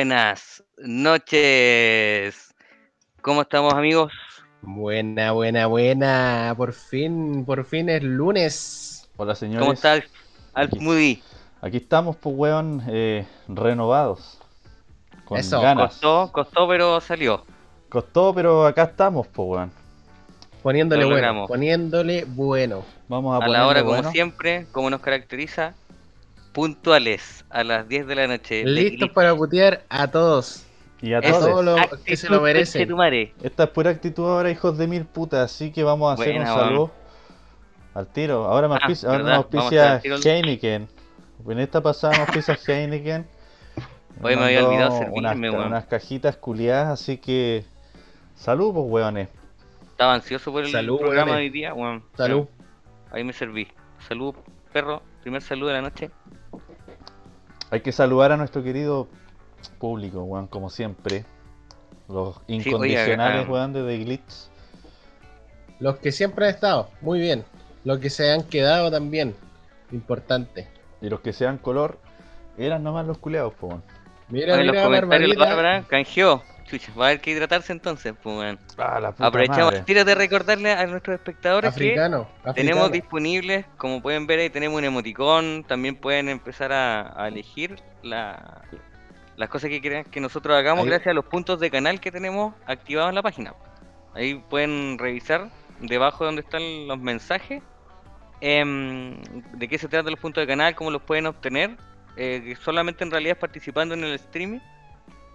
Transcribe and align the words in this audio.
Buenas 0.00 0.64
noches. 0.78 2.54
¿Cómo 3.20 3.42
estamos 3.42 3.74
amigos? 3.74 4.10
Buena, 4.62 5.32
buena, 5.32 5.66
buena. 5.66 6.54
Por 6.56 6.72
fin, 6.72 7.44
por 7.44 7.66
fin 7.66 7.90
es 7.90 8.02
lunes. 8.02 9.10
Hola 9.18 9.34
señores. 9.34 9.60
¿Cómo 9.60 9.74
estás, 9.74 10.02
Alf 10.54 10.72
Aquí. 10.72 10.82
Moody? 10.82 11.22
Aquí 11.60 11.76
estamos, 11.76 12.16
pues 12.16 12.34
weón, 12.34 12.82
eh, 12.88 13.26
renovados. 13.46 14.40
Con 15.26 15.36
Eso, 15.36 15.60
ganas. 15.60 15.90
Costó, 15.90 16.32
costó, 16.32 16.66
pero 16.66 16.98
salió. 17.02 17.44
Costó, 17.90 18.32
pero 18.34 18.64
acá 18.64 18.84
estamos, 18.84 19.26
pues 19.26 19.48
weón. 19.50 19.72
Poniéndole 20.62 21.04
bueno, 21.04 21.46
poniéndole 21.46 22.24
bueno. 22.24 22.84
Vamos 23.06 23.38
a, 23.38 23.44
A 23.44 23.48
la 23.48 23.66
hora, 23.66 23.84
como 23.84 24.02
siempre, 24.10 24.66
como 24.72 24.88
nos 24.88 25.02
caracteriza, 25.02 25.74
puntuales, 26.52 27.44
a 27.50 27.64
las 27.64 27.88
10 27.88 28.06
de 28.06 28.14
la 28.14 28.26
noche. 28.26 28.64
Listos 28.64 29.10
para 29.10 29.34
putear 29.34 29.82
a 29.88 30.08
todos. 30.08 30.66
Y 31.02 31.14
a 31.14 31.20
Eso. 31.20 31.40
todos 31.40 31.80
que 32.04 32.16
se 32.16 32.28
lo 32.28 32.40
merecen. 32.42 32.88
Esta 33.42 33.64
es 33.64 33.70
pura 33.70 33.90
actitud 33.90 34.24
ahora, 34.26 34.50
hijos 34.50 34.76
de 34.76 34.86
mil 34.86 35.06
putas. 35.06 35.52
Así 35.52 35.72
que 35.72 35.82
vamos 35.82 36.10
a 36.10 36.14
hacer 36.14 36.34
Buena, 36.34 36.54
un 36.54 36.60
saludo 36.60 36.90
al 37.94 38.06
tiro. 38.06 38.44
Ahora 38.44 38.68
me 38.68 38.74
Ah, 38.74 38.78
auspicia, 38.82 39.08
ahora 39.08 39.32
a 39.32 39.36
auspicia. 39.36 40.02
Heineken. 40.04 40.88
En 41.48 41.58
esta 41.58 41.80
pasada 41.80 42.18
nos 42.18 42.28
auspicia 42.28 42.58
Heineken. 42.66 43.26
Oye, 44.22 44.36
me 44.36 44.44
había 44.44 44.66
olvidado 44.66 44.90
unas, 45.12 45.32
servirme, 45.32 45.50
weón. 45.50 45.66
unas 45.68 45.86
cajitas 45.86 46.36
culiadas, 46.36 46.88
así 47.00 47.16
que. 47.16 47.64
Salud, 48.34 48.74
pues 48.74 48.86
weones. 48.88 49.28
Estaba 49.90 50.14
ansioso 50.14 50.52
por 50.52 50.64
el 50.64 50.70
Salud, 50.70 50.98
programa 50.98 51.32
de 51.32 51.38
hoy 51.38 51.50
día, 51.50 51.72
weón. 51.72 52.02
Salud. 52.16 52.46
Ahí 53.10 53.24
me 53.24 53.32
serví. 53.32 53.68
Salud, 54.06 54.34
perro. 54.72 55.02
Primer 55.22 55.40
saludo 55.42 55.68
de 55.68 55.74
la 55.74 55.82
noche. 55.82 56.10
Hay 57.70 57.80
que 57.80 57.92
saludar 57.92 58.32
a 58.32 58.36
nuestro 58.36 58.62
querido 58.62 59.08
público, 59.78 60.22
weón, 60.22 60.46
como 60.46 60.70
siempre. 60.70 61.24
Los 62.08 62.40
incondicionales, 62.48 63.46
ah, 63.46 63.50
weón, 63.50 63.72
de 63.72 63.84
The 63.84 64.04
Glitch. 64.04 64.50
Los 65.78 65.98
que 65.98 66.10
siempre 66.12 66.46
han 66.46 66.54
estado, 66.54 66.90
muy 67.00 67.20
bien. 67.20 67.44
Los 67.84 67.98
que 67.98 68.10
se 68.10 68.32
han 68.32 68.42
quedado 68.42 68.90
también. 68.90 69.34
Importante. 69.92 70.68
Y 71.00 71.08
los 71.08 71.20
que 71.20 71.32
sean 71.32 71.58
color, 71.58 71.98
eran 72.58 72.82
nomás 72.82 73.06
los 73.06 73.18
culeados, 73.18 73.54
po, 73.54 73.68
weón. 73.68 73.82
Mira, 74.28 74.54
Oye, 74.54 74.64
los 74.64 74.72
mira, 74.72 74.84
comentarios 74.84 75.36
Barbarita. 75.36 75.88
Canjeó. 75.88 76.42
Chucha, 76.70 76.92
va 76.98 77.06
a 77.06 77.08
haber 77.08 77.20
que 77.20 77.32
hidratarse 77.32 77.72
entonces, 77.72 78.14
pues, 78.22 78.36
weón. 78.38 78.58
Ah, 78.78 79.00
la 79.00 79.10
puta 79.12 79.26
Aprovechamos 79.26 79.64
madre. 79.64 79.78
el 79.80 79.84
tiro 79.84 80.04
de 80.04 80.14
recordarle 80.14 80.72
a 80.72 80.86
nuestros 80.86 81.14
espectadores 81.14 81.74
que 81.74 81.88
Africano. 81.88 82.28
tenemos 82.54 82.92
disponibles, 82.92 83.66
como 83.76 84.00
pueden 84.00 84.26
ver 84.26 84.38
ahí 84.38 84.50
tenemos 84.50 84.78
un 84.78 84.84
emoticón, 84.84 85.64
también 85.66 85.96
pueden 85.96 86.28
empezar 86.28 86.72
a, 86.72 87.22
a 87.22 87.28
elegir 87.28 87.76
la- 88.02 88.62
las 89.36 89.48
cosas 89.48 89.70
que 89.70 89.80
quieran 89.80 90.04
que 90.04 90.20
nosotros 90.20 90.56
hagamos 90.56 90.84
Ahí. 90.84 90.90
gracias 90.90 91.08
a 91.08 91.14
los 91.14 91.24
puntos 91.24 91.58
de 91.60 91.70
canal 91.70 91.98
que 91.98 92.12
tenemos 92.12 92.54
activados 92.66 93.08
en 93.08 93.14
la 93.16 93.22
página. 93.22 93.54
Ahí 94.14 94.34
pueden 94.34 94.98
revisar 94.98 95.48
debajo 95.80 96.24
donde 96.26 96.42
están 96.42 96.62
los 96.86 96.98
mensajes 96.98 97.62
em, 98.40 99.20
de 99.54 99.68
qué 99.68 99.78
se 99.78 99.88
tratan 99.88 100.10
los 100.12 100.20
puntos 100.20 100.42
de 100.42 100.46
canal, 100.46 100.74
cómo 100.74 100.90
los 100.90 101.02
pueden 101.02 101.26
obtener, 101.26 101.70
eh, 102.16 102.54
solamente 102.62 103.04
en 103.04 103.10
realidad 103.10 103.32
es 103.36 103.40
participando 103.40 103.94
en 103.94 104.04
el 104.04 104.14
streaming 104.14 104.58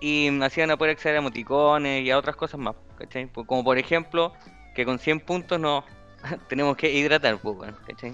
y 0.06 0.28
así 0.44 0.62
van 0.62 0.70
a 0.70 0.78
poder 0.78 0.92
acceder 0.92 1.16
a 1.16 1.20
emoticones 1.20 2.06
y 2.06 2.12
a 2.12 2.20
otras 2.20 2.36
cosas 2.36 2.60
más, 2.60 2.76
¿cachai? 2.96 3.26
Pues 3.26 3.48
Como 3.48 3.64
por 3.64 3.80
ejemplo 3.80 4.34
que 4.76 4.86
con 4.86 5.00
100 5.00 5.22
puntos 5.22 5.60
nos 5.60 5.84
tenemos 6.48 6.78
que 6.78 6.94
hidratar, 6.94 7.40
pues, 7.40 7.74
¿cachai? 7.88 8.14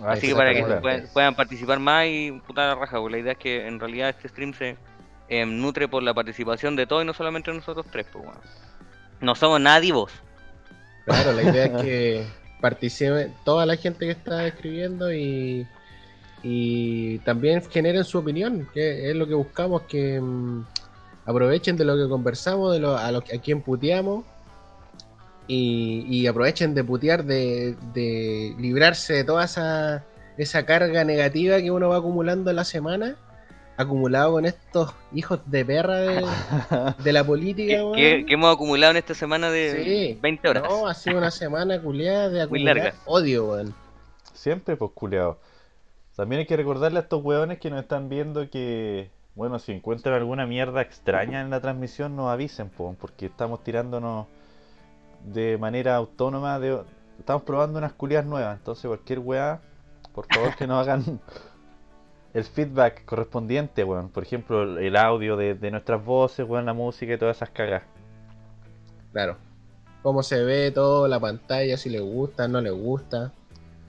Ah, 0.00 0.12
Así 0.12 0.26
que 0.26 0.34
para 0.34 0.52
que 0.52 0.64
puedan, 0.64 1.06
puedan 1.12 1.36
participar 1.36 1.78
más 1.78 2.06
y 2.08 2.32
puta 2.44 2.66
la 2.66 2.74
raja, 2.74 2.98
pues 2.98 3.12
la 3.12 3.18
idea 3.18 3.32
es 3.32 3.38
que 3.38 3.68
en 3.68 3.78
realidad 3.78 4.08
este 4.08 4.28
stream 4.28 4.52
se 4.52 4.76
em, 5.28 5.60
nutre 5.60 5.86
por 5.86 6.02
la 6.02 6.12
participación 6.12 6.74
de 6.74 6.88
todos 6.88 7.04
y 7.04 7.06
no 7.06 7.14
solamente 7.14 7.52
nosotros 7.52 7.86
tres, 7.92 8.06
pues, 8.12 8.24
weón. 8.24 8.40
No 9.20 9.36
somos 9.36 9.60
nadie 9.60 9.92
vos. 9.92 10.10
Claro, 11.04 11.32
la 11.34 11.42
idea 11.44 11.66
es 11.66 11.70
que 11.82 12.26
participe 12.60 13.30
toda 13.44 13.64
la 13.64 13.76
gente 13.76 14.06
que 14.06 14.10
está 14.10 14.44
escribiendo 14.44 15.12
y, 15.12 15.68
y 16.42 17.18
también 17.18 17.62
generen 17.70 18.02
su 18.02 18.18
opinión, 18.18 18.68
que 18.74 19.08
es 19.08 19.14
lo 19.14 19.28
que 19.28 19.34
buscamos, 19.34 19.82
que 19.82 20.20
mm, 20.20 20.64
aprovechen 21.26 21.76
de 21.76 21.84
lo 21.84 21.96
que 21.96 22.08
conversamos, 22.08 22.72
de 22.72 22.78
lo, 22.80 22.96
a, 22.96 23.10
lo, 23.12 23.18
a 23.18 23.38
quien 23.42 23.60
puteamos 23.60 24.24
y, 25.48 26.04
y 26.08 26.26
aprovechen 26.26 26.74
de 26.74 26.82
putear, 26.84 27.24
de, 27.24 27.76
de 27.92 28.54
librarse 28.58 29.12
de 29.14 29.24
toda 29.24 29.44
esa, 29.44 30.04
esa 30.38 30.64
carga 30.66 31.04
negativa 31.04 31.58
que 31.60 31.70
uno 31.70 31.88
va 31.90 31.98
acumulando 31.98 32.50
en 32.50 32.56
la 32.56 32.64
semana, 32.64 33.16
acumulado 33.76 34.32
con 34.32 34.46
estos 34.46 34.92
hijos 35.12 35.40
de 35.46 35.64
perra 35.64 35.96
de, 35.98 36.24
de 37.04 37.12
la 37.12 37.22
política. 37.24 37.74
Que, 37.74 37.82
weón. 37.82 37.94
que- 37.94 38.24
hemos 38.28 38.54
acumulado 38.54 38.92
en 38.92 38.96
esta 38.96 39.14
semana 39.14 39.50
de 39.50 39.84
Sí. 40.14 40.18
20 40.20 40.48
horas. 40.48 40.64
No, 40.68 40.86
ha 40.88 40.94
sido 40.94 41.18
una 41.18 41.30
semana 41.30 41.80
culiada 41.80 42.28
de 42.28 42.34
Muy 42.48 42.60
acumular 42.60 42.76
larga. 42.76 42.94
odio, 43.04 43.46
weón. 43.50 43.74
Siempre, 44.32 44.76
pues, 44.76 44.90
culeados. 44.94 45.36
También 46.16 46.40
hay 46.40 46.46
que 46.46 46.56
recordarle 46.56 46.98
a 46.98 47.02
estos 47.02 47.22
weones 47.22 47.58
que 47.58 47.68
nos 47.70 47.80
están 47.82 48.08
viendo 48.08 48.48
que, 48.48 49.10
bueno, 49.36 49.58
si 49.58 49.72
encuentran 49.72 50.14
alguna 50.14 50.46
mierda 50.46 50.80
extraña 50.80 51.40
en 51.42 51.50
la 51.50 51.60
transmisión, 51.60 52.16
nos 52.16 52.30
avisen, 52.30 52.70
po, 52.70 52.96
porque 52.98 53.26
estamos 53.26 53.62
tirándonos 53.62 54.26
de 55.26 55.58
manera 55.58 55.94
autónoma, 55.96 56.58
de, 56.58 56.82
estamos 57.18 57.42
probando 57.42 57.78
unas 57.78 57.92
culiadas 57.92 58.26
nuevas, 58.26 58.58
entonces 58.58 58.86
cualquier 58.86 59.18
weá, 59.18 59.60
por 60.14 60.26
favor 60.32 60.56
que 60.56 60.66
nos 60.66 60.80
hagan 60.80 61.20
el 62.34 62.44
feedback 62.44 63.04
correspondiente, 63.04 63.84
weón. 63.84 64.08
Por 64.08 64.22
ejemplo, 64.22 64.78
el- 64.78 64.96
audio 64.96 65.36
de, 65.36 65.54
de 65.54 65.70
nuestras 65.70 66.02
voces, 66.04 66.48
weón, 66.48 66.64
la 66.66 66.72
música 66.74 67.12
y 67.12 67.18
todas 67.18 67.36
esas 67.36 67.50
cagas. 67.50 67.82
Claro. 69.12 69.36
Cómo 70.02 70.22
se 70.22 70.42
ve 70.44 70.70
todo, 70.70 71.08
la 71.08 71.18
pantalla, 71.20 71.76
si 71.76 71.90
le 71.90 72.00
gusta, 72.00 72.48
no 72.48 72.60
le 72.60 72.70
gusta. 72.70 73.32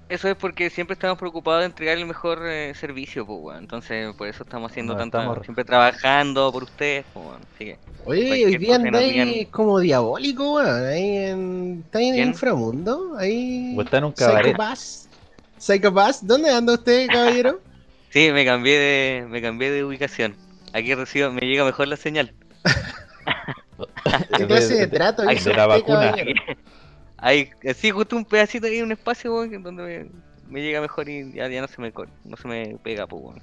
Eso 0.10 0.30
es 0.30 0.36
porque 0.38 0.70
siempre 0.70 0.94
estamos 0.94 1.18
preocupados 1.18 1.62
de 1.62 1.66
entregar 1.66 1.98
el 1.98 2.06
mejor 2.06 2.40
eh, 2.46 2.74
servicio, 2.76 3.26
pues, 3.26 3.40
weón. 3.42 3.60
Entonces, 3.60 4.16
por 4.16 4.28
eso 4.28 4.44
estamos 4.44 4.72
haciendo 4.72 4.94
No, 4.94 5.00
tanta. 5.00 5.20
estamos- 5.20 5.44
Siempre 5.44 5.66
trabajando 5.66 6.52
por 6.52 6.64
ustedes, 6.64 7.06
pues, 7.14 7.26
weón. 7.26 7.42
Así 7.54 7.66
que. 7.66 7.80
Oye, 8.06 8.46
hoy 8.46 8.58
día 8.58 8.76
andáis 8.76 9.14
digan. 9.14 9.52
como 9.52 9.80
diabólico, 9.80 10.56
weón. 10.56 10.86
Ahí 10.86 11.18
en. 11.18 11.84
¿Está 11.86 12.02
en 12.02 12.16
el 12.16 12.28
inframundo? 12.30 13.18
Ahí. 13.18 13.76
O 13.78 13.82
está 13.82 13.98
en 13.98 14.04
un 14.06 14.12
cabaret. 14.14 14.46
Psychopass. 14.46 15.10
Psychopass, 15.58 16.26
¿dónde 16.26 16.52
anda 16.52 16.74
usted, 16.74 17.08
caballero? 17.08 17.60
Sí, 18.10 18.32
me 18.32 18.46
cambié 18.46 18.80
de, 18.80 19.26
me 19.28 19.42
cambié 19.42 19.70
de 19.70 19.84
ubicación. 19.84 20.34
Aquí 20.74 20.96
recibo, 20.96 21.30
me 21.30 21.42
llega 21.42 21.66
mejor 21.66 21.90
la 21.90 21.98
señal. 21.98 22.34
¿Qué 24.38 24.48
clase 24.48 24.76
de 24.76 24.88
trato 24.88 25.24
de 25.24 25.36
la 25.54 25.68
vacuna. 25.68 26.12
caballero? 26.12 26.42
Hay, 27.18 27.50
sí, 27.76 27.92
justo 27.92 28.16
un 28.16 28.26
pedacito 28.26 28.68
ahí, 28.68 28.82
un 28.82 28.92
espacio, 28.92 29.34
weón, 29.34 29.64
donde 29.64 29.84
me, 29.84 30.52
me 30.52 30.62
llega 30.62 30.82
mejor 30.82 31.10
y 31.10 31.32
ya, 31.34 31.48
ya 31.48 31.62
no 31.62 31.68
se 31.68 31.82
me 31.82 31.92
no 32.26 32.38
se 32.38 32.48
me 32.48 32.78
pega, 32.84 33.08
pues, 33.08 33.24
weón. 33.24 33.42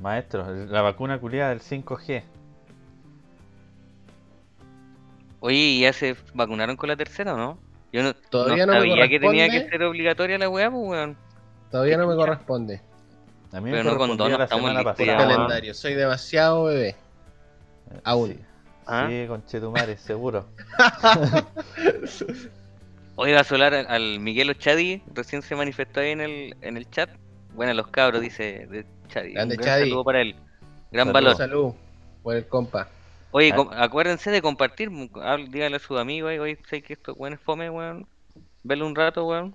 Maestro, 0.00 0.44
la 0.66 0.82
vacuna 0.82 1.20
culiada 1.20 1.50
del 1.50 1.60
5G. 1.60 2.22
Oye, 5.40 5.56
¿y 5.56 5.80
ya 5.80 5.92
se 5.92 6.16
vacunaron 6.34 6.76
con 6.76 6.88
la 6.88 6.96
tercera 6.96 7.34
o 7.34 7.36
no? 7.36 7.58
Yo 7.92 8.02
no, 8.02 8.14
Todavía 8.14 8.66
no 8.66 8.72
me 8.74 8.78
sabía 8.78 9.08
que 9.08 9.20
tenía 9.20 9.44
que 9.46 9.50
corresponde. 9.52 9.70
ser 9.78 9.82
obligatoria 9.84 10.38
la 10.38 10.48
weá, 10.48 10.70
pues, 10.70 10.82
weón. 10.88 11.16
Todavía 11.70 11.96
no 11.96 12.06
me 12.06 12.16
corresponde. 12.16 12.80
A 13.52 13.60
mí 13.60 13.70
Pero 13.70 13.84
me 13.84 13.90
no 13.90 13.98
con 13.98 14.08
la 14.30 14.44
estamos 14.44 14.84
pasada. 14.84 15.16
weón. 15.16 15.28
calendario. 15.28 15.74
Soy 15.74 15.94
demasiado 15.94 16.64
bebé. 16.64 16.96
Aún. 18.04 18.30
Sí, 18.30 18.40
¿Ah? 18.86 19.06
sí 19.08 19.24
conchetumare, 19.28 19.96
seguro. 19.96 20.46
Hoy 23.16 23.32
va 23.32 23.40
a 23.40 23.44
solar 23.44 23.74
al, 23.74 24.20
Miguel 24.20 24.50
Ochadi, 24.50 25.02
recién 25.14 25.42
se 25.42 25.54
manifestó 25.54 26.00
ahí 26.00 26.10
en 26.10 26.20
el, 26.20 26.56
en 26.62 26.76
el 26.76 26.88
chat. 26.90 27.10
Bueno, 27.54 27.74
los 27.74 27.88
cabros, 27.88 28.20
dice 28.22 28.66
de 28.70 28.86
Chadi. 29.08 29.32
Grande 29.32 29.56
gran 29.56 29.66
Chadi. 29.66 29.82
saludo 29.88 30.04
para 30.04 30.22
él. 30.22 30.36
Gran 30.92 31.12
valor. 31.12 31.36
Salud 31.36 31.74
por 32.22 32.36
el 32.36 32.46
compa. 32.46 32.88
Oye, 33.32 33.50
Ah. 33.52 33.56
com- 33.56 33.70
acuérdense 33.72 34.30
de 34.30 34.40
compartir. 34.42 34.90
Díganle 34.90 35.76
a 35.76 35.78
sus 35.80 35.98
amigos, 35.98 36.32
oye, 36.38 36.58
sé 36.68 36.82
que 36.82 36.94
esto 36.94 37.12
weón 37.14 37.34
es 37.34 37.40
fome, 37.40 37.68
weón. 37.70 38.06
Verlo 38.62 38.86
un 38.86 38.94
rato, 38.94 39.26
weón. 39.26 39.54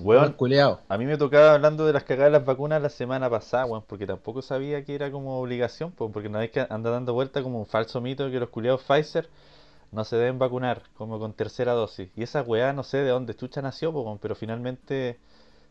Weón, 0.00 0.32
culiao. 0.34 0.80
a 0.90 0.98
mí 0.98 1.06
me 1.06 1.16
tocaba 1.16 1.54
hablando 1.54 1.86
de 1.86 1.94
las 1.94 2.04
cagadas 2.04 2.30
de 2.32 2.38
las 2.38 2.44
vacunas 2.46 2.82
la 2.82 2.90
semana 2.90 3.30
pasada, 3.30 3.64
weón, 3.64 3.82
porque 3.86 4.06
tampoco 4.06 4.42
sabía 4.42 4.84
que 4.84 4.94
era 4.94 5.10
como 5.10 5.40
obligación, 5.40 5.90
po, 5.90 6.12
porque 6.12 6.28
una 6.28 6.40
vez 6.40 6.50
que 6.50 6.66
anda 6.68 6.90
dando 6.90 7.14
vuelta 7.14 7.42
como 7.42 7.58
un 7.58 7.66
falso 7.66 8.00
mito 8.02 8.30
que 8.30 8.38
los 8.38 8.50
culiados 8.50 8.82
Pfizer 8.82 9.26
no 9.96 10.04
se 10.04 10.16
deben 10.16 10.38
vacunar 10.38 10.82
como 10.94 11.18
con 11.18 11.34
tercera 11.34 11.72
dosis. 11.74 12.10
Y 12.16 12.22
esa 12.24 12.42
weá 12.42 12.72
no 12.74 12.84
sé 12.84 12.98
de 12.98 13.10
dónde 13.10 13.36
chucha 13.36 13.62
nació, 13.62 13.92
po, 13.92 14.18
pero 14.22 14.36
finalmente 14.36 15.20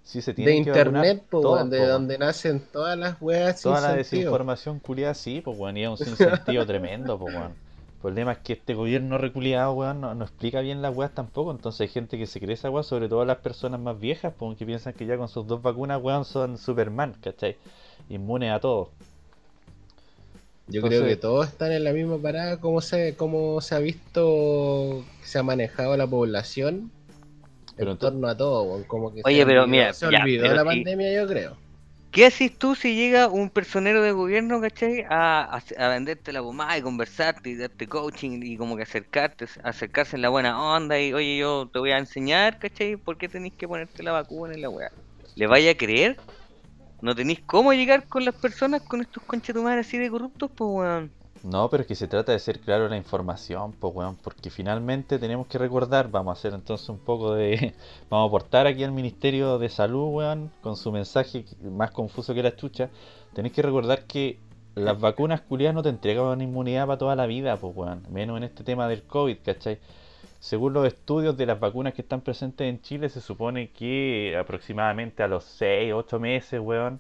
sí 0.04 0.22
se 0.22 0.34
De 0.36 0.36
tiene 0.36 0.60
que 0.62 0.72
vacunar 0.72 1.10
internet, 1.10 1.28
po, 1.30 1.42
todos, 1.42 1.70
de 1.70 1.80
po, 1.80 1.88
donde 1.88 2.18
nacen 2.18 2.70
todas 2.72 2.98
las 2.98 3.22
weas 3.22 3.60
sin 3.62 3.62
Toda 3.62 3.82
la 3.82 3.94
sentido. 3.94 3.96
desinformación 3.96 4.80
culiada 4.80 5.14
sí, 5.14 5.42
pues 5.42 5.58
weón, 5.58 5.76
y 5.78 5.84
es 5.84 5.90
un 5.90 5.98
sinsentido 5.98 6.66
tremendo, 6.66 7.18
pues 7.20 7.34
weón. 7.34 7.52
El 7.54 7.58
problema 8.02 8.34
es 8.34 8.40
que 8.40 8.54
este 8.54 8.74
gobierno 8.76 9.18
reculiado, 9.18 9.74
weón, 9.74 10.00
no, 10.02 10.14
no 10.16 10.24
explica 10.26 10.62
bien 10.62 10.82
las 10.82 10.96
weas 10.96 11.14
tampoco, 11.14 11.52
entonces 11.52 11.82
hay 11.82 11.88
gente 11.90 12.18
que 12.18 12.28
se 12.28 12.40
cree 12.40 12.54
esa 12.54 12.70
wea, 12.70 12.84
sobre 12.84 13.10
todo 13.10 13.26
las 13.26 13.40
personas 13.40 13.80
más 13.82 14.00
viejas, 14.00 14.34
pues 14.38 14.58
que 14.58 14.66
piensan 14.66 14.94
que 14.94 15.06
ya 15.06 15.18
con 15.18 15.28
sus 15.28 15.48
dos 15.48 15.62
vacunas, 15.62 16.02
weón, 16.02 16.24
son 16.26 16.58
Superman, 16.58 17.14
¿cachai? 17.22 17.58
inmunes 18.10 18.52
a 18.54 18.60
todo. 18.60 18.96
Yo 20.68 20.78
Entonces- 20.80 21.00
creo 21.00 21.10
que 21.10 21.16
todos 21.18 21.48
están 21.48 21.72
en 21.72 21.84
la 21.84 21.94
misma 21.94 22.18
parada, 22.18 22.60
como 22.60 22.82
se, 22.82 23.16
como 23.16 23.62
se 23.62 23.76
ha 23.76 23.80
visto 23.80 25.04
que 25.22 25.28
se 25.28 25.38
ha 25.40 25.44
manejado 25.44 25.96
la 25.96 26.08
población 26.08 26.92
Pero 27.78 27.92
en 27.92 27.98
torno 27.98 28.28
a 28.28 28.36
todo, 28.38 28.84
como 28.88 29.14
que 29.14 29.22
Oye, 29.26 29.40
se 29.42 29.46
pero 29.46 29.64
olvidó- 29.64 29.68
mira, 29.72 29.94
se 29.94 30.10
ya, 30.10 30.22
olvidó 30.24 30.44
pero 30.44 30.56
la 30.56 30.62
sí. 30.62 30.68
pandemia, 30.68 31.14
yo 31.22 31.28
creo. 31.28 31.58
¿Qué 32.12 32.26
haces 32.28 32.58
tú 32.58 32.74
si 32.76 32.96
llega 32.96 33.28
un 33.28 33.50
personero 33.50 34.02
de 34.02 34.14
gobierno, 34.14 34.62
¿cachai? 34.62 35.04
A, 35.10 35.42
a, 35.58 35.62
a 35.86 35.90
venderte 35.90 36.32
la 36.32 36.42
pomada 36.42 36.78
y 36.78 36.82
conversarte 36.82 37.50
y 37.50 37.58
darte 37.58 37.88
coaching 37.88 38.40
y 38.42 38.56
como 38.56 38.78
que 38.78 38.84
acercarte, 38.84 39.46
acercarse 39.64 40.16
en 40.16 40.22
la 40.22 40.30
buena 40.30 40.58
onda 40.78 40.98
y 40.98 41.12
oye, 41.14 41.38
yo 41.38 41.70
te 41.74 41.80
voy 41.80 41.92
a 41.92 41.98
enseñar, 41.98 42.58
¿cachai? 42.58 42.96
¿Por 42.96 43.18
qué 43.18 43.28
tenéis 43.28 43.54
que 43.58 43.68
ponerte 43.68 44.02
la 44.02 44.14
vacuna 44.14 44.54
en 44.54 44.62
la 44.62 44.70
weá? 44.70 44.90
¿Le 45.36 45.46
vaya 45.48 45.72
a 45.72 45.76
creer? 45.76 46.18
¿No 47.06 47.14
tenéis 47.14 47.42
cómo 47.46 47.72
llegar 47.72 48.08
con 48.08 48.26
las 48.26 48.34
personas 48.34 48.82
con 48.82 49.00
estos 49.00 49.22
conchetumares 49.22 49.86
así 49.86 49.96
de 49.96 50.10
corruptos? 50.10 50.50
Pues 50.56 50.68
weón. 50.74 51.12
No, 51.44 51.70
pero 51.70 51.82
es 51.82 51.88
que 51.88 51.94
se 51.94 52.08
trata 52.08 52.32
de 52.32 52.40
ser 52.40 52.60
claro 52.60 52.90
la 52.90 52.98
información, 52.98 53.74
pues 53.74 53.94
weón, 53.94 54.16
porque 54.16 54.50
finalmente 54.50 55.20
tenemos 55.20 55.46
que 55.46 55.60
recordar, 55.60 56.10
vamos 56.10 56.32
a 56.32 56.40
hacer 56.40 56.56
entonces 56.56 56.90
un 56.90 56.98
poco 56.98 57.36
de, 57.36 57.76
vamos 58.10 58.26
a 58.26 58.28
aportar 58.30 58.66
aquí 58.66 58.84
al 58.84 58.92
Ministerio 58.92 59.60
de 59.60 59.70
Salud, 59.70 60.16
weón, 60.16 60.52
con 60.62 60.76
su 60.76 60.92
mensaje 60.92 61.46
más 61.62 61.92
confuso 61.92 62.34
que 62.34 62.42
la 62.42 62.56
chucha, 62.56 62.90
tenéis 63.36 63.54
que 63.54 63.62
recordar 63.62 64.06
que 64.06 64.40
las 64.74 65.00
vacunas 65.00 65.42
culiadas 65.42 65.76
no 65.76 65.84
te 65.84 65.90
entregan 65.90 66.26
una 66.26 66.44
inmunidad 66.44 66.88
para 66.88 66.98
toda 66.98 67.16
la 67.16 67.28
vida, 67.28 67.56
pues 67.58 67.72
weón, 67.76 68.02
menos 68.10 68.36
en 68.38 68.46
este 68.46 68.64
tema 68.64 68.88
del 68.88 69.04
COVID, 69.04 69.38
¿cachai? 69.46 69.78
Según 70.40 70.74
los 70.74 70.86
estudios 70.86 71.36
de 71.38 71.46
las 71.48 71.60
vacunas 71.60 71.94
que 71.94 72.02
están 72.04 72.22
presentes 72.22 72.68
en 72.68 72.82
Chile, 72.82 73.10
se 73.10 73.20
supone 73.22 73.70
que 73.72 74.38
aproximadamente 74.40 75.24
a 75.24 75.28
los 75.28 75.44
6, 75.44 75.94
8 75.94 76.20
meses, 76.20 76.60
weón, 76.60 77.00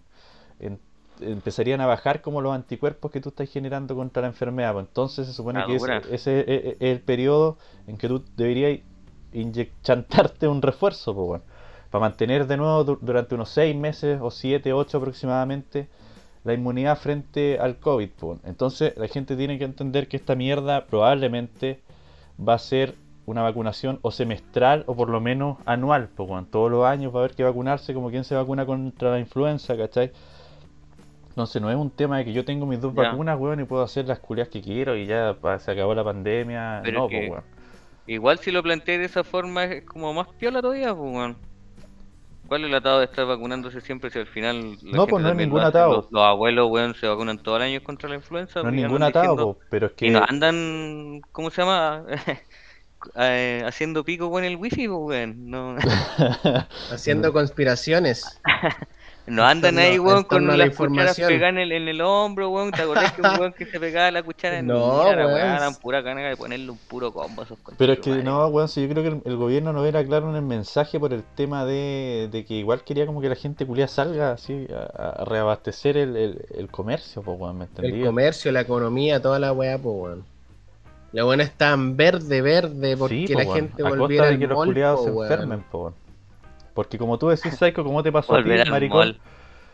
en- 0.60 0.80
empezarían 1.22 1.80
a 1.82 1.86
bajar 1.86 2.22
como 2.22 2.42
los 2.42 2.54
anticuerpos 2.54 3.12
que 3.12 3.22
tú 3.22 3.30
estás 3.30 3.50
generando 3.50 3.96
contra 3.96 4.22
la 4.24 4.28
enfermedad. 4.30 4.74
pues. 4.74 4.86
Entonces 4.88 5.28
se 5.28 5.34
supone 5.34 5.60
que 5.68 5.76
ese, 6.12 6.40
es, 6.40 6.48
es- 6.50 6.66
es 6.74 6.82
el 6.82 7.00
periodo 7.02 7.58
en 7.88 7.98
que 7.98 8.08
tú 8.08 8.24
deberías 8.36 8.80
inyectarte 9.34 10.48
un 10.48 10.62
refuerzo, 10.62 11.14
pues, 11.16 11.42
para 11.92 12.02
mantener 12.02 12.48
de 12.48 12.58
nuevo 12.58 12.84
du- 12.84 13.00
durante 13.02 13.36
unos 13.36 13.50
6 13.50 13.76
meses 13.76 14.20
o 14.22 14.32
7, 14.32 14.74
8 14.74 14.98
aproximadamente 14.98 15.88
la 16.44 16.54
inmunidad 16.54 16.98
frente 16.98 17.60
al 17.60 17.78
COVID. 17.80 18.10
pues. 18.20 18.40
Entonces 18.46 18.96
la 18.98 19.08
gente 19.08 19.36
tiene 19.36 19.58
que 19.58 19.66
entender 19.66 20.08
que 20.08 20.18
esta 20.18 20.36
mierda 20.36 20.86
probablemente 20.86 21.80
va 22.40 22.56
a 22.56 22.60
ser 22.60 22.96
una 23.26 23.42
vacunación 23.42 24.00
o 24.04 24.12
semestral 24.12 24.84
o 24.88 24.96
por 24.96 25.10
lo 25.10 25.20
menos 25.20 25.58
anual, 25.66 26.10
pues 26.16 26.30
weón. 26.30 26.46
todos 26.46 26.70
los 26.70 26.86
años 26.86 27.14
va 27.14 27.20
a 27.20 27.24
haber 27.24 27.36
que 27.36 27.44
vacunarse 27.44 27.94
como 27.94 28.10
quien 28.12 28.24
se 28.24 28.36
vacuna 28.36 28.66
contra 28.66 29.12
la 29.12 29.20
influenza, 29.20 29.76
¿cachai? 29.76 30.12
Entonces 31.30 31.62
no 31.62 31.70
es 31.70 31.76
un 31.76 31.90
tema 31.92 32.18
de 32.20 32.26
que 32.26 32.34
yo 32.34 32.46
tengo 32.46 32.66
mis 32.66 32.80
dos 32.80 32.94
Ya. 32.96 33.04
vacunas, 33.10 33.38
weón, 33.40 33.60
y 33.60 33.64
puedo 33.66 33.84
hacer 33.84 34.06
las 34.08 34.20
culias 34.20 34.48
que 34.48 34.62
quiero 34.62 34.96
y 34.96 35.06
ya 35.06 35.36
pa- 35.42 35.60
se 35.60 35.72
acabó 35.72 35.94
la 35.94 36.04
pandemia. 36.04 36.82
Pero 36.84 37.02
no, 37.02 37.08
pues 37.10 37.30
weón. 37.30 37.44
Igual 38.08 38.38
si 38.40 38.52
lo 38.52 38.62
planteé 38.62 39.00
de 39.00 39.06
esa 39.06 39.24
forma 39.24 39.64
es 39.66 39.84
como 39.86 40.14
más 40.14 40.28
piola 40.40 40.62
todavía, 40.62 40.94
pues 40.96 41.14
weón. 41.14 41.36
¿Cuál 42.48 42.62
es 42.62 42.68
el 42.70 42.76
atado 42.76 43.00
de 43.00 43.06
estar 43.06 43.26
vacunándose 43.26 43.82
siempre 43.82 44.12
si 44.12 44.20
al 44.20 44.28
final 44.28 44.78
la 44.84 44.98
No, 44.98 45.08
pues, 45.08 45.24
no 45.24 45.30
es 45.30 45.36
ningún 45.36 45.62
hace? 45.62 45.70
atado. 45.70 45.94
Los, 45.96 46.12
los 46.12 46.22
abuelos, 46.24 46.70
weón, 46.70 46.94
se 46.94 47.08
vacunan 47.08 47.40
todo 47.40 47.58
el 47.58 47.64
año 47.64 47.84
contra 47.84 48.08
la 48.08 48.16
influenza. 48.16 48.62
No 48.62 48.70
es 48.70 48.74
pues, 48.76 48.80
y 48.80 48.84
ningún 48.84 49.02
atado, 49.02 49.24
diciendo- 49.32 49.54
po, 49.56 49.60
pero 49.72 49.88
es 49.88 49.94
Y 49.94 49.96
que 49.96 50.12
no 50.12 50.24
andan, 50.30 51.22
¿cómo 51.32 51.50
se 51.50 51.64
llama? 51.64 52.06
Eh, 53.16 53.64
haciendo 53.66 54.04
pico 54.04 54.30
con 54.32 54.44
el 54.44 54.56
wifi, 54.58 54.88
pues, 54.88 55.00
weón. 55.00 55.50
No, 55.50 55.76
Haciendo 56.90 57.32
conspiraciones. 57.34 58.40
no 59.28 59.44
andan 59.44 59.80
ahí, 59.80 59.98
weón, 59.98 60.24
con 60.24 60.46
la 60.48 60.56
las 60.58 60.70
cucharas 60.76 61.18
información. 61.18 61.28
pegadas 61.28 61.54
en 61.54 61.58
el, 61.60 61.72
en 61.72 61.88
el 61.88 62.02
hombro, 62.02 62.50
weón. 62.50 62.72
¿Te 62.72 62.82
acordás 62.84 63.12
que 63.14 63.22
un 63.22 63.40
weón 63.40 63.54
que 63.54 63.66
se 63.66 63.80
pegaba 63.80 64.12
la 64.12 64.24
cuchara 64.24 64.60
en 64.60 64.68
No, 64.68 65.14
la 65.14 65.28
weón. 65.28 65.76
pura 65.82 66.02
gana 66.02 66.22
de 66.22 66.38
ponerle 66.38 66.70
un 66.72 66.78
puro 66.78 67.12
combo 67.12 67.42
a 67.42 67.46
esos 67.46 67.58
Pero 67.78 67.94
es 67.94 68.00
que 68.00 68.12
no, 68.24 68.48
weón, 68.48 68.68
si 68.70 68.82
yo 68.84 68.90
creo 68.90 69.04
que 69.04 69.10
el, 69.10 69.22
el 69.26 69.38
gobierno 69.38 69.74
no 69.74 69.86
era 69.86 70.04
claro 70.06 70.30
en 70.30 70.36
el 70.36 70.42
mensaje 70.44 71.00
por 71.00 71.14
el 71.14 71.24
tema 71.24 71.66
de, 71.66 72.30
de 72.32 72.46
que 72.46 72.54
igual 72.56 72.84
quería 72.84 73.06
como 73.06 73.22
que 73.22 73.30
la 73.30 73.36
gente 73.36 73.66
culia 73.66 73.88
salga 73.88 74.32
así 74.34 74.68
a, 74.72 75.22
a 75.22 75.26
reabastecer 75.26 75.98
el, 75.98 76.16
el, 76.16 76.46
el 76.56 76.70
comercio, 76.70 77.22
pues 77.24 77.40
weón, 77.40 77.58
¿me 77.58 77.68
El 77.78 78.06
comercio, 78.06 78.52
la 78.52 78.62
economía, 78.62 79.22
toda 79.22 79.40
la 79.40 79.54
weá, 79.54 79.78
pues 79.78 79.96
weón. 79.98 80.35
La 81.16 81.24
buena 81.24 81.44
está 81.44 81.72
en 81.72 81.96
verde, 81.96 82.42
verde, 82.42 82.98
porque 82.98 83.26
Sí, 83.26 83.34
po, 83.34 83.40
la 83.40 83.46
weón, 83.46 83.56
gente 83.56 83.84
a 83.84 83.90
volviera 83.90 84.06
costa 84.06 84.24
de 84.26 84.34
al 84.34 84.40
que 84.40 84.48
los 84.48 84.66
culiados 84.66 85.00
po, 85.00 85.06
se 85.06 85.34
enfermen, 85.34 85.62
po. 85.72 85.94
Porque 86.74 86.98
como 86.98 87.18
tú 87.18 87.30
decís, 87.30 87.56
Psycho, 87.58 87.86
¿cómo 87.86 88.04
te 88.04 88.12
pasó 88.12 88.34
a 88.34 88.40
ti, 88.40 88.44
Volver 88.44 88.70
maricón? 88.70 89.08
mall. 89.08 89.20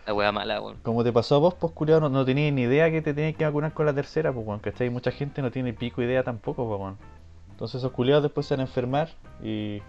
La 0.06 0.14
weá 0.14 0.32
mala, 0.32 0.62
weón. 0.62 0.78
Como 0.84 1.04
te 1.04 1.12
pasó 1.12 1.38
a 1.38 1.40
vos, 1.40 1.56
pues 1.56 1.74
culiado, 1.74 2.00
no, 2.00 2.10
no 2.10 2.24
tenías 2.26 2.54
ni 2.54 2.62
idea 2.62 2.92
que 2.92 3.02
te 3.02 3.16
tenías 3.16 3.36
que 3.36 3.44
vacunar 3.44 3.74
con 3.74 3.88
la 3.88 3.94
tercera, 3.96 4.32
pues 4.32 4.46
weón, 4.46 4.60
¿cachai? 4.60 4.92
Mucha 4.92 5.10
gente 5.10 5.42
no 5.42 5.50
tiene 5.50 5.74
pico 5.74 6.04
idea 6.04 6.24
tampoco, 6.24 6.68
pues 6.68 6.80
weón. 6.80 6.98
Entonces 7.50 7.80
esos 7.80 7.92
culiados 7.92 8.22
después 8.22 8.46
se 8.46 8.54
van 8.54 8.60
a 8.60 8.64
enfermar 8.66 9.10
y... 9.42 9.82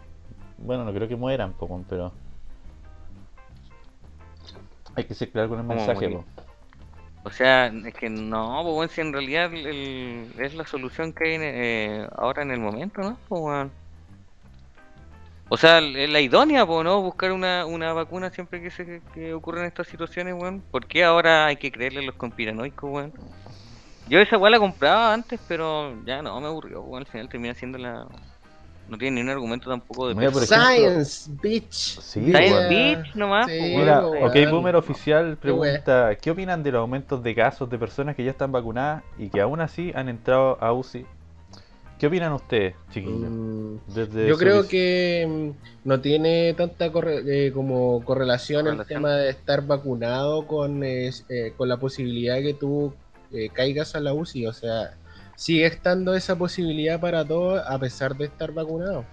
Bueno, 0.56 0.87
no 0.87 0.92
creo 0.94 1.06
que 1.06 1.16
mueran, 1.16 1.52
pues 1.52 1.71
weón, 1.71 1.85
pero... 1.87 2.12
Hay 4.94 5.04
que 5.04 5.12
ser 5.12 5.30
claro 5.30 5.50
con 5.50 5.59
el 5.59 5.66
¿Cómo 5.66 5.76
mensaje, 5.76 6.09
pues. 6.09 6.25
O 7.25 7.31
sea, 7.31 7.67
es 7.69 7.95
que 7.95 8.11
no, 8.11 8.61
pues 8.64 8.75
weón, 8.76 8.88
si 8.88 9.00
en 9.00 9.12
realidad 9.12 9.52
el- 9.55 10.33
es 10.38 10.55
la 10.55 10.67
solución 10.67 11.12
que 11.12 11.25
hay 11.29 11.37
eh, 11.41 12.09
ahora 12.17 12.43
en 12.43 12.50
el 12.50 12.59
momento, 12.59 13.00
¿no? 13.00 13.17
Pues, 13.29 13.41
weón. 13.43 13.73
O 15.49 15.57
sea, 15.57 15.79
es 15.79 16.09
la 16.11 16.21
idónea, 16.21 16.67
pues, 16.67 16.83
¿no? 16.85 17.00
Buscar 17.02 17.31
una, 17.31 17.67
una 17.67 17.93
vacuna 17.93 18.31
siempre 18.31 18.61
que 18.62 18.71
se 18.71 19.02
que 19.14 19.35
ocurren 19.35 19.67
estas 19.67 19.87
situaciones, 19.87 20.35
weón. 20.35 20.62
¿Por 20.71 20.87
qué 20.87 21.05
ahora 21.05 21.47
hay 21.47 21.57
que 21.57 21.71
creerle 21.71 22.00
a 22.00 22.05
los 22.05 22.14
conspiranoicos, 22.17 22.91
weón? 22.91 23.12
Yo 24.09 24.19
esa 24.19 24.37
weá 24.37 24.50
la 24.50 24.59
compraba 24.59 25.12
antes, 25.12 25.38
pero 25.47 25.95
ya 26.05 26.23
no, 26.23 26.41
me 26.41 26.49
aburrió, 26.49 26.83
weón. 26.83 27.05
Al 27.05 27.07
final 27.12 27.29
termina 27.29 27.55
siendo 27.55 27.79
la... 27.79 28.07
No 28.92 28.99
tiene 28.99 29.14
ni 29.14 29.20
un 29.22 29.30
argumento 29.30 29.70
tampoco 29.70 30.08
de 30.08 30.14
Mira, 30.14 30.30
peso. 30.30 30.40
por 30.40 30.42
ejemplo- 30.58 31.02
Science, 31.02 31.30
bitch. 31.42 31.72
Sí, 31.72 32.20
Science. 32.30 32.68
Beach 32.68 33.14
nomás, 33.14 33.46
Sí, 33.50 33.56
pues. 33.58 33.76
Mira, 33.78 34.06
ok, 34.06 34.50
Boomer 34.50 34.76
Oficial 34.76 35.38
pregunta, 35.38 36.14
¿qué 36.20 36.30
opinan 36.30 36.62
de 36.62 36.72
los 36.72 36.80
aumentos 36.80 37.22
de 37.22 37.34
casos 37.34 37.70
de 37.70 37.78
personas 37.78 38.14
que 38.14 38.22
ya 38.22 38.32
están 38.32 38.52
vacunadas 38.52 39.02
y 39.18 39.30
que 39.30 39.40
aún 39.40 39.62
así 39.62 39.92
han 39.94 40.11
entrado 40.11 40.58
a 40.61 40.75
UCI? 40.75 41.06
¿Qué 41.99 42.06
opinan 42.08 42.34
ustedes, 42.34 42.75
chiquillos? 42.92 43.30
Mm, 43.30 43.76
Desde 43.94 44.28
Yo 44.28 44.37
creo 44.37 44.68
que 44.68 45.26
mm, 45.26 45.88
no 45.88 46.00
tiene 46.02 46.52
tanta 46.52 46.92
corre- 46.92 47.22
eh, 47.26 47.50
como 47.50 48.04
correlación 48.04 48.66
el 48.66 48.84
tema 48.84 49.12
de 49.16 49.30
estar 49.30 49.66
vacunado 49.66 50.46
con, 50.46 50.82
eh, 50.84 51.11
con 51.56 51.66
la 51.70 51.78
posibilidad 51.78 52.37
que 52.42 52.52
tú 52.52 52.92
eh, 53.32 53.49
caigas 53.54 53.94
a 53.94 54.00
la 54.00 54.12
UCI. 54.12 54.44
O 54.49 54.52
sea, 54.52 54.99
sigue 55.42 55.66
estando 55.66 56.14
esa 56.14 56.37
posibilidad 56.37 57.00
para 57.00 57.25
todos 57.25 57.61
a 57.66 57.76
pesar 57.76 58.16
de 58.16 58.26
estar 58.26 58.52
vacunado. 58.52 59.04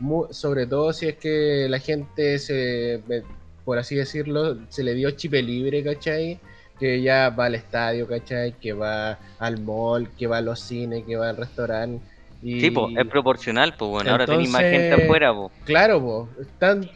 Mu- 0.00 0.26
sobre 0.30 0.66
todo 0.66 0.90
si 0.94 1.06
es 1.06 1.16
que 1.16 1.66
la 1.68 1.78
gente 1.78 2.38
se, 2.38 2.94
eh, 2.94 3.22
por 3.62 3.76
así 3.78 3.94
decirlo, 3.94 4.56
se 4.70 4.82
le 4.82 4.94
dio 4.94 5.10
chip 5.10 5.34
libre, 5.34 5.84
¿cachai? 5.84 6.40
Que 6.80 7.02
ya 7.02 7.28
va 7.28 7.46
al 7.46 7.56
estadio, 7.56 8.06
¿cachai? 8.06 8.52
Que 8.58 8.72
va 8.72 9.18
al 9.38 9.60
mall, 9.60 10.08
que 10.16 10.26
va 10.26 10.38
a 10.38 10.40
los 10.40 10.60
cines, 10.60 11.04
que 11.04 11.14
va 11.16 11.28
al 11.28 11.36
restaurante. 11.36 12.02
Y... 12.42 12.60
Sí, 12.60 12.70
pues, 12.70 12.94
es 12.96 13.06
proporcional, 13.06 13.74
pues, 13.76 13.90
bueno. 13.90 14.10
Ahora 14.10 14.24
tenéis 14.24 14.48
más 14.50 14.62
gente 14.62 15.04
afuera, 15.04 15.34
pues. 15.34 15.52
Claro, 15.64 16.00
po, 16.00 16.28
tan, 16.58 16.88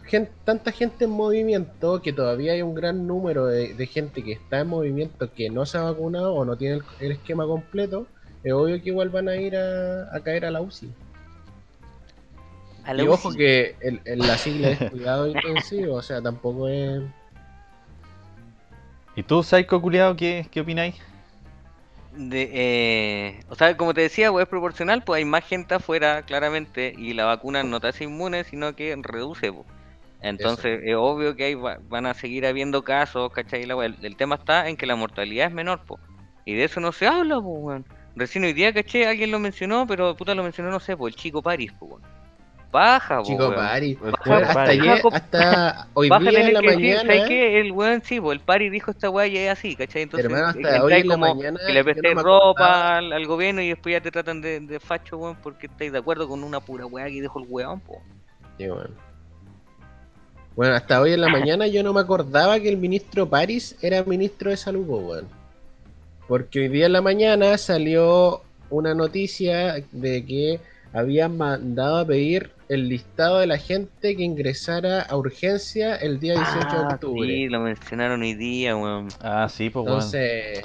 tanta 0.44 0.72
gente 0.72 1.04
en 1.04 1.10
movimiento 1.10 2.00
que 2.00 2.14
todavía 2.14 2.52
hay 2.52 2.62
un 2.62 2.74
gran 2.74 3.06
número 3.06 3.46
de, 3.46 3.74
de 3.74 3.86
gente 3.86 4.22
que 4.22 4.32
está 4.32 4.60
en 4.60 4.68
movimiento 4.68 5.30
que 5.34 5.50
no 5.50 5.66
se 5.66 5.76
ha 5.76 5.82
vacunado 5.82 6.34
o 6.34 6.46
no 6.46 6.56
tiene 6.56 6.76
el, 6.76 6.82
el 7.00 7.12
esquema 7.12 7.44
completo. 7.46 8.06
Es 8.42 8.52
obvio 8.52 8.80
que 8.82 8.88
igual 8.88 9.10
van 9.10 9.28
a 9.28 9.36
ir 9.36 9.56
a, 9.56 10.14
a 10.14 10.20
caer 10.20 10.44
a 10.46 10.50
la 10.50 10.60
UCI. 10.60 10.90
A 12.84 12.94
la 12.94 13.02
y 13.02 13.08
ojo 13.08 13.32
que 13.34 13.76
el, 13.80 14.00
el- 14.04 14.26
la 14.26 14.36
sigla 14.38 14.70
es 14.70 14.78
cuidado 14.90 15.26
intensivo, 15.28 15.94
o 15.94 16.02
sea, 16.02 16.22
tampoco 16.22 16.68
es. 16.68 17.02
¿Y 19.16 19.22
tú, 19.22 19.42
Psycho 19.42 19.80
culiado, 19.82 20.16
qué, 20.16 20.46
qué 20.50 20.60
opináis? 20.60 20.94
De, 22.16 22.50
eh, 22.52 23.40
o 23.48 23.54
sea, 23.54 23.76
como 23.76 23.92
te 23.94 24.00
decía, 24.00 24.30
pues 24.32 24.44
es 24.44 24.48
proporcional, 24.48 25.02
pues 25.04 25.18
hay 25.18 25.24
más 25.24 25.44
gente 25.44 25.74
afuera, 25.74 26.22
claramente, 26.22 26.94
y 26.96 27.12
la 27.12 27.24
vacuna 27.26 27.62
no 27.62 27.80
te 27.80 27.88
hace 27.88 28.04
inmune, 28.04 28.44
sino 28.44 28.74
que 28.74 28.96
reduce, 29.02 29.52
pues. 29.52 29.66
Entonces, 30.22 30.80
es 30.84 30.96
obvio 30.96 31.34
que 31.34 31.44
ahí 31.44 31.54
va- 31.54 31.78
van 31.88 32.06
a 32.06 32.14
seguir 32.14 32.46
habiendo 32.46 32.82
casos, 32.82 33.30
¿cachai? 33.32 33.64
La 33.64 33.76
wea, 33.76 33.86
el, 33.86 33.96
el 34.04 34.16
tema 34.16 34.34
está 34.36 34.68
en 34.68 34.76
que 34.76 34.86
la 34.86 34.96
mortalidad 34.96 35.46
es 35.48 35.52
menor, 35.54 35.82
pues. 35.86 36.00
Y 36.44 36.54
de 36.54 36.64
eso 36.64 36.80
no 36.80 36.92
se 36.92 37.06
habla, 37.06 37.36
pues, 37.36 37.46
weón. 37.58 37.86
Recién 38.16 38.44
hoy 38.44 38.52
día, 38.52 38.72
¿caché? 38.72 39.06
Alguien 39.06 39.30
lo 39.30 39.38
mencionó, 39.38 39.86
pero 39.86 40.14
puta 40.16 40.34
lo 40.34 40.42
mencionó, 40.42 40.70
no 40.70 40.80
sé, 40.80 40.96
pues 40.96 41.14
el 41.14 41.20
chico 41.20 41.42
Paris, 41.42 41.72
pues, 41.78 41.92
weón. 41.92 42.02
Baja, 42.72 43.20
Chico 43.24 43.48
weón. 43.48 43.54
Pari. 43.56 43.94
Bueno, 43.94 44.16
chico 44.22 44.32
hasta, 44.34 44.62
ayer- 44.62 45.02
hasta 45.12 45.88
hoy 45.94 46.08
día 46.08 46.18
en 46.18 46.54
la 46.54 46.60
que 46.60 46.66
decir, 46.68 46.76
mañana. 46.76 47.00
¿sabes 47.02 47.28
qué? 47.28 47.60
El 47.60 47.72
weón 47.72 48.02
sí, 48.04 48.20
pues 48.20 48.38
el 48.38 48.44
pari 48.44 48.70
dijo 48.70 48.90
esta 48.92 49.10
weá 49.10 49.26
y 49.26 49.38
es 49.38 49.50
así, 49.50 49.74
¿cachai? 49.74 50.02
Entonces, 50.02 50.24
Hermano, 50.30 50.46
eh, 50.58 50.62
hasta 50.68 50.84
hoy 50.84 50.92
en 50.92 51.08
la 51.08 51.16
mañana 51.16 51.60
que 51.66 51.72
le 51.72 51.82
presté 51.84 52.14
no 52.14 52.22
ropa 52.22 52.98
al, 52.98 53.12
al 53.12 53.26
gobierno 53.26 53.60
y 53.60 53.70
después 53.70 53.92
ya 53.92 54.00
te 54.00 54.12
tratan 54.12 54.40
de, 54.40 54.60
de 54.60 54.78
facho, 54.78 55.16
weón, 55.18 55.36
porque 55.42 55.66
estáis 55.66 55.90
de 55.90 55.98
acuerdo 55.98 56.28
con 56.28 56.44
una 56.44 56.60
pura 56.60 56.86
weá 56.86 57.06
que 57.06 57.20
dijo 57.20 57.40
el 57.40 57.46
weón, 57.48 57.80
po. 57.80 58.00
Sí, 58.56 58.68
bueno. 58.68 58.90
Bueno, 60.54 60.74
hasta 60.74 61.00
hoy 61.00 61.12
en 61.12 61.22
la 61.22 61.28
mañana 61.28 61.66
yo 61.66 61.82
no 61.82 61.92
me 61.92 62.00
acordaba 62.00 62.60
que 62.60 62.68
el 62.68 62.76
ministro 62.76 63.28
París 63.28 63.76
era 63.82 64.02
ministro 64.04 64.50
de 64.50 64.56
salud, 64.56 64.86
po, 64.86 64.96
weón. 64.98 65.39
Porque 66.30 66.60
hoy 66.60 66.68
día 66.68 66.86
en 66.86 66.92
la 66.92 67.02
mañana 67.02 67.58
salió 67.58 68.40
una 68.70 68.94
noticia 68.94 69.82
de 69.90 70.24
que 70.24 70.60
habían 70.92 71.36
mandado 71.36 71.98
a 71.98 72.04
pedir 72.06 72.50
el 72.68 72.88
listado 72.88 73.40
de 73.40 73.48
la 73.48 73.58
gente 73.58 74.16
que 74.16 74.22
ingresara 74.22 75.02
a 75.02 75.16
urgencia 75.16 75.96
el 75.96 76.20
día 76.20 76.34
18 76.34 76.54
de 76.54 76.84
Ah, 76.84 76.88
octubre. 76.94 77.28
sí, 77.28 77.48
lo 77.48 77.58
mencionaron 77.58 78.22
hoy 78.22 78.34
día, 78.34 78.76
weón. 78.76 79.08
Ah, 79.20 79.48
sí, 79.50 79.70
pues, 79.70 79.84
weón. 79.84 79.96
Entonces, 79.98 80.60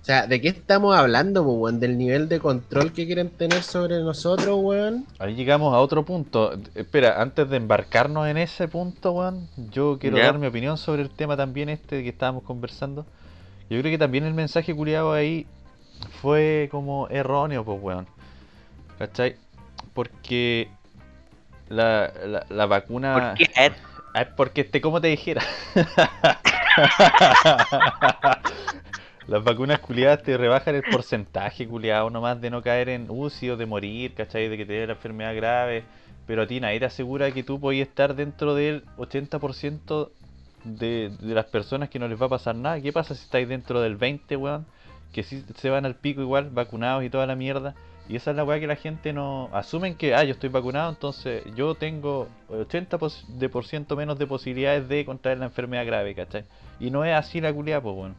o 0.00 0.04
sea, 0.04 0.28
¿de 0.28 0.40
qué 0.40 0.46
estamos 0.50 0.94
hablando, 0.96 1.42
po, 1.42 1.54
weón? 1.54 1.80
Del 1.80 1.98
nivel 1.98 2.28
de 2.28 2.38
control 2.38 2.92
que 2.92 3.04
quieren 3.06 3.30
tener 3.30 3.64
sobre 3.64 3.98
nosotros, 3.98 4.56
weón. 4.62 5.06
Ahí 5.18 5.34
llegamos 5.34 5.74
a 5.74 5.80
otro 5.80 6.04
punto. 6.04 6.52
Espera, 6.76 7.20
antes 7.20 7.50
de 7.50 7.56
embarcarnos 7.56 8.28
en 8.28 8.36
ese 8.36 8.68
punto, 8.68 9.10
weón, 9.10 9.48
yo 9.72 9.98
quiero 10.00 10.18
Ya. 10.18 10.26
dar 10.26 10.38
mi 10.38 10.46
opinión 10.46 10.78
sobre 10.78 11.02
el 11.02 11.10
tema 11.10 11.36
también 11.36 11.68
este 11.68 12.04
que 12.04 12.10
estábamos 12.10 12.44
conversando. 12.44 13.04
Yo 13.70 13.80
creo 13.80 13.90
que 13.90 13.98
también 13.98 14.24
el 14.24 14.34
mensaje 14.34 14.74
culiado 14.74 15.12
ahí 15.12 15.46
fue 16.20 16.68
como 16.70 17.08
erróneo, 17.08 17.64
pues, 17.64 17.78
weón. 17.80 18.06
¿Cachai? 18.98 19.36
Porque 19.92 20.68
la, 21.68 22.12
la, 22.24 22.46
la 22.48 22.66
vacuna... 22.66 23.34
¿Por 23.36 23.46
qué? 23.46 23.50
Ah, 24.14 24.22
es 24.22 24.28
porque 24.28 24.60
este, 24.62 24.80
como 24.80 25.00
te 25.00 25.08
dijera. 25.08 25.42
Las 29.26 29.42
vacunas 29.42 29.80
culiadas 29.80 30.22
te 30.22 30.36
rebajan 30.36 30.74
el 30.74 30.82
porcentaje 30.82 31.66
culiado 31.66 32.10
nomás 32.10 32.40
de 32.40 32.50
no 32.50 32.62
caer 32.62 32.90
en 32.90 33.06
UCI 33.08 33.50
o 33.50 33.56
de 33.56 33.66
morir, 33.66 34.14
¿cachai? 34.14 34.48
De 34.48 34.56
que 34.56 34.66
te 34.66 34.74
dé 34.74 34.86
la 34.86 34.92
enfermedad 34.92 35.34
grave. 35.34 35.82
Pero 36.26 36.42
a 36.42 36.46
ti 36.46 36.60
nadie 36.60 36.78
te 36.78 36.86
asegura 36.86 37.32
que 37.32 37.42
tú 37.42 37.58
podías 37.58 37.88
estar 37.88 38.14
dentro 38.14 38.54
del 38.54 38.84
80% 38.98 40.10
de, 40.64 41.10
de 41.20 41.34
las 41.34 41.46
personas 41.46 41.88
que 41.90 41.98
no 41.98 42.08
les 42.08 42.20
va 42.20 42.26
a 42.26 42.30
pasar 42.30 42.54
nada. 42.56 42.80
¿Qué 42.80 42.92
pasa 42.92 43.14
si 43.14 43.22
estáis 43.24 43.48
dentro 43.48 43.80
del 43.80 43.96
20, 43.96 44.36
weón? 44.36 44.66
Que 45.12 45.22
si 45.22 45.44
se 45.56 45.70
van 45.70 45.86
al 45.86 45.94
pico 45.96 46.20
igual, 46.20 46.50
vacunados 46.50 47.04
y 47.04 47.10
toda 47.10 47.26
la 47.26 47.36
mierda. 47.36 47.74
Y 48.08 48.16
esa 48.16 48.32
es 48.32 48.36
la 48.36 48.44
weá 48.44 48.60
que 48.60 48.66
la 48.66 48.76
gente 48.76 49.12
no... 49.14 49.48
Asumen 49.52 49.94
que, 49.96 50.14
ah, 50.14 50.24
yo 50.24 50.32
estoy 50.32 50.50
vacunado, 50.50 50.90
entonces 50.90 51.42
yo 51.54 51.74
tengo 51.74 52.28
80% 52.50 52.98
pos- 52.98 53.24
de 53.28 53.48
por 53.48 53.64
ciento 53.64 53.96
menos 53.96 54.18
de 54.18 54.26
posibilidades 54.26 54.88
de 54.88 55.06
contraer 55.06 55.38
la 55.38 55.46
enfermedad 55.46 55.86
grave, 55.86 56.14
¿cachai? 56.14 56.44
Y 56.80 56.90
no 56.90 57.04
es 57.04 57.14
así 57.14 57.40
la 57.40 57.52
culiada, 57.52 57.80
pues, 57.80 57.94
bueno. 57.94 58.14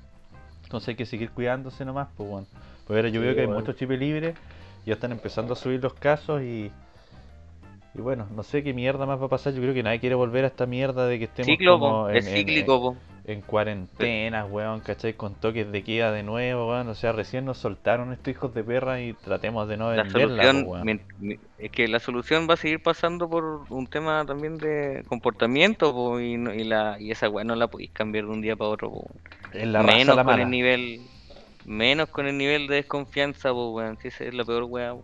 Entonces 0.63 0.89
hay 0.89 0.95
que 0.95 1.05
seguir 1.05 1.29
cuidándose 1.31 1.85
nomás, 1.85 2.07
pues, 2.17 2.27
bueno. 2.29 2.47
Pues 2.87 2.97
ahora 2.97 3.09
yo 3.09 3.21
Sí, 3.21 3.25
veo 3.25 3.35
que 3.35 3.41
hay 3.41 3.47
muchos 3.47 3.75
chips 3.75 3.99
libres, 3.99 4.35
ya 4.85 4.93
están 4.93 5.11
empezando 5.11 5.53
a 5.53 5.55
subir 5.55 5.81
los 5.83 5.93
casos 5.93 6.41
y... 6.41 6.71
Y 7.97 8.01
bueno, 8.01 8.27
no 8.35 8.43
sé 8.43 8.61
qué 8.63 8.73
mierda 8.73 9.05
más 9.05 9.21
va 9.21 9.25
a 9.25 9.29
pasar. 9.29 9.53
Yo 9.53 9.61
creo 9.61 9.73
que 9.73 9.81
nadie 9.83 9.99
quiere 9.99 10.15
volver 10.15 10.43
a 10.43 10.47
esta 10.47 10.65
mierda 10.65 11.07
de 11.07 11.17
que 11.17 11.25
estemos 11.25 11.47
Ciclo, 11.47 11.79
como 11.79 12.09
en, 12.09 12.17
es 12.17 12.27
en- 12.27 12.35
cíclico, 12.35 12.81
po. 12.81 12.97
en 13.23 13.39
cuarentenas, 13.41 14.51
weón, 14.51 14.81
¿cachai? 14.81 15.13
Con 15.13 15.35
toques 15.35 15.71
de 15.71 15.81
queda 15.83 16.11
de 16.11 16.21
nuevo, 16.21 16.67
weón. 16.69 16.89
O 16.89 16.95
sea, 16.95 17.13
recién 17.13 17.45
nos 17.45 17.57
soltaron 17.57 18.11
estos 18.11 18.27
hijos 18.31 18.53
de 18.53 18.63
perra 18.65 19.01
y 19.01 19.13
tratemos 19.13 19.67
de 19.69 19.77
no 19.77 19.93
La 19.93 20.03
venderla, 20.03 20.43
solución, 20.43 20.65
po, 20.65 20.71
weón. 20.71 21.01
es 21.57 21.71
que 21.71 21.87
la 21.87 21.99
solución 21.99 22.47
va 22.49 22.55
a 22.55 22.57
seguir 22.57 22.83
pasando 22.83 23.29
por 23.29 23.61
un 23.69 23.87
tema 23.87 24.25
también 24.25 24.57
de 24.57 25.03
comportamiento, 25.07 25.93
po, 25.93 26.19
y, 26.19 26.33
y 26.33 26.63
la, 26.65 26.97
y 26.99 27.11
esa 27.11 27.29
weá 27.29 27.45
no 27.45 27.55
la 27.55 27.67
podéis 27.67 27.91
cambiar 27.91 28.25
de 28.25 28.31
un 28.31 28.41
día 28.41 28.57
para 28.57 28.71
otro, 28.71 28.91
po. 28.91 29.07
La 29.53 29.81
raza 29.81 29.97
menos 29.97 30.15
la 30.17 30.23
con 30.23 30.31
mala. 30.33 30.43
el 30.43 30.49
nivel, 30.49 30.99
menos 31.63 32.09
con 32.09 32.27
el 32.27 32.37
nivel 32.37 32.67
de 32.67 32.75
desconfianza, 32.75 33.51
po, 33.51 33.71
weón, 33.71 33.97
esa 34.03 34.25
es 34.25 34.33
la 34.33 34.43
peor 34.43 34.63
weá. 34.65 34.95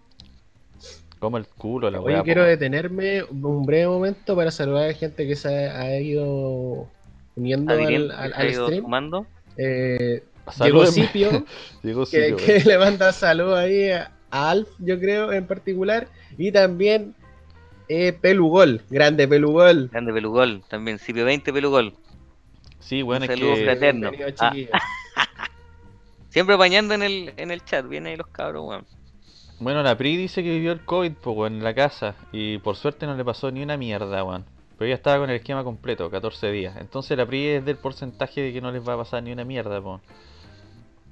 Como 1.21 1.37
el 1.37 1.45
culo, 1.45 1.91
la 1.91 2.01
Oye, 2.01 2.19
quiero 2.23 2.43
detenerme 2.43 3.21
un 3.21 3.63
breve 3.63 3.85
momento 3.85 4.35
para 4.35 4.49
saludar 4.49 4.85
a 4.85 4.87
la 4.87 4.93
gente 4.95 5.27
que 5.27 5.35
se 5.35 5.67
ha, 5.67 5.79
ha 5.81 5.99
ido 5.99 6.89
uniendo 7.35 7.71
al, 7.71 7.83
ido 8.49 8.65
stream. 8.65 8.83
sumando. 8.83 9.27
Eh, 9.55 10.23
llegó 10.63 10.83
Llegó 11.83 12.05
que, 12.07 12.35
que 12.35 12.63
le 12.65 12.75
manda 12.79 13.13
saludos 13.13 13.55
ahí 13.59 13.91
a, 13.91 14.11
Alf, 14.31 14.67
yo 14.79 14.99
creo, 14.99 15.31
en 15.31 15.45
particular. 15.45 16.07
Y 16.39 16.51
también 16.51 17.13
eh, 17.87 18.13
Pelugol, 18.13 18.81
grande 18.89 19.27
Pelugol. 19.27 19.89
Grande 19.89 20.13
Pelugol, 20.13 20.63
también, 20.69 20.97
Cipio 20.97 21.23
20 21.23 21.53
Pelugol. 21.53 21.93
Sí, 22.79 23.03
bueno, 23.03 23.25
Un 23.25 23.31
es 23.31 23.37
saludo 23.37 23.55
que... 23.57 23.63
fraterno. 23.63 24.09
Bienvenido, 24.09 24.71
Ah. 24.73 24.87
Siempre 26.29 26.55
apañando 26.55 26.95
en 26.95 27.03
el, 27.03 27.33
en 27.37 27.51
el 27.51 27.63
chat, 27.63 27.87
vienen 27.87 28.13
ahí 28.13 28.17
los 28.17 28.27
cabros, 28.29 28.65
weón. 28.65 28.85
Bueno, 28.87 29.00
la 29.61 29.97
Pri 29.97 30.17
dice 30.17 30.43
que 30.43 30.49
vivió 30.49 30.71
el 30.71 30.81
COVID, 30.81 31.13
pues, 31.21 31.51
en 31.51 31.63
la 31.63 31.73
casa. 31.73 32.15
Y 32.31 32.57
por 32.59 32.75
suerte 32.75 33.05
no 33.05 33.15
le 33.15 33.23
pasó 33.23 33.51
ni 33.51 33.61
una 33.61 33.77
mierda, 33.77 34.23
weón. 34.23 34.45
Pero 34.77 34.87
ella 34.87 34.95
estaba 34.95 35.19
con 35.19 35.29
el 35.29 35.35
esquema 35.35 35.63
completo, 35.63 36.09
14 36.09 36.51
días. 36.51 36.75
Entonces 36.79 37.15
la 37.15 37.25
Pri 37.25 37.47
es 37.47 37.65
del 37.65 37.77
porcentaje 37.77 38.41
de 38.41 38.53
que 38.53 38.61
no 38.61 38.71
les 38.71 38.87
va 38.87 38.93
a 38.93 38.97
pasar 38.97 39.21
ni 39.21 39.31
una 39.31 39.45
mierda, 39.45 39.79
pues. 39.79 40.01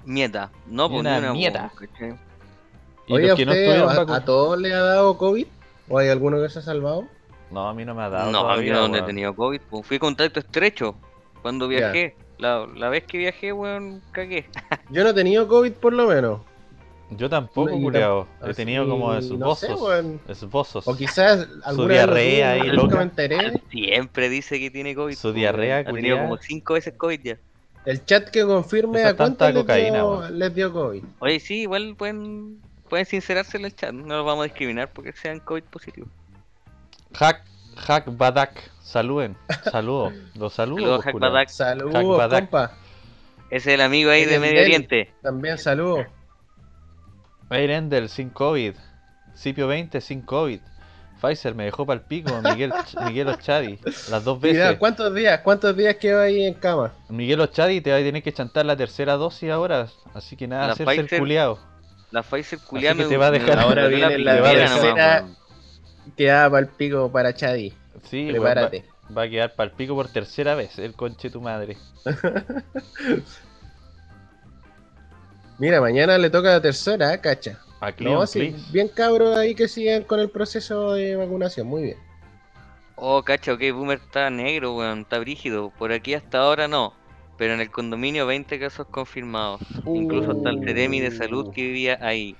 Mieta, 0.04 0.50
no, 0.66 0.88
Ni 0.88 0.88
pues 0.88 1.00
una 1.00 1.12
ni 1.12 1.18
una 1.26 1.32
mieta. 1.34 1.68
po, 1.68 1.76
¿cachai? 1.76 2.18
Y 3.06 3.12
Oye, 3.12 3.24
¿a, 3.24 3.28
los 3.28 3.36
que 3.36 3.46
no 3.46 3.52
usted, 3.52 3.64
estuvieron 3.64 4.10
a, 4.10 4.24
todos 4.24 4.58
le 4.58 4.74
ha 4.74 4.80
dado 4.80 5.16
COVID? 5.16 5.46
¿O 5.88 5.98
hay 5.98 6.08
alguno 6.08 6.40
que 6.40 6.48
se 6.48 6.60
ha 6.60 6.62
salvado? 6.62 7.06
No, 7.50 7.68
a 7.68 7.74
mí 7.74 7.84
no 7.84 7.94
me 7.94 8.02
ha 8.02 8.08
dado 8.08 8.30
No, 8.30 8.48
a 8.48 8.56
mí 8.56 8.68
no, 8.70 8.88
no 8.88 8.96
he 8.96 9.02
tenido 9.02 9.34
COVID, 9.34 9.60
pues 9.68 9.86
fui 9.86 9.98
contacto 9.98 10.40
estrecho 10.40 10.94
cuando 11.42 11.68
viajé. 11.68 12.16
La, 12.38 12.66
la 12.74 12.88
vez 12.88 13.04
que 13.04 13.18
viajé, 13.18 13.52
weón, 13.52 14.02
cagué. 14.12 14.48
Yo 14.90 15.04
no 15.04 15.10
he 15.10 15.14
tenido 15.14 15.46
COVID 15.46 15.72
por 15.74 15.92
lo 15.92 16.08
menos. 16.08 16.40
Yo 17.10 17.28
tampoco, 17.28 17.76
y 17.76 17.82
culiao. 17.82 18.28
He 18.46 18.54
tenido 18.54 18.82
así, 18.82 18.90
como 18.90 19.12
no 19.12 19.54
sé, 19.54 19.66
esbozos. 19.66 19.80
weón. 19.80 20.20
esbozos. 20.28 20.88
O 20.88 20.96
quizás 20.96 21.48
alguna 21.64 21.88
lo 21.88 21.92
diarrea 21.92 22.52
ahí, 22.52 22.68
loca. 22.70 22.96
me 22.96 23.02
enteré. 23.02 23.60
Siempre 23.70 24.28
dice 24.28 24.60
que 24.60 24.70
tiene 24.70 24.94
COVID. 24.94 25.14
Su 25.14 25.22
pues, 25.28 25.34
diarrea 25.34 25.76
weón. 25.76 25.88
Ha 25.88 25.92
tenido 25.92 26.18
como 26.18 26.36
cinco 26.36 26.74
veces 26.74 26.94
COVID 26.96 27.20
ya. 27.22 27.38
El 27.84 28.04
chat 28.04 28.28
que 28.28 28.44
confirme 28.44 29.00
Esa 29.00 29.10
a 29.10 29.16
cuántos 29.16 29.38
tanta 29.38 29.52
les, 29.52 29.62
cocaína, 29.62 29.98
dio, 29.98 30.28
les 30.30 30.54
dio 30.54 30.72
COVID. 30.72 31.02
Oye, 31.18 31.40
sí, 31.40 31.62
igual 31.62 31.96
pueden, 31.96 32.60
pueden 32.88 33.06
sincerarse 33.06 33.56
en 33.56 33.64
el 33.64 33.74
chat. 33.74 33.92
No 33.92 34.16
los 34.16 34.26
vamos 34.26 34.42
a 34.42 34.44
discriminar 34.44 34.92
porque 34.92 35.12
sean 35.12 35.40
COVID 35.40 35.64
positivos. 35.64 36.10
Hack, 37.14 37.44
Hack 37.76 38.16
Badak. 38.16 38.70
Saluden. 38.82 39.36
Saludos. 39.70 40.12
Los 40.34 40.52
saludos. 40.52 40.82
Saludos, 40.82 40.96
pues, 40.96 41.04
Hack 41.04 41.12
culiao. 41.12 41.32
Badak. 41.32 41.48
Saludos, 41.48 42.28
compa. 42.30 42.72
Ese 43.50 43.70
es 43.70 43.74
el 43.74 43.80
amigo 43.80 44.10
ahí 44.10 44.22
El 44.22 44.30
de 44.30 44.38
Medio. 44.38 44.60
Oriente. 44.60 45.12
También 45.22 45.58
saludos. 45.58 46.06
Air 47.50 48.08
sin 48.08 48.30
COVID. 48.30 48.74
Cipio 49.34 49.66
20 49.68 50.00
sin 50.00 50.22
COVID. 50.22 50.60
Pfizer 51.20 51.54
me 51.54 51.64
dejó 51.64 51.84
para 51.84 52.00
el 52.00 52.06
pico. 52.06 52.32
Miguel, 52.42 52.72
Miguel 53.04 53.28
Ochadi. 53.28 53.78
Las 54.10 54.24
dos 54.24 54.40
Mira, 54.40 54.64
veces. 54.64 54.78
¿cuántos 54.78 55.14
días? 55.14 55.40
¿Cuántos 55.40 55.76
días 55.76 55.96
quedó 55.96 56.22
ahí 56.22 56.44
en 56.44 56.54
cama? 56.54 56.94
Miguel 57.10 57.40
Ochadi 57.40 57.80
te 57.82 57.90
va 57.90 57.98
a 57.98 58.00
tener 58.00 58.22
que 58.22 58.32
chantar 58.32 58.64
la 58.64 58.74
tercera 58.76 59.14
dosis 59.16 59.50
ahora. 59.50 59.88
Así 60.14 60.34
que 60.36 60.48
nada, 60.48 60.68
La 60.68 60.72
hacerse 60.72 60.94
el 60.94 61.06
Pfizer- 61.08 61.18
culiao. 61.18 61.58
La 62.10 62.22
Pfizer 62.22 62.58
culiá 62.60 62.94
que 62.94 63.02
me- 63.02 63.08
te 63.08 63.16
va 63.18 63.26
a 63.26 63.30
dejar- 63.30 63.58
Ahora 63.58 63.86
viene 63.88 64.18
la 64.20 64.32
primera 64.36 64.42
tercera. 64.42 64.90
nomás, 64.90 65.22
weón. 65.22 65.36
Quedaba 66.16 66.50
para 66.50 66.60
el 66.62 66.68
pico 66.72 67.12
para 67.12 67.34
Chadi. 67.34 67.74
Sí, 68.04 68.28
Prepárate. 68.30 68.84
va, 69.10 69.14
va 69.18 69.22
a 69.24 69.28
quedar 69.28 69.54
para 69.54 69.70
el 69.70 69.76
pico 69.76 69.94
por 69.94 70.08
tercera 70.08 70.54
vez. 70.54 70.78
El 70.78 70.94
conche 70.94 71.28
tu 71.28 71.40
madre. 71.42 71.76
Mira, 75.60 75.80
mañana 75.80 76.18
le 76.18 76.28
toca 76.30 76.48
la 76.50 76.60
tercera, 76.60 77.14
¿eh? 77.14 77.20
cacha. 77.20 77.60
A 77.80 77.92
Cleon, 77.92 78.14
No, 78.14 78.26
sí, 78.26 78.54
bien 78.72 78.88
cabros 78.88 79.36
ahí 79.38 79.54
que 79.54 79.68
sigan 79.68 80.02
con 80.02 80.18
el 80.20 80.28
proceso 80.30 80.94
de 80.94 81.16
vacunación. 81.16 81.66
Muy 81.66 81.82
bien. 81.82 81.96
Oh, 82.96 83.22
cacha, 83.22 83.52
ok, 83.54 83.60
Boomer 83.72 83.98
está 84.04 84.28
negro, 84.28 84.74
weón, 84.76 85.00
está 85.00 85.18
brígido. 85.18 85.70
Por 85.78 85.92
aquí 85.92 86.14
hasta 86.14 86.38
ahora 86.38 86.66
no. 86.66 86.92
Pero 87.38 87.54
en 87.54 87.60
el 87.60 87.70
condominio 87.70 88.26
20 88.26 88.58
casos 88.58 88.86
confirmados. 88.90 89.62
Incluso 89.86 90.32
hasta 90.32 90.50
el 90.50 90.60
Ceremi 90.64 91.00
de 91.00 91.10
salud 91.10 91.52
que 91.54 91.62
vivía 91.62 91.98
ahí. 92.02 92.36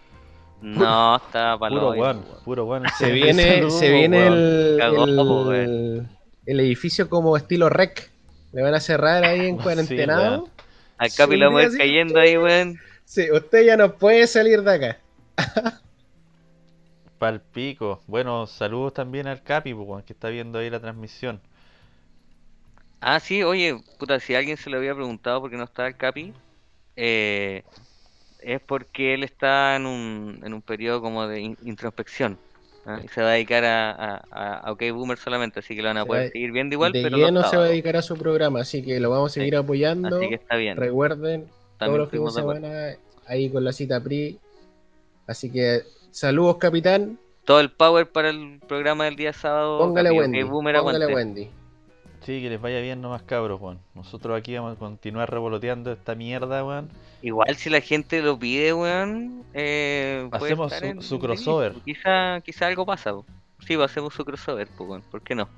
No, 0.61 1.17
está 1.17 1.57
palo. 1.59 1.81
Puro 1.81 1.91
weón, 2.01 2.25
puro 2.45 2.65
weón. 2.67 2.85
Se 2.99 3.11
viene, 3.11 3.71
se 3.71 3.91
viene 3.91 4.27
el, 4.27 4.77
Cagó, 4.79 5.53
el, 5.55 6.07
el 6.45 6.61
edificio 6.61 7.09
como 7.09 7.35
estilo 7.39 7.71
rec. 7.71 8.11
Le 8.53 8.61
van 8.63 8.75
a 8.75 8.81
cerrar 8.81 9.25
ahí 9.25 9.47
en 9.47 9.57
Sí, 9.59 9.63
cuarentenado. 9.63 10.39
weón. 10.41 10.51
Al 10.99 11.11
Capi 11.17 11.37
lo 11.37 11.47
vamos 11.47 11.63
a 11.63 11.65
ir 11.65 11.71
Sí, 11.73 11.79
cayendo 11.79 12.21
ahí, 12.21 12.37
weón. 12.37 12.79
Sí, 13.15 13.31
usted 13.31 13.65
ya 13.67 13.77
no 13.77 13.99
puede 13.99 14.27
salir 14.27 14.63
de 14.63 14.73
acá. 14.75 15.05
Pal 17.19 17.41
pico. 17.41 18.03
Bueno, 18.09 18.49
saludos 18.49 18.95
también 18.95 19.29
al 19.29 19.45
Capi, 19.45 19.73
pues, 19.75 20.05
que 20.05 20.13
está 20.13 20.29
viendo 20.29 20.59
ahí 20.59 20.71
la 20.71 20.81
transmisión. 20.81 21.41
Ah, 23.01 23.19
sí, 23.21 23.43
oye, 23.43 23.83
puta, 23.99 24.21
si 24.21 24.35
alguien 24.35 24.57
se 24.59 24.69
lo 24.71 24.77
había 24.77 24.95
preguntado 24.95 25.41
por 25.41 25.51
qué 25.51 25.57
no 25.57 25.65
está 25.65 25.87
el 25.87 25.97
Capi, 25.97 26.35
eh, 26.97 27.65
es 28.39 28.61
porque 28.63 29.15
él 29.15 29.25
está 29.25 29.77
en 29.77 29.87
un, 29.87 30.41
en 30.45 30.55
un 30.55 30.63
periodo 30.63 31.03
como 31.03 31.27
de 31.29 31.41
in- 31.41 31.59
introspección. 31.63 32.41
¿ah? 32.85 33.01
Y 33.05 33.09
se 33.09 33.23
va 33.23 33.31
a 33.31 33.33
dedicar 33.33 33.65
a, 33.65 34.17
a, 34.31 34.73
OK 34.73 34.83
Boomer 34.93 35.19
solamente, 35.19 35.61
así 35.61 35.77
que 35.77 35.83
lo 35.83 35.89
van 35.91 35.99
a 35.99 36.07
poder 36.07 36.25
va- 36.25 36.31
seguir 36.33 36.53
viendo 36.53 36.75
igual, 36.75 36.97
de 36.97 37.01
pero 37.01 37.19
lleno 37.19 37.45
se 37.45 37.57
va 37.57 37.65
a 37.65 37.69
dedicar 37.69 37.97
a 37.97 38.03
su 38.03 38.17
programa, 38.19 38.61
así 38.61 38.83
que 38.85 39.01
lo 39.01 39.11
vamos 39.11 39.33
a 39.33 39.35
seguir 39.35 39.57
Sí, 39.57 39.57
apoyando. 39.57 40.17
Así 40.17 40.29
que 40.29 40.35
está 40.37 40.57
bien. 40.57 40.83
Recuerden, 40.83 41.55
todos 41.87 41.99
los 41.99 42.11
fines 42.11 42.35
de 42.35 42.41
semana 42.41 42.69
ahí 43.27 43.51
con 43.51 43.65
la 43.65 43.73
cita 43.73 44.01
PRI. 44.03 44.39
Así 45.27 45.51
que 45.51 45.83
saludos, 46.11 46.57
capitán. 46.57 47.19
Todo 47.45 47.61
el 47.61 47.71
power 47.71 48.11
para 48.11 48.31
el 48.31 48.61
programa 48.69 49.05
del 49.07 49.17
día 49.17 49.33
sábado. 49.33 49.79
Póngale 49.79 50.11
Wendy. 50.11 50.43
Boomer, 50.43 50.77
Póngale 50.77 51.05
aguante. 51.05 51.15
Wendy. 51.15 51.51
Sí, 52.23 52.43
que 52.43 52.51
les 52.51 52.61
vaya 52.61 52.81
bien 52.81 53.01
nomás 53.01 53.23
cabros, 53.23 53.61
weón. 53.61 53.79
Nosotros 53.95 54.39
aquí 54.39 54.55
vamos 54.55 54.77
a 54.77 54.79
continuar 54.79 55.31
revoloteando 55.31 55.91
esta 55.91 56.15
mierda, 56.15 56.65
weón. 56.65 56.91
Igual 57.23 57.57
si 57.57 57.71
la 57.71 57.81
gente 57.81 58.21
lo 58.23 58.39
pide, 58.39 58.73
weón, 58.75 59.45
eh, 59.55 60.29
puede 60.31 60.45
Hacemos 60.53 60.73
estar 60.73 60.87
su- 60.89 60.93
en- 60.97 61.03
su 61.03 61.15
en 61.15 61.21
crossover. 61.21 61.69
release, 61.73 61.85
Quizá, 61.87 62.41
quizá 62.43 62.67
algo 62.67 62.85
pasa. 62.85 63.13
Sí, 63.67 63.77
pues 63.77 63.91
hacemos 63.91 64.13
su 64.15 64.25
crossover, 64.25 64.69
pues, 64.77 64.89
weón. 64.91 65.03
¿Por 65.11 65.23
qué 65.23 65.35
no? 65.35 65.49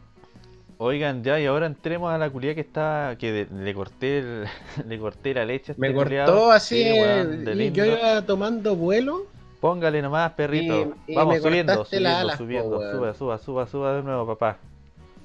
Oigan, 0.85 1.23
ya, 1.23 1.39
y 1.39 1.47
ahora 1.47 1.67
entremos 1.67 2.13
a 2.13 2.19
la 2.19 2.29
culia 2.29 2.57
que 2.57 2.61
está. 2.61 3.15
que 3.17 3.31
de- 3.31 3.47
le 3.65 3.73
corté 3.73 4.19
el- 4.19 4.45
le 4.89 4.99
corté 4.99 5.33
la 5.33 5.45
leche 5.45 5.73
a 5.73 5.75
Me 5.79 5.89
este 5.89 5.97
cortó 5.97 6.51
así, 6.51 6.83
Sí, 6.83 6.91
weón, 6.93 7.45
de 7.45 7.65
y 7.67 7.71
yo 7.71 7.85
iba 7.87 8.23
tomando 8.27 8.75
vuelo. 8.75 9.27
Póngale 9.61 10.03
nomás, 10.03 10.33
perrito. 10.33 10.93
Y- 11.07 11.13
y 11.13 11.15
Vamos 11.15 11.39
subiendo, 11.41 11.85
subiendo, 11.85 12.09
alas, 12.09 12.37
subiendo. 12.37 12.81
Suba, 12.91 13.15
suba, 13.15 13.39
suba, 13.39 13.67
suba 13.69 13.95
de 13.97 14.03
nuevo, 14.03 14.27
papá. 14.27 14.59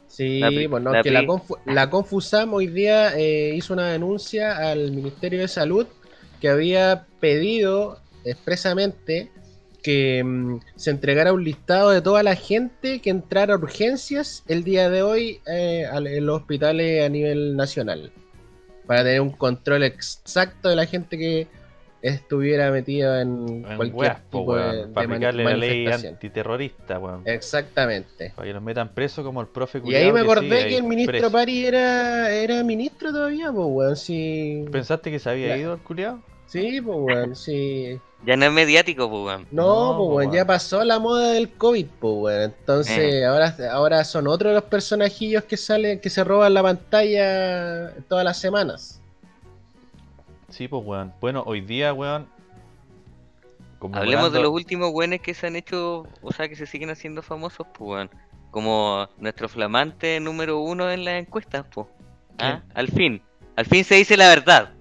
Sí, 0.06 0.40
La 0.42 0.50
pri- 0.50 0.68
no, 0.68 0.92
la 0.94 1.02
que 1.02 1.10
la, 1.12 1.24
Confu- 1.24 1.58
la 1.66 1.90
Confusam 1.90 2.54
hoy 2.54 2.68
día 2.68 3.18
eh, 3.18 3.56
hizo 3.56 3.74
una 3.74 3.88
denuncia 3.92 4.58
al 4.70 4.92
Ministerio 4.92 5.40
de 5.40 5.48
Salud 5.48 5.88
que 6.40 6.50
había 6.50 7.08
pedido 7.20 7.98
expresamente 8.24 9.32
que 9.82 10.24
mm, 10.24 10.60
se 10.76 10.92
entregara 10.92 11.34
un 11.34 11.44
listado 11.44 11.92
de 11.92 12.02
toda 12.02 12.24
la 12.24 12.36
gente 12.36 13.00
que 13.00 13.10
entrara 13.10 13.54
a 13.54 13.58
urgencias 13.58 14.44
el 14.48 14.64
día 14.64 14.90
de 14.90 15.02
hoy 15.02 15.40
eh, 15.48 15.86
en 15.94 16.26
los 16.26 16.42
hospitales 16.42 17.06
a 17.06 17.10
nivel 17.10 17.56
nacional. 17.56 18.12
Para 18.86 19.04
tener 19.04 19.22
un 19.22 19.32
control 19.32 19.84
exacto 19.84 20.70
de 20.70 20.76
la 20.76 20.86
gente 20.86 21.18
que 21.18 21.48
estuviera 22.02 22.72
metida 22.72 23.22
en, 23.22 23.66
En 23.68 23.76
cualquier 23.76 23.94
weas, 23.96 24.30
tipo 24.30 24.56
de. 24.56 24.88
Para 24.88 25.08
de 25.08 25.14
aplicarle 25.14 25.44
la 25.44 25.58
ley 25.58 25.88
antiterrorista, 25.88 27.00
weón. 27.00 27.22
Exactamente. 27.26 28.32
Para 28.36 28.48
que 28.48 28.54
los 28.54 28.64
metan 28.64 28.94
preso 28.94 29.24
como 29.24 29.42
el 29.42 29.48
profe 29.48 29.82
Y 29.84 29.96
ahí 29.96 30.12
me 30.12 30.22
acordé 30.22 30.68
que 30.68 30.78
el 30.78 30.84
ministro 30.84 31.12
preso. 31.12 31.32
Pari 31.32 31.66
era, 31.66 32.32
era 32.32 32.64
ministro 32.64 33.12
todavía, 33.12 33.52
pues, 33.52 33.68
weón. 33.70 33.96
Sí, 33.96 34.66
¿Pensaste 34.72 35.12
que 35.12 35.20
se 35.20 35.30
había 35.30 35.50
Ya. 35.50 35.58
ido 35.58 35.74
el 35.74 35.80
culiao? 35.80 36.22
Sí 36.48 36.82
pues, 36.82 36.98
weón. 37.00 37.36
Sí. 37.36 38.00
Ya 38.26 38.36
no 38.36 38.46
es 38.46 38.52
mediático, 38.52 39.10
pues, 39.10 39.26
weón. 39.26 39.48
No, 39.52 39.64
No, 39.64 39.98
pues, 39.98 39.98
po, 39.98 40.16
weón. 40.16 40.32
Ya 40.32 40.46
pasó 40.46 40.84
la 40.84 40.98
moda 41.00 41.32
del 41.34 41.50
COVID, 41.52 41.86
pues, 42.00 42.14
weón. 42.18 42.54
Entonces, 42.60 42.98
Eh. 42.98 43.26
ahora, 43.26 43.56
ahora 43.72 44.04
son 44.04 44.28
otros 44.28 44.54
los 44.54 44.64
personajillos 44.64 45.44
que 45.44 45.56
salen, 45.58 46.00
que 46.00 46.10
se 46.10 46.24
roban 46.24 46.54
la 46.54 46.64
pantalla 46.64 47.94
todas 48.10 48.26
las 48.26 48.40
semanas. 48.40 49.00
Sí, 50.50 50.68
pues, 50.68 50.84
weón. 50.86 51.14
Bueno, 51.22 51.44
hoy 51.46 51.62
día, 51.62 51.94
weón. 51.94 52.28
Hablemos 53.94 54.34
de 54.34 54.42
los 54.42 54.50
últimos 54.50 54.90
weones 54.92 55.22
que 55.22 55.36
se 55.36 55.46
han 55.48 55.56
hecho, 55.56 56.08
o 56.24 56.32
sea, 56.34 56.50
que 56.50 56.56
se 56.56 56.66
siguen 56.66 56.90
haciendo 56.90 57.22
famosos, 57.22 57.68
pues, 57.78 57.88
weón. 57.90 58.10
Como 58.50 59.08
nuestro 59.20 59.48
flamante 59.50 60.20
número 60.20 60.60
uno 60.60 60.90
en 60.90 61.06
las 61.06 61.20
encuestas, 61.20 61.66
pues. 61.72 61.86
¿Ah? 62.40 62.62
Al 62.74 62.88
fin, 62.88 63.22
al 63.56 63.66
fin 63.66 63.84
se 63.84 63.96
dice 63.96 64.18
la 64.18 64.30
verdad. 64.30 64.72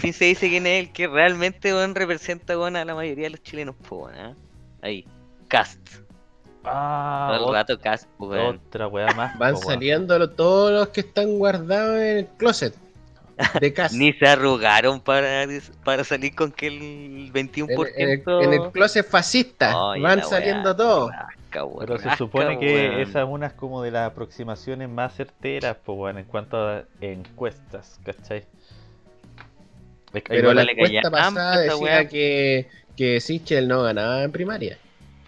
Fin 0.00 0.12
se 0.12 0.24
dice 0.26 0.48
quién 0.48 0.66
es 0.66 0.86
el 0.86 0.92
que 0.92 1.06
realmente, 1.06 1.72
representa, 1.94 2.54
a 2.54 2.84
la 2.84 2.94
mayoría 2.94 3.24
de 3.24 3.30
los 3.30 3.42
chilenos, 3.42 3.74
weón. 3.88 4.14
¿ah? 4.16 4.34
Ahí, 4.82 5.06
Cast. 5.48 5.78
Ah, 6.64 7.32
Todo 7.36 7.48
el 7.48 7.54
rato 7.54 7.78
Cast, 7.78 8.08
otra 8.18 8.88
weá 8.88 9.12
más. 9.14 9.38
Van 9.38 9.54
po, 9.54 9.60
saliendo 9.62 10.18
lo- 10.18 10.30
todos 10.30 10.72
los 10.72 10.88
que 10.88 11.00
están 11.00 11.38
guardados 11.38 12.00
en 12.00 12.16
el 12.18 12.26
closet 12.36 12.74
de 13.60 13.72
casa. 13.72 13.94
Ni 13.96 14.12
se 14.14 14.26
arrugaron 14.26 15.00
para, 15.00 15.46
para 15.84 16.02
salir 16.02 16.34
con 16.34 16.50
que 16.50 16.66
el 16.66 17.32
21%. 17.32 17.92
en, 17.96 18.08
el, 18.10 18.22
en 18.44 18.52
el 18.62 18.70
closet 18.72 19.06
fascista. 19.08 19.76
Van 20.00 20.24
saliendo 20.24 20.70
weá, 20.70 20.76
todos. 20.76 21.10
rasca, 21.12 21.64
Pero 21.78 21.98
se 21.98 22.04
rasca, 22.04 22.16
supone 22.16 22.58
que 22.58 23.02
esa 23.02 23.22
es 23.22 23.28
una 23.28 23.50
como 23.50 23.82
de 23.82 23.92
las 23.92 24.10
aproximaciones 24.10 24.88
más 24.88 25.14
certeras, 25.14 25.76
pues, 25.84 25.96
weón, 25.96 26.18
en 26.18 26.24
cuanto 26.24 26.56
a 26.56 26.82
encuestas, 27.00 28.00
¿cachai? 28.04 28.44
Es 30.12 30.22
que 30.22 30.34
Pero 30.34 30.54
la 30.54 30.62
encuesta 30.62 31.10
pasada 31.10 31.58
decía 31.60 31.76
weá. 31.76 32.08
que, 32.08 32.68
que 32.96 33.20
Sichel 33.20 33.68
no 33.68 33.82
ganaba 33.82 34.22
en 34.22 34.32
primaria. 34.32 34.78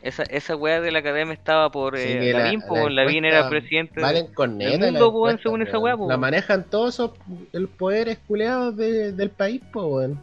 Esa, 0.00 0.22
esa 0.22 0.54
weá 0.54 0.80
de 0.80 0.92
la 0.92 1.00
academia 1.00 1.34
estaba 1.34 1.70
por 1.70 1.98
Sí, 1.98 2.04
eh, 2.08 2.32
la- 2.32 2.40
Lavín, 2.44 2.62
po, 2.62 2.88
la 2.88 3.02
Lavín 3.02 3.24
era 3.24 3.48
presidente. 3.50 4.00
Valen 4.00 4.28
corneta. 4.28 4.70
del 4.70 4.80
la 4.80 5.00
mundo, 5.00 5.08
weón, 5.10 5.40
según 5.42 5.62
esa 5.62 5.78
weá. 5.78 5.96
La 6.08 6.16
manejan 6.16 6.64
todos 6.64 6.94
esos 6.94 7.10
el 7.52 7.66
poderes 7.68 8.18
culeados 8.26 8.76
de- 8.76 9.12
del 9.12 9.30
país, 9.30 9.60
po, 9.72 9.86
weón. 9.86 10.20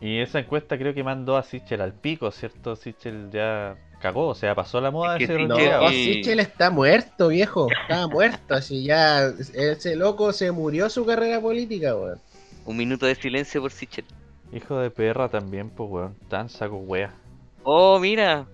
Y 0.00 0.20
esa 0.20 0.38
encuesta 0.40 0.76
creo 0.76 0.92
que 0.92 1.02
mandó 1.02 1.36
a 1.38 1.42
Sichel 1.42 1.80
al 1.80 1.94
pico, 1.94 2.30
¿cierto? 2.30 2.76
Sichel 2.76 3.30
ya 3.32 3.76
cagó, 4.00 4.28
o 4.28 4.34
sea, 4.34 4.54
pasó 4.54 4.78
la 4.82 4.90
moda 4.90 5.14
Es 5.14 5.20
de 5.20 5.26
que 5.26 5.32
ser 5.32 5.40
Sichel- 5.40 5.80
No, 5.80 5.88
Sichel 5.88 6.40
está 6.40 6.68
muerto, 6.70 7.28
viejo. 7.28 7.68
Está 7.82 8.06
muerto. 8.06 8.54
Así 8.54 8.84
ya. 8.84 9.22
Ese 9.54 9.96
loco 9.96 10.34
se 10.34 10.52
murió 10.52 10.90
su 10.90 11.06
carrera 11.06 11.40
política, 11.40 11.96
weón. 11.96 12.20
Un 12.64 12.76
minuto 12.76 13.06
de 13.06 13.14
silencio 13.14 13.60
por 13.60 13.70
Sichel. 13.70 14.04
Hijo 14.52 14.78
de 14.78 14.90
perra 14.90 15.28
también, 15.28 15.70
pues, 15.70 15.90
weón. 15.90 16.14
Tan 16.28 16.48
saco 16.48 16.76
wea. 16.76 17.12
Oh, 17.62 17.98
mira. 17.98 18.46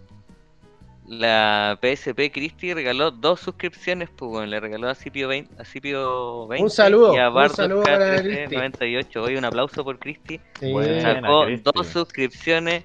La 1.06 1.76
PSP 1.82 2.30
Christie 2.32 2.72
regaló 2.72 3.10
dos 3.10 3.40
suscripciones, 3.40 4.08
pues 4.14 4.30
weón. 4.30 4.50
Le 4.50 4.60
regaló 4.60 4.88
a 4.88 4.94
Cipio 4.94 5.26
20, 5.28 5.60
a 5.60 5.64
Cipio 5.64 6.46
20 6.46 6.62
Un 6.62 6.70
saludo, 6.70 7.14
y 7.14 7.18
a 7.18 7.28
un 7.28 7.34
Bardo 7.34 7.54
saludo 7.56 7.82
para 7.82 8.16
K13 8.18 8.22
Christie. 8.22 8.56
98. 8.58 9.22
Hoy 9.22 9.36
un 9.36 9.44
aplauso 9.44 9.82
por 9.84 9.98
Christie. 9.98 10.40
Sí. 10.60 10.72
Bueno. 10.72 11.00
Sacó 11.02 11.44
Christie. 11.46 11.72
dos 11.74 11.86
suscripciones. 11.88 12.84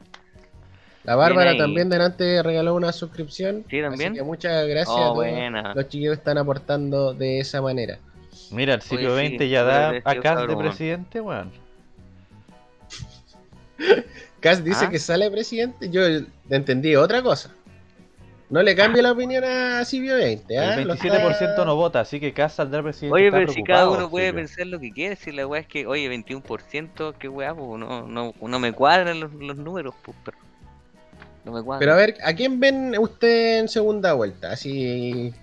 La 1.03 1.15
Bárbara 1.15 1.55
también 1.55 1.87
delante 1.87 2.41
regaló 2.41 2.73
una 2.73 2.91
suscripción. 2.91 3.63
Sí, 3.69 3.79
también. 3.79 4.13
Así 4.13 4.19
que 4.19 4.23
muchas 4.23 4.67
gracias 4.67 4.89
Oh, 4.89 4.97
a 4.97 5.03
todos 5.03 5.15
buena. 5.17 5.73
los 5.75 5.87
chiquillos 5.87 6.17
están 6.17 6.39
aportando 6.39 7.13
de 7.13 7.39
esa 7.39 7.61
manera. 7.61 7.99
Mira, 8.51 8.75
el 8.75 8.81
sitio 8.81 9.09
sí, 9.11 9.15
20 9.15 9.49
ya 9.49 9.61
súper 9.61 10.03
da 10.03 10.11
a 10.11 10.21
Cas 10.21 10.47
de 10.47 10.55
presidente, 10.55 11.21
weón. 11.21 11.51
Cas 14.39 14.63
dice 14.63 14.85
¿Ah? 14.85 14.89
que 14.89 14.99
sale 14.99 15.29
presidente. 15.31 15.89
Yo 15.89 16.01
entendí 16.49 16.95
otra 16.95 17.21
cosa. 17.21 17.51
No 18.49 18.61
le 18.61 18.75
cambie 18.75 19.01
la 19.01 19.11
opinión 19.11 19.43
a 19.43 19.83
Silvio 19.85 20.15
20. 20.17 20.59
¿ah? 20.59 20.75
El 20.75 20.87
Lo 20.87 20.95
27% 20.95 21.31
está- 21.31 21.65
no 21.65 21.75
vota, 21.75 22.01
así 22.01 22.19
que 22.19 22.31
Cas 22.31 22.53
saldrá 22.53 22.83
presidente. 22.83 23.15
Oye, 23.15 23.31
pero 23.31 23.51
si 23.51 23.63
cada 23.63 23.89
uno 23.89 24.07
puede 24.09 24.27
Silvio. 24.27 24.41
pensar 24.41 24.67
lo 24.67 24.79
que 24.79 24.91
quiere, 24.91 25.15
si 25.15 25.31
la 25.31 25.47
weá 25.47 25.61
es 25.61 25.67
que, 25.67 25.87
oye, 25.87 26.07
21%, 26.09 27.15
qué 27.17 27.27
weá, 27.27 27.55
pues 27.55 27.79
no, 27.79 28.07
no, 28.07 28.33
no 28.39 28.59
me 28.59 28.71
cuadran 28.71 29.19
los, 29.19 29.33
los 29.33 29.57
números, 29.57 29.95
pues, 30.03 30.15
perro. 30.23 30.37
No 31.43 31.53
me 31.53 31.63
cuadran. 31.63 31.79
Pero 31.79 31.93
a 31.93 31.95
ver, 31.95 32.17
¿a 32.23 32.33
quién 32.33 32.59
ven 32.59 32.95
usted 32.99 33.59
en 33.59 33.67
segunda 33.67 34.13
vuelta? 34.13 34.51
Así. 34.51 35.33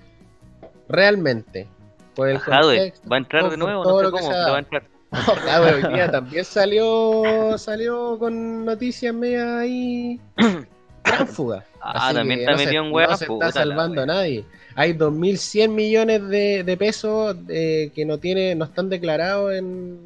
Realmente. 0.88 1.66
Por 2.14 2.29
el 2.29 2.37
A 2.37 2.40
Jadwe, 2.40 2.77
contexto, 2.77 3.09
va 3.09 3.16
a 3.16 3.18
entrar 3.18 3.51
de 3.51 3.57
nuevo, 3.57 3.85
no 3.85 3.98
sé 3.98 4.05
cómo, 4.11 4.22
se 4.22 4.29
pero 4.29 4.51
va 4.51 4.57
a 4.57 4.59
entrar. 4.59 4.83
No, 5.11 5.18
Jadwe 5.18 5.72
hoy 5.75 5.92
día 5.94 6.11
también 6.11 6.44
salió 6.44 7.59
salió 7.59 8.18
con 8.18 8.64
noticias 8.64 9.14
media 9.14 9.59
ahí 9.59 10.20
tránfugas. 11.03 11.64
Ah, 11.81 12.07
Así 12.07 12.14
también 12.14 12.40
está 12.40 12.53
no 12.53 12.59
se- 12.59 12.64
metido 12.66 12.85
en 12.85 12.92
weá, 12.92 13.07
No 13.09 13.16
se 13.16 13.27
puta 13.27 13.48
está 13.48 13.64
la 13.64 13.70
salvando 13.75 14.03
a 14.03 14.07
nadie. 14.07 14.44
Hay 14.75 14.94
2.100 14.94 15.68
millones 15.68 16.29
de, 16.29 16.64
de 16.64 16.77
pesos 16.77 17.37
eh, 17.48 17.90
que 17.94 18.05
no 18.07 18.18
tiene, 18.18 18.55
no 18.55 18.64
están 18.64 18.88
declarados 18.88 19.53
en, 19.53 19.98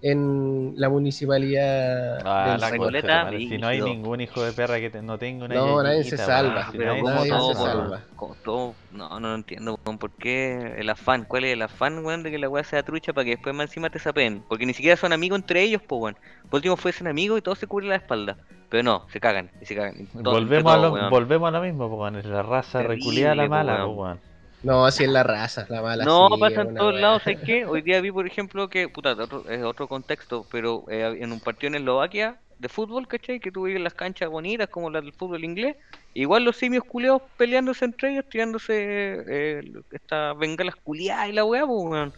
en 0.00 0.74
la 0.76 0.88
municipalidad 0.88 2.18
Ah, 2.24 2.52
del 2.52 2.60
la 2.60 3.24
madre, 3.24 3.38
Si 3.40 3.58
no 3.58 3.66
hay 3.66 3.80
ningún 3.82 4.20
hijo 4.20 4.42
de 4.42 4.52
perra 4.52 4.78
que 4.78 4.90
te- 4.90 5.02
no 5.02 5.18
tenga 5.18 5.46
una 5.46 5.54
No, 5.54 5.82
nadie 5.82 6.04
se 6.04 6.16
salva, 6.16 6.70
si 6.70 6.78
Pero 6.78 6.90
nadie 6.90 7.02
como 7.02 7.14
nadie 7.14 7.30
todo, 7.30 7.54
se 7.54 7.60
salva. 7.62 8.04
como 8.14 8.34
todo, 8.36 8.74
no, 8.92 9.18
no 9.20 9.34
entiendo, 9.34 9.76
¿por 9.76 10.10
qué 10.12 10.74
el 10.78 10.88
afán? 10.90 11.24
¿Cuál 11.24 11.44
es 11.44 11.52
el 11.54 11.62
afán, 11.62 12.04
weón, 12.04 12.22
de 12.22 12.30
que 12.30 12.38
la 12.38 12.48
weá 12.48 12.62
sea 12.64 12.82
trucha 12.82 13.12
para 13.12 13.24
que 13.24 13.30
después 13.32 13.54
más 13.54 13.66
encima 13.70 13.90
te 13.90 13.98
sapen? 13.98 14.44
Porque 14.48 14.66
ni 14.66 14.74
siquiera 14.74 14.96
son 14.96 15.12
amigos 15.12 15.38
entre 15.40 15.62
ellos, 15.62 15.82
pues, 15.86 16.00
weón. 16.00 16.16
Por 16.48 16.58
último 16.58 16.76
fuesen 16.76 17.08
amigos 17.08 17.38
y 17.38 17.42
todos 17.42 17.58
se 17.58 17.66
cubren 17.66 17.88
la 17.90 17.96
espalda. 17.96 18.36
Pero 18.70 18.82
no, 18.82 19.06
se 19.10 19.18
cagan, 19.18 19.50
y 19.60 19.64
se 19.64 19.74
cagan. 19.74 19.94
y 19.98 20.04
todo- 20.22 20.38
entre 20.38 20.62
Volvemos, 20.62 20.72
a 20.74 20.76
lo, 20.76 20.92
weón. 20.92 21.10
volvemos 21.10 21.48
a 21.48 21.50
lo 21.52 21.62
mismo, 21.62 21.86
weón, 21.86 22.16
es 22.16 22.24
la 22.26 22.42
raza 22.42 22.82
reculeada 22.82 23.34
la 23.34 23.44
po, 23.44 23.48
mala, 23.50 23.86
weón. 23.86 24.20
No, 24.62 24.84
así 24.84 25.04
es 25.04 25.10
la 25.10 25.22
raza, 25.22 25.66
la 25.68 25.82
mala. 25.82 26.04
No, 26.04 26.28
sí, 26.34 26.40
pasa 26.40 26.62
en 26.62 26.74
todos 26.74 26.94
lados, 27.00 27.22
¿sabes 27.22 27.38
qué? 27.44 27.64
Hoy 27.64 27.82
día 27.82 28.00
vi, 28.00 28.10
por 28.10 28.26
ejemplo, 28.26 28.68
que, 28.68 28.88
puta, 28.88 29.12
otro, 29.12 29.48
es 29.48 29.62
otro 29.62 29.86
contexto, 29.88 30.46
pero 30.50 30.84
eh, 30.88 31.16
en 31.20 31.32
un 31.32 31.40
partido 31.40 31.68
en 31.68 31.76
Eslovaquia 31.76 32.40
de 32.58 32.68
fútbol, 32.68 33.06
¿cachai? 33.06 33.38
Que 33.38 33.50
ves 33.54 33.80
las 33.80 33.94
canchas 33.94 34.28
bonitas 34.28 34.68
como 34.68 34.90
las 34.90 35.02
del 35.04 35.12
fútbol 35.12 35.44
inglés, 35.44 35.76
igual 36.14 36.44
los 36.44 36.56
simios 36.56 36.82
culeados 36.82 37.22
peleándose 37.36 37.84
entre 37.84 38.10
ellos, 38.12 38.24
tirándose 38.28 39.22
eh, 39.28 39.60
estas 39.92 40.36
bengalas 40.36 40.74
culiadas 40.82 41.28
y 41.28 41.32
la 41.32 41.44
weá, 41.44 41.64
pues, 41.64 41.84
weón. 41.84 42.12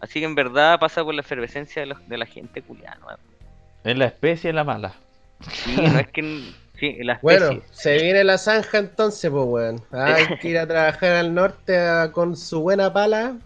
Así 0.00 0.20
que 0.20 0.26
en 0.26 0.34
verdad 0.34 0.78
pasa 0.78 1.02
por 1.02 1.14
la 1.14 1.22
efervescencia 1.22 1.80
de, 1.80 1.86
los- 1.86 2.06
de 2.06 2.18
la 2.18 2.26
gente 2.26 2.60
culiada, 2.60 2.98
¿no? 3.00 3.06
Es 3.84 3.96
la 3.96 4.04
especie 4.04 4.52
la 4.52 4.64
mala. 4.64 4.94
Sí, 5.50 5.74
no 5.76 5.98
es 5.98 6.08
que... 6.08 6.22
Sí, 6.78 6.96
la 7.02 7.18
Bueno, 7.22 7.62
se 7.70 7.94
viene 8.02 8.22
la 8.24 8.36
zanja 8.38 8.78
entonces, 8.78 9.30
pues, 9.30 9.44
weón. 9.46 9.80
Hay 9.92 10.26
que 10.40 10.48
ir 10.48 10.58
a 10.58 10.66
trabajar 10.66 11.12
al 11.12 11.34
norte 11.34 11.78
a- 11.78 12.12
con 12.12 12.36
su 12.36 12.60
buena 12.60 12.92
pala. 12.92 13.36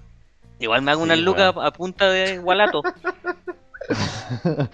Igual 0.58 0.82
me 0.82 0.90
hago 0.90 1.00
Sí, 1.02 1.04
unas 1.04 1.18
lucas 1.20 1.54
weón. 1.54 1.66
a 1.66 1.70
punta 1.72 2.10
de 2.10 2.38
gualato. 2.38 2.82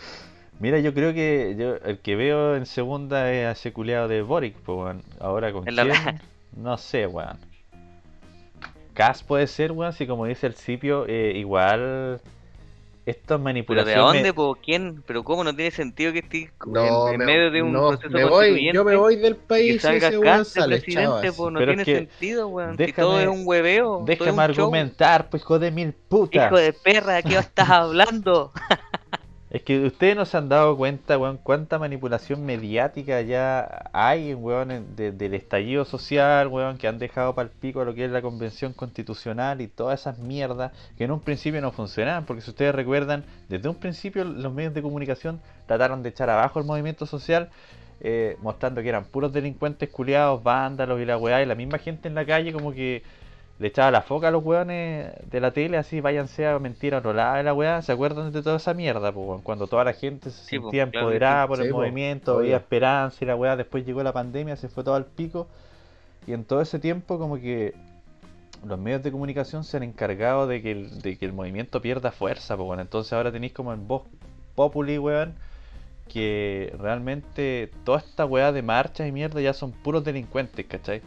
Mira, 0.59 0.79
yo 0.79 0.95
creo 0.95 1.13
que 1.13 1.55
yo, 1.59 1.75
el 1.89 1.99
que 1.99 2.17
veo 2.17 2.57
en 2.57 2.65
segunda 2.65 3.31
es 3.31 3.47
a 3.47 3.51
ese 3.51 3.73
culeado 3.73 4.09
de 4.09 4.23
Boric, 4.23 4.55
pues, 4.57 4.79
weón. 4.79 5.03
Ahora 5.21 5.53
con 5.53 5.69
En 5.69 5.77
la- 5.77 5.83
quién, 5.85 6.21
no 6.57 6.79
sé, 6.79 7.07
weón. 7.07 7.39
Cas 8.95 9.23
puede 9.23 9.47
ser, 9.47 9.73
weón, 9.73 9.93
si 9.93 10.07
como 10.07 10.25
dice 10.25 10.47
el 10.47 10.55
Cipio, 10.55 11.05
eh, 11.07 11.33
igual 11.37 12.21
esto 13.07 13.23
es 13.23 13.27
¿Pero 13.27 13.39
manipulación. 13.39 13.95
de 13.95 14.01
dónde, 14.01 14.23
me- 14.25 14.35
po? 14.35 14.59
¿Quién? 14.63 15.03
¿Pero 15.07 15.23
cómo 15.25 15.45
no 15.45 15.55
tiene 15.55 15.71
sentido 15.71 16.13
que 16.13 16.19
estés 16.19 16.51
No, 16.67 17.07
en, 17.09 17.15
en 17.15 17.19
me, 17.21 17.25
medio 17.27 17.51
de 17.53 17.63
un 17.63 17.73
no, 17.73 17.89
proceso 17.89 18.11
me 18.11 18.25
voy, 18.25 18.73
yo 18.73 18.85
me 18.85 18.97
voy 18.97 19.17
del 19.17 19.37
país 19.37 19.83
y 19.85 19.89
ese 19.97 20.19
weón 20.19 20.45
sale, 20.45 20.79
presidente, 20.81 21.33
po? 21.33 21.51
No 21.51 21.59
Pero 21.61 21.71
tiene 21.73 21.83
es 21.83 21.87
que 21.87 21.97
sentido, 22.11 22.49
weón. 22.49 22.77
Si 22.77 22.93
todo 22.93 23.17
déjame- 23.19 23.23
es 23.23 23.29
un 23.41 23.47
hueveo, 23.47 24.03
Déjame 24.05 24.31
un 24.33 24.37
show. 24.37 24.43
argumentar, 24.45 25.31
pues 25.31 25.43
hijo 25.43 25.59
de 25.59 25.71
mil 25.71 25.93
putas. 25.93 26.47
Hijo 26.49 26.57
de 26.59 26.73
perra, 26.73 27.15
¿de 27.15 27.23
qué 27.23 27.37
estás 27.39 27.71
hablando? 27.71 28.53
Es 29.57 29.63
que 29.63 29.81
ustedes 29.87 30.15
no 30.15 30.27
se 30.27 30.37
han 30.37 30.51
dado 30.51 30.77
cuenta, 30.77 31.17
weón, 31.17 31.39
cuánta 31.43 31.79
manipulación 31.79 32.45
mediática 32.45 33.23
ya 33.23 33.89
hay, 33.95 34.35
weón, 34.35 34.95
de- 34.97 35.13
del 35.13 35.33
estallido 35.33 35.87
social, 35.87 36.49
weón, 36.49 36.77
que 36.77 36.87
han 36.89 36.99
dejado 36.99 37.35
para 37.35 37.49
el 37.49 37.55
pico 37.55 37.83
lo 37.83 37.95
que 37.95 38.05
es 38.05 38.11
la 38.11 38.21
convención 38.21 38.75
constitucional 38.75 39.63
y 39.63 39.67
todas 39.69 39.99
esas 40.03 40.19
mierdas 40.19 40.73
que 40.99 41.05
en 41.05 41.11
un 41.11 41.21
principio 41.21 41.63
no 41.63 41.73
funcionaban, 41.73 42.27
porque 42.27 42.43
si 42.43 42.51
ustedes 42.51 42.75
recuerdan, 42.75 43.25
desde 43.49 43.67
un 43.71 43.77
principio 43.77 44.25
los 44.25 44.53
medios 44.53 44.75
de 44.75 44.83
comunicación 44.83 45.41
trataron 45.67 46.03
de 46.03 46.11
echar 46.11 46.29
abajo 46.29 46.59
el 46.59 46.67
movimiento 46.67 47.07
social, 47.07 47.49
eh, 48.01 48.37
mostrando 48.43 48.83
que 48.83 48.91
eran 48.91 49.07
puros 49.07 49.33
delincuentes 49.33 49.89
culiados, 49.89 50.43
vándalos 50.43 51.01
y 51.01 51.07
la 51.07 51.17
weá, 51.17 51.43
y 51.43 51.47
la 51.47 51.55
misma 51.55 51.79
gente 51.79 52.09
en 52.09 52.15
la 52.15 52.27
calle 52.27 52.53
como 52.53 52.73
que 52.75 53.03
le 53.59 53.69
echaba 53.69 53.91
la 53.91 54.03
foca 54.03 54.29
a 54.29 54.31
los 54.31 54.45
weones 54.45 55.13
de 55.31 55.41
la 55.41 55.53
tele, 55.53 55.79
así 55.79 56.01
váyanse 56.01 56.47
a 56.47 56.59
mentir 56.59 56.95
a 56.95 56.99
otro 56.99 57.13
lado 57.15 57.37
de 57.37 57.43
la 57.43 57.55
weá. 57.55 57.81
¿Se 57.83 57.93
acuerdan 57.93 58.33
de 58.33 58.43
toda 58.43 58.57
esa 58.57 58.75
mierda, 58.75 59.13
po, 59.13 59.21
weón? 59.23 59.43
Cuando 59.43 59.67
toda 59.69 59.85
la 59.85 59.95
gente 59.95 60.31
se 60.31 60.45
Sí, 60.49 60.59
po, 60.59 60.71
sentía 60.71 60.85
claro 60.91 61.11
empoderada 61.11 61.47
sí. 61.47 61.49
por 61.49 61.61
Sí, 61.61 61.63
el 61.63 61.69
po, 61.69 61.77
movimiento, 61.79 62.37
veía 62.39 62.59
esperanza 62.59 63.19
y 63.25 63.27
la 63.27 63.37
weá. 63.37 63.57
Después 63.57 63.87
llegó 63.87 64.03
la 64.03 64.13
pandemia, 64.13 64.57
se 64.57 64.69
fue 64.69 64.85
todo 64.85 64.95
al 64.95 65.07
pico. 65.07 65.49
Y 66.27 66.33
en 66.35 66.45
todo 66.45 66.61
ese 66.63 66.79
tiempo, 66.79 67.19
como 67.19 67.37
que 67.39 67.75
los 68.65 68.79
medios 68.79 69.03
de 69.03 69.13
comunicación 69.13 69.65
se 69.65 69.77
han 69.79 69.83
encargado 69.85 70.47
de 70.47 70.63
que 70.63 70.73
el, 70.73 71.03
de 71.03 71.19
que 71.19 71.27
el 71.27 71.33
movimiento 71.33 71.81
pierda 71.83 72.13
fuerza, 72.13 72.57
po, 72.57 72.65
weón. 72.65 72.81
Entonces 72.81 73.13
ahora 73.13 73.33
tenéis 73.33 73.53
como 73.53 73.73
en 73.73 73.87
voz 73.89 74.05
populi, 74.55 74.99
weón, 74.99 75.39
que 76.09 76.75
realmente 76.79 77.73
toda 77.85 77.99
esta 77.99 78.27
weá 78.27 78.53
de 78.53 78.63
marchas 78.63 79.09
y 79.09 79.13
mierda 79.13 79.41
ya 79.41 79.53
son 79.55 79.73
puros 79.73 80.05
delincuentes, 80.05 80.67
¿cachai? 80.67 81.03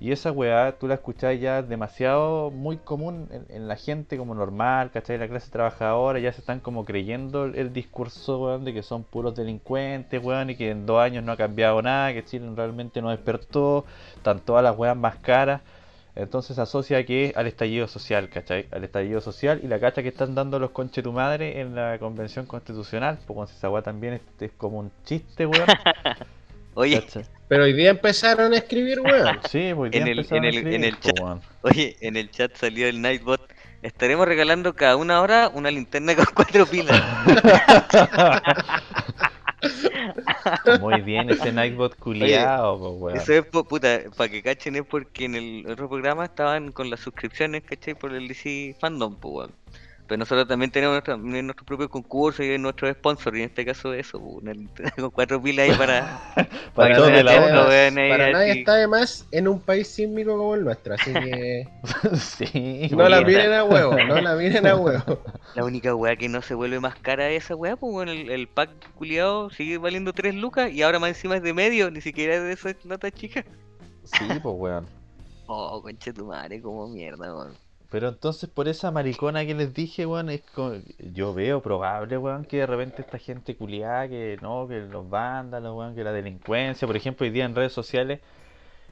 Y 0.00 0.12
esa 0.12 0.32
weá, 0.32 0.78
tú 0.78 0.88
la 0.88 0.94
escuchás 0.94 1.38
ya 1.38 1.60
demasiado 1.62 2.50
muy 2.50 2.78
común 2.78 3.28
en, 3.30 3.44
en 3.54 3.68
la 3.68 3.76
gente 3.76 4.16
como 4.16 4.34
normal, 4.34 4.90
¿cachai? 4.90 5.18
La 5.18 5.28
clase 5.28 5.50
trabajadora, 5.50 6.18
ya 6.18 6.32
se 6.32 6.40
están 6.40 6.60
como 6.60 6.86
creyendo 6.86 7.44
el, 7.44 7.54
el 7.54 7.72
discurso, 7.74 8.38
weón, 8.40 8.64
de 8.64 8.72
que 8.72 8.82
son 8.82 9.04
puros 9.04 9.36
delincuentes, 9.36 10.22
weón, 10.24 10.48
y 10.50 10.56
que 10.56 10.70
en 10.70 10.86
dos 10.86 11.00
años 11.00 11.22
no 11.22 11.32
ha 11.32 11.36
cambiado 11.36 11.82
nada, 11.82 12.14
que 12.14 12.24
Chile 12.24 12.50
realmente 12.56 13.02
no 13.02 13.10
despertó, 13.10 13.84
están 14.16 14.40
todas 14.40 14.64
las 14.64 14.76
weas 14.76 14.96
más 14.96 15.16
caras. 15.16 15.60
Entonces 16.16 16.56
se 16.56 16.62
asocia 16.62 17.04
que 17.04 17.32
al 17.36 17.46
estallido 17.46 17.86
social, 17.86 18.30
¿cachai? 18.30 18.66
Al 18.72 18.84
estallido 18.84 19.20
social 19.20 19.60
y 19.62 19.68
la 19.68 19.80
cacha 19.80 20.02
que 20.02 20.08
están 20.08 20.34
dando 20.34 20.58
los 20.58 20.70
conche 20.70 21.02
tu 21.02 21.12
madre 21.12 21.60
en 21.60 21.74
la 21.74 21.98
convención 21.98 22.46
constitucional, 22.46 23.18
pues 23.26 23.50
esa 23.50 23.70
weá 23.70 23.82
también 23.82 24.14
es, 24.14 24.22
es 24.40 24.52
como 24.52 24.78
un 24.78 24.90
chiste, 25.04 25.46
weón. 25.46 25.66
Oye, 26.74 27.00
¿cachai? 27.02 27.39
Pero 27.50 27.64
hoy 27.64 27.72
día 27.72 27.90
empezaron 27.90 28.52
a 28.52 28.58
escribir, 28.58 29.00
weón. 29.00 29.40
Sí, 29.50 29.58
En 29.90 30.06
el- 30.06 30.20
empezaron 30.20 30.44
en 30.44 30.54
a 30.54 30.58
el- 30.60 30.74
en 30.74 30.84
el 30.84 31.00
chat. 31.00 31.18
weón. 31.20 31.40
oye, 31.62 31.96
en 32.00 32.16
el 32.16 32.30
chat 32.30 32.54
salió 32.54 32.86
el 32.86 33.02
Nightbot. 33.02 33.40
Estaremos 33.82 34.28
regalando 34.28 34.72
cada 34.74 34.94
una 34.94 35.20
hora 35.20 35.50
una 35.52 35.68
linterna 35.70 36.14
con 36.14 36.26
cuatro 36.32 36.64
pilas. 36.64 37.02
Muy 40.80 41.00
bien, 41.02 41.28
ese 41.30 41.52
Nightbot 41.52 41.96
culiao, 41.98 42.78
po, 42.78 42.90
weón. 42.90 43.18
Eso 43.18 43.32
es, 43.34 43.44
puta, 43.44 44.00
para 44.16 44.30
que 44.30 44.42
cachen 44.42 44.76
es 44.76 44.84
porque 44.84 45.24
en 45.24 45.34
el 45.34 45.66
otro 45.68 45.88
programa 45.88 46.24
estaban 46.26 46.70
con 46.72 46.88
las 46.88 47.00
suscripciones, 47.00 47.62
¿cachai? 47.64 47.94
Por 47.94 48.14
el 48.14 48.28
DC 48.28 48.76
Fandom, 48.78 49.16
pues, 49.18 49.34
weón. 49.34 49.52
Pero 50.10 50.18
nosotros 50.18 50.48
también 50.48 50.72
tenemos 50.72 50.94
nuestra- 50.94 51.16
nuestro 51.16 51.64
propio 51.64 51.88
concurso 51.88 52.42
y 52.42 52.58
nuestros 52.58 52.90
sponsors, 52.96 53.36
y 53.36 53.42
en 53.42 53.46
este 53.46 53.64
caso 53.64 53.94
eso, 53.94 54.18
una 54.18 54.52
linterna 54.52 54.90
con 54.96 55.10
cuatro 55.10 55.40
pilas 55.40 55.70
ahí 55.70 55.76
para... 55.76 56.20
Para 56.34 56.48
para 56.74 56.96
todos 56.96 57.10
que 57.10 57.16
de 57.16 57.22
la 57.22 57.64
vean 57.68 57.96
ahí 57.98 58.10
Para 58.10 58.32
nadie 58.32 58.50
así. 58.50 58.58
está 58.60 58.74
de 58.74 58.88
más 58.88 59.24
en 59.30 59.46
un 59.46 59.60
país 59.60 59.86
sísmico 59.86 60.36
como 60.36 60.56
el 60.56 60.64
nuestro, 60.64 60.94
así 60.94 61.12
que 61.12 61.68
Sí, 62.18 62.88
no 62.90 63.08
la 63.08 63.20
miren 63.20 63.52
a 63.52 63.62
huevo, 63.62 63.94
no 64.04 64.20
la 64.20 64.34
miren 64.34 64.66
a 64.66 64.74
huevo. 64.74 65.22
La 65.54 65.64
única 65.64 65.94
weá 65.94 66.16
que 66.16 66.28
no 66.28 66.42
se 66.42 66.54
vuelve 66.54 66.80
más 66.80 66.96
cara 66.96 67.28
es 67.30 67.44
esa 67.44 67.54
weá, 67.54 67.76
pues 67.76 67.92
bueno, 67.92 68.10
el, 68.10 68.30
el 68.30 68.48
pack 68.48 68.70
culiado 68.94 69.50
sigue 69.50 69.78
valiendo 69.78 70.12
3 70.12 70.34
lucas 70.34 70.72
y 70.72 70.82
ahora 70.82 70.98
más 70.98 71.10
encima 71.10 71.36
es 71.36 71.42
de 71.44 71.54
medio, 71.54 71.88
ni 71.92 72.00
siquiera 72.00 72.34
es 72.34 72.42
de 72.42 72.52
esas 72.52 72.84
latas 72.84 73.12
chicas. 73.12 73.44
Sí, 74.02 74.24
pues 74.42 74.54
weón. 74.58 74.86
Oh, 75.46 75.80
concha 75.82 76.12
tu 76.12 76.24
madre, 76.26 76.60
como 76.60 76.88
mierda, 76.88 77.32
weón. 77.32 77.69
Pero 77.90 78.08
entonces 78.08 78.48
por 78.48 78.68
esa 78.68 78.90
maricona 78.92 79.44
que 79.44 79.54
les 79.54 79.74
dije, 79.74 80.06
weón, 80.06 80.30
es 80.30 80.42
yo 81.12 81.34
veo 81.34 81.60
probable, 81.60 82.18
que 82.48 82.58
de 82.58 82.66
repente 82.66 83.02
esta 83.02 83.18
gente 83.18 83.56
culiada, 83.56 84.08
que 84.08 84.38
no, 84.40 84.68
que 84.68 84.80
los 84.80 85.08
vándalos, 85.10 85.94
que 85.94 86.04
la 86.04 86.12
delincuencia, 86.12 86.86
por 86.86 86.96
ejemplo, 86.96 87.26
hoy 87.26 87.30
día 87.32 87.44
en 87.44 87.54
redes 87.56 87.72
sociales, 87.72 88.20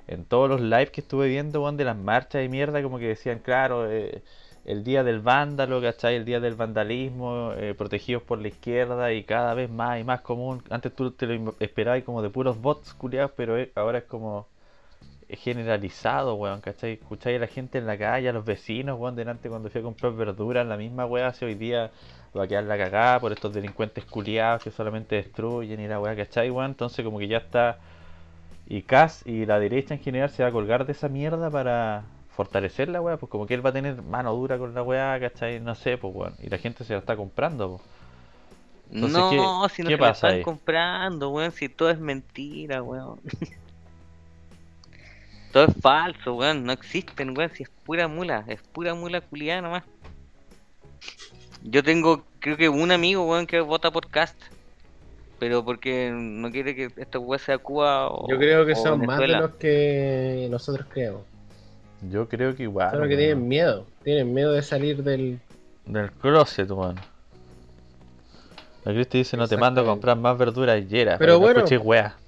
en 0.08 0.24
todos 0.24 0.48
los 0.48 0.60
lives 0.60 0.90
que 0.90 1.00
estuve 1.02 1.28
viendo, 1.28 1.70
de 1.72 1.84
las 1.84 1.96
marchas 1.96 2.42
de 2.42 2.48
mierda, 2.48 2.82
como 2.82 2.98
que 2.98 3.08
decían, 3.08 3.40
claro, 3.40 3.90
eh, 3.90 4.22
el 4.64 4.84
día 4.84 5.04
del 5.04 5.20
vándalo, 5.20 5.80
¿cachai? 5.80 6.16
El 6.16 6.24
día 6.24 6.40
del 6.40 6.54
vandalismo, 6.54 7.52
eh, 7.56 7.74
protegidos 7.74 8.22
por 8.22 8.40
la 8.40 8.48
izquierda 8.48 9.12
y 9.12 9.24
cada 9.24 9.54
vez 9.54 9.70
más 9.70 10.00
y 10.00 10.04
más 10.04 10.22
común. 10.22 10.62
Antes 10.70 10.94
tú 10.94 11.12
te 11.12 11.26
lo 11.26 11.54
esperabas 11.60 12.02
como 12.04 12.22
de 12.22 12.30
puros 12.30 12.60
bots 12.60 12.94
culiados, 12.94 13.32
pero 13.36 13.58
eh, 13.58 13.72
ahora 13.76 13.98
es 13.98 14.04
como 14.04 14.48
generalizado, 15.30 16.34
weón, 16.34 16.60
¿cachai? 16.60 16.92
Escucháis 16.94 17.36
a 17.36 17.40
la 17.40 17.46
gente 17.46 17.78
en 17.78 17.86
la 17.86 17.98
calle, 17.98 18.28
a 18.28 18.32
los 18.32 18.44
vecinos, 18.44 18.98
weón, 18.98 19.16
delante 19.16 19.48
cuando 19.48 19.70
fui 19.70 19.80
a 19.80 19.84
comprar 19.84 20.12
verduras, 20.14 20.66
la 20.66 20.76
misma 20.76 21.06
weá 21.06 21.28
hace 21.28 21.44
hoy 21.46 21.54
día 21.54 21.90
va 22.36 22.44
a 22.44 22.48
quedar 22.48 22.64
la 22.64 22.78
cagada 22.78 23.20
por 23.20 23.32
estos 23.32 23.52
delincuentes 23.52 24.04
culiados 24.04 24.62
que 24.62 24.70
solamente 24.70 25.16
destruyen 25.16 25.80
y 25.80 25.88
la 25.88 26.00
weá, 26.00 26.16
¿cachai, 26.16 26.50
weón? 26.50 26.70
Entonces 26.72 27.04
como 27.04 27.18
que 27.18 27.28
ya 27.28 27.38
está... 27.38 27.78
Y 28.68 28.82
Cas 28.82 29.22
y 29.26 29.46
la 29.46 29.58
derecha 29.58 29.94
en 29.94 30.00
general 30.00 30.30
se 30.30 30.42
va 30.42 30.50
a 30.50 30.52
colgar 30.52 30.86
de 30.86 30.92
esa 30.92 31.08
mierda 31.08 31.50
para 31.50 32.04
fortalecer 32.36 32.88
la 32.88 33.00
weá, 33.00 33.16
pues 33.16 33.30
como 33.30 33.46
que 33.46 33.54
él 33.54 33.64
va 33.64 33.70
a 33.70 33.72
tener 33.72 34.02
mano 34.02 34.34
dura 34.34 34.58
con 34.58 34.74
la 34.74 34.82
weá, 34.82 35.18
¿cachai? 35.20 35.60
No 35.60 35.74
sé, 35.74 35.98
pues 35.98 36.14
weón. 36.14 36.34
Y 36.42 36.48
la 36.50 36.58
gente 36.58 36.84
se 36.84 36.92
la 36.94 37.00
está 37.00 37.16
comprando, 37.16 37.70
pues. 37.78 37.82
Entonces, 38.90 39.24
no, 39.24 39.26
¿qué- 39.26 39.54
si 39.70 39.82
no 39.82 39.90
qué 39.90 39.96
se 39.96 40.02
la 40.02 40.10
pasa 40.10 40.10
están 40.10 40.38
ahí? 40.38 40.40
comprando, 40.40 41.30
weón, 41.30 41.52
si 41.52 41.68
todo 41.68 41.90
es 41.90 41.98
mentira, 42.00 42.82
weón. 42.82 43.20
todo 45.52 45.64
es 45.64 45.74
falso, 45.80 46.34
weón, 46.34 46.64
no 46.64 46.72
existen, 46.72 47.36
weón, 47.36 47.50
si 47.54 47.62
es 47.62 47.70
pura 47.84 48.08
mula, 48.08 48.44
es 48.46 48.62
pura 48.62 48.94
mula 48.94 49.20
culiada 49.20 49.62
nomás. 49.62 49.84
Yo 51.62 51.82
tengo, 51.82 52.24
creo 52.38 52.56
que 52.56 52.68
un 52.68 52.90
amigo, 52.90 53.28
weón, 53.28 53.46
que 53.46 53.60
vota 53.60 53.90
por 53.90 54.08
Cast. 54.08 54.36
Pero 55.38 55.64
porque 55.64 56.10
no 56.12 56.50
quiere 56.50 56.74
que 56.74 56.90
esta 56.96 57.20
weá 57.20 57.38
sea 57.38 57.58
Cuba 57.58 58.08
o 58.10 58.28
Yo 58.28 58.38
creo 58.38 58.66
que 58.66 58.74
son 58.74 59.06
más 59.06 59.20
de 59.20 59.28
los 59.28 59.54
que 59.54 60.48
nosotros 60.50 60.86
creemos. 60.90 61.22
Yo 62.10 62.28
creo 62.28 62.56
que 62.56 62.64
igual. 62.64 62.90
Solo 62.90 63.04
que 63.04 63.10
weón. 63.10 63.18
tienen 63.18 63.48
miedo, 63.48 63.86
tienen 64.02 64.34
miedo 64.34 64.52
de 64.52 64.62
salir 64.62 65.02
del... 65.04 65.38
Del 65.86 66.10
closet, 66.12 66.68
weón. 66.70 66.96
La 68.88 68.94
Cristi 68.94 69.18
dice, 69.18 69.36
no 69.36 69.46
te 69.46 69.58
mando 69.58 69.82
a 69.82 69.84
comprar 69.84 70.16
más 70.16 70.38
verduras 70.38 70.76
ayer. 70.76 71.14
Pero 71.18 71.38
bueno. 71.38 71.60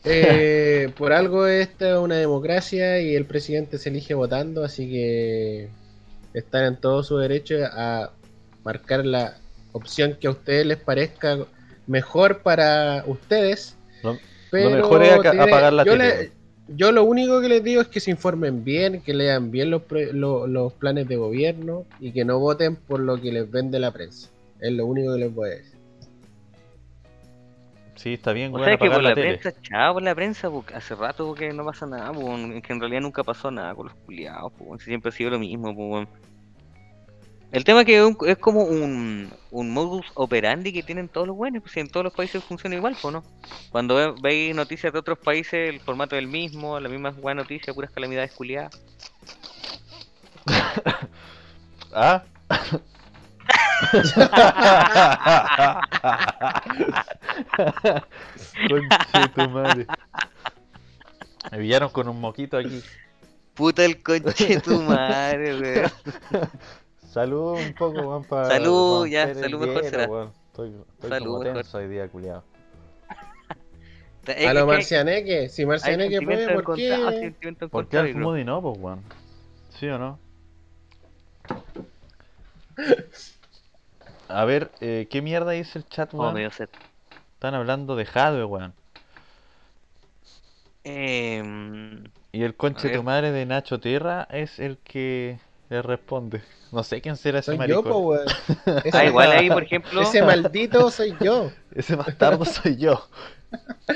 Eh, 0.04 0.90
por 0.98 1.14
algo 1.14 1.46
esta 1.46 1.92
es 1.92 1.96
una 1.96 2.16
democracia 2.16 3.00
y 3.00 3.16
el 3.16 3.24
presidente 3.24 3.78
se 3.78 3.88
elige 3.88 4.12
votando, 4.12 4.62
así 4.62 4.86
que 4.90 5.70
están 6.34 6.66
en 6.66 6.76
todo 6.76 7.02
su 7.02 7.16
derecho 7.16 7.54
a 7.72 8.10
marcar 8.62 9.06
la 9.06 9.38
opción 9.72 10.18
que 10.20 10.26
a 10.26 10.32
ustedes 10.32 10.66
les 10.66 10.76
parezca 10.76 11.38
mejor 11.86 12.42
para 12.42 13.04
ustedes. 13.06 13.74
Lo- 14.02 14.18
Pero 14.50 14.68
mejor 14.68 15.02
es 15.02 15.20
tiene- 15.22 15.40
apagar 15.42 15.72
la 15.72 15.82
yo, 15.84 15.96
le- 15.96 16.30
yo 16.68 16.92
lo 16.92 17.04
único 17.04 17.40
que 17.40 17.48
les 17.48 17.64
digo 17.64 17.80
es 17.80 17.88
que 17.88 18.00
se 18.00 18.10
informen 18.10 18.64
bien, 18.64 19.00
que 19.00 19.14
lean 19.14 19.50
bien 19.50 19.70
los, 19.70 19.80
los 20.12 20.72
planes 20.74 21.08
de 21.08 21.16
gobierno 21.16 21.86
y 22.00 22.12
que 22.12 22.26
no 22.26 22.38
voten 22.38 22.76
por 22.76 23.00
lo 23.00 23.18
que 23.18 23.32
les 23.32 23.50
vende 23.50 23.78
la 23.78 23.92
prensa. 23.92 24.28
Es 24.60 24.72
lo 24.72 24.84
único 24.84 25.14
que 25.14 25.20
les 25.20 25.34
voy 25.34 25.48
a 25.48 25.52
decir. 25.52 25.69
Sí, 28.00 28.14
está 28.14 28.32
bien, 28.32 28.50
O 28.50 28.54
weón, 28.54 28.64
sea 28.64 28.78
que 28.78 28.88
por 28.90 29.02
la, 29.02 29.10
la 29.10 29.14
prensa, 29.14 29.52
chao 29.60 29.92
por 29.92 30.02
la 30.02 30.14
prensa, 30.14 30.50
porque 30.50 30.74
hace 30.74 30.94
rato 30.94 31.34
que 31.34 31.52
no 31.52 31.66
pasa 31.66 31.84
nada, 31.84 32.10
es 32.54 32.62
que 32.62 32.72
en 32.72 32.80
realidad 32.80 33.02
nunca 33.02 33.22
pasó 33.22 33.50
nada 33.50 33.74
con 33.74 33.88
los 33.88 33.94
culiados, 33.94 34.52
siempre 34.82 35.10
ha 35.10 35.12
sido 35.12 35.28
lo 35.28 35.38
mismo, 35.38 35.70
weón. 35.72 36.08
El 37.52 37.62
tema 37.62 37.80
es 37.80 37.86
que 37.86 38.14
es 38.26 38.38
como 38.38 38.62
un, 38.62 39.30
un 39.50 39.70
modus 39.70 40.06
operandi 40.14 40.72
que 40.72 40.82
tienen 40.82 41.10
todos 41.10 41.26
los 41.26 41.36
buenos, 41.36 41.60
pues 41.60 41.72
si 41.74 41.80
en 41.80 41.88
todos 41.90 42.04
los 42.04 42.14
países 42.14 42.42
funciona 42.42 42.74
igual, 42.76 42.96
pues, 43.02 43.12
¿no? 43.12 43.22
Cuando 43.70 43.96
ve- 43.96 44.14
veis 44.22 44.54
noticias 44.56 44.90
de 44.94 44.98
otros 44.98 45.18
países, 45.18 45.68
el 45.68 45.80
formato 45.80 46.16
es 46.16 46.22
el 46.22 46.28
mismo, 46.28 46.80
la 46.80 46.88
misma 46.88 47.10
buena 47.10 47.42
noticia, 47.42 47.74
puras 47.74 47.90
calamidades 47.90 48.32
culiadas. 48.32 48.80
¿Ah? 51.92 52.22
Conche 58.68 59.28
tu 59.34 59.48
madre. 59.50 59.86
Me 61.50 61.58
pillaron 61.58 61.90
con 61.90 62.08
un 62.08 62.20
moquito 62.20 62.56
aquí. 62.58 62.82
Puta 63.54 63.84
el 63.84 64.02
coche 64.02 64.46
de 64.46 64.60
tu 64.60 64.80
madre, 64.82 65.60
weón. 65.60 65.90
Salud 67.10 67.58
un 67.58 67.74
poco, 67.74 68.00
weón, 68.00 68.24
para. 68.24 68.46
Salud, 68.46 69.06
ya, 69.06 69.34
salud 69.34 69.66
mejor 69.66 69.84
será. 69.84 70.04
Estoy, 70.04 70.74
estoy 70.94 71.10
Salud 71.10 71.26
como 71.26 71.38
mejor. 71.40 71.56
tenso 71.56 71.78
hoy 71.78 71.88
día, 71.88 72.08
culiado. 72.08 72.44
Es 74.26 74.36
A 74.46 74.54
lo 74.54 74.60
es 74.60 74.66
que 74.66 74.72
Marcianeque, 74.72 75.48
si 75.48 75.66
Marcianeque 75.66 76.22
puede, 76.22 76.60
¿por 76.60 76.76
qué? 76.76 77.34
¿Por 77.70 77.88
qué 77.88 77.98
al. 77.98 78.14
Moody 78.14 78.44
no, 78.44 78.62
pues, 78.62 78.78
weón? 78.78 79.02
¿Sí 79.70 79.88
o 79.88 79.98
no? 79.98 80.18
A 84.32 84.44
ver, 84.44 84.70
eh, 84.80 85.06
¿qué 85.10 85.22
mierda 85.22 85.50
dice 85.52 85.78
el 85.78 85.88
chat, 85.88 86.12
Oh, 86.14 86.18
weón? 86.22 86.34
medio 86.34 86.50
set. 86.50 86.70
Están 87.34 87.54
hablando 87.54 87.96
de 87.96 88.04
Jadwe, 88.06 88.44
weón. 88.44 88.72
Em, 90.84 92.04
Y 92.32 92.42
el 92.42 92.54
conche 92.54 92.88
A 92.88 92.92
tu 92.96 93.02
madre 93.02 93.32
de 93.32 93.44
Nacho 93.46 93.80
Tierra 93.80 94.26
es 94.30 94.58
el 94.58 94.78
que 94.78 95.38
le 95.68 95.82
responde. 95.82 96.42
No 96.72 96.82
sé 96.84 97.00
quién 97.00 97.16
será 97.16 97.40
ese 97.40 97.46
Soy 97.46 97.56
yo, 97.56 97.82
maricón. 97.82 97.84
po, 97.84 97.98
weón. 97.98 98.26
ah, 98.66 98.80
Ese- 98.84 99.06
igual 99.06 99.32
ahí, 99.32 99.48
por 99.50 99.62
ejemplo, 99.62 100.00
Ese 100.02 100.22
maldito 100.22 100.90
soy 100.90 101.14
yo. 101.20 101.50
Ese 101.74 101.96
bastardo 101.96 102.44
soy 102.44 102.76
yo. 102.76 103.06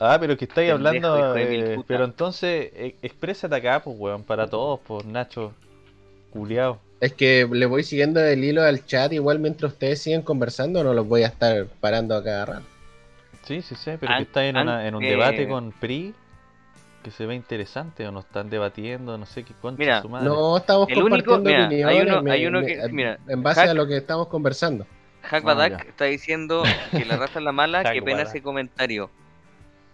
Ah, 0.00 0.16
pero 0.20 0.36
que 0.36 0.44
estáis 0.44 0.70
Pendejo, 0.70 1.06
hablando. 1.08 1.32
de 1.34 1.74
eh, 1.74 1.78
pero 1.88 2.04
entonces, 2.04 2.70
eh, 2.72 2.94
exprésate 3.02 3.56
acá, 3.56 3.80
pues, 3.82 3.96
weón, 3.98 4.22
para 4.22 4.46
todos, 4.48 4.78
pues, 4.86 5.04
Nacho. 5.04 5.52
Culeado. 6.30 6.78
Es 7.00 7.12
que 7.12 7.48
le 7.50 7.66
voy 7.66 7.84
siguiendo 7.84 8.20
el 8.20 8.42
hilo 8.42 8.62
al 8.62 8.84
chat, 8.84 9.12
igual 9.12 9.38
mientras 9.38 9.72
ustedes 9.72 10.02
siguen 10.02 10.22
conversando, 10.22 10.82
no 10.82 10.94
los 10.94 11.06
voy 11.06 11.22
a 11.22 11.28
estar 11.28 11.66
parando 11.80 12.16
a 12.16 12.24
cada 12.24 12.44
rato. 12.44 12.66
Sí, 13.44 13.62
sí, 13.62 13.74
sí, 13.76 13.92
pero 14.00 14.12
An- 14.12 14.18
que 14.18 14.22
estáis 14.24 14.50
en, 14.50 14.56
an- 14.56 14.62
una- 14.68 14.88
en 14.88 14.94
un 14.96 15.04
eh, 15.04 15.10
debate 15.10 15.46
con 15.48 15.70
PRI 15.72 16.12
que 17.04 17.10
se 17.12 17.24
ve 17.26 17.36
interesante, 17.36 18.06
o 18.06 18.10
no 18.10 18.20
están 18.20 18.50
debatiendo, 18.50 19.16
no 19.16 19.24
sé 19.26 19.44
qué 19.44 19.54
concha 19.62 19.78
Mira, 19.78 20.02
su 20.02 20.08
madre. 20.08 20.26
No, 20.28 20.56
estamos 20.56 20.88
El 20.90 21.02
único- 21.04 21.30
compartiendo 21.32 21.48
mira, 21.50 21.66
opiniones. 21.66 21.96
hay 21.96 22.02
uno- 22.20 22.32
hay 22.32 22.46
uno 22.46 22.60
que- 22.62 22.88
mira, 22.92 23.18
en 23.28 23.42
base 23.44 23.60
Hack- 23.60 23.70
a 23.70 23.74
lo 23.74 23.86
que 23.86 23.96
estamos 23.96 24.26
conversando. 24.26 24.84
Hack 25.22 25.42
Ah, 25.44 25.46
Badak 25.46 25.88
está 25.88 26.04
diciendo 26.06 26.64
que 26.90 27.04
la 27.04 27.16
raza 27.16 27.38
es 27.38 27.44
la 27.44 27.52
mala, 27.52 27.82
que 27.94 28.02
pena 28.02 28.22
ese 28.22 28.42
comentario. 28.42 29.08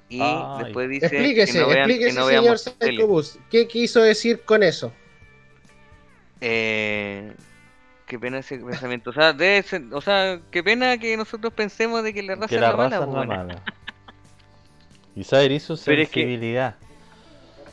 Y 0.09 0.21
Ay. 0.23 0.64
después 0.64 0.88
dice 0.88 1.07
Explíquese, 1.07 1.53
que 1.53 1.59
no 1.61 1.67
vean, 1.69 1.79
explíquese, 1.90 2.14
que 2.14 2.21
no 2.21 2.27
señor. 2.29 2.59
Psychobus. 2.59 3.38
¿Qué 3.51 3.69
quiso 3.69 4.01
decir 4.03 4.43
con 4.45 4.62
eso? 4.62 4.90
Eh, 6.46 7.33
qué 8.07 8.18
pena 8.18 8.38
ese 8.38 8.59
pensamiento. 8.59 9.11
O 9.11 9.12
sea, 9.14 9.33
debe 9.33 9.62
ser- 9.62 9.85
o 9.92 10.00
sea, 10.02 10.40
qué 10.50 10.62
pena 10.62 10.98
que 10.98 11.16
nosotros 11.16 11.52
pensemos 11.54 12.02
de 12.02 12.12
que 12.12 12.22
la 12.22 12.35
raza 12.35 12.48
que 12.48 12.54
es 12.57 12.61
la 12.61 12.70
la 12.70 12.76
mala. 12.76 12.98
raza 12.98 13.11
es 13.11 13.14
la 13.16 13.24
mala. 13.24 13.62
Y 15.16 15.24
saber 15.24 15.52
hizo 15.52 15.74
Pero 15.85 16.02
es 16.02 16.11
que- 16.11 16.20
sensibilidad. 16.20 16.76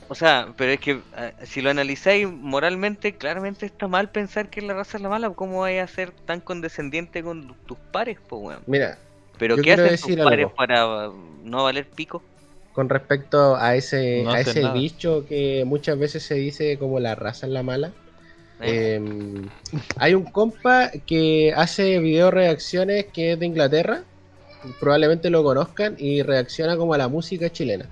O 0.07 0.15
sea, 0.15 0.47
pero 0.57 0.71
es 0.73 0.79
que 0.79 0.99
ah, 1.15 1.31
si 1.43 1.61
lo 1.61 1.69
analizáis 1.69 2.29
moralmente, 2.29 3.15
claramente 3.15 3.65
está 3.65 3.87
mal 3.87 4.09
pensar 4.09 4.49
que 4.49 4.61
la 4.61 4.73
raza 4.73 4.97
es 4.97 5.03
la 5.03 5.09
mala. 5.09 5.29
¿Cómo 5.31 5.61
vais 5.61 5.81
a 5.81 5.87
ser 5.87 6.11
tan 6.11 6.39
condescendiente 6.41 7.23
con 7.23 7.55
tus 7.65 7.77
pares, 7.91 8.17
pues, 8.27 8.41
weón? 8.41 8.61
Mira, 8.67 8.97
Pero 9.37 9.55
Yo 9.57 9.63
¿qué 9.63 9.73
hacen 9.73 9.97
tus 9.97 10.23
pares 10.23 10.47
para 10.55 11.09
uh, 11.09 11.13
no 11.43 11.63
valer 11.63 11.89
pico? 11.89 12.21
con 12.73 12.87
respecto 12.87 13.55
a 13.57 13.75
ese, 13.75 14.21
No 14.23 14.31
a 14.31 14.39
ese 14.39 14.61
nada. 14.61 14.73
dicho 14.73 15.25
que 15.27 15.63
muchas 15.65 15.97
veces 15.99 16.23
se 16.23 16.35
dice 16.35 16.77
como 16.77 16.99
la 17.01 17.15
raza 17.15 17.45
es 17.47 17.51
la 17.51 17.63
mala. 17.63 17.91
¿Eh? 18.61 18.99
Eh, 18.99 19.49
hay 19.97 20.13
un 20.13 20.25
compa 20.25 20.91
que 21.05 21.53
hace 21.55 21.99
video 21.99 22.31
reacciones 22.31 23.05
que 23.13 23.33
es 23.33 23.39
de 23.39 23.45
Inglaterra, 23.45 24.03
probablemente 24.79 25.29
lo 25.29 25.43
conozcan, 25.43 25.95
y 25.97 26.21
reacciona 26.21 26.77
como 26.77 26.93
a 26.93 26.97
la 26.97 27.07
música 27.07 27.49
chilena. 27.49 27.85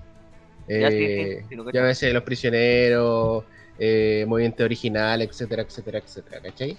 Ya, 0.68 0.92
sí, 0.92 0.98
sí, 0.98 1.04
Eh, 1.04 1.46
sí, 1.50 1.56
veces 1.56 2.14
Los 2.14 2.24
Prisioneros, 2.24 3.44
eh, 3.80 4.26
Movimiento 4.28 4.64
Original, 4.64 5.22
etcétera, 5.22 5.64
etcétera, 5.64 6.00
etcétera, 6.00 6.42
¿cachai? 6.42 6.78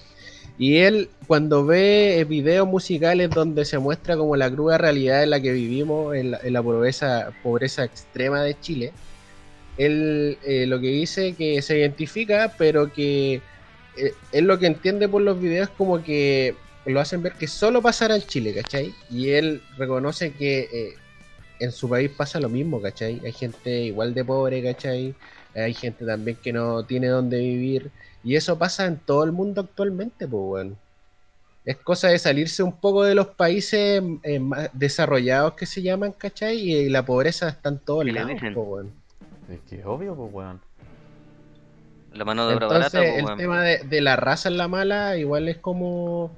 Y 0.59 0.77
él, 0.79 1.09
cuando 1.27 1.65
ve 1.65 2.25
videos 2.29 2.69
musicales 2.69 3.31
donde 3.31 3.65
se 3.65 3.79
muestra 3.79 4.17
como 4.17 4.37
la 4.37 4.51
cruda 4.51 4.79
realidad 4.79 5.23
en 5.23 5.31
la 5.31 5.41
que 5.41 5.53
vivimos, 5.53 6.15
en 6.15 6.33
la, 6.33 6.41
en 6.43 6.53
la 6.53 6.63
pobreza, 6.63 7.33
pobreza 7.43 7.85
extrema 7.85 8.43
de 8.43 8.61
Chile, 8.61 8.93
él 9.79 10.39
eh, 10.45 10.67
lo 10.67 10.81
que 10.81 10.89
dice 10.89 11.35
que 11.35 11.63
se 11.63 11.79
identifica, 11.79 12.55
pero 12.59 12.93
que 12.93 13.41
eh, 13.97 14.15
él 14.33 14.45
lo 14.45 14.59
que 14.59 14.67
entiende 14.67 15.09
por 15.09 15.23
los 15.23 15.41
videos 15.41 15.69
como 15.71 16.03
que 16.03 16.55
lo 16.87 17.01
hacen 17.01 17.23
ver 17.23 17.35
que 17.35 17.47
solo 17.47 17.83
pasará 17.83 18.17
en 18.17 18.23
Chile, 18.23 18.55
¿cachai? 18.55 18.95
Y 19.11 19.31
él 19.31 19.63
reconoce 19.77 20.33
que 20.33 20.69
eh, 20.73 20.95
en 21.59 21.73
su 21.73 21.89
país 21.89 22.11
pasa 22.11 22.41
lo 22.41 22.49
mismo, 22.49 22.81
¿cachai? 22.81 23.21
Hay 23.25 23.33
gente 23.33 23.83
igual 23.83 24.15
de 24.15 24.25
pobre, 24.25 24.63
¿cachai? 24.63 25.15
Hay 25.55 25.75
gente 25.75 26.05
también 26.07 26.39
que 26.43 26.53
no 26.53 26.85
tiene 26.85 27.09
dónde 27.09 27.39
vivir. 27.39 27.91
Y 28.23 28.37
eso 28.37 28.59
pasa 28.59 28.87
en 28.87 28.97
todo 28.99 29.25
el 29.25 29.33
mundo 29.33 29.63
actualmente, 29.63 30.27
pues, 30.27 30.43
weón. 30.43 30.77
Es 31.65 31.77
cosa 31.77 32.09
de 32.09 32.19
salirse 32.19 32.63
un 32.63 32.73
poco 32.73 33.05
de 33.05 33.15
los 33.15 33.29
países 33.29 34.03
eh, 34.23 34.41
más 34.41 34.71
desarrollados 34.73 35.55
que 35.55 35.67
se 35.67 35.83
llaman, 35.83 36.13
¿cachai? 36.13 36.57
Y, 36.57 36.89
la 36.89 37.05
pobreza 37.05 37.49
está 37.49 37.69
en 37.69 37.79
todos 37.79 38.05
¿Qué 38.05 38.13
le 38.13 38.21
lados, 38.21 38.41
pues, 38.41 38.55
weón. 38.57 38.93
Es 39.51 39.61
que 39.69 39.77
es 39.81 39.87
obvio, 39.87 40.15
pues, 40.15 40.33
weón. 40.33 40.61
La 42.15 42.25
mano 42.25 42.47
de 42.49 42.55
obra 42.57 42.67
Entonces, 42.67 42.93
barata, 43.01 43.33
el 43.33 43.37
tema 43.39 43.63
de, 43.63 43.79
de 43.79 44.01
la 44.01 44.17
raza 44.17 44.49
en 44.49 44.57
la 44.57 44.69
mala 44.69 45.17
igual 45.17 45.49
es 45.49 45.59
como 45.59 46.31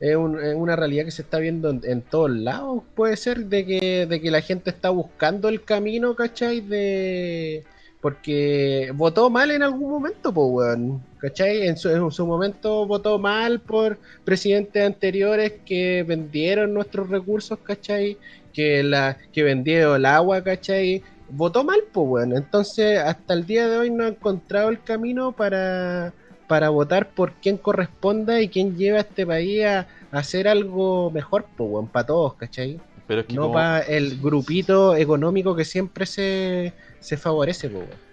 es, 0.00 0.16
un- 0.16 0.42
es 0.42 0.54
una 0.54 0.74
realidad 0.76 1.04
que 1.04 1.10
se 1.12 1.22
está 1.22 1.38
viendo 1.38 1.70
en, 1.70 1.80
en 1.84 2.02
todos 2.02 2.30
lados. 2.30 2.82
Puede 2.94 3.16
ser 3.16 3.46
de 3.46 3.64
que, 3.64 4.06
de 4.06 4.20
que 4.20 4.30
la 4.30 4.40
gente 4.40 4.70
está 4.70 4.90
buscando 4.90 5.48
el 5.48 5.62
camino, 5.64 6.14
¿cachai? 6.16 6.60
De 6.60 7.64
porque 8.00 8.90
votó 8.94 9.30
mal 9.30 9.50
en 9.50 9.62
algún 9.62 9.90
momento, 9.90 10.30
pues, 10.34 10.46
weón. 10.50 11.02
¿Cachai? 11.20 11.66
En 11.68 11.78
su, 11.78 11.88
en 11.88 12.10
su 12.10 12.26
momento 12.26 12.86
votó 12.86 13.18
mal 13.18 13.60
por 13.60 13.98
presidentes 14.24 14.84
anteriores 14.84 15.54
que 15.64 16.02
vendieron 16.06 16.74
nuestros 16.74 17.08
recursos, 17.08 17.58
¿cachai? 17.60 18.18
Que, 18.52 18.82
la, 18.82 19.16
que 19.32 19.42
vendieron 19.42 19.96
el 19.96 20.04
agua, 20.04 20.44
¿cachai? 20.44 21.02
Votó 21.28 21.64
mal, 21.64 21.80
pues 21.92 22.06
bueno. 22.06 22.36
Entonces, 22.36 22.98
hasta 22.98 23.34
el 23.34 23.46
día 23.46 23.68
de 23.68 23.78
hoy 23.78 23.90
no 23.90 24.04
ha 24.04 24.08
encontrado 24.08 24.68
el 24.70 24.82
camino 24.82 25.32
para, 25.32 26.12
para 26.48 26.68
votar 26.70 27.10
por 27.10 27.32
quien 27.34 27.56
corresponda 27.58 28.40
y 28.40 28.48
quien 28.48 28.76
lleva 28.76 28.98
a 28.98 29.02
este 29.02 29.26
país 29.26 29.64
a, 29.64 29.80
a 29.80 29.86
hacer 30.18 30.48
algo 30.48 31.10
mejor, 31.10 31.46
pues 31.56 31.68
bueno, 31.70 31.88
para 31.92 32.06
todos, 32.06 32.34
¿cachai? 32.36 32.78
Pero 33.06 33.20
es 33.20 33.26
que 33.26 33.34
No 33.34 33.42
como- 33.42 33.54
para 33.54 33.80
el 33.80 34.20
grupito 34.20 34.94
económico 34.96 35.54
que 35.56 35.64
siempre 35.64 36.06
se, 36.06 36.72
se 37.00 37.16
favorece, 37.16 37.68
pues 37.68 37.86
bueno. 37.86 38.03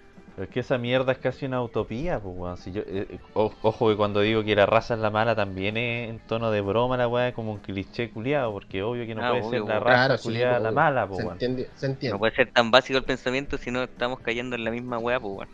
Pero 0.42 0.50
es 0.50 0.54
que 0.54 0.60
esa 0.60 0.76
mierda 0.76 1.12
es 1.12 1.18
casi 1.18 1.46
una 1.46 1.62
utopía, 1.62 2.18
pues, 2.18 2.34
weón. 2.36 2.56
Si 2.56 2.72
yo, 2.72 2.80
eh, 2.82 3.06
eh, 3.10 3.18
o- 3.34 3.52
ojo 3.62 3.88
que 3.88 3.96
cuando 3.96 4.20
digo 4.20 4.42
que 4.42 4.56
la 4.56 4.66
raza 4.66 4.94
es 4.94 5.00
la 5.00 5.08
mala 5.10 5.36
también 5.36 5.76
es 5.76 6.10
en 6.10 6.18
tono 6.18 6.50
de 6.50 6.60
broma 6.60 6.96
la 6.96 7.06
weá, 7.06 7.32
como 7.32 7.52
un 7.52 7.60
cliché 7.60 8.10
culiado, 8.10 8.50
porque 8.52 8.82
obvio 8.82 9.06
que 9.06 9.14
no 9.14 9.20
Ah, 9.22 9.30
puede 9.30 9.42
obvio, 9.44 9.60
ser 9.60 9.68
la 9.68 9.78
raza 9.78 10.16
Claro, 10.16 10.22
culiada 10.22 10.58
la 10.58 10.70
obvio. 10.70 10.76
mala, 10.76 11.06
pues, 11.06 11.18
se 11.18 11.22
weón. 11.22 11.34
entiende, 11.34 11.70
se 11.76 11.86
entiende. 11.86 12.12
No 12.14 12.18
puede 12.18 12.34
ser 12.34 12.50
tan 12.50 12.70
básico 12.72 12.98
el 12.98 13.04
pensamiento 13.04 13.56
si 13.56 13.70
no 13.70 13.84
estamos 13.84 14.18
cayendo 14.20 14.56
en 14.56 14.64
la 14.64 14.72
misma 14.72 14.98
weá, 14.98 15.20
pues, 15.20 15.32
weón. 15.32 15.48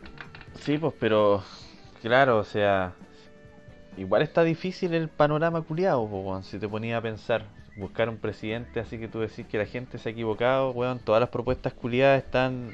Sí, 0.61 0.79
pues, 0.79 0.94
pero 0.98 1.42
claro, 2.03 2.38
o 2.38 2.44
sea, 2.44 2.94
igual 3.96 4.22
está 4.22 4.44
difícil 4.44 4.94
el 4.94 5.09
panorama 5.09 5.62
culiado, 5.62 6.09
pues, 6.09 6.24
weón, 6.24 6.42
si 6.44 6.59
te 6.59 6.68
ponía 6.68 6.98
a 6.98 7.03
pensar, 7.03 7.44
buscar 7.77 8.09
un 8.09 8.18
presidente 8.18 8.81
así 8.81 8.98
que 8.98 9.09
tú 9.09 9.20
decís 9.20 9.46
que 9.46 9.59
la 9.59 9.66
gente 9.66 9.98
se 9.98 10.09
ha 10.09 10.12
equivocado, 10.12 10.70
weón, 10.72 10.98
todas 11.01 11.20
las 11.20 11.31
propuestas 11.31 11.74
culiadas 11.74 12.22
están 12.22 12.72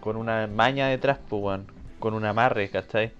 con 0.00 0.16
una 0.16 0.46
maña 0.46 0.88
detrás, 0.88 1.18
pues, 1.28 1.60
con 1.98 2.14
un 2.14 2.24
amarre, 2.24 2.70
¿cachai? 2.70 3.12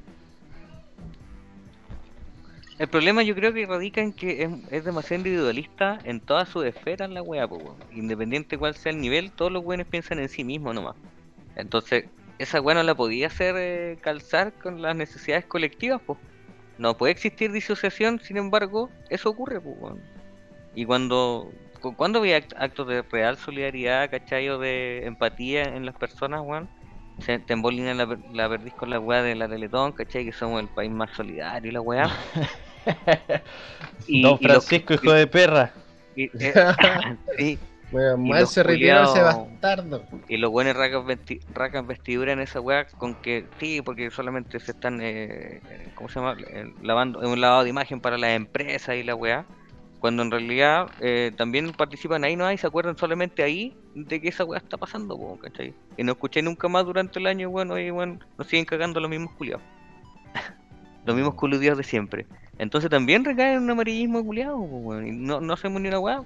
El 2.80 2.88
problema 2.88 3.22
yo 3.22 3.34
creo 3.34 3.52
que 3.52 3.66
radica 3.66 4.00
en 4.00 4.10
que 4.10 4.48
es, 4.70 4.84
demasiado 4.84 5.16
individualista 5.16 5.98
en 6.04 6.18
todas 6.18 6.48
sus 6.48 6.64
esferas 6.64 7.10
la 7.10 7.20
weá, 7.20 7.46
pues. 7.46 7.62
Independiente 7.92 8.56
cuál 8.56 8.74
sea 8.74 8.90
el 8.92 9.02
nivel, 9.02 9.30
todos 9.32 9.52
los 9.52 9.62
weones 9.62 9.86
piensan 9.86 10.18
en 10.18 10.30
sí 10.30 10.44
mismos 10.44 10.74
nomás. 10.74 10.96
Entonces, 11.56 12.06
esa 12.38 12.58
weá 12.62 12.74
no 12.74 12.82
la 12.82 12.94
podía 12.94 13.26
hacer 13.26 13.54
eh, 13.58 13.98
calzar 14.00 14.54
con 14.54 14.80
las 14.80 14.96
necesidades 14.96 15.44
colectivas, 15.44 16.00
pues. 16.06 16.18
No 16.78 16.96
puede 16.96 17.12
existir 17.12 17.52
disociación, 17.52 18.18
sin 18.18 18.38
embargo, 18.38 18.88
eso 19.10 19.28
ocurre, 19.28 19.60
pues. 19.60 19.76
Y 20.74 20.86
cuando, 20.86 21.52
cu- 21.80 21.96
cuando 21.96 22.18
había 22.20 22.38
act- 22.38 22.54
actos 22.56 22.86
de 22.86 23.02
real 23.02 23.36
solidaridad, 23.36 24.10
¿cachai? 24.10 24.48
O 24.48 24.58
de 24.58 25.04
empatía 25.06 25.64
en 25.64 25.84
las 25.86 25.94
personas, 25.96 26.40
weón. 26.42 26.68
Se 27.20 27.38
te 27.38 27.52
embolina 27.52 27.92
la, 27.94 28.06
per- 28.06 28.18
la 28.32 28.48
perdiz 28.48 28.72
con 28.74 28.88
la 28.90 28.98
weá 29.00 29.22
de 29.22 29.34
la 29.34 29.48
Teletón, 29.48 29.92
¿cachai? 29.92 30.24
Que 30.24 30.32
somos 30.32 30.60
el 30.62 30.68
país 30.68 30.90
más 30.90 31.10
solidario 31.10 31.70
y 31.70 31.74
la 31.74 31.80
weá. 31.80 32.10
Don 34.08 34.38
y 34.40 34.46
los- 34.48 34.66
Francisco, 34.66 34.94
hijo 34.94 35.12
de 35.12 35.26
perra. 35.26 35.72
y, 36.16 36.24
eh, 36.42 36.54
sí, 37.38 37.58
Bueno, 37.90 38.14
Y 38.24 38.28
mal 38.30 38.40
los 38.40 38.50
se 38.52 38.62
retiró 38.62 39.02
ese 39.02 39.22
bastardo. 39.22 40.04
y 40.28 40.36
los 40.38 40.50
buenos 40.50 40.76
racan, 40.76 41.06
vesti 41.06 41.40
racan 41.54 41.86
vestidura 41.86 42.32
en 42.32 42.40
esa 42.40 42.60
weá 42.60 42.86
con 42.86 43.14
que 43.16 43.44
sí, 43.58 43.82
porque 43.82 44.10
solamente 44.10 44.58
se 44.60 44.72
están, 44.72 45.00
eh, 45.02 45.60
eh, 45.68 45.88
¿cómo 45.94 46.08
se 46.08 46.20
llama? 46.20 46.36
Eh, 46.52 46.72
lavando, 46.82 47.18
un 47.20 47.40
lavado 47.40 47.64
de 47.64 47.70
imagen 47.70 48.00
para 48.00 48.16
las 48.16 48.30
empresas 48.30 48.96
y 48.96 49.02
la 49.02 49.14
weá. 49.14 49.44
Cuando 50.00 50.22
en 50.22 50.30
realidad 50.30 50.88
eh, 51.00 51.30
también 51.36 51.72
participan 51.72 52.24
ahí, 52.24 52.34
¿no? 52.34 52.50
Y 52.50 52.56
se 52.56 52.66
acuerdan 52.66 52.96
solamente 52.96 53.42
ahí 53.42 53.76
de 53.94 54.20
que 54.20 54.28
esa 54.28 54.44
weá 54.44 54.58
está 54.58 54.78
pasando, 54.78 55.16
po, 55.16 55.38
¿cachai? 55.38 55.74
Y 55.98 56.02
no 56.02 56.12
escuché 56.12 56.40
nunca 56.40 56.68
más 56.68 56.86
durante 56.86 57.18
el 57.18 57.26
año, 57.26 57.50
bueno, 57.50 57.78
y 57.78 57.90
bueno, 57.90 58.18
nos 58.38 58.46
siguen 58.46 58.64
cagando 58.64 58.98
los 58.98 59.10
mismos 59.10 59.32
culiados. 59.34 59.62
los 61.04 61.14
mismos 61.14 61.34
coludidos 61.34 61.76
de 61.76 61.84
siempre. 61.84 62.26
Entonces 62.58 62.90
también 62.90 63.24
recae 63.24 63.54
en 63.54 63.62
un 63.62 63.70
amarillismo 63.70 64.24
culiado, 64.24 64.58
po, 64.58 65.00
y 65.02 65.12
no, 65.12 65.40
no 65.40 65.52
hacemos 65.52 65.82
ni 65.82 65.88
una 65.88 65.98
weá. 65.98 66.24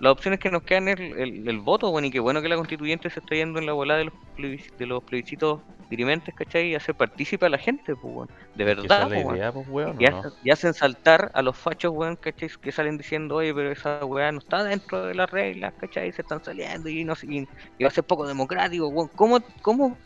Las 0.00 0.12
opciones 0.12 0.40
que 0.40 0.50
nos 0.50 0.62
quedan 0.62 0.88
es 0.88 0.98
el, 1.00 1.18
el- 1.18 1.48
el 1.48 1.58
voto, 1.60 1.90
bueno, 1.90 2.08
y 2.08 2.10
qué 2.10 2.20
bueno 2.20 2.42
que 2.42 2.48
la 2.48 2.56
constituyente 2.56 3.08
se 3.10 3.20
está 3.20 3.34
yendo 3.34 3.58
en 3.58 3.66
la 3.66 3.72
bola 3.72 3.96
de 3.96 4.04
los, 4.04 4.14
plebisci- 4.36 4.76
de 4.78 4.86
los 4.86 5.02
plebiscitos 5.04 5.60
dirimentes, 5.88 6.34
¿cachai? 6.34 6.70
Y 6.70 6.74
hacer 6.74 6.94
partícipe 6.94 7.46
a 7.46 7.48
la 7.48 7.58
gente, 7.58 7.94
pues, 7.94 8.14
weón. 8.14 8.28
De 8.56 8.64
verdad, 8.64 8.84
es 8.84 8.90
la 8.90 9.04
po, 9.04 9.20
weón. 9.22 9.36
idea, 9.36 9.52
pues, 9.52 9.66
weón, 9.68 10.00
Y, 10.00 10.04
hacen, 10.06 10.30
y 10.42 10.50
hacen 10.50 10.74
saltar 10.74 11.30
a 11.32 11.42
los 11.42 11.56
fachos, 11.56 11.92
weón, 11.94 12.16
¿cachai? 12.16 12.50
Que 12.60 12.72
salen 12.72 12.98
diciendo, 12.98 13.36
oye, 13.36 13.54
pero 13.54 13.70
esa 13.70 14.04
weá 14.04 14.32
no 14.32 14.38
está 14.38 14.64
dentro 14.64 15.06
de 15.06 15.14
las 15.14 15.30
reglas, 15.30 15.72
¿cachai? 15.80 16.12
Se 16.12 16.22
están 16.22 16.42
saliendo 16.42 16.88
y, 16.88 17.04
no, 17.04 17.14
y, 17.22 17.46
y 17.78 17.84
va 17.84 17.88
a 17.88 17.92
ser 17.92 18.04
poco 18.04 18.26
democrático, 18.26 18.88
weón. 18.88 19.08
¿Cómo, 19.14 19.38
¿Cómo 19.62 19.96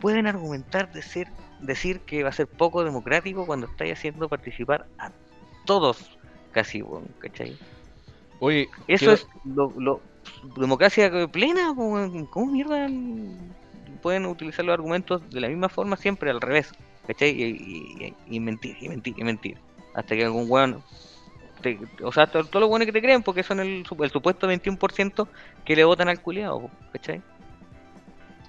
pueden 0.00 0.26
argumentar 0.26 0.92
decir, 0.92 1.28
decir 1.60 2.00
que 2.00 2.22
va 2.22 2.28
a 2.30 2.32
ser 2.32 2.46
poco 2.48 2.84
democrático 2.84 3.46
cuando 3.46 3.66
estáis 3.66 3.92
haciendo 3.92 4.28
participar 4.28 4.86
a 4.98 5.10
todos, 5.64 6.18
casi, 6.52 6.82
weón, 6.82 7.06
¿cachai? 7.20 7.56
Oye, 8.40 8.68
Eso 8.86 8.98
quiero- 8.98 9.12
es 9.14 9.28
lo, 9.44 9.72
lo- 9.78 10.00
democracia 10.56 11.10
plena. 11.28 11.74
¿cómo 12.30 12.46
mierda 12.46 12.88
pueden 14.02 14.26
utilizar 14.26 14.64
los 14.64 14.74
argumentos 14.74 15.28
de 15.30 15.40
la 15.40 15.48
misma 15.48 15.68
forma 15.68 15.96
siempre 15.96 16.30
al 16.30 16.40
revés? 16.40 16.72
¿Cachai? 17.06 17.30
Y, 17.30 17.44
y- 17.44 18.04
y- 18.28 18.36
y 18.36 18.40
mentir, 18.40 18.76
y 18.80 18.88
mentir, 18.88 19.14
y 19.18 19.24
mentir. 19.24 19.58
Hasta 19.94 20.14
que 20.14 20.24
algún 20.24 20.46
weón, 20.48 20.82
te- 21.62 21.78
o 22.04 22.12
sea, 22.12 22.26
to- 22.30 22.44
todos 22.44 22.60
los 22.60 22.68
buenos 22.68 22.86
que 22.86 22.92
te 22.92 23.00
creen 23.00 23.22
porque 23.22 23.42
son 23.42 23.60
el, 23.60 23.84
el 24.00 24.10
supuesto 24.10 24.46
21% 24.46 25.28
que 25.64 25.74
le 25.76 25.84
votan 25.84 26.08
al 26.08 26.20
culiado, 26.20 26.70
¿cachai? 26.92 27.22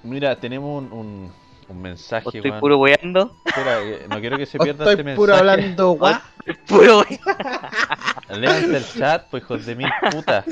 Mira, 0.04 0.36
tenemos 0.40 0.84
un, 0.84 0.92
un, 0.94 1.32
un 1.70 1.82
mensaje, 1.82 2.28
O 2.28 2.32
estoy 2.32 2.52
weón. 2.52 2.60
puro 2.60 2.78
weando, 2.80 3.36
Espera, 3.46 3.82
eh, 3.82 4.06
no 4.10 4.20
quiero 4.20 4.38
que 4.38 4.46
se 4.48 4.58
pierda 4.58 4.84
estoy 4.86 4.94
este 4.94 5.04
mensaje. 5.04 5.16
puro 5.18 5.36
hablando 5.36 5.92
guau. 5.98 6.20
puro 6.68 7.00
weando. 7.00 8.40
Léanse 8.40 8.78
el 8.78 8.86
chat, 8.86 9.26
pues 9.30 9.44
hijos 9.44 9.66
de 9.66 9.76
mil 9.76 9.90
putas. 10.12 10.46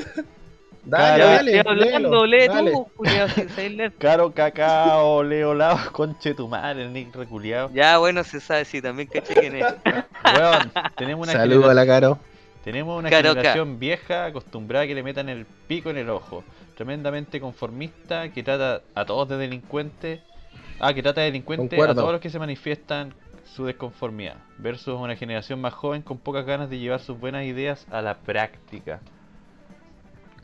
Dale, 0.84 1.22
dale, 1.24 1.56
Estoy 1.58 1.72
hablando, 1.72 2.24
lee 2.24 2.46
tú, 2.48 3.04
leer. 3.04 3.92
Caro 3.98 4.32
cacao, 4.32 5.22
Leo 5.22 5.52
Lava, 5.52 5.90
conche 5.92 6.32
tu 6.34 6.48
madre, 6.48 6.84
el 6.84 6.92
Nick 6.94 7.14
reculeado. 7.14 7.70
Ya, 7.74 7.98
bueno, 7.98 8.24
se 8.24 8.40
sabe, 8.40 8.64
sí, 8.64 8.80
también 8.80 9.08
caché 9.12 9.34
quién 9.34 9.56
es. 9.56 9.66
Weón, 10.34 10.72
tenemos 10.96 11.24
una, 11.28 11.32
Saludo 11.32 11.68
a 11.68 11.74
la 11.74 11.84
Caro. 11.86 12.18
tenemos 12.64 12.98
una 12.98 13.10
Caro, 13.10 13.30
generación 13.34 13.78
vieja 13.78 14.24
acostumbrada 14.26 14.84
a 14.84 14.86
que 14.86 14.94
le 14.94 15.02
metan 15.02 15.28
el 15.28 15.44
pico 15.66 15.90
en 15.90 15.98
el 15.98 16.08
ojo. 16.08 16.42
Tremendamente 16.74 17.38
conformista, 17.38 18.30
que 18.30 18.42
trata 18.42 18.80
a 18.94 19.04
todos 19.04 19.28
de 19.28 19.36
delincuentes. 19.36 20.20
Ah, 20.80 20.94
que 20.94 21.02
trata 21.02 21.20
de 21.22 21.26
delincuentes 21.26 21.78
a 21.80 21.94
todos 21.94 22.12
los 22.12 22.20
que 22.20 22.30
se 22.30 22.38
manifiestan 22.38 23.14
su 23.44 23.64
desconformidad. 23.64 24.36
Versus 24.58 24.94
una 25.00 25.16
generación 25.16 25.60
más 25.60 25.74
joven 25.74 26.02
con 26.02 26.18
pocas 26.18 26.44
ganas 26.46 26.70
de 26.70 26.78
llevar 26.78 27.00
sus 27.00 27.18
buenas 27.18 27.44
ideas 27.44 27.86
a 27.90 28.02
la 28.02 28.18
práctica. 28.18 29.00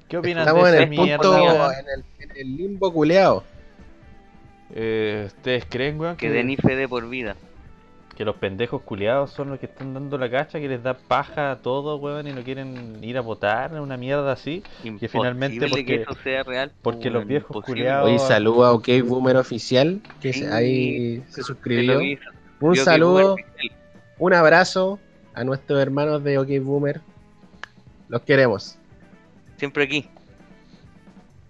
¿Qué 0.08 0.18
opinan 0.18 0.40
Estamos 0.40 0.64
de 0.64 0.68
en 0.70 0.74
esa 0.74 0.82
el 0.82 0.96
punto, 1.18 1.38
mierda? 1.38 1.80
en 1.80 1.86
el, 1.88 2.04
en 2.18 2.36
el 2.36 2.56
limbo 2.56 2.92
culeado. 2.92 3.44
Eh, 4.74 5.24
¿Ustedes 5.26 5.66
creen, 5.68 6.00
weón, 6.00 6.16
Que 6.16 6.30
den 6.30 6.56
fe 6.56 6.74
de 6.76 6.88
por 6.88 7.08
vida. 7.08 7.36
Que 8.16 8.24
los 8.24 8.36
pendejos 8.36 8.82
culiados 8.82 9.32
son 9.32 9.50
los 9.50 9.58
que 9.58 9.66
están 9.66 9.92
dando 9.92 10.16
la 10.18 10.30
cacha, 10.30 10.60
que 10.60 10.68
les 10.68 10.82
da 10.82 10.94
paja 10.94 11.50
a 11.50 11.56
todo, 11.56 11.96
weón, 11.96 12.28
y 12.28 12.32
no 12.32 12.42
quieren 12.42 13.02
ir 13.02 13.18
a 13.18 13.20
votar, 13.22 13.72
una 13.80 13.96
mierda 13.96 14.30
así. 14.32 14.62
Imposible 14.84 15.08
finalmente 15.08 15.66
porque- 15.68 15.84
que 15.84 15.94
eso 16.02 16.14
sea 16.22 16.44
real. 16.44 16.70
porque 16.82 17.08
weón, 17.08 17.14
los 17.14 17.26
viejos 17.26 17.50
imposible. 17.56 17.80
culiados- 17.82 18.10
Hoy 18.10 18.18
saludo 18.20 18.64
a 18.66 18.72
OK 18.72 18.88
Boomer 19.04 19.36
Oficial, 19.36 20.00
que 20.20 20.32
Sí, 20.32 20.44
ahí 20.44 21.24
se 21.28 21.42
suscribió. 21.42 21.98
que. 21.98 22.18
Un 22.60 22.74
Yo 22.74 22.82
que 22.82 22.84
saludo, 22.84 23.36
un 24.18 24.32
abrazo 24.34 25.00
a 25.34 25.42
nuestros 25.42 25.80
hermanos 25.82 26.22
de 26.22 26.38
OK 26.38 26.48
Boomer. 26.62 27.00
Los 28.08 28.22
queremos. 28.22 28.78
Siempre 29.56 29.84
aquí. 29.84 30.08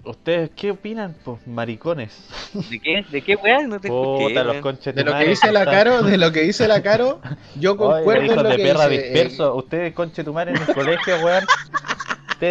¿Ustedes 0.05 0.51
qué 0.55 0.71
opinan, 0.71 1.15
pues, 1.25 1.47
maricones? 1.47 2.13
¿De 2.53 2.79
qué? 2.79 3.05
¿De 3.11 3.23
qué 3.23 3.37
weá? 3.37 3.67
No 3.67 3.81
te 3.81 3.89
escuché. 3.89 4.29
Puta, 4.29 4.45
los 4.45 4.53
weón. 4.53 4.63
conches 4.63 4.95
De 4.95 5.03
lo 5.03 5.17
que 5.17 5.25
dice 5.29 5.51
la 5.53 5.65
Caro, 5.65 6.03
de 6.03 6.19
lo 6.19 6.31
que 6.33 6.41
dice 6.43 6.69
la 6.69 6.83
Caro, 6.83 7.21
yo 7.55 7.73
Oye, 7.79 7.79
concuerdo 7.79 8.33
en 8.33 8.33
hijos 8.33 8.43
lo 8.43 8.49
de 8.51 8.57
que 8.57 8.63
perra 8.63 8.89
dice. 8.89 9.01
eh, 9.07 9.13
dispersos, 9.13 9.57
ustedes 9.57 9.95
conche 9.95 10.23
tu 10.23 10.33
madre 10.35 10.53
en 10.53 10.63
el 10.63 10.75
colegio, 10.75 11.17
weón. 11.25 11.45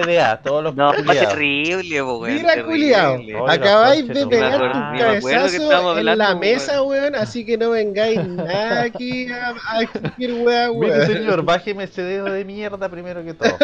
TDA, 0.02 0.42
todos 0.42 0.64
los 0.64 0.76
No, 0.76 0.94
culiados. 0.94 1.30
terrible, 1.30 2.02
po, 2.04 2.18
weón. 2.20 2.36
Mira, 2.36 2.64
culiao, 2.64 3.48
acabáis 3.48 4.08
de 4.08 4.28
pegar 4.28 4.60
tu 4.60 4.66
un 4.66 4.72
madre. 4.72 4.98
Me 4.98 5.04
acuerdo 5.18 5.22
que 5.22 5.32
cabezazo 5.32 5.64
estábamos 5.64 5.98
en 5.98 6.06
la 6.06 6.12
hablando, 6.14 6.40
mesa, 6.40 6.82
weón, 6.84 7.16
así 7.16 7.46
que 7.46 7.58
no 7.58 7.70
vengáis 7.72 8.26
nada 8.28 8.84
aquí 8.84 9.28
a, 9.32 9.54
a 9.70 9.80
decir 9.80 10.34
weá, 10.44 10.70
Mire, 10.72 10.94
weón. 10.98 11.08
señor, 11.08 11.44
bájeme 11.44 11.84
ese 11.86 12.04
dedo 12.04 12.26
de 12.26 12.46
mierda 12.46 12.90
primero 12.90 13.24
que 13.24 13.34
todo. 13.34 13.58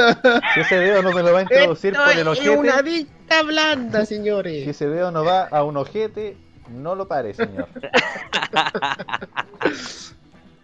Si 0.53 0.59
ese 0.61 0.77
dedo 0.80 1.01
no 1.01 1.11
me 1.11 1.23
lo 1.23 1.34
va 1.34 1.39
a 1.39 1.41
introducir 1.43 1.93
Esto 1.93 2.03
por 2.03 2.13
el 2.13 2.19
es 2.19 2.27
ojete, 2.27 2.49
una 2.49 2.82
dicta 2.82 3.43
blanda, 3.43 4.05
si 4.05 4.15
señores. 4.15 4.67
ese 4.67 4.88
dedo 4.88 5.11
no 5.11 5.23
va 5.23 5.43
a 5.47 5.63
un 5.63 5.77
ojete, 5.77 6.38
no 6.69 6.95
lo 6.95 7.07
pare, 7.07 7.34
señor. 7.34 7.67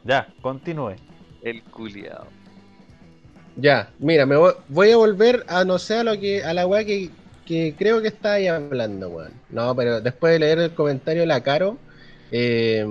ya, 0.03 0.27
continúe. 0.41 0.95
El 1.41 1.63
culiao. 1.63 2.27
Ya, 3.57 3.89
mira, 3.99 4.25
me 4.25 4.35
voy, 4.35 4.91
a 4.91 4.97
volver 4.97 5.45
a 5.47 5.63
no 5.63 5.79
sé 5.79 5.95
a 5.95 6.03
lo 6.03 6.19
que 6.19 6.43
a 6.43 6.53
la 6.53 6.67
weá 6.67 6.83
que, 6.83 7.09
que 7.45 7.73
creo 7.77 8.01
que 8.01 8.09
está 8.09 8.33
ahí 8.33 8.47
hablando, 8.47 9.09
weón. 9.09 9.31
No, 9.49 9.75
pero 9.75 10.01
después 10.01 10.33
de 10.33 10.39
leer 10.39 10.59
el 10.59 10.73
comentario 10.73 11.21
de 11.21 11.27
la 11.27 11.41
Caro, 11.41 11.77
eh, 12.31 12.85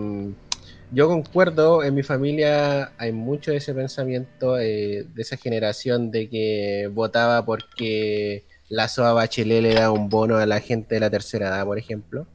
yo 0.94 1.08
concuerdo, 1.08 1.82
en 1.82 1.94
mi 1.94 2.02
familia 2.02 2.92
hay 2.98 3.10
mucho 3.10 3.50
de 3.50 3.56
ese 3.56 3.74
pensamiento, 3.74 4.58
eh, 4.58 5.04
de 5.12 5.22
esa 5.22 5.36
generación 5.36 6.10
de 6.12 6.28
que 6.28 6.88
votaba 6.92 7.44
porque 7.44 8.44
la 8.68 8.86
SOA 8.88 9.12
Bachelet 9.12 9.62
le 9.62 9.74
da 9.74 9.90
un 9.90 10.08
bono 10.08 10.36
a 10.36 10.46
la 10.46 10.60
gente 10.60 10.94
de 10.94 11.00
la 11.00 11.10
tercera 11.10 11.48
edad, 11.48 11.64
por 11.64 11.78
ejemplo. 11.78 12.26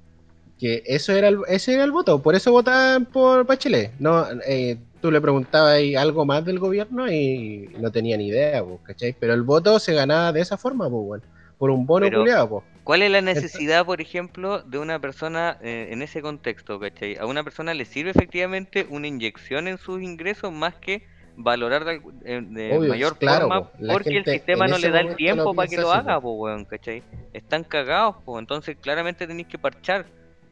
Que 0.60 0.84
eso 0.86 1.14
era 1.14 1.30
el, 1.30 1.40
ese 1.48 1.74
era 1.74 1.86
el 1.86 1.92
voto, 1.92 2.22
por 2.22 2.36
eso 2.36 2.52
votaban 2.52 3.06
por 3.06 3.46
Bachelet. 3.46 3.94
No, 3.98 4.28
eh, 4.46 4.78
tú 5.02 5.12
le 5.12 5.22
preguntabas 5.22 5.80
algo 5.98 6.26
más 6.26 6.46
del 6.46 6.60
gobierno 6.60 7.12
y 7.12 7.70
no 7.80 7.92
tenía 7.92 8.18
ni 8.18 8.28
idea, 8.28 8.64
pues, 8.64 8.80
¿cachai? 8.84 9.16
Pero 9.20 9.34
el 9.34 9.44
voto 9.44 9.80
se 9.80 9.94
ganaba 9.94 10.32
de 10.32 10.42
esa 10.42 10.58
forma, 10.58 10.90
pues, 10.90 11.06
bueno, 11.06 11.24
por 11.58 11.70
un 11.72 11.86
bono 11.86 12.06
Pero- 12.06 12.20
culiado, 12.22 12.50
pues. 12.50 12.64
¿Cuál 12.84 13.04
es 13.04 13.12
la 13.12 13.22
necesidad, 13.22 13.86
por 13.86 14.02
ejemplo, 14.02 14.64
de 14.64 14.80
una 14.80 14.98
persona 14.98 15.58
eh, 15.62 15.90
en 15.92 16.02
ese 16.02 16.24
contexto, 16.24 16.80
¿cachai? 16.80 17.18
A 17.18 17.28
una 17.28 17.44
persona 17.44 17.76
le 17.76 17.86
sirve 17.86 18.10
efectivamente 18.10 18.88
una 18.90 19.06
inyección 19.06 19.68
en 19.68 19.78
sus 19.78 20.02
ingresos 20.02 20.52
más 20.52 20.74
que 20.76 21.04
valorar 21.36 21.86
de, 21.86 22.00
de 22.42 22.76
Obvio, 22.76 22.90
mayor 22.90 23.18
claro, 23.18 23.48
forma 23.48 23.70
po. 23.70 23.78
Porque 23.94 24.18
el 24.18 24.26
sistema 24.26 24.68
no 24.68 24.80
le 24.80 24.90
da 24.90 25.02
el 25.02 25.16
tiempo 25.16 25.54
para 25.54 25.70
que 25.70 25.78
lo 25.78 25.92
haga, 25.92 26.16
po. 26.16 26.36
po, 26.36 26.44
weón, 26.44 26.66
¿cachai? 26.66 27.04
Están 27.32 27.64
cagados, 27.64 28.16
entonces 28.40 28.76
claramente 28.82 29.28
tenéis 29.28 29.48
que 29.48 29.60
parchar, 29.60 30.08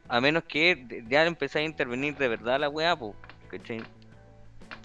a 0.08 0.20
menos 0.20 0.44
que 0.44 1.02
ya 1.08 1.26
empezáis 1.26 1.64
a 1.66 1.68
intervenir 1.68 2.16
de 2.16 2.28
verdad 2.28 2.60
la 2.60 2.68
weá, 2.68 2.96
¿cachai? 3.50 3.82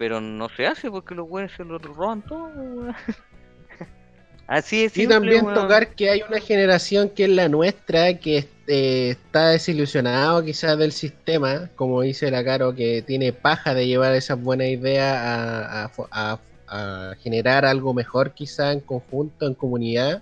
Pero 0.03 0.19
no 0.19 0.49
se 0.49 0.67
hace 0.67 0.91
porque 0.91 1.15
los 1.15 1.29
weones 1.29 1.53
se 1.55 1.63
lo 1.63 1.77
roban 1.77 2.21
todo, 2.23 2.47
weón. 2.49 2.93
Así 4.47 4.83
es 4.83 4.97
Y 4.97 5.07
simple, 5.07 5.15
también 5.15 5.45
weón. 5.45 5.55
tocar 5.55 5.95
que 5.95 6.09
hay 6.09 6.21
una 6.27 6.41
generación 6.41 7.09
que 7.09 7.23
es 7.23 7.29
la 7.29 7.47
nuestra, 7.47 8.19
que 8.19 8.49
eh, 8.67 9.11
está 9.11 9.49
desilusionado 9.51 10.43
quizás 10.43 10.77
del 10.77 10.91
sistema, 10.91 11.69
como 11.75 12.01
dice 12.01 12.29
la 12.29 12.43
Caro, 12.43 12.75
que 12.75 13.01
tiene 13.01 13.31
paja 13.31 13.73
de 13.73 13.87
llevar 13.87 14.13
esas 14.13 14.41
buenas 14.41 14.67
ideas 14.67 15.15
a, 15.15 15.85
a 15.85 15.89
fo- 15.89 16.07
a- 16.11 16.39
a 16.67 17.15
generar 17.21 17.65
algo 17.65 17.93
mejor 17.93 18.33
quizás 18.33 18.73
en 18.73 18.81
conjunto, 18.81 19.47
en 19.47 19.53
comunidad, 19.53 20.21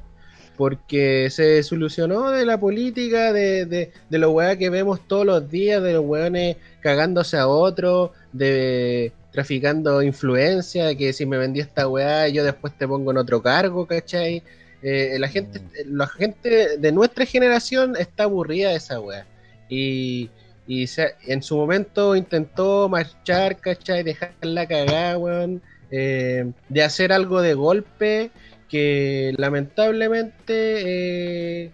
porque 0.57 1.29
se 1.31 1.43
desilusionó 1.43 2.29
de 2.29 2.45
la 2.45 2.59
política, 2.59 3.33
de, 3.33 3.65
de, 3.65 3.91
de 4.09 4.17
los 4.19 4.31
weas 4.31 4.57
que 4.57 4.69
vemos 4.69 5.07
todos 5.07 5.25
los 5.25 5.49
días, 5.49 5.81
de 5.81 5.93
los 5.93 6.05
weones 6.05 6.57
cagándose 6.81 7.37
a 7.37 7.47
otros, 7.47 8.11
de 8.31 9.13
traficando 9.31 10.01
influencia, 10.01 10.95
que 10.95 11.13
si 11.13 11.25
me 11.25 11.37
vendí 11.37 11.59
esta 11.61 11.87
weá, 11.87 12.27
yo 12.27 12.43
después 12.43 12.73
te 12.77 12.87
pongo 12.87 13.11
en 13.11 13.17
otro 13.17 13.41
cargo, 13.41 13.85
¿cachai? 13.87 14.43
Eh, 14.83 15.15
la 15.19 15.27
gente, 15.27 15.61
la 15.85 16.07
gente 16.07 16.77
de 16.77 16.91
nuestra 16.91 17.25
generación 17.25 17.95
está 17.97 18.23
aburrida 18.23 18.69
de 18.69 18.75
esa 18.75 18.99
weá. 18.99 19.25
Y, 19.69 20.29
y 20.67 20.87
se- 20.87 21.15
en 21.27 21.41
su 21.43 21.55
momento 21.55 22.15
intentó 22.15 22.89
marchar, 22.89 23.57
¿cachai? 23.57 24.03
Dejarla 24.03 24.67
cagada, 24.67 25.17
weón. 25.17 25.61
eh, 25.93 26.49
de 26.69 26.83
hacer 26.83 27.11
algo 27.11 27.41
de 27.41 27.53
golpe 27.53 28.31
que 28.69 29.33
lamentablemente, 29.37 31.63
eh, 31.65 31.71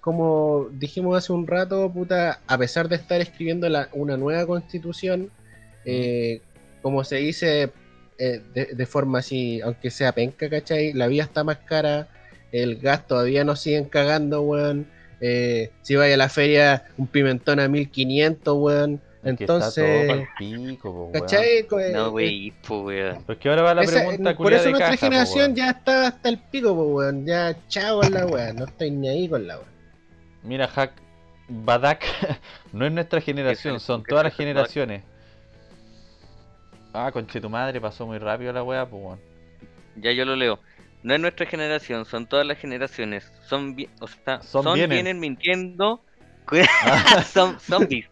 como 0.00 0.68
dijimos 0.72 1.16
hace 1.18 1.32
un 1.32 1.46
rato, 1.46 1.90
puta, 1.92 2.40
a 2.46 2.58
pesar 2.58 2.88
de 2.88 2.96
estar 2.96 3.20
escribiendo 3.20 3.68
la- 3.68 3.88
una 3.92 4.16
nueva 4.16 4.46
constitución, 4.46 5.30
eh, 5.84 6.40
como 6.82 7.04
se 7.04 7.16
dice 7.16 7.70
eh, 8.18 8.42
de, 8.54 8.66
de 8.66 8.86
forma 8.86 9.20
así, 9.20 9.60
aunque 9.62 9.90
sea 9.90 10.12
penca, 10.12 10.48
¿cachai? 10.50 10.92
La 10.92 11.06
vida 11.06 11.24
está 11.24 11.44
más 11.44 11.58
cara, 11.58 12.08
el 12.52 12.76
gas 12.76 13.06
todavía 13.06 13.44
nos 13.44 13.60
siguen 13.60 13.84
cagando, 13.86 14.42
weón. 14.42 14.86
Eh, 15.22 15.70
si 15.82 15.96
vaya 15.96 16.14
a 16.14 16.16
la 16.18 16.28
feria, 16.28 16.84
un 16.96 17.06
pimentón 17.06 17.60
a 17.60 17.68
1500, 17.68 18.56
weón. 18.58 19.00
Entonces, 19.22 20.26
pico, 20.38 20.90
weón. 20.90 21.12
¿cachai? 21.12 21.58
Eh, 21.58 21.66
No, 21.92 22.06
eh, 22.06 22.10
wey, 22.10 22.50
po, 22.66 22.82
weón. 22.84 23.18
Pero 23.26 23.32
es 23.34 23.38
que 23.38 23.48
ahora 23.50 23.62
va 23.62 23.74
la 23.74 23.82
esa- 23.82 23.98
pregunta 24.06 24.34
por 24.36 24.52
eso 24.52 24.64
de 24.64 24.70
nuestra 24.70 24.90
caja, 24.92 25.06
generación 25.06 25.38
weón. 25.44 25.54
ya 25.56 25.70
está 25.70 26.06
hasta 26.08 26.28
el 26.28 26.38
pico, 26.38 26.74
po, 26.74 26.84
weón. 26.84 27.26
Ya 27.26 27.56
chao 27.68 28.00
con 28.00 28.12
la 28.12 28.26
weá, 28.26 28.52
no 28.54 28.64
estoy 28.64 28.90
ni 28.90 29.08
ahí 29.08 29.28
con 29.28 29.46
la 29.46 29.58
weá. 29.58 29.66
Mira, 30.42 30.66
Hack, 30.68 30.92
Badak 31.48 32.02
no 32.72 32.86
es 32.86 32.92
nuestra 32.92 33.20
generación, 33.20 33.78
son 33.80 34.02
todas 34.04 34.24
las 34.24 34.34
generaciones. 34.34 35.02
Ah, 36.92 37.10
conche 37.12 37.40
tu 37.40 37.48
madre, 37.48 37.80
pasó 37.80 38.06
muy 38.06 38.18
rápido 38.18 38.52
la 38.52 38.62
weá, 38.62 38.86
pues. 38.88 39.18
Ya 39.96 40.12
yo 40.12 40.24
lo 40.24 40.36
leo. 40.36 40.58
No 41.02 41.14
es 41.14 41.20
nuestra 41.20 41.46
generación, 41.46 42.04
son 42.04 42.26
todas 42.26 42.46
las 42.46 42.58
generaciones. 42.58 43.30
Son, 43.46 43.76
o 44.00 44.06
sea, 44.06 44.42
Son 44.42 44.62
son, 44.64 44.74
vienen. 44.74 44.96
vienen. 44.96 45.20
mintiendo. 45.20 46.02
Ah, 46.84 47.22
son 47.32 47.58
zombies. 47.60 48.06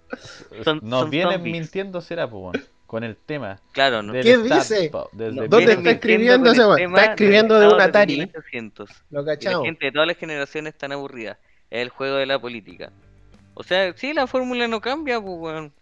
Son- 0.65 0.81
Nos 0.83 1.03
son 1.03 1.11
vienen 1.11 1.35
zombies. 1.35 1.53
mintiendo, 1.61 2.01
será, 2.01 2.29
pues. 2.29 2.71
Con 2.87 3.05
el 3.05 3.17
tema. 3.17 3.61
Claro, 3.73 4.03
¿no? 4.03 4.15
¿Qué 4.15 4.39
dice? 4.39 4.91
¿Dónde 4.91 5.49
vienen 5.59 5.79
está 5.79 5.91
escribiendo 5.91 6.53
ese 6.53 6.65
weón? 6.67 6.81
Está 6.81 7.05
escribiendo 7.11 7.61
de 7.61 7.69
un 7.69 7.81
Atari. 7.81 8.17
1800. 8.17 8.91
Lo 9.11 9.21
Y 9.21 9.45
la 9.45 9.61
gente 9.61 9.87
de 9.87 9.93
todas 9.93 10.09
las 10.09 10.17
generaciones 10.17 10.73
están 10.73 10.93
aburridas. 10.93 11.37
Es 11.69 11.83
el 11.83 11.91
juego 11.91 12.17
de 12.17 12.25
la 12.25 12.39
política. 12.39 12.91
O 13.53 13.63
sea, 13.63 13.93
sí, 13.95 14.15
la 14.15 14.27
fórmula 14.27 14.69
no 14.69 14.81
cambia, 14.81 15.21
pues, 15.21 15.35
weón. 15.37 15.73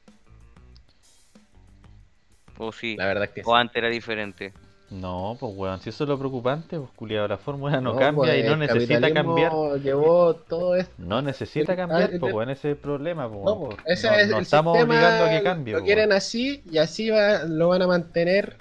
O 2.58 2.72
sí. 2.72 2.96
La 2.96 3.06
verdad 3.06 3.24
es 3.24 3.30
que 3.30 3.42
sí. 3.42 3.48
O 3.48 3.54
antes 3.54 3.76
era 3.76 3.88
diferente. 3.88 4.52
No, 4.88 5.36
pues 5.40 5.52
weón, 5.56 5.80
si 5.80 5.90
eso 5.90 6.04
es 6.04 6.08
lo 6.10 6.16
preocupante, 6.16 6.78
pues 6.78 6.90
culiado, 6.94 7.26
la 7.26 7.38
fórmula 7.38 7.80
no, 7.80 7.94
No, 7.94 7.98
cambia 7.98 8.32
pues, 8.32 8.44
y 8.44 8.48
no 8.48 8.56
necesita 8.56 9.12
cambiar. 9.12 9.50
capitalismo 9.50 9.76
Llevó 9.78 10.34
todo 10.36 10.76
esto. 10.76 10.92
No 10.98 11.20
necesita 11.22 11.74
cambiar, 11.74 12.10
ah, 12.14 12.16
pues 12.20 12.32
weón, 12.32 12.50
ese 12.50 12.70
es 12.70 12.76
el 12.76 12.80
problema, 12.80 13.28
pues 13.28 13.40
No, 13.44 13.68
ese 13.84 14.06
No- 14.08 14.14
es 14.14 14.28
no 14.28 14.36
el 14.36 14.42
estamos 14.44 14.80
obligando 14.80 15.24
a 15.24 15.28
que 15.28 15.42
cambie, 15.42 15.74
Lo 15.74 15.80
po, 15.80 15.84
quieren 15.86 16.10
weón. 16.10 16.16
así 16.18 16.62
y 16.70 16.78
así 16.78 17.10
va, 17.10 17.42
lo 17.48 17.68
van 17.70 17.82
a 17.82 17.88
mantener 17.88 18.58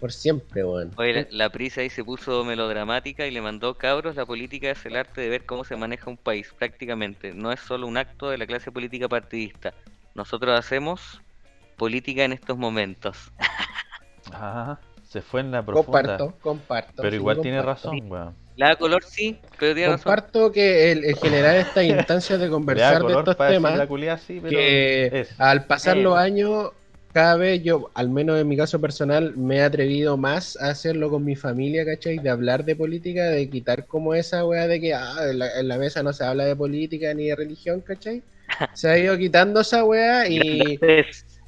por 0.00 0.12
siempre, 0.12 0.64
weón. 0.64 0.92
Oye, 0.96 1.12
la, 1.12 1.26
la 1.30 1.50
prisa 1.50 1.82
ahí 1.82 1.90
se 1.90 2.02
puso 2.04 2.42
melodramática 2.44 3.26
y 3.26 3.30
le 3.30 3.42
mandó 3.42 3.74
cabros, 3.74 4.16
la 4.16 4.24
política 4.24 4.70
es 4.70 4.86
el 4.86 4.96
arte 4.96 5.20
de 5.20 5.28
ver 5.28 5.44
cómo 5.44 5.62
se 5.64 5.76
maneja 5.76 6.08
un 6.08 6.16
país, 6.16 6.54
prácticamente. 6.58 7.34
No 7.34 7.52
es 7.52 7.60
solo 7.60 7.86
un 7.86 7.98
acto 7.98 8.30
de 8.30 8.38
la 8.38 8.46
clase 8.46 8.72
política 8.72 9.08
partidista. 9.08 9.74
Nosotros 10.14 10.58
hacemos 10.58 11.20
política 11.78 12.24
en 12.24 12.32
estos 12.32 12.58
momentos. 12.58 13.16
Ah, 14.30 14.78
se 15.08 15.22
fue 15.22 15.40
en 15.40 15.50
la 15.52 15.64
profunda. 15.64 16.02
Comparto, 16.18 16.38
comparto. 16.42 16.92
Pero 17.02 17.10
sí, 17.12 17.16
igual 17.16 17.40
tiene 17.40 17.56
comparto. 17.58 17.88
razón, 17.90 18.12
weón. 18.12 18.34
Le 18.56 18.66
da 18.66 18.76
color, 18.76 19.02
sí, 19.04 19.38
pero 19.58 19.72
tiene 19.74 19.88
razón. 19.92 20.02
Comparto 20.04 20.52
que 20.52 20.92
el, 20.92 21.04
el 21.06 21.16
generar 21.16 21.56
estas 21.56 21.84
instancias 21.84 22.38
de 22.38 22.50
conversar 22.50 23.02
de 23.04 23.14
estos 23.14 23.38
temas, 23.38 23.78
la 23.78 23.86
culiá, 23.86 24.18
sí, 24.18 24.38
pero 24.42 24.50
que 24.50 25.20
es. 25.20 25.40
al 25.40 25.64
pasar 25.64 25.96
Eh. 25.96 26.02
los 26.02 26.14
años, 26.18 26.72
cada 27.14 27.36
vez 27.36 27.62
yo, 27.62 27.90
al 27.94 28.10
menos 28.10 28.38
en 28.38 28.48
mi 28.48 28.56
caso 28.58 28.78
personal, 28.82 29.34
me 29.34 29.56
he 29.56 29.62
atrevido 29.62 30.18
más 30.18 30.58
a 30.60 30.68
hacerlo 30.68 31.08
con 31.08 31.24
mi 31.24 31.36
familia, 31.36 31.86
¿cachai? 31.86 32.18
De 32.18 32.28
hablar 32.28 32.66
de 32.66 32.76
política, 32.76 33.24
de 33.30 33.48
quitar 33.48 33.86
como 33.86 34.12
esa 34.12 34.44
weá 34.44 34.66
de 34.66 34.78
que 34.78 34.92
ah, 34.92 35.14
en, 35.30 35.38
la, 35.38 35.58
en 35.58 35.68
la 35.68 35.78
mesa 35.78 36.02
no 36.02 36.12
se 36.12 36.22
habla 36.24 36.44
de 36.44 36.54
política 36.54 37.14
ni 37.14 37.28
de 37.28 37.36
religión, 37.36 37.80
¿cachai? 37.80 38.22
Se 38.74 38.90
ha 38.90 38.98
ido 38.98 39.16
quitando 39.16 39.60
esa 39.60 39.84
weá 39.84 40.26
y 40.28 40.78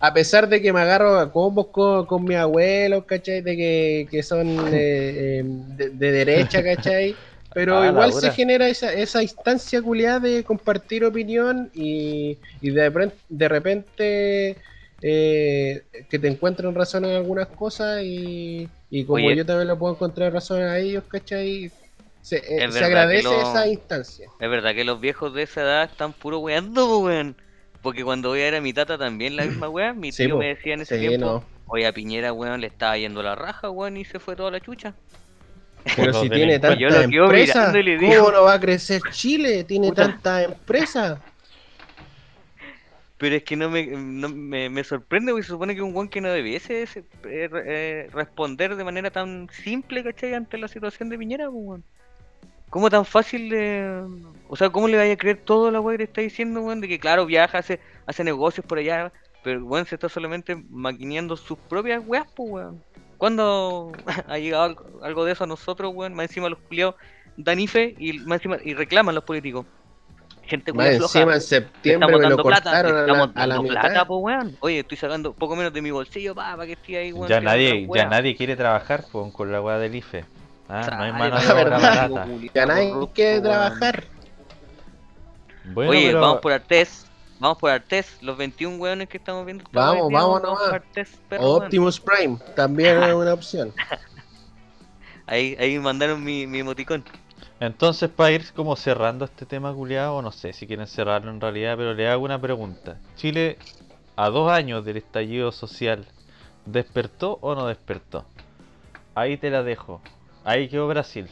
a 0.01 0.15
pesar 0.15 0.49
de 0.49 0.63
que 0.63 0.73
me 0.73 0.81
agarro 0.81 1.19
a 1.19 1.33
combos 1.33 1.69
con, 1.73 2.07
con 2.07 2.27
mis 2.27 2.39
abuelos, 2.39 3.05
¿cachai? 3.07 3.43
De 3.43 3.57
que, 3.57 4.09
que 4.11 4.23
son 4.23 4.73
eh, 4.75 5.41
eh, 5.41 5.43
de, 5.45 5.91
de 5.91 6.13
derecha, 6.13 6.63
¿cachai? 6.65 7.19
Pero 7.53 7.85
Ah, 7.85 7.87
igual 7.87 8.13
se 8.13 8.31
genera 8.31 8.69
esa, 8.69 8.93
esa 8.95 9.23
instancia 9.23 9.83
culiada 9.83 10.21
de 10.21 10.45
compartir 10.45 11.05
opinión 11.05 11.71
y, 11.75 12.41
y 12.61 12.71
de, 12.71 12.89
repente- 12.91 13.19
de 13.29 13.49
repente 13.49 14.61
eh, 15.01 15.83
que 16.09 16.19
te 16.19 16.29
encuentren 16.29 16.75
razón 16.75 17.05
en 17.05 17.13
algunas 17.17 17.49
cosas 17.49 18.01
y, 18.05 18.73
y 18.91 19.05
como 19.07 19.31
Oye. 19.31 19.33
yo 19.33 19.45
también 19.47 19.69
le 19.69 19.77
puedo 19.77 19.95
encontrar 19.95 20.33
razón 20.33 20.63
a 20.63 20.79
ellos, 20.79 21.05
¿cachai? 21.09 21.75
Se, 22.21 22.37
eh, 22.39 22.65
se 22.69 22.85
agradece 22.85 23.23
lo- 23.23 23.41
esa 23.41 23.67
instancia. 23.69 24.31
es 24.39 24.51
verdad 24.51 24.75
que 24.75 24.85
los 24.85 25.01
viejos 25.01 25.35
de 25.35 25.45
esa 25.45 25.63
edad 25.63 25.85
están 25.85 26.15
puro 26.15 26.41
weando, 26.41 27.01
weón. 27.01 27.37
Porque 27.83 28.05
cuando 28.05 28.31
voy 28.31 28.41
a 28.41 28.45
ver 28.45 28.55
a 28.57 28.61
mi 28.61 28.73
tata 28.73 28.99
también 28.99 29.37
la 29.37 29.45
misma 29.47 29.69
weá, 29.69 29.93
mi 29.95 30.13
Sí, 30.13 30.25
tío 30.25 30.35
po. 30.35 30.41
me 30.41 30.49
decía 30.49 30.75
en 30.75 30.83
ese 30.83 30.97
Sí, 30.97 31.09
tiempo, 31.09 31.27
no. 31.27 31.45
oye, 31.67 31.87
a 31.87 31.93
Piñera, 31.93 32.33
weón, 32.33 32.61
le 32.61 32.67
estaba 32.67 32.97
yendo 32.99 33.23
la 33.23 33.35
raja, 33.35 33.71
weón, 33.71 33.97
y 33.97 34.05
se 34.05 34.19
fue 34.19 34.37
toda 34.37 34.51
la 34.51 34.61
chucha. 34.61 34.95
Pero 35.97 36.13
si 36.13 36.29
tiene 36.31 36.59
tantas 36.59 37.05
empresas, 37.05 37.73
¿cómo 37.73 38.01
digo- 38.01 38.33
no 38.33 38.43
va 38.45 38.55
a 38.55 38.61
crecer 38.61 39.03
Chile? 39.13 39.65
Tiene 39.65 39.93
tantas 39.93 40.45
empresas. 40.45 41.19
Pero 43.19 43.37
es 43.37 43.45
que 43.45 43.55
no 43.55 43.69
me, 43.69 43.87
no 43.87 44.29
me, 44.31 44.71
me 44.71 44.83
sorprende, 44.83 45.33
porque 45.33 45.43
se 45.45 45.51
supone 45.53 45.75
que 45.75 45.83
un 45.83 45.95
weón 45.95 46.09
que 46.09 46.23
no 46.23 46.31
debiese 46.31 46.87
se- 46.87 47.05
eh, 47.25 47.49
re- 47.49 47.65
eh, 47.67 48.09
responder 48.13 48.77
de 48.77 48.85
manera 48.85 49.11
tan 49.11 49.49
simple, 49.63 50.03
¿cachai? 50.03 50.33
Ante 50.35 50.57
la 50.57 50.69
situación 50.69 51.11
de 51.11 51.19
Piñera, 51.19 51.51
pues, 51.51 51.63
weón. 51.63 51.85
¿Cómo 52.71 52.89
tan 52.89 53.05
fácil 53.05 53.51
de... 53.51 54.05
O 54.53 54.57
sea, 54.57 54.69
¿cómo 54.71 54.89
le 54.89 54.97
vaya 54.97 55.13
a 55.13 55.17
creer 55.17 55.37
todo 55.45 55.71
la 55.71 55.81
weá 55.81 55.95
que 55.95 55.99
le 55.99 56.05
está 56.05 56.21
diciendo, 56.23 56.61
weón? 56.61 56.81
De 56.81 56.89
que, 56.89 56.99
claro, 56.99 57.25
viaja, 57.25 57.59
hace, 57.59 57.79
hace 58.07 58.25
negocios 58.25 58.67
por 58.67 58.79
allá, 58.79 59.13
pero, 59.45 59.65
weón, 59.65 59.87
se 59.87 59.95
está 59.95 60.09
solamente 60.09 60.57
maquineando 60.71 61.37
sus 61.37 61.57
propias 61.57 62.03
weas, 62.05 62.27
pues, 62.35 62.51
weón. 62.51 62.83
¿Cuándo 63.17 63.93
ha 64.29 64.39
llegado 64.39 64.77
algo, 65.03 65.25
de 65.25 65.33
eso 65.33 65.45
a 65.45 65.47
nosotros, 65.47 65.93
weón? 65.95 66.15
Más 66.15 66.25
encima 66.27 66.49
los 66.49 66.59
culiados 66.59 66.97
dan 67.37 67.61
IFE 67.61 67.95
y, 67.97 68.19
más 68.21 68.39
encima, 68.39 68.59
y 68.65 68.75
reclaman 68.75 69.15
los 69.15 69.23
políticos. 69.25 69.67
Gente 70.43 70.73
Más 70.73 70.97
floja. 70.97 71.21
encima 71.21 71.35
en 71.35 71.41
Te 71.41 71.47
septiembre 71.47 72.19
me 72.19 72.27
lo 72.29 72.43
plata, 72.43 72.83
te 72.83 72.83
cortaron 72.83 72.97
a 72.97 73.03
la, 73.07 73.13
estamos 73.13 73.31
a 73.37 73.47
la 73.47 73.55
dando 73.55 73.63
mitad. 73.63 73.81
plata, 73.83 74.05
po, 74.05 74.19
weón. 74.19 74.57
Oye, 74.61 74.81
estoy 74.81 74.97
sacando 74.99 75.33
poco 75.33 75.55
menos 75.55 75.73
de 75.73 75.81
mi 75.81 75.93
bolsillo, 75.93 76.35
pa, 76.35 76.53
para 76.57 76.67
que 76.67 76.73
esté 76.73 76.97
ahí, 76.97 77.13
weón. 77.13 77.29
Ya 77.29 77.41
nadie, 77.41 77.89
ya 77.95 78.07
nadie 78.07 78.35
quiere 78.37 78.57
trabajar 78.57 79.07
con, 79.13 79.31
con 79.31 79.53
la 79.53 79.61
weá 79.63 79.79
del 79.79 79.95
IFE. 79.95 80.25
Ah, 80.69 80.93
no 80.97 81.03
hay 81.05 81.13
mano 81.13 81.39
de 81.41 81.47
la 81.47 81.57
obra 81.57 81.79
verdad, 81.79 82.11
barata. 82.11 82.27
Ya 82.55 82.67
nadie 82.67 82.93
quiere 83.15 83.41
weón. 83.41 83.43
trabajar. 83.43 84.05
Bueno, 85.73 85.91
Oye, 85.91 86.07
pero 86.07 86.21
vamos 86.21 86.41
por 86.41 86.53
Artés. 86.53 87.07
Vamos 87.39 87.59
por 87.59 87.71
Artés, 87.71 88.19
los 88.21 88.37
21 88.37 88.77
weones 88.77 89.09
que 89.09 89.17
estamos 89.17 89.47
viendo. 89.47 89.65
Vamos, 89.73 90.13
vamos 90.13 90.41
por 90.41 90.49
nomás. 90.49 90.83
Weón. 91.31 91.63
Optimus 91.63 91.99
Prime 91.99 92.39
también 92.55 93.03
es 93.03 93.15
una 93.15 93.33
opción. 93.33 93.73
Ahí, 95.27 95.57
ahí 95.61 95.79
mandaron 95.79 96.25
mi, 96.25 96.45
mi 96.49 96.59
emoticón. 96.59 97.05
Entonces, 97.61 98.11
para 98.11 98.33
ir 98.33 98.53
como 98.53 98.75
cerrando 98.75 99.25
este 99.25 99.47
tema 99.47 99.73
culiado, 99.73 100.21
no 100.23 100.33
sé 100.33 100.53
si 100.53 100.67
quieren 100.67 100.89
cerrarlo 100.89 101.31
en 101.31 101.41
realidad, 101.41 101.77
pero 101.77 101.95
le 101.95 102.09
hago 102.09 102.25
una 102.25 102.41
pregunta. 102.41 102.99
Chile, 103.15 103.57
a 104.17 104.29
dos 104.29 104.51
años 104.51 104.85
del 104.85 104.97
estallido 104.97 105.53
social, 105.53 106.05
¿despertó 106.67 107.39
o 107.43 107.55
no 107.55 107.69
despertó? 107.69 108.25
Ahí 109.15 109.37
te 109.37 109.51
la 109.51 109.63
dejo. 109.63 110.01
Ahí 110.43 110.69
quedó 110.69 110.89
Brasil. 110.89 111.29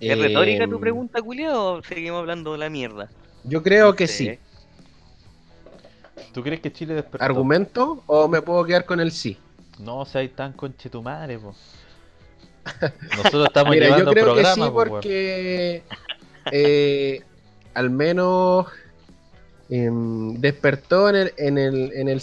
¿Es 0.00 0.18
retórica 0.18 0.68
tu 0.68 0.78
Em, 0.78 0.80
pregunta, 0.80 1.22
culiao, 1.22 1.78
o 1.78 1.82
seguimos 1.82 2.20
hablando 2.20 2.52
de 2.52 2.58
la 2.58 2.70
mierda? 2.70 3.10
Yo 3.44 3.62
creo 3.62 3.94
que 3.94 4.06
No 4.06 4.12
sí. 4.12 4.26
sé. 4.26 4.40
¿Tú 6.32 6.42
crees 6.42 6.60
que 6.60 6.72
Chile 6.72 6.94
despertó? 6.94 7.24
¿Argumento 7.24 8.02
o 8.06 8.28
me 8.28 8.42
puedo 8.42 8.64
quedar 8.64 8.84
con 8.84 9.00
el 9.00 9.10
sí? 9.12 9.38
No 9.78 10.04
seas 10.04 10.34
tan 10.34 10.52
conche 10.52 10.90
tu 10.90 11.02
madre, 11.02 11.38
po. 11.38 11.54
Nosotros 13.16 13.46
estamos 13.46 13.72
Mira, 13.72 13.86
yo 13.88 13.94
llevando 13.94 14.10
creo 14.10 14.34
que 14.34 14.44
sí 14.44 14.60
po, 14.60 14.72
porque 14.74 15.82
eh, 16.50 17.22
al 17.74 17.90
menos 17.90 18.66
em, 19.68 20.34
despertó 20.40 21.08
en 21.08 21.16
el, 21.16 21.32
en 21.38 21.58
el, 21.58 21.92
en 21.94 22.08
el, 22.08 22.22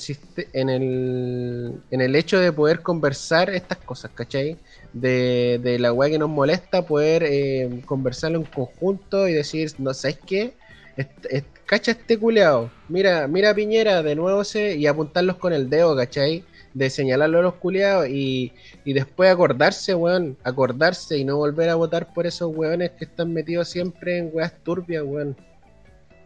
en 0.54 0.70
el 0.70 1.84
en 1.92 2.02
el 2.02 2.16
hecho 2.16 2.40
de 2.40 2.52
poder 2.52 2.82
conversar 2.82 3.50
estas 3.50 3.80
cosas, 3.80 4.12
¿cachai? 4.16 4.58
De, 4.94 5.60
de 5.64 5.80
la 5.80 5.92
weá 5.94 6.10
que 6.12 6.20
nos 6.20 6.30
molesta, 6.30 6.86
poder 6.86 7.24
eh, 7.26 7.82
conversarlo 7.86 8.40
en 8.40 8.46
conjunto 8.46 9.28
y 9.28 9.34
decir, 9.34 9.72
no 9.80 9.94
sabes 9.94 10.20
qué, 10.26 10.58
est- 10.96 11.48
cacha 11.66 11.92
este 11.92 12.20
culeado, 12.20 12.76
mira, 12.88 13.28
mira 13.28 13.50
a 13.52 13.56
Piñera 13.56 14.04
de 14.04 14.16
nuevo 14.16 14.44
se, 14.44 14.76
y 14.78 14.86
apuntarlos 14.88 15.38
con 15.38 15.54
el 15.54 15.70
dedo, 15.70 15.96
¿cachai? 15.96 16.48
De 16.74 16.90
señalarlo 16.92 17.40
a 17.40 17.42
los 17.42 17.56
culeados 17.56 18.08
y, 18.10 18.54
y 18.84 18.94
después 18.94 19.30
acordarse, 19.32 19.96
weón, 19.96 20.38
acordarse 20.44 21.18
y 21.18 21.26
no 21.26 21.38
volver 21.38 21.70
a 21.70 21.76
votar 21.76 22.14
por 22.14 22.28
esos 22.28 22.52
weones 22.54 22.92
que 22.92 23.06
están 23.06 23.34
metidos 23.34 23.70
siempre 23.70 24.18
en 24.20 24.30
weas 24.34 24.54
turbias, 24.64 25.04
weón. 25.06 25.38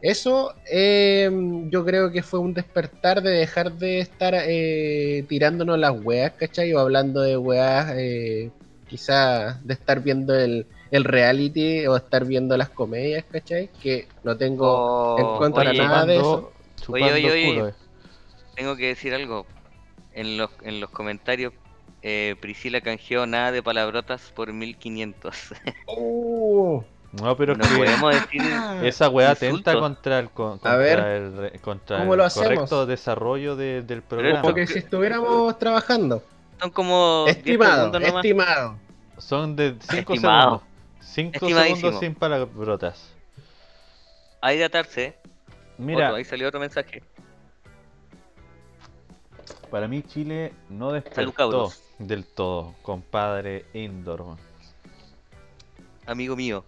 Eso 0.02 0.54
eh, 0.72 1.30
yo 1.70 1.84
creo 1.84 2.12
que 2.12 2.22
fue 2.22 2.40
un 2.40 2.54
despertar 2.54 3.22
de 3.22 3.32
dejar 3.32 3.74
de 3.74 4.00
estar 4.00 4.36
eh, 4.36 5.26
tirándonos 5.28 5.80
las 5.80 5.94
weas, 6.04 6.34
¿cachai? 6.34 6.74
O 6.74 6.80
hablando 6.80 7.22
de 7.22 7.36
weas, 7.38 7.94
eh, 7.98 8.52
quizás 8.88 9.66
de 9.66 9.74
estar 9.74 10.02
viendo 10.02 10.36
el, 10.36 10.68
el 10.92 11.04
reality 11.04 11.88
o 11.88 11.96
estar 11.96 12.26
viendo 12.26 12.56
las 12.58 12.70
comedias, 12.70 13.26
¿cachai? 13.32 13.70
Que 13.82 14.08
no 14.24 14.38
tengo 14.38 14.66
Oh, 14.66 15.16
en 15.20 15.26
contra 15.40 15.72
oye, 15.72 15.78
nada 15.80 16.06
de 16.06 16.16
eso. 16.18 16.54
oye, 16.88 17.12
oye. 17.12 17.48
culo, 17.48 17.68
eh. 17.70 17.74
Tengo 18.56 18.76
que 18.76 18.88
decir 18.88 19.14
algo. 19.14 19.46
En 20.14 20.38
los, 20.38 20.50
en 20.64 20.80
los 20.80 20.90
comentarios, 20.90 21.54
eh, 22.02 22.36
Priscila 22.40 22.82
canjeó 22.82 23.26
nada 23.26 23.52
de 23.52 23.62
palabrotas 23.62 24.32
por 24.36 24.52
1500. 24.52 25.54
Uh, 25.88 26.82
No, 27.14 27.36
pero 27.38 27.54
es 27.54 27.58
No 27.60 27.64
que 27.68 27.76
podemos 27.78 28.14
decir. 28.32 28.42
esa 28.84 29.10
weá 29.10 29.32
atenta 29.32 29.74
contra 29.80 30.20
el, 30.20 30.30
con- 30.30 30.48
A 30.48 30.52
contra 30.52 30.76
ver, 30.78 31.00
el, 31.00 31.62
contra 31.62 32.00
¿cómo 32.00 32.14
el 32.14 32.18
lo 32.20 32.26
hacemos? 32.26 32.48
correcto 32.50 32.86
desarrollo 32.86 33.56
de- 33.56 33.82
del 33.82 34.02
programa. 34.02 34.42
Porque 34.42 34.68
si 34.68 34.80
estuviéramos 34.80 35.58
trabajando. 35.58 36.22
Son 36.60 36.70
como. 36.72 37.24
10 37.26 37.38
Estimado, 37.38 37.98
estimado. 37.98 38.76
Son 39.18 39.56
de 39.56 39.76
5 39.90 40.14
Estimado. 40.14 40.50
segundos. 40.60 40.68
5 41.02 41.32
Estimadísimo. 41.36 41.76
segundos 41.78 42.00
sin 42.02 42.16
palabrotas. 42.16 43.14
Ahí 44.42 44.58
de 44.58 44.66
atarse. 44.66 45.16
Mira, 45.78 46.08
Otro, 46.08 46.16
ahí 46.18 46.26
salió 46.26 46.48
otro 46.48 46.60
mensaje. 46.60 47.02
para 49.72 49.88
mí 49.88 50.02
Chile 50.02 50.54
no 50.70 50.92
despertó 50.94 51.72
del 52.00 52.26
todo, 52.26 52.74
compadre 52.82 53.66
weón. 53.74 54.38
Amigo 56.06 56.36
mío. 56.36 56.64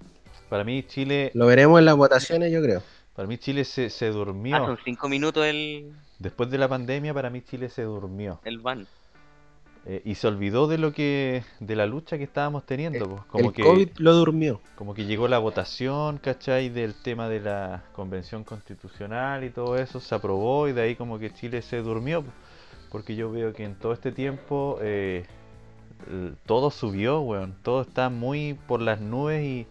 Para 0.49 0.63
mí 0.63 0.83
Chile, 0.83 1.31
Lo 1.33 1.45
veremos 1.45 1.79
en 1.79 1.85
las 1.85 1.95
votaciones, 1.95 2.51
yo 2.51 2.61
creo. 2.61 2.81
para 3.15 3.27
mí 3.27 3.37
Chile 3.37 3.63
se, 3.65 3.89
se 3.89 4.07
Ah, 4.07 4.11
durmió. 4.11 4.65
son 4.65 4.77
5 4.83 5.07
minutos 5.09 5.45
el, 5.45 5.91
Después 6.17 6.49
de 6.49 6.57
la 6.57 6.67
pandemia, 6.67 7.13
para 7.13 7.29
mí 7.29 7.41
Chile 7.41 7.69
se 7.69 7.83
durmió. 7.83 8.39
el 8.43 8.59
van. 8.59 8.87
Eh, 9.85 10.01
y 10.03 10.15
se 10.15 10.27
olvidó 10.27 10.67
de 10.67 10.77
lo 10.77 10.91
que, 10.91 11.43
de 11.61 11.75
la 11.75 11.85
lucha 11.85 12.17
que 12.17 12.25
estábamos 12.25 12.65
teniendo. 12.65 13.05
pues, 13.07 13.21
Como 13.27 13.49
el 13.49 13.53
que, 13.55 13.63
COVID 13.63 13.89
lo 13.99 14.13
durmió. 14.13 14.59
como 14.75 14.93
que 14.93 15.05
llegó 15.05 15.27
la 15.29 15.39
votación, 15.39 16.17
¿cachai? 16.17 16.67
Del 16.69 16.93
tema 16.95 17.29
de 17.29 17.39
la 17.39 17.83
convención 17.93 18.43
constitucional 18.43 19.43
y 19.45 19.49
todo 19.51 19.77
eso, 19.77 19.99
se 20.01 20.13
aprobó 20.13 20.67
y 20.67 20.73
de 20.73 20.81
ahí 20.81 20.95
como 20.95 21.17
que 21.17 21.33
Chile 21.33 21.61
se 21.61 21.77
durmió. 21.77 22.23
pues, 22.23 22.33
Porque 22.91 23.15
yo 23.15 23.31
veo 23.31 23.53
que 23.53 23.63
en 23.63 23.75
todo 23.75 23.93
este 23.93 24.11
tiempo 24.11 24.77
eh, 24.81 25.25
todo 26.45 26.71
subió, 26.71 27.21
weón. 27.21 27.55
Todo 27.63 27.81
está 27.81 28.09
muy 28.09 28.55
por 28.67 28.81
las 28.81 28.99
nubes 28.99 29.43
y, 29.43 29.67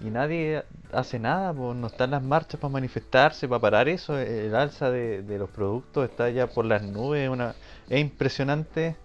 y 0.00 0.10
nadie 0.10 0.64
hace 0.92 1.18
nada, 1.18 1.52
pues 1.52 1.76
no 1.76 1.86
están 1.86 2.10
las 2.12 2.22
marchas 2.22 2.58
para 2.60 2.72
manifestarse, 2.72 3.46
para 3.48 3.60
parar 3.60 3.88
eso. 3.88 4.18
El 4.18 4.54
alza 4.54 4.90
de, 4.90 5.22
de 5.22 5.38
los 5.38 5.50
productos 5.50 6.08
está 6.08 6.30
ya 6.30 6.46
por 6.46 6.64
las 6.64 6.82
nubes, 6.82 7.28
una, 7.28 7.54
es 7.88 8.00
impresionante 8.00 8.96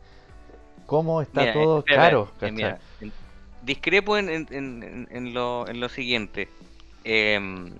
cómo 0.85 1.21
está 1.21 1.41
Mira, 1.41 1.53
todo 1.53 1.79
espera, 1.79 2.01
caro, 2.01 2.31
en- 2.41 3.13
discrepo 3.63 4.17
en, 4.17 4.29
en- 4.29 4.47
en- 4.51 4.83
en- 4.83 5.07
en 5.11 5.33
lo, 5.33 5.67
en 5.67 5.79
lo 5.79 5.89
siguiente. 5.89 6.47
Em, 7.03 7.71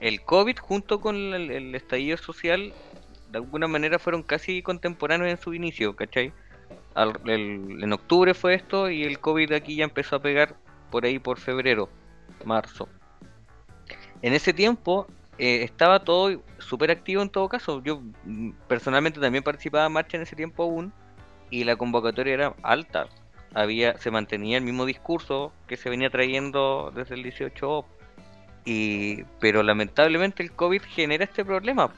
el 0.00 0.20
COVID 0.22 0.56
junto 0.58 1.00
con 1.00 1.16
el, 1.16 1.50
el 1.50 1.74
estallido 1.74 2.16
social, 2.16 2.72
de 3.30 3.38
alguna 3.38 3.68
manera 3.68 3.98
fueron 3.98 4.22
casi 4.22 4.62
contemporáneos 4.62 5.30
en 5.30 5.38
su 5.38 5.54
inicio, 5.54 5.94
¿cachai? 5.94 6.32
Al- 6.94 7.20
el- 7.26 7.78
en 7.82 7.92
octubre 7.92 8.34
fue 8.34 8.54
esto 8.54 8.90
y 8.90 9.04
el 9.04 9.18
COVID 9.20 9.52
aquí 9.52 9.76
ya 9.76 9.84
empezó 9.84 10.16
a 10.16 10.22
pegar 10.22 10.54
por 10.90 11.04
ahí 11.06 11.18
por 11.18 11.38
febrero, 11.38 11.88
marzo. 12.44 12.88
En 14.22 14.32
ese 14.32 14.52
tiempo 14.52 15.06
eh, 15.38 15.62
estaba 15.64 16.04
todo 16.04 16.42
súper 16.58 16.90
activo 16.90 17.22
en 17.22 17.30
todo 17.30 17.48
caso. 17.48 17.82
Yo 17.82 18.00
mm, 18.24 18.50
personalmente 18.68 19.20
también 19.20 19.42
participaba 19.42 19.86
en 19.86 19.92
marcha 19.92 20.16
en 20.16 20.22
ese 20.22 20.36
tiempo 20.36 20.62
aún 20.64 20.92
y 21.50 21.64
la 21.64 21.76
convocatoria 21.76 22.34
era 22.34 22.54
alta. 22.62 23.08
Había, 23.54 23.98
se 23.98 24.10
mantenía 24.10 24.58
el 24.58 24.64
mismo 24.64 24.86
discurso 24.86 25.52
que 25.66 25.76
se 25.76 25.90
venía 25.90 26.10
trayendo 26.10 26.92
desde 26.94 27.14
el 27.14 27.22
18 27.22 27.84
y 28.64 29.24
pero 29.40 29.62
lamentablemente 29.62 30.42
el 30.42 30.52
COVID 30.52 30.82
genera 30.82 31.24
este 31.24 31.44
problema, 31.44 31.92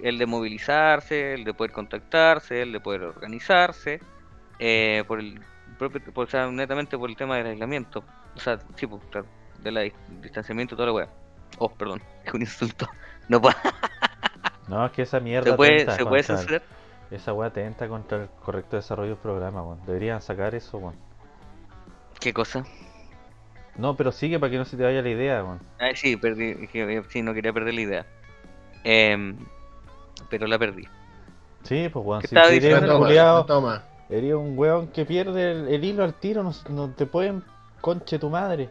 el 0.00 0.18
de 0.18 0.26
movilizarse, 0.26 1.34
el 1.34 1.44
de 1.44 1.54
poder 1.54 1.72
contactarse, 1.72 2.62
el 2.62 2.72
de 2.72 2.80
poder 2.80 3.02
organizarse, 3.02 4.00
eh, 4.58 5.04
por 5.06 5.20
el 5.20 5.40
propio, 5.78 6.02
por, 6.12 6.34
o 6.34 6.52
netamente 6.52 6.98
por 6.98 7.08
el 7.08 7.16
tema 7.16 7.36
del 7.36 7.46
aislamiento, 7.46 8.04
o 8.34 8.40
sea, 8.40 8.58
sí, 8.74 8.86
pues, 8.86 9.02
claro, 9.10 9.26
del 9.62 9.76
dis- 9.76 9.94
distanciamiento 10.20 10.74
y 10.74 10.76
toda 10.76 10.86
la 10.88 10.92
weá. 10.92 11.08
Oh, 11.58 11.68
perdón, 11.70 12.02
es 12.24 12.32
un 12.34 12.40
insulto. 12.40 12.88
No 13.28 13.40
puedo- 13.40 13.56
No, 14.68 14.84
es 14.86 14.92
que 14.92 15.02
esa 15.02 15.20
mierda 15.20 15.50
se 15.50 15.56
puede, 15.56 15.90
se 15.90 16.04
puede 16.06 16.22
censurar. 16.22 16.62
Esa 17.10 17.32
weá 17.34 17.48
atenta 17.48 17.88
contra 17.88 18.22
el 18.22 18.28
correcto 18.42 18.76
desarrollo 18.76 19.10
del 19.10 19.18
programa, 19.18 19.62
weón. 19.62 19.84
Deberían 19.86 20.22
sacar 20.22 20.54
eso, 20.54 20.78
weón. 20.78 20.94
¿Qué 22.20 22.32
cosa? 22.32 22.64
No, 23.76 23.96
pero 23.96 24.12
sigue 24.12 24.38
para 24.38 24.50
que 24.50 24.58
no 24.58 24.64
se 24.64 24.76
te 24.76 24.82
vaya 24.82 25.02
la 25.02 25.08
idea, 25.10 25.42
weón. 25.44 25.60
Ay, 25.78 25.94
sí, 25.96 26.16
perdí, 26.16 26.54
dije, 26.54 26.96
eh, 26.98 27.02
sí, 27.08 27.22
no 27.22 27.34
quería 27.34 27.52
perder 27.52 27.74
la 27.74 27.80
idea. 27.80 28.06
Em, 28.84 29.36
pero 30.30 30.46
la 30.46 30.58
perdí. 30.58 30.88
Sí, 31.64 31.88
pues 31.92 32.04
weón, 32.04 32.20
¿Qué 32.22 32.28
si 32.28 32.34
estaba 32.34 32.50
diciendo? 32.52 32.80
un 32.80 32.86
Toma, 32.86 33.06
culiao, 33.06 33.46
toma. 33.46 33.82
eres 34.08 34.34
un 34.34 34.58
weón 34.58 34.88
que 34.88 35.04
pierde 35.04 35.52
el, 35.52 35.68
el 35.68 35.84
hilo 35.84 36.04
al 36.04 36.14
tiro, 36.14 36.42
no, 36.42 36.52
no 36.70 36.90
te 36.90 37.06
pueden 37.06 37.44
conche 37.80 38.18
tu 38.18 38.30
madre. 38.30 38.70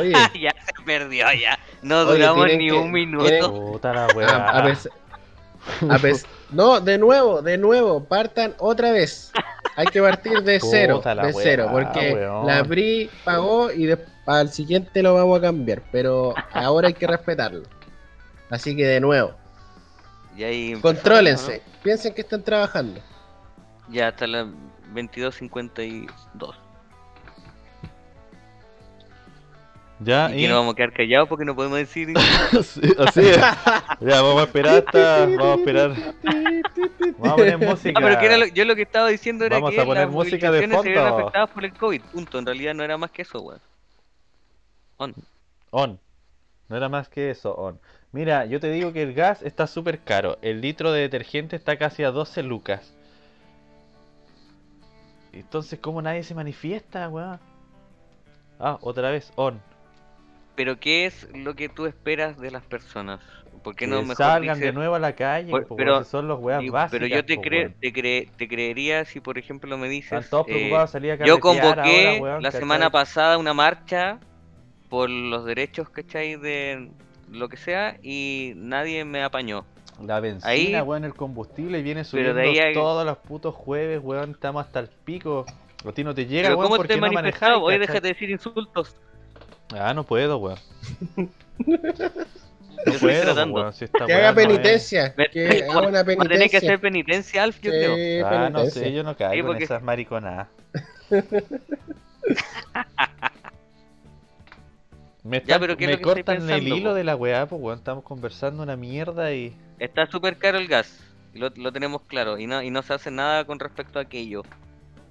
Oye, 0.00 0.12
ya 0.40 0.50
se 0.64 0.82
perdió, 0.84 1.26
ya. 1.32 1.58
No 1.82 2.00
Oye, 2.00 2.12
duramos 2.12 2.46
ni 2.46 2.68
que- 2.68 2.72
un 2.72 2.90
minuto. 2.92 3.24
tienen- 3.28 3.50
Puta 3.50 3.92
la 3.92 4.04
a, 4.04 4.06
a 4.06 4.14
weá. 4.14 4.62
pes- 4.64 4.88
a 5.88 5.98
pes- 5.98 6.26
no, 6.50 6.80
de 6.80 6.98
nuevo, 6.98 7.40
de 7.42 7.56
nuevo, 7.58 8.04
partan 8.04 8.54
otra 8.58 8.90
vez. 8.92 9.32
Hay 9.76 9.86
que 9.86 10.02
partir 10.02 10.42
de 10.42 10.60
cero, 10.60 10.96
Puta 10.96 11.14
de 11.14 11.32
weá, 11.32 11.42
cero, 11.42 11.68
porque 11.72 12.12
weón. 12.14 12.46
la 12.46 12.62
PRI 12.64 13.10
pagó 13.24 13.70
y 13.72 13.86
de- 13.86 14.04
al 14.26 14.50
siguiente 14.50 15.02
lo 15.02 15.14
vamos 15.14 15.38
a 15.38 15.42
cambiar, 15.42 15.82
pero 15.90 16.34
ahora 16.52 16.88
hay 16.88 16.94
que 16.94 17.06
respetarlo. 17.06 17.62
Así 18.50 18.76
que 18.76 18.84
de 18.86 19.00
nuevo, 19.00 19.32
Y 20.36 20.44
ahí 20.44 20.74
contrólense, 20.80 21.62
piensen 21.82 22.14
que 22.14 22.20
están 22.22 22.42
trabajando. 22.42 23.00
Ya 23.88 24.08
hasta 24.08 24.26
las 24.26 24.46
22.52. 24.94 26.54
Ya, 30.04 30.30
y 30.30 30.38
y... 30.38 30.42
que 30.42 30.48
nos 30.48 30.58
vamos 30.58 30.72
a 30.72 30.76
quedar 30.76 30.92
callados 30.92 31.28
porque 31.28 31.44
no 31.44 31.54
podemos 31.54 31.78
decir. 31.78 32.08
Sí, 32.62 32.80
así 32.98 33.20
es. 33.20 33.36
Ya, 33.38 34.20
vamos 34.22 34.40
a 34.40 34.44
esperar 34.44 34.76
hasta. 34.86 35.26
Vamos 35.26 35.42
a 35.44 35.54
esperar. 35.54 35.90
Vamos 37.18 37.28
a 37.32 37.36
poner 37.36 37.58
música. 37.58 37.98
Ah, 37.98 38.02
pero 38.02 38.18
que 38.18 38.26
era 38.26 38.36
lo- 38.38 38.46
yo 38.46 38.64
lo 38.64 38.74
que 38.74 38.82
estaba 38.82 39.08
diciendo 39.08 39.44
era 39.44 39.56
Vamos 39.56 39.70
que 39.74 39.80
a 39.80 39.84
poner 39.84 40.04
las 40.04 40.12
música 40.12 40.50
de 40.50 40.66
movilizaciones 40.66 40.82
se 40.82 40.88
vieron 40.88 41.08
fondo. 41.08 41.18
afectadas 41.22 41.50
por 41.50 41.64
el 41.64 41.72
COVID. 41.74 42.00
Punto. 42.12 42.38
En 42.38 42.46
realidad 42.46 42.74
no 42.74 42.82
era 42.84 42.96
más 42.98 43.10
que 43.10 43.22
eso, 43.22 43.40
weón. 43.40 43.60
On. 44.96 45.14
On. 45.70 46.00
No 46.68 46.76
era 46.76 46.88
más 46.88 47.08
que 47.08 47.30
eso, 47.30 47.54
on. 47.54 47.78
Mira, 48.12 48.44
yo 48.46 48.60
te 48.60 48.70
digo 48.70 48.92
que 48.92 49.02
el 49.02 49.14
gas 49.14 49.42
está 49.42 49.66
súper 49.66 49.98
caro. 50.00 50.38
El 50.42 50.60
litro 50.60 50.90
de 50.92 51.02
detergente 51.02 51.56
está 51.56 51.76
casi 51.76 52.02
a 52.04 52.10
12 52.10 52.42
lucas. 52.42 52.92
Entonces, 55.32 55.78
¿cómo 55.80 56.02
nadie 56.02 56.22
se 56.22 56.34
manifiesta, 56.34 57.08
weón? 57.08 57.38
Ah, 58.60 58.78
otra 58.82 59.10
vez, 59.10 59.32
on. 59.36 59.60
Pero 60.54 60.78
¿qué 60.78 61.06
es 61.06 61.28
lo 61.34 61.54
que 61.54 61.68
tú 61.68 61.86
esperas 61.86 62.38
de 62.38 62.50
las 62.50 62.62
personas? 62.62 63.20
¿Por 63.62 63.74
qué 63.76 63.84
Que 63.84 63.90
no 63.90 64.00
mejor 64.02 64.16
salgan 64.16 64.58
de 64.58 64.72
nuevo 64.72 64.94
a 64.94 64.98
la 64.98 65.14
calle, 65.14 65.50
Por- 65.50 65.66
po, 65.66 65.76
pero- 65.76 66.04
son 66.04 66.26
los 66.26 66.40
weas 66.40 66.60
básicas. 66.68 66.90
pero 66.90 67.06
yo 67.06 67.24
te, 67.24 67.36
po, 67.36 67.42
cre- 67.42 67.74
te, 67.80 67.92
cre- 67.92 68.28
te 68.36 68.48
creería 68.48 69.04
si, 69.04 69.20
por 69.20 69.38
ejemplo, 69.38 69.78
me 69.78 69.88
dices. 69.88 70.12
Están 70.12 70.30
todos 70.30 70.46
eh, 70.48 70.52
preocupados 70.52 70.90
de 70.90 70.92
salir 70.92 71.12
a 71.12 71.14
yo 71.24 71.38
carretear 71.38 71.40
convoqué 71.76 72.06
ahora, 72.08 72.22
weón, 72.22 72.42
la 72.42 72.48
¿cachai? 72.48 72.60
semana 72.60 72.90
pasada 72.90 73.38
una 73.38 73.54
marcha 73.54 74.18
por 74.88 75.08
los 75.08 75.44
derechos, 75.44 75.88
¿cachai? 75.90 76.36
De 76.36 76.90
lo 77.30 77.48
que 77.48 77.56
sea 77.56 77.96
y 78.02 78.52
nadie 78.56 79.04
me 79.04 79.22
apañó. 79.22 79.64
La 80.02 80.18
benzina, 80.20 80.50
Ahí- 80.50 80.80
weón, 80.80 81.04
el 81.04 81.14
combustible 81.14 81.78
y 81.78 81.82
viene 81.82 82.00
Pero 82.00 82.04
subiendo 82.10 82.34
de 82.34 82.42
ahí 82.42 82.58
hay- 82.58 82.74
todos 82.74 83.06
los 83.06 83.18
putos 83.18 83.54
jueves, 83.54 84.00
weón, 84.02 84.32
estamos 84.32 84.66
hasta 84.66 84.80
el 84.80 84.88
pico. 84.88 85.46
A 85.86 85.92
ti 85.92 86.02
no 86.04 86.14
te 86.14 86.26
llega, 86.26 86.48
Pero 86.48 86.58
weón, 86.58 86.70
¿cómo 86.72 86.82
te 86.84 86.96
no 86.96 87.06
Oye, 87.06 87.14
¿cachai? 87.22 87.78
déjate 87.78 88.00
de 88.00 88.08
decir 88.08 88.30
insultos. 88.30 88.96
Ah, 89.80 89.94
no 89.94 90.04
puedo, 90.04 90.38
weón. 90.38 90.58
No 92.84 92.92
estoy 92.94 93.10
puedo, 93.10 93.22
tratando. 93.22 93.54
weón, 93.54 93.72
si 93.72 93.84
esta 93.84 94.06
Que 94.06 94.12
weá 94.12 94.16
haga 94.30 94.32
no 94.32 94.40
es- 94.40 94.46
penitencia, 94.48 95.14
Me- 95.16 95.28
que 95.30 95.64
haga 95.70 95.86
una 95.88 95.90
Va 95.92 96.00
a 96.00 96.04
tener 96.04 96.16
que 96.16 96.26
penitencia. 96.26 96.58
hacer 96.58 96.80
penitencia, 96.80 97.42
Alf, 97.44 97.60
yo 97.60 97.70
Sí, 97.70 97.76
creo. 97.78 98.26
Ah, 98.26 98.30
no 98.50 98.58
penitencia. 98.58 98.82
sé, 98.82 98.92
yo 98.92 99.02
no 99.04 99.16
caigo 99.16 99.46
porque- 99.46 99.58
en 99.58 99.64
esas 99.64 99.82
mariconadas. 99.84 100.48
Me, 105.22 105.36
están- 105.36 105.60
pero 105.60 105.76
¿qué 105.76 105.84
es 105.84 105.88
me 105.88 105.92
lo 105.92 105.98
que 105.98 106.02
cortan 106.04 106.36
el 106.36 106.42
pensando, 106.42 106.76
hilo 106.76 106.90
po? 106.90 106.94
de 106.96 107.04
la 107.04 107.14
weá, 107.14 107.46
pues 107.46 107.62
weón, 107.62 107.78
estamos 107.78 108.02
conversando 108.02 108.62
una 108.62 108.74
mierda 108.76 109.32
y... 109.32 109.54
Está 109.78 110.06
súper 110.06 110.36
caro 110.36 110.58
el 110.58 110.66
gas. 110.66 110.98
Lo, 111.34 111.48
lo 111.54 111.72
tenemos 111.72 112.02
claro. 112.02 112.38
Y 112.38 112.46
no, 112.48 112.60
y 112.62 112.70
no 112.70 112.82
se 112.82 112.92
hace 112.94 113.10
nada 113.12 113.44
con 113.44 113.60
respecto 113.60 113.98
a 114.00 114.02
aquello. 114.02 114.42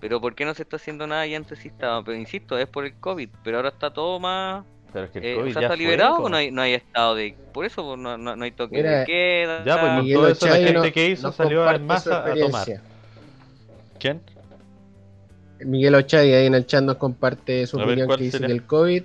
Pero 0.02 0.20
¿por 0.20 0.36
qué 0.36 0.44
no 0.46 0.54
se 0.54 0.64
está 0.64 0.76
haciendo 0.78 1.08
nada 1.08 1.26
y 1.28 1.36
antes 1.36 1.60
sí 1.60 1.70
estaba? 1.70 2.04
Pero 2.04 2.18
insisto, 2.18 2.58
es 2.58 2.68
por 2.68 2.86
el 2.86 2.94
COVID. 2.96 3.30
Pero 3.44 3.58
ahora 3.58 3.70
está 3.70 3.94
todo 3.94 4.20
más. 4.20 4.66
Pero 4.92 5.06
es 5.06 5.12
que 5.12 5.20
el 5.20 5.26
Eh, 5.26 5.36
COVID 5.36 5.50
o 5.50 5.54
sea, 5.54 5.62
ya 5.62 5.68
¿está 5.68 5.76
liberado 5.78 6.16
o 6.18 6.30
no 6.30 6.36
hay, 6.36 6.52
no 6.52 6.62
hay 6.62 6.74
estado 6.74 7.16
de.? 7.16 7.36
Por 7.54 7.66
eso 7.66 7.96
no, 7.96 8.18
no, 8.18 8.36
no 8.36 8.44
hay 8.44 8.52
toque 8.52 8.78
Mira, 8.78 9.00
de 9.00 9.06
queda. 9.06 9.64
ya, 9.64 9.80
pues, 9.80 10.04
Miguel 10.04 10.18
todo 10.18 10.28
eso 10.28 10.48
la 10.48 10.56
gente 10.58 10.74
no- 10.74 10.92
que 10.92 11.10
hizo 11.10 11.32
salió 11.32 11.70
en 11.72 11.86
masa 11.88 12.26
a 12.30 12.36
tomar. 12.36 12.68
¿Quién? 14.00 14.22
Miguel 15.60 15.94
Ochay 15.96 16.34
ahí 16.34 16.46
en 16.48 16.56
el 16.56 16.66
chat 16.66 16.84
nos 16.84 16.98
comparte 16.98 17.66
su 17.68 17.80
A 17.80 17.86
opinión 17.86 18.08
¿cuál 18.08 18.18
que 18.18 18.26
dice 18.26 18.40
sería? 18.40 18.48
que 18.48 18.54
el 18.54 18.66
COVID 18.66 19.04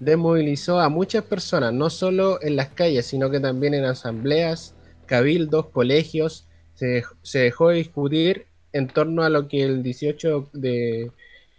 desmovilizó 0.00 0.80
a 0.80 0.88
muchas 0.88 1.24
personas, 1.24 1.72
no 1.74 1.90
solo 1.90 2.40
en 2.40 2.56
las 2.56 2.68
calles, 2.68 3.04
sino 3.06 3.30
que 3.30 3.40
también 3.40 3.74
en 3.74 3.84
asambleas, 3.84 4.74
cabildos, 5.06 5.66
colegios. 5.66 6.46
Se, 6.74 7.02
se 7.22 7.40
dejó 7.40 7.68
de 7.70 7.76
discutir 7.76 8.46
en 8.78 8.88
torno 8.88 9.22
a 9.22 9.28
lo 9.30 9.48
que 9.48 9.62
el 9.62 9.82
18 9.82 10.48
de 10.52 11.10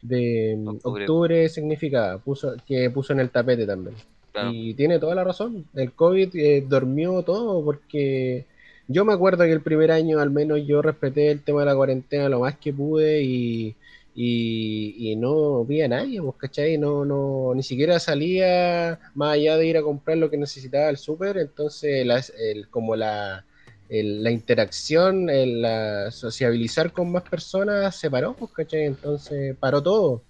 de 0.01 0.57
Octubre. 0.65 1.05
octubre, 1.05 1.49
significaba, 1.49 2.19
puso, 2.19 2.53
que 2.65 2.89
puso 2.89 3.11
en 3.13 3.19
el 3.19 3.31
tapete 3.31 3.65
también. 3.67 3.95
Claro. 4.31 4.51
Y 4.53 4.73
tiene 4.75 4.97
toda 4.99 5.15
la 5.15 5.23
razón. 5.25 5.65
El 5.73 5.91
COVID 5.93 6.35
eh, 6.35 6.63
dormió 6.67 7.21
todo 7.23 7.63
porque 7.63 8.45
yo 8.87 9.03
me 9.05 9.13
acuerdo 9.13 9.43
que 9.43 9.51
el 9.51 9.61
primer 9.61 9.91
año 9.91 10.19
al 10.19 10.29
menos 10.31 10.65
yo 10.65 10.81
respeté 10.81 11.31
el 11.31 11.43
tema 11.43 11.61
de 11.61 11.65
la 11.67 11.75
cuarentena 11.75 12.29
lo 12.29 12.39
más 12.39 12.57
que 12.57 12.73
pude 12.73 13.21
y, 13.23 13.75
y, 14.15 15.11
y 15.11 15.15
no 15.15 15.65
vi 15.65 15.81
a 15.81 15.87
nadie, 15.87 16.21
pues, 16.21 16.35
¿cachai? 16.37 16.77
No, 16.77 17.05
no, 17.05 17.53
ni 17.55 17.63
siquiera 17.63 17.99
salía 17.99 18.99
más 19.15 19.33
allá 19.33 19.57
de 19.57 19.67
ir 19.67 19.77
a 19.77 19.81
comprar 19.83 20.17
lo 20.17 20.29
que 20.29 20.37
necesitaba 20.37 20.87
al 20.89 20.97
súper, 20.97 21.37
entonces 21.37 22.05
las- 22.05 22.31
el- 22.37 22.69
como 22.69 22.95
la, 22.95 23.45
el- 23.89 24.23
la 24.23 24.31
interacción, 24.31 25.29
el, 25.29 25.61
la 25.63 26.11
sociabilizar 26.11 26.91
con 26.91 27.11
más 27.11 27.23
personas 27.23 27.95
se 27.95 28.09
paró, 28.09 28.33
pues, 28.35 28.51
¿cachai? 28.51 28.85
Entonces 28.85 29.55
paró 29.59 29.81
todo. 29.83 30.23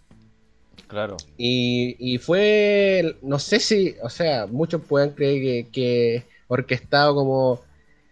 Claro. 0.87 1.17
Y, 1.37 1.95
y 1.99 2.17
fue, 2.17 3.15
no 3.21 3.37
sé 3.37 3.59
si, 3.59 3.95
o 4.01 4.09
sea, 4.09 4.47
muchos 4.47 4.81
puedan 4.81 5.11
creer 5.11 5.41
que, 5.41 5.71
que 5.71 6.23
orquestado 6.47 7.13
como 7.13 7.61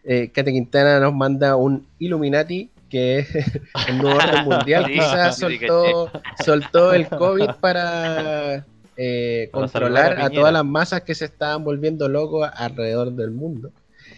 eh, 0.03 0.29
Kate 0.33 0.51
Quintana 0.51 0.99
nos 0.99 1.13
manda 1.13 1.55
un 1.55 1.87
Illuminati, 1.97 2.69
que 2.89 3.19
es 3.19 3.29
el 3.89 3.97
nuevo 3.97 4.17
orden 4.17 4.43
mundial, 4.45 4.85
Sí, 4.85 4.93
quizás 4.93 5.35
sí, 5.37 5.45
sí, 5.47 5.57
soltó, 5.67 6.11
soltó 6.45 6.93
el 6.93 7.07
COVID 7.09 7.49
para 7.59 8.65
eh, 8.95 9.49
controlar 9.51 10.19
a 10.21 10.29
todas 10.29 10.53
las 10.53 10.63
masas 10.65 11.01
que 11.01 11.15
se 11.15 11.25
estaban 11.25 11.63
volviendo 11.63 12.07
locos 12.07 12.47
alrededor 12.53 13.11
del 13.13 13.31
mundo. 13.31 13.71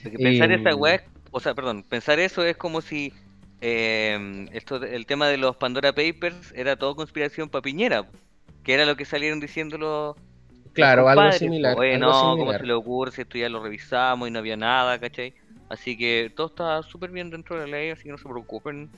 Porque 0.03 0.17
pensar 0.17 0.51
Y- 0.51 0.55
esa 0.55 0.75
weá, 0.75 1.01
o 1.31 1.39
sea, 1.39 1.53
perdón, 1.53 1.83
pensar 1.83 2.19
eso 2.19 2.43
es 2.43 2.57
como 2.57 2.81
si 2.81 3.13
eh, 3.61 4.47
esto, 4.53 4.77
el 4.83 5.05
tema 5.05 5.27
de 5.27 5.37
los 5.37 5.55
Pandora 5.57 5.93
Papers 5.93 6.53
era 6.55 6.75
todo 6.77 6.95
conspiración 6.95 7.49
para 7.49 7.61
Piñera, 7.61 8.07
que 8.63 8.73
era 8.73 8.85
lo 8.85 8.95
que 8.95 9.05
salieron 9.05 9.39
diciendo 9.39 9.77
los, 9.77 10.15
los 10.17 10.73
Claro, 10.73 11.07
algo 11.09 11.31
similar. 11.33 11.75
po, 11.75 11.81
Oye, 11.81 11.95
algo 11.95 12.07
no, 12.07 12.11
¿cómo 12.11 12.35
similar. 12.37 12.61
se 12.61 12.67
le 12.67 12.73
ocurre 12.73 13.11
si 13.11 13.21
esto 13.21 13.37
ya 13.37 13.49
lo 13.49 13.61
revisamos 13.61 14.27
y 14.27 14.31
no 14.31 14.39
había 14.39 14.57
nada, 14.57 14.99
¿cachai? 14.99 15.33
Así 15.69 15.97
que 15.97 16.31
todo 16.35 16.47
está 16.47 16.81
súper 16.83 17.11
bien 17.11 17.29
dentro 17.29 17.59
de 17.59 17.67
la 17.67 17.77
ley, 17.77 17.89
así 17.91 18.03
que 18.03 18.11
no 18.11 18.17
se 18.17 18.27
preocupen. 18.27 18.89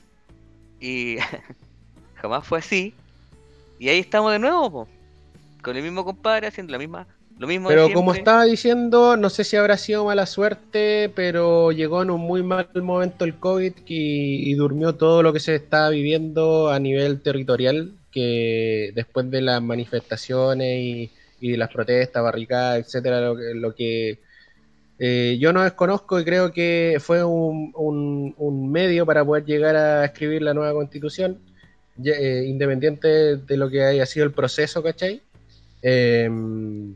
Y 0.79 1.17
jamás 2.15 2.47
fue 2.47 2.59
así. 2.59 2.93
Y 3.79 3.89
ahí 3.89 3.99
estamos 3.99 4.31
de 4.31 4.39
nuevo, 4.39 4.71
po, 4.71 4.87
con 5.61 5.75
el 5.75 5.83
mismo 5.83 6.05
compadre 6.05 6.47
haciendo 6.47 6.71
la 6.71 6.77
misma, 6.77 7.07
lo 7.41 7.47
mismo 7.47 7.69
de 7.69 7.75
Pero 7.75 7.87
como 7.93 8.11
estaba 8.19 8.45
diciendo, 8.45 9.17
no 9.17 9.29
sé 9.29 9.43
si 9.43 9.55
habrá 9.57 9.75
sido 9.77 10.05
mala 10.05 10.25
suerte, 10.25 11.11
pero 11.15 11.71
llegó 11.71 12.01
en 12.03 12.11
un 12.11 12.21
muy 12.21 12.43
mal 12.43 12.69
momento 12.75 13.25
el 13.25 13.35
COVID 13.35 13.73
y, 13.87 14.49
y 14.51 14.53
durmió 14.53 14.93
todo 14.95 15.23
lo 15.23 15.33
que 15.33 15.39
se 15.39 15.55
estaba 15.55 15.89
viviendo 15.89 16.69
a 16.69 16.79
nivel 16.79 17.21
territorial, 17.21 17.93
que 18.11 18.91
después 18.93 19.29
de 19.31 19.41
las 19.41 19.61
manifestaciones 19.61 20.79
y, 20.79 21.11
y 21.39 21.51
de 21.51 21.57
las 21.57 21.69
protestas, 21.69 22.21
barricadas, 22.23 22.85
etcétera, 22.85 23.21
lo 23.21 23.35
que, 23.35 23.53
lo 23.55 23.73
que, 23.75 24.19
eh, 24.99 25.37
yo 25.39 25.51
no 25.51 25.63
desconozco 25.63 26.19
y 26.19 26.23
creo 26.25 26.51
que 26.51 26.97
fue 26.99 27.23
un, 27.23 27.71
un- 27.75 28.35
un 28.37 28.71
medio 28.71 29.05
para 29.05 29.25
poder 29.25 29.45
llegar 29.45 29.75
a 29.75 30.05
escribir 30.05 30.43
la 30.43 30.53
nueva 30.53 30.73
constitución, 30.73 31.39
eh, 32.05 32.45
independiente 32.47 33.37
de 33.37 33.57
lo 33.57 33.69
que 33.69 33.83
haya 33.83 34.05
sido 34.05 34.25
el 34.25 34.31
proceso, 34.31 34.83
¿cachai? 34.83 35.21
Em, 35.81 36.95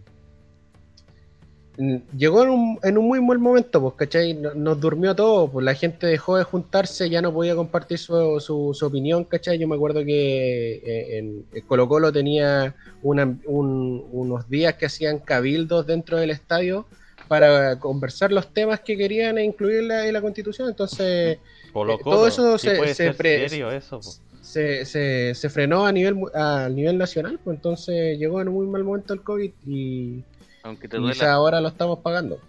llegó 1.77 2.43
en 2.43 2.49
un, 2.49 2.79
en 2.83 2.97
un 2.97 3.05
muy 3.07 3.19
buen 3.19 3.41
momento, 3.41 3.81
pues, 3.81 3.93
¿cachai? 3.95 4.33
No- 4.33 4.53
Nos 4.53 4.79
durmió 4.79 5.15
todo, 5.15 5.49
pues 5.51 5.65
la 5.65 5.73
gente 5.73 6.07
dejó 6.07 6.37
de 6.37 6.43
juntarse, 6.43 7.09
ya 7.09 7.21
no 7.21 7.33
podía 7.33 7.55
compartir 7.55 7.97
su, 7.97 8.39
su- 8.39 8.71
su 8.73 8.85
opinión, 8.85 9.23
¿cachai? 9.25 9.57
Yo 9.57 9.67
me 9.67 9.75
acuerdo 9.75 10.03
que 10.05 10.75
eh, 10.75 11.17
en, 11.17 11.45
en 11.53 11.61
Colo 11.67 11.87
Colo 11.87 12.11
tenía 12.11 12.75
una- 13.01 13.37
un- 13.45 14.05
unos 14.11 14.49
días 14.49 14.75
que 14.75 14.85
hacían 14.85 15.19
cabildos 15.19 15.85
dentro 15.85 16.17
del 16.17 16.31
estadio 16.31 16.85
para 17.27 17.79
conversar 17.79 18.31
los 18.31 18.53
temas 18.53 18.79
que 18.81 18.95
querían 18.95 19.37
e 19.37 19.43
incluir 19.43 19.79
en 19.79 19.87
la, 19.87 20.07
en 20.07 20.13
la 20.13 20.21
constitución, 20.21 20.69
entonces 20.69 21.39
Colo 21.73 21.95
Eh, 21.95 21.99
todo 22.03 22.27
eso 22.27 22.57
se- 22.57 22.75
se 22.87 22.93
ser 22.93 23.15
pre- 23.17 23.49
serio 23.49 23.71
eso, 23.71 23.99
po. 23.99 24.09
se, 24.41 24.85
se, 24.85 25.33
se 25.35 25.49
frenó 25.49 25.85
a 25.85 25.91
nivel, 25.91 26.15
a 26.33 26.69
nivel 26.69 26.97
nacional, 26.97 27.39
pues 27.43 27.55
entonces 27.57 28.17
llegó 28.19 28.39
en 28.41 28.47
un 28.47 28.53
muy 28.53 28.67
mal 28.67 28.83
momento 28.83 29.13
el 29.13 29.21
COVID 29.23 29.51
y, 29.67 30.23
Aunque 30.65 30.87
te 30.89 30.97
y 30.97 30.99
duela. 30.99 31.13
quizá 31.13 31.31
ahora 31.33 31.61
lo 31.61 31.69
estamos 31.69 31.99
pagando. 31.99 32.39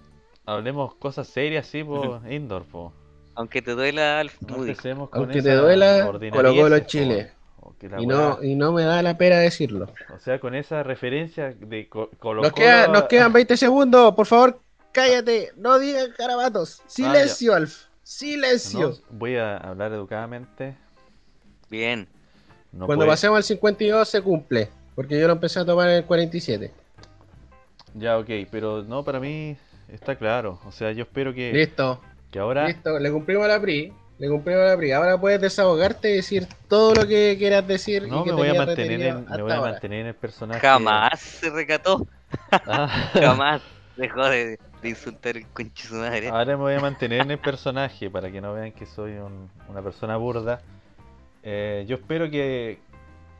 Hablemos 0.44 0.94
cosas 0.96 1.28
serias, 1.28 1.66
sí, 1.66 1.84
po, 1.84 2.20
indoor, 2.30 2.64
po. 2.64 2.92
Aunque 3.34 3.60
te 3.62 3.72
duela, 3.72 4.18
Alf, 4.20 4.40
No 4.42 4.56
con 4.56 5.20
Aunque 5.20 5.42
te 5.42 5.54
duela, 5.54 6.06
ordinarieces, 6.08 6.32
Colo 6.32 6.62
Colo 6.62 6.78
po. 6.80 6.86
Chile. 6.86 7.30
O 7.60 7.74
que 7.78 7.88
la 7.88 8.00
Y 8.00 8.06
no, 8.06 8.42
y 8.42 8.54
no 8.54 8.72
me 8.72 8.82
da 8.84 9.02
la 9.02 9.18
pena 9.18 9.36
decirlo. 9.38 9.92
O 10.14 10.18
sea, 10.18 10.40
con 10.40 10.54
esa 10.54 10.82
referencia 10.82 11.50
de 11.52 11.88
Co- 11.88 12.10
Colo 12.18 12.42
Nos, 12.42 12.52
queda- 12.52 12.86
nos 12.88 13.04
quedan 13.04 13.32
20 13.32 13.56
segundos, 13.56 14.14
por 14.14 14.24
favor, 14.26 14.60
cállate, 14.92 15.52
no 15.56 15.78
digan 15.78 16.12
carabatos. 16.16 16.80
Silencio, 16.86 17.54
Alf, 17.54 17.84
silencio. 18.02 18.88
No, 18.90 18.96
voy 19.18 19.36
a 19.36 19.58
hablar 19.58 19.92
educadamente. 19.92 20.74
Bien. 21.68 22.08
No 22.72 22.86
Cuando 22.86 23.04
puede- 23.04 23.10
pasemos 23.12 23.36
al 23.36 23.42
52 23.44 24.08
se 24.08 24.22
cumple, 24.22 24.70
porque 24.94 25.18
yo 25.20 25.26
lo 25.26 25.34
empecé 25.34 25.58
a 25.60 25.64
tomar 25.66 25.88
en 25.90 25.96
el 25.96 26.04
47. 26.04 26.72
Ya, 27.98 28.18
ok, 28.18 28.28
pero 28.50 28.82
no, 28.82 29.04
para 29.04 29.20
mí 29.20 29.56
está 29.88 30.16
claro. 30.16 30.60
O 30.66 30.72
sea, 30.72 30.92
yo 30.92 31.02
espero 31.04 31.32
que, 31.34 31.52
Listo, 31.52 32.00
que 32.30 32.38
ahora... 32.38 32.66
listo, 32.68 32.98
le 32.98 33.10
cumplimos 33.10 33.44
a 33.44 33.48
la 33.48 33.60
PRI. 33.60 33.92
Le 34.18 34.28
cumplimos 34.28 34.62
a 34.62 34.66
la 34.68 34.76
PRI. 34.76 34.92
Ahora 34.92 35.18
puedes 35.20 35.40
desahogarte 35.40 36.10
y 36.10 36.16
decir 36.16 36.46
todo 36.68 36.94
lo 36.94 37.06
que 37.06 37.36
quieras 37.38 37.66
decir. 37.66 38.06
No, 38.08 38.20
y 38.20 38.24
que 38.24 38.30
me 38.30 38.36
voy 38.36 38.48
a 38.48 38.54
mantener 38.54 39.00
en, 39.02 39.14
me 39.16 39.20
hasta 39.22 39.42
voy 39.42 39.52
a 39.52 39.56
ahora. 39.56 39.70
mantener 39.72 40.00
en 40.00 40.06
el 40.08 40.14
personaje. 40.14 40.60
Jamás 40.60 41.20
se 41.20 41.50
recató. 41.50 42.06
Ah, 42.50 42.88
Jamás 43.14 43.62
dejó 43.96 44.24
de, 44.28 44.58
de 44.82 44.88
insultar 44.88 45.36
el 45.36 45.46
conche 45.46 45.86
su 45.86 45.94
madre. 45.94 46.28
ahora 46.28 46.44
me 46.44 46.54
voy 46.56 46.74
a 46.74 46.80
mantener 46.80 47.20
en 47.22 47.30
el 47.30 47.38
personaje 47.38 48.10
para 48.10 48.30
que 48.32 48.40
no 48.40 48.52
vean 48.52 48.72
que 48.72 48.84
soy 48.84 49.12
un- 49.12 49.48
una 49.68 49.80
persona 49.80 50.16
burda. 50.16 50.60
Eh, 51.44 51.84
yo 51.88 51.96
espero 51.96 52.28
que 52.28 52.80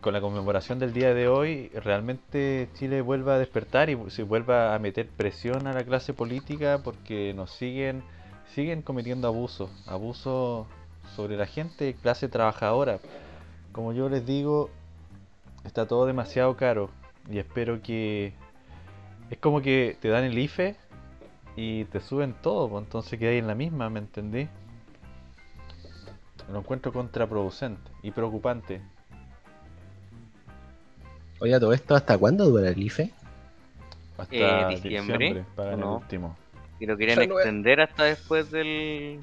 con 0.07 0.13
la 0.13 0.21
conmemoración 0.21 0.79
del 0.79 0.93
día 0.93 1.15
de 1.15 1.27
hoy 1.27 1.69
realmente 1.71 2.69
Chile 2.75 3.01
vuelva 3.01 3.35
a 3.35 3.39
despertar 3.41 3.91
y 3.91 3.99
se 4.11 4.23
vuelva 4.23 4.73
a 4.73 4.79
meter 4.79 5.09
presión 5.09 5.67
a 5.67 5.73
la 5.73 5.83
clase 5.83 6.15
política 6.15 6.79
porque 6.85 7.35
nos 7.35 7.51
siguen 7.51 8.05
siguen 8.55 8.83
cometiendo 8.83 9.27
abusos, 9.27 9.69
abusos 9.85 10.69
sobre 11.17 11.37
la 11.37 11.47
gente, 11.47 11.97
clase 12.01 12.29
trabajadora. 12.29 13.01
Como 13.73 13.93
yo 13.93 14.09
les 14.09 14.25
digo, 14.25 14.71
está 15.65 15.89
todo 15.89 16.07
demasiado 16.07 16.57
caro 16.57 16.89
y 17.29 17.41
espero 17.41 17.83
que 17.83 18.33
es 19.29 19.39
como 19.39 19.61
que 19.61 19.99
te 20.01 20.09
dan 20.09 20.23
el 20.23 20.39
IFE 20.39 20.77
y 21.57 21.85
te 21.87 21.99
suben 21.99 22.33
todo, 22.43 22.69
pues, 22.69 22.85
entonces 22.85 23.19
quedáis 23.19 23.41
en 23.41 23.49
la 23.49 23.57
misma, 23.57 23.91
¿me 23.91 23.99
entendí? 23.99 24.47
Lo 26.53 26.61
encuentro 26.61 26.93
contraproducente 26.93 27.91
y 28.05 28.13
preocupante. 28.13 28.81
Oye, 31.41 31.59
todo 31.61 31.73
esto, 31.73 31.95
¿hasta 31.95 32.17
cuándo 32.17 32.47
dura 32.47 32.69
el 32.71 32.83
IFE? 32.83 33.11
Hasta 34.19 34.35
Eh, 34.35 34.67
diciembre, 34.69 35.19
diciembre, 35.19 35.45
pagan 35.55 35.75
¿o 35.75 35.77
el 35.77 35.81
no? 35.83 35.97
último. 35.97 36.37
Y 36.81 36.87
lo 36.87 36.97
no 36.97 37.03
es- 37.03 37.19
extender 37.19 37.81
hasta 37.81 38.05
después 38.05 38.51
del. 38.51 39.21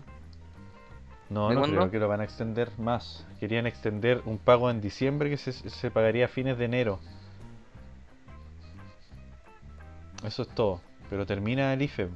No, 1.30 1.50
¿De 1.50 1.56
no 1.56 1.62
cuándo? 1.62 1.78
creo 1.80 1.92
que 1.92 2.00
lo 2.00 2.08
van 2.08 2.22
a 2.22 2.24
extender 2.26 2.70
más. 2.78 3.26
Querían 3.40 3.66
extender 3.66 4.22
un 4.26 4.38
pago 4.38 4.70
en 4.70 4.82
diciembre 4.82 5.30
que 5.30 5.38
se, 5.38 5.52
se 5.52 5.92
pagaría 5.92 6.26
a 6.26 6.28
fines 6.28 6.58
de 6.58 6.66
enero. 6.66 7.00
Eso 10.26 10.44
es 10.44 10.50
todo. 10.50 10.82
Pero 11.10 11.26
termina 11.26 11.74
el 11.74 11.82
IFE. 11.82 12.10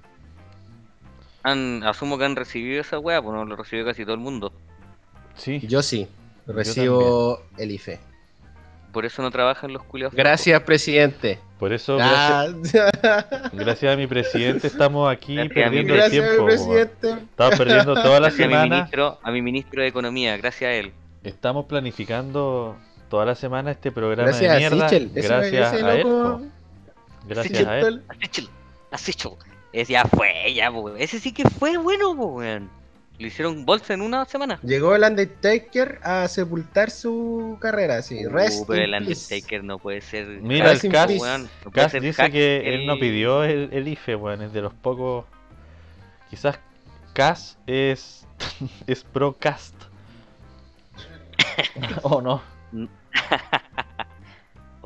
Han, 1.43 1.83
asumo 1.83 2.17
que 2.17 2.25
han 2.25 2.35
recibido 2.35 2.81
esa 2.81 2.99
weá, 2.99 3.21
pues 3.21 3.33
no 3.33 3.45
lo 3.45 3.55
recibió 3.55 3.85
casi 3.85 4.03
todo 4.03 4.13
el 4.15 4.19
mundo. 4.21 4.51
Sí, 5.35 5.59
Yo 5.67 5.81
sí, 5.81 6.07
recibo 6.47 7.41
el 7.57 7.71
IFE. 7.71 7.99
Por 8.97 9.05
eso 9.05 9.21
no 9.21 9.29
trabajan 9.29 9.71
los 9.71 9.83
culiados. 9.83 10.15
Gracias, 10.15 10.59
presidente. 10.63 11.37
por 11.59 11.71
eso, 11.71 11.97
gracias, 11.97 12.91
Ah, 13.03 13.25
gracias 13.53 13.93
a 13.93 13.95
mi 13.95 14.07
presidente, 14.07 14.65
estamos 14.73 15.07
aquí 15.11 15.35
Gracias 15.35 15.51
a 15.51 15.69
mi 15.69 15.83
perdiendo 15.83 15.93
el 15.93 15.99
Gracias, 15.99 16.25
tiempo. 16.35 16.49
Estamos 17.29 17.57
perdiendo 17.59 17.93
toda 17.93 18.19
la 18.19 18.29
Gracias 18.29 18.39
a 18.39 18.47
mi, 18.47 18.53
semana. 18.55 18.75
ministro, 18.77 19.19
a 19.21 19.29
mi 19.31 19.41
ministro 19.43 19.81
de 19.83 19.87
Economía, 19.87 20.35
gracias 20.37 20.67
a 20.69 20.73
él. 20.73 20.93
Estamos 21.23 21.65
planificando 21.67 22.75
toda 23.07 23.25
la 23.25 23.35
semana 23.35 23.69
este 23.69 23.91
programa 23.91 24.29
Gracias 24.31 24.49
de 24.51 24.55
a 24.55 24.57
mierda. 24.57 24.89
Sichel. 24.89 25.11
Ese- 25.13 25.27
gracias 25.27 25.73
ese 25.73 25.85
a 25.85 25.93
él. 25.93 26.07
Gracias 27.27 27.67
a 27.67 27.77
él. 27.79 28.01
Chul, 28.31 28.49
así 28.89 29.13
chul. 29.13 29.33
Ese 29.73 29.93
ya 29.93 30.05
fue, 30.05 30.51
ya, 30.55 30.71
weón. 30.71 30.99
Ese 30.99 31.19
sí 31.19 31.31
que 31.33 31.43
fue 31.47 31.77
bueno, 31.77 32.15
pues, 32.15 32.29
weón. 32.47 32.69
Lo 33.20 33.26
hicieron 33.28 33.65
bolsa 33.65 33.95
en 33.95 34.01
una 34.01 34.26
semana. 34.26 34.59
Llegó 34.61 34.95
el 34.95 35.03
Undertaker 35.03 35.99
a 36.03 36.28
sepultar 36.28 36.91
su 36.91 37.57
carrera, 37.59 38.01
sí. 38.03 38.26
Uh, 38.26 38.30
Rest 38.30 38.65
pero 38.68 38.84
in 38.86 38.93
el 38.93 39.05
peace. 39.05 39.34
Undertaker 39.34 39.63
no 39.63 39.80
puede 39.80 40.01
ser. 40.01 40.28
Mira, 40.28 40.72
el 40.72 40.80
in 40.84 40.91
Cas, 40.91 41.07
peace. 41.07 41.22
weón. 41.22 41.49
No 41.65 41.72
puede 41.72 41.86
Cas 41.86 41.91
ser 41.91 42.01
dice 42.01 42.22
hack 42.22 42.32
que 42.32 42.76
él 42.76 42.86
no 42.86 42.99
pidió 42.99 43.43
el, 43.43 43.70
el 43.74 43.88
IFE, 43.88 44.15
weón. 44.15 44.41
Es 44.43 44.53
de 44.53 44.61
los 44.61 44.74
pocos. 44.74 45.26
Quizás 46.30 46.59
Cas 47.13 47.57
es. 47.65 48.28
es 48.88 49.03
pro 49.03 49.34
cast. 49.34 49.74
¿O 52.03 52.22
no? 52.22 52.41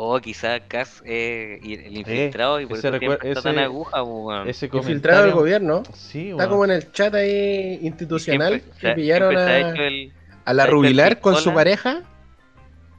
O 0.03 0.19
quizá 0.19 0.59
Cas 0.61 1.03
eh, 1.05 1.59
el 1.61 1.95
infiltrado 1.95 2.59
y 2.59 2.65
por 2.65 2.79
ese 2.79 2.87
eso 2.87 2.97
siempre 2.97 3.29
está 3.29 3.41
tan 3.43 3.59
aguja, 3.59 4.01
weón. 4.01 4.49
Ese 4.49 4.67
Infiltrado 4.73 5.25
del 5.25 5.33
gobierno. 5.33 5.83
Sí, 5.93 6.31
Está 6.31 6.49
como 6.49 6.65
en 6.65 6.71
el 6.71 6.91
chat 6.91 7.13
ahí 7.13 7.77
institucional. 7.83 8.61
Siempre- 8.61 8.79
que 8.89 8.95
pillaron 8.95 9.37
a, 9.37 9.59
hecho 9.59 9.83
el- 9.83 10.11
a 10.43 10.53
la 10.55 10.65
Rubilar 10.65 11.19
con 11.19 11.35
su 11.35 11.53
pareja. 11.53 12.01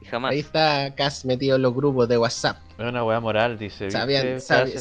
y 0.01 0.05
jamás. 0.05 0.31
Ahí 0.31 0.39
está 0.39 0.95
Cas 0.95 1.25
metido 1.25 1.57
en 1.57 1.61
los 1.63 1.73
grupos 1.75 2.07
de 2.07 2.17
WhatsApp. 2.17 2.55
Es 2.77 2.85
una 2.85 3.03
weá 3.03 3.19
moral, 3.19 3.57
dice. 3.59 3.91
Sabían- 3.91 4.35
¿viste? 4.35 4.39
sabi- 4.39 4.71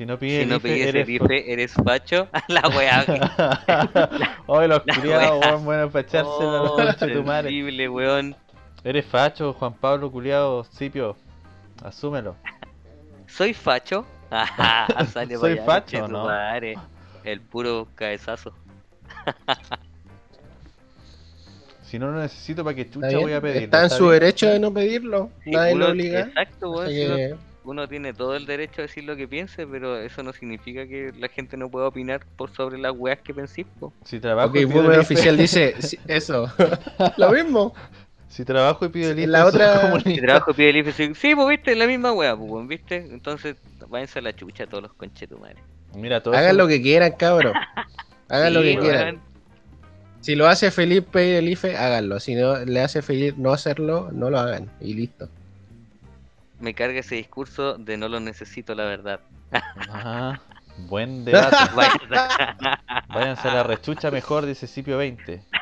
Si 0.00 0.06
no 0.06 0.18
pide 0.18 0.44
Si 0.44 0.46
no 0.46 0.60
pides 0.60 0.94
eres 1.28 1.74
facho. 1.74 2.26
la 2.48 2.62
weá. 2.74 3.04
Oye, 4.46 4.66
los 4.66 4.80
culiados, 4.80 5.44
weón, 5.44 5.64
bueno, 5.66 5.90
para 5.90 6.00
echarse 6.08 6.42
la 6.42 6.62
Oh, 6.62 6.74
concha 6.74 7.04
de 7.06 7.12
tu 7.16 7.22
madre. 7.22 7.50
sensible, 7.50 7.86
weón. 7.90 8.34
Eres 8.82 9.04
facho, 9.04 9.52
Juan 9.52 9.74
Pablo 9.74 10.10
culiado, 10.10 10.64
Cipio. 10.64 11.18
Asúmelo. 11.84 12.34
¿Soy 13.26 13.52
facho? 13.52 14.06
Ajá, 14.30 14.86
sale 15.12 15.36
¿Soy 15.36 15.52
allá, 15.52 15.64
facho 15.66 16.08
no? 16.08 16.24
madre. 16.24 16.78
El 17.22 17.42
puro 17.42 17.86
cabezazo. 17.94 18.54
Si 21.82 21.98
no 21.98 22.10
lo 22.10 22.22
necesito, 22.22 22.64
¿para 22.64 22.74
qué 22.74 22.82
¿Está, 22.82 22.94
chucha 23.06 23.18
voy 23.18 23.34
a 23.34 23.40
pedir? 23.42 23.64
Está 23.64 23.82
en 23.82 23.90
su 23.90 24.08
derecho 24.08 24.46
de 24.48 24.60
no 24.60 24.72
pedirlo. 24.72 25.28
Sí, 25.44 25.50
Nadie 25.50 25.74
lo 25.74 25.90
obliga. 25.90 26.20
Exacto, 26.20 26.70
weón. 26.70 27.49
Uno- 27.64 27.86
tiene 27.88 28.12
todo 28.14 28.36
el 28.36 28.46
derecho 28.46 28.80
a 28.80 28.82
decir 28.82 29.04
lo 29.04 29.16
que 29.16 29.28
piense, 29.28 29.66
pero 29.66 29.98
eso 29.98 30.22
no 30.22 30.32
significa 30.32 30.86
que 30.86 31.12
la 31.18 31.28
gente 31.28 31.56
no 31.56 31.68
pueda 31.70 31.86
opinar 31.88 32.24
por 32.36 32.50
sobre 32.54 32.78
las 32.78 32.92
weas 32.96 33.18
que 33.20 33.34
pensís, 33.34 33.66
po. 33.78 33.92
Si 34.04 34.18
trabajo, 34.18 34.48
Ok, 34.50 34.56
y 34.56 34.66
pido 34.66 34.70
Boomer 34.82 34.94
el 34.98 35.02
IFE, 35.02 35.14
oficial 35.14 35.36
dice 35.36 35.74
sí, 35.80 35.98
eso. 36.08 36.50
lo 37.18 37.30
mismo. 37.32 37.74
si 38.28 38.44
trabajo 38.44 38.86
y 38.86 38.88
pido 38.88 39.10
el 39.10 39.18
IFE, 39.18 39.26
la 39.26 39.44
otra- 39.46 39.80
comunista. 39.82 40.10
Si 40.10 40.20
trabajo 40.20 40.54
pide 40.54 40.70
el 40.70 40.76
IFE, 40.78 40.92
sí, 40.92 41.14
sí, 41.14 41.34
pues 41.34 41.48
viste, 41.48 41.74
la 41.76 41.86
misma 41.86 42.12
wea, 42.12 42.36
pues, 42.36 42.66
viste. 42.68 42.96
Entonces, 42.96 43.56
váyanse 43.88 44.20
a 44.20 44.22
la 44.22 44.34
chucha 44.34 44.66
todos 44.66 44.82
los 44.84 44.92
conchetumares. 44.94 45.58
Mira, 45.94 46.22
todo 46.22 46.34
Hagan 46.34 46.50
eso- 46.50 46.58
lo 46.58 46.68
que 46.68 46.80
quieran, 46.80 47.12
cabros. 47.12 47.52
Hagan 48.28 48.54
lo 48.54 48.62
que 48.62 48.78
quieran. 48.78 49.20
Si 50.20 50.34
lo 50.36 50.46
hace 50.48 50.70
feliz 50.70 51.02
pedir 51.02 51.36
el 51.36 51.48
IFE, 51.48 51.76
háganlo. 51.76 52.20
Si 52.20 52.34
no 52.34 52.64
le 52.64 52.80
hace 52.80 53.02
feliz 53.02 53.36
no 53.36 53.52
hacerlo, 53.52 54.10
no 54.12 54.30
lo 54.30 54.38
hagan. 54.38 54.70
Y 54.80 54.94
listo. 54.94 55.28
Me 56.60 56.74
carga 56.74 57.00
ese 57.00 57.14
discurso 57.16 57.74
de 57.78 57.96
no 57.96 58.08
lo 58.08 58.20
necesito, 58.20 58.74
la 58.74 58.84
verdad. 58.84 59.20
Ajá, 59.50 60.40
buen 60.88 61.24
debate. 61.24 61.56
Váyanse 63.08 63.48
a- 63.48 63.54
la 63.54 63.62
rechucha 63.62 64.10
mejor, 64.10 64.46
dice 64.46 64.66
Cipio 64.66 64.98
20. 64.98 65.42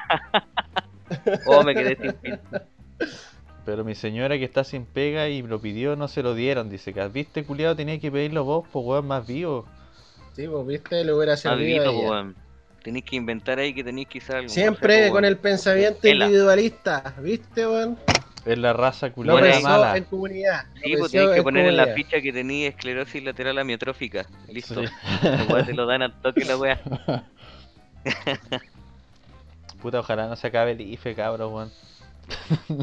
Oh, 1.47 1.63
me 1.63 1.75
quedé 1.75 1.97
sin 1.97 2.13
pin. 2.13 2.39
Pero 3.65 3.83
mi 3.83 3.95
señora 3.95 4.37
que 4.37 4.45
está 4.45 4.63
sin 4.63 4.85
pega 4.85 5.27
y 5.29 5.41
lo 5.41 5.59
pidió, 5.59 5.97
no 5.97 6.07
se 6.07 6.23
lo 6.23 6.35
dieron. 6.35 6.69
Dice 6.69 6.93
que, 6.93 7.07
¿viste, 7.09 7.45
culiado? 7.45 7.75
Tenía 7.77 7.99
que 7.99 8.13
pedirlo 8.13 8.45
vos, 8.45 8.67
pues 8.71 8.85
weón, 8.85 9.07
más 9.07 9.27
vivo. 9.27 9.65
Sí, 10.35 10.47
pues 10.47 10.67
viste, 10.67 11.03
le 11.05 11.15
hubiera 11.15 11.35
servido. 11.39 11.99
Weón. 11.99 12.37
Tenéis 12.83 13.07
que 13.07 13.17
inventar 13.17 13.59
ahí 13.59 13.73
que 13.73 13.83
tenéis 13.83 14.09
que 14.09 14.19
usar 14.19 14.37
algo. 14.37 14.51
Siempre 14.51 15.01
no 15.01 15.07
sé, 15.07 15.11
con 15.13 15.25
el 15.25 15.39
pensamiento 15.39 16.07
individualista. 16.07 17.15
¿Viste, 17.23 17.67
weón? 17.67 17.99
Es 18.49 18.57
la 18.59 18.73
raza 18.73 19.09
Lo 19.15 19.37
pensó 19.39 19.61
mala. 19.61 19.95
en 19.97 20.05
comunidad. 20.05 20.65
Lo 20.77 20.81
Sí, 20.83 20.95
pues 20.99 21.13
tenéis 21.13 21.31
que 21.33 21.43
poner 21.43 21.67
en 21.67 21.77
la 21.77 21.89
ficha 21.89 22.21
que 22.23 22.33
tenéis 22.33 22.71
esclerosis 22.71 23.23
lateral 23.23 23.59
amiotrófica. 23.59 24.25
Listo. 24.49 24.83
Sí. 24.87 24.93
Te 25.67 25.75
lo 25.75 25.85
dan 25.85 26.01
al 26.03 26.15
toque 26.23 26.45
la 26.47 26.57
weá. 26.57 26.81
Puta, 29.83 30.01
ojalá 30.01 30.27
no 30.29 30.37
se 30.37 30.47
acabe 30.47 30.71
el 30.73 30.81
IFE, 30.81 31.15
cabros, 31.15 31.53
weón. 31.53 31.71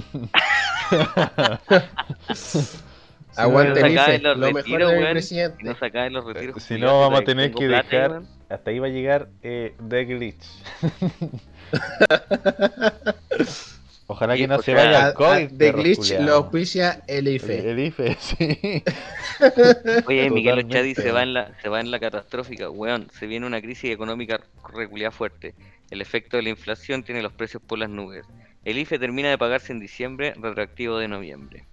Aguante 3.35 3.81
no 3.81 3.87
el 3.87 3.93
se 3.93 3.99
acaben 3.99 4.15
IFE, 4.15 4.23
los 4.23 4.37
lo 4.37 4.45
mejor 4.47 4.61
retiros, 4.63 4.91
de 4.91 4.97
mi 4.99 5.05
presidente. 5.11 5.57
Y 5.59 5.63
no 5.65 5.75
sacaban 5.77 6.13
los 6.13 6.25
retiros. 6.25 6.63
Si 6.63 6.77
no, 6.77 6.99
vamos 7.01 7.19
a 7.21 7.23
tener 7.23 7.51
que 7.53 7.67
plata 7.67 7.89
dejar- 7.89 8.11
weón. 8.11 8.27
Hasta 8.49 8.69
ahí 8.69 8.77
va 8.79 8.87
a 8.87 8.91
llegar 8.91 9.27
eh, 9.41 9.75
The 9.89 10.05
Glitch. 10.05 10.45
Ojalá 14.07 14.35
que 14.37 14.47
no 14.47 14.61
se 14.61 14.73
vaya 14.75 15.03
A- 15.03 15.07
al 15.07 15.13
COVID. 15.15 15.51
de 15.51 15.71
Glitch 15.71 16.19
lo 16.19 16.33
auspicia 16.35 17.01
el 17.07 17.27
IFE. 17.27 17.59
El, 17.59 17.65
el 17.67 17.79
IFE, 17.87 18.15
sí. 18.19 18.83
Oye, 20.07 20.29
Miguel. 20.29 20.59
Ochadi 20.59 20.93
se 20.95 21.11
va 21.11 21.23
en 21.23 21.33
la, 21.33 21.51
se 21.61 21.69
va 21.69 21.79
en 21.79 21.89
la 21.91 21.99
catastrófica, 21.99 22.69
weón. 22.69 23.07
Se 23.17 23.25
viene 23.27 23.47
una 23.47 23.61
crisis 23.61 23.91
económica 23.91 24.39
reculiada 24.73 25.11
fuerte. 25.11 25.55
El 25.89 26.01
efecto 26.01 26.37
de 26.37 26.43
la 26.43 26.49
inflación 26.49 27.03
tiene 27.03 27.21
los 27.21 27.33
precios 27.33 27.61
por 27.63 27.79
las 27.79 27.89
nubes. 27.89 28.25
El 28.63 28.77
IFE 28.77 28.99
termina 28.99 29.29
de 29.29 29.37
pagarse 29.37 29.71
en 29.73 29.79
diciembre, 29.79 30.33
retroactivo 30.39 30.97
de 30.97 31.07
noviembre. 31.07 31.65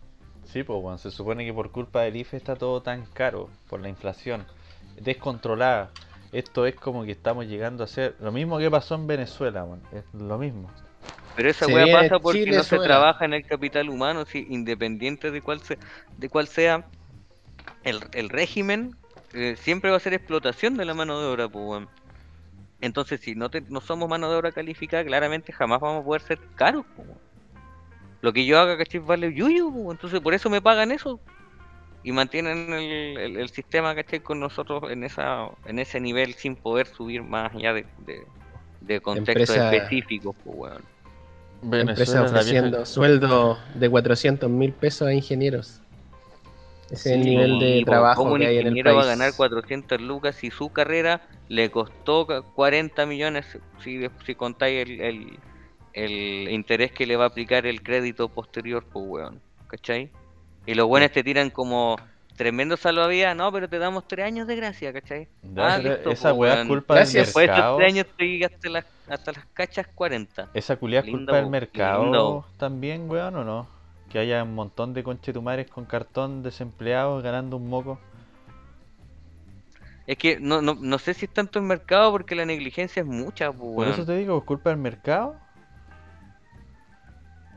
Sí, 0.44 0.62
pues 0.62 0.80
bueno, 0.82 0.98
se 0.98 1.10
supone 1.10 1.44
que 1.46 1.52
por 1.54 1.70
culpa 1.70 2.02
del 2.02 2.16
IFE 2.16 2.36
está 2.36 2.56
todo 2.56 2.82
tan 2.82 3.06
caro 3.06 3.48
por 3.68 3.80
la 3.80 3.88
inflación 3.88 4.44
descontrolada. 5.00 5.90
Esto 6.32 6.66
es 6.66 6.74
como 6.74 7.04
que 7.04 7.12
estamos 7.12 7.46
llegando 7.46 7.84
a 7.84 7.86
ser 7.86 8.14
lo 8.20 8.32
mismo 8.32 8.58
que 8.58 8.70
pasó 8.70 8.94
en 8.94 9.06
Venezuela, 9.06 9.64
weón. 9.64 9.82
Es 9.92 10.04
lo 10.14 10.38
mismo. 10.38 10.70
Pero 11.34 11.48
esa 11.50 11.66
Se 11.66 11.74
weá 11.74 12.02
pasa 12.02 12.18
porque 12.18 12.44
Chile 12.44 12.56
no 12.58 12.62
se 12.62 12.78
trabaja 12.78 13.24
en 13.24 13.34
el 13.34 13.44
capital 13.46 13.88
humano, 13.88 14.24
si, 14.26 14.46
independiente 14.50 15.30
de 15.30 15.40
cuál, 15.40 15.60
se, 15.60 15.78
de 16.18 16.28
cuál 16.28 16.46
sea 16.46 16.86
el, 17.84 18.00
el 18.12 18.28
régimen, 18.28 18.96
eh, 19.32 19.56
siempre 19.58 19.90
va 19.90 19.96
a 19.96 20.00
ser 20.00 20.14
explotación 20.14 20.76
de 20.76 20.84
la 20.84 20.94
mano 20.94 21.20
de 21.20 21.26
obra, 21.26 21.48
pues, 21.48 21.64
weón. 21.64 21.88
Entonces, 22.80 23.20
si 23.20 23.34
no, 23.34 23.48
te- 23.48 23.62
no 23.68 23.80
somos 23.80 24.08
mano 24.08 24.30
de 24.30 24.36
obra 24.36 24.52
calificada, 24.52 25.04
claramente 25.04 25.52
jamás 25.52 25.80
vamos 25.80 26.02
a 26.02 26.04
poder 26.04 26.22
ser 26.22 26.38
caros, 26.56 26.84
pues, 26.96 27.08
weón. 27.08 27.20
Lo 28.20 28.32
que 28.32 28.44
yo 28.46 28.60
haga, 28.60 28.76
¿cachai? 28.76 29.00
Vale 29.00 29.32
yuyu, 29.34 29.72
pues, 29.72 29.96
entonces 29.96 30.20
por 30.20 30.34
eso 30.34 30.50
me 30.50 30.60
pagan 30.60 30.92
eso. 30.92 31.18
Y 32.04 32.12
mantienen 32.12 32.72
el, 32.72 33.16
el- 33.18 33.36
el 33.36 33.48
sistema, 33.48 33.94
¿cachai? 33.94 34.20
Con 34.20 34.38
nosotros 34.40 34.90
en 34.90 35.04
esa 35.04 35.48
en 35.66 35.78
ese 35.78 36.00
nivel 36.00 36.34
sin 36.34 36.56
poder 36.56 36.86
subir 36.88 37.22
más 37.22 37.54
allá 37.54 37.72
de, 37.72 37.86
de, 37.98 38.26
de 38.80 39.00
contextos 39.00 39.56
Empresa- 39.56 39.74
específicos, 39.74 40.36
pues, 40.44 40.56
weón. 40.58 40.91
Empresa 41.70 42.22
ofreciendo 42.22 42.84
sueldo 42.86 43.58
de 43.74 43.88
400 43.88 44.50
mil 44.50 44.72
pesos 44.72 45.08
a 45.08 45.12
ingenieros. 45.14 45.80
Ese 46.90 46.94
es 46.94 47.06
el 47.18 47.24
Sí, 47.24 47.30
nivel 47.30 47.58
de 47.58 47.78
Y, 47.78 47.84
trabajo 47.84 48.22
¿Cómo 48.22 48.34
un 48.34 48.40
que 48.40 48.46
hay 48.46 48.58
en 48.58 48.66
el 48.66 48.72
ingeniero 48.72 48.90
país. 48.90 48.96
va 48.98 49.02
a 49.04 49.16
ganar 49.16 49.34
400 49.36 50.00
lucas 50.00 50.36
si 50.36 50.50
su 50.50 50.70
carrera 50.70 51.22
le 51.48 51.70
costó 51.70 52.26
ca- 52.26 52.42
40 52.42 53.06
millones 53.06 53.46
si, 53.82 54.00
si 54.26 54.34
contáis 54.34 54.82
el, 54.88 55.00
el, 55.00 55.38
el 55.94 56.48
interés 56.50 56.92
que 56.92 57.06
le 57.06 57.16
va 57.16 57.24
a 57.24 57.28
aplicar 57.28 57.66
el 57.66 57.82
crédito 57.82 58.28
posterior, 58.28 58.84
pues 58.92 59.04
weón? 59.08 59.40
¿Cachai? 59.68 60.10
Y 60.66 60.74
los 60.74 60.86
buenos 60.86 61.12
te 61.12 61.22
tiran 61.22 61.50
como 61.50 61.96
tremendo 62.36 62.76
salvavidas, 62.76 63.36
no, 63.36 63.50
pero 63.52 63.68
te 63.68 63.78
damos 63.78 64.06
tres 64.08 64.26
años 64.26 64.46
de 64.46 64.56
gracia, 64.56 64.92
¿cachai? 64.92 65.28
Ya, 65.54 65.62
Ah, 65.68 65.78
listo, 65.78 66.10
esa 66.10 66.30
po, 66.32 66.36
weá 66.40 66.60
es 66.62 66.66
culpa 66.68 66.94
Gracias. 66.94 67.14
del 67.14 67.24
Después 67.26 67.46
de 67.48 67.52
estos 67.54 67.76
tres 67.78 67.88
años 67.92 68.06
estoy 68.06 68.44
hasta 68.44 68.68
las, 68.68 68.84
hasta 69.12 69.32
las 69.32 69.46
cachas 69.46 69.86
40. 69.94 70.50
Esa 70.54 70.76
culiá 70.76 71.00
es 71.00 71.10
culpa 71.10 71.36
del 71.36 71.46
mercado 71.50 72.04
lindo. 72.04 72.46
también, 72.56 73.08
weón, 73.10 73.36
¿o 73.36 73.44
no? 73.44 73.66
Que 74.10 74.18
haya 74.18 74.42
un 74.42 74.54
montón 74.54 74.94
de 74.94 75.02
conchetumares 75.02 75.70
con 75.70 75.84
cartón 75.84 76.42
desempleados 76.42 77.22
ganando 77.22 77.56
un 77.56 77.68
moco. 77.68 77.98
Es 80.06 80.18
que 80.18 80.40
no, 80.40 80.60
no, 80.60 80.74
no 80.74 80.98
sé 80.98 81.14
si 81.14 81.26
es 81.26 81.32
tanto 81.32 81.58
el 81.58 81.64
mercado 81.64 82.10
porque 82.10 82.34
la 82.34 82.44
negligencia 82.44 83.00
es 83.00 83.06
mucha, 83.06 83.52
pues, 83.52 83.74
Por 83.74 83.86
weón. 83.86 83.90
eso 83.90 84.04
te 84.04 84.16
digo, 84.16 84.36
¿es 84.38 84.44
culpa 84.44 84.70
del 84.70 84.78
mercado? 84.78 85.36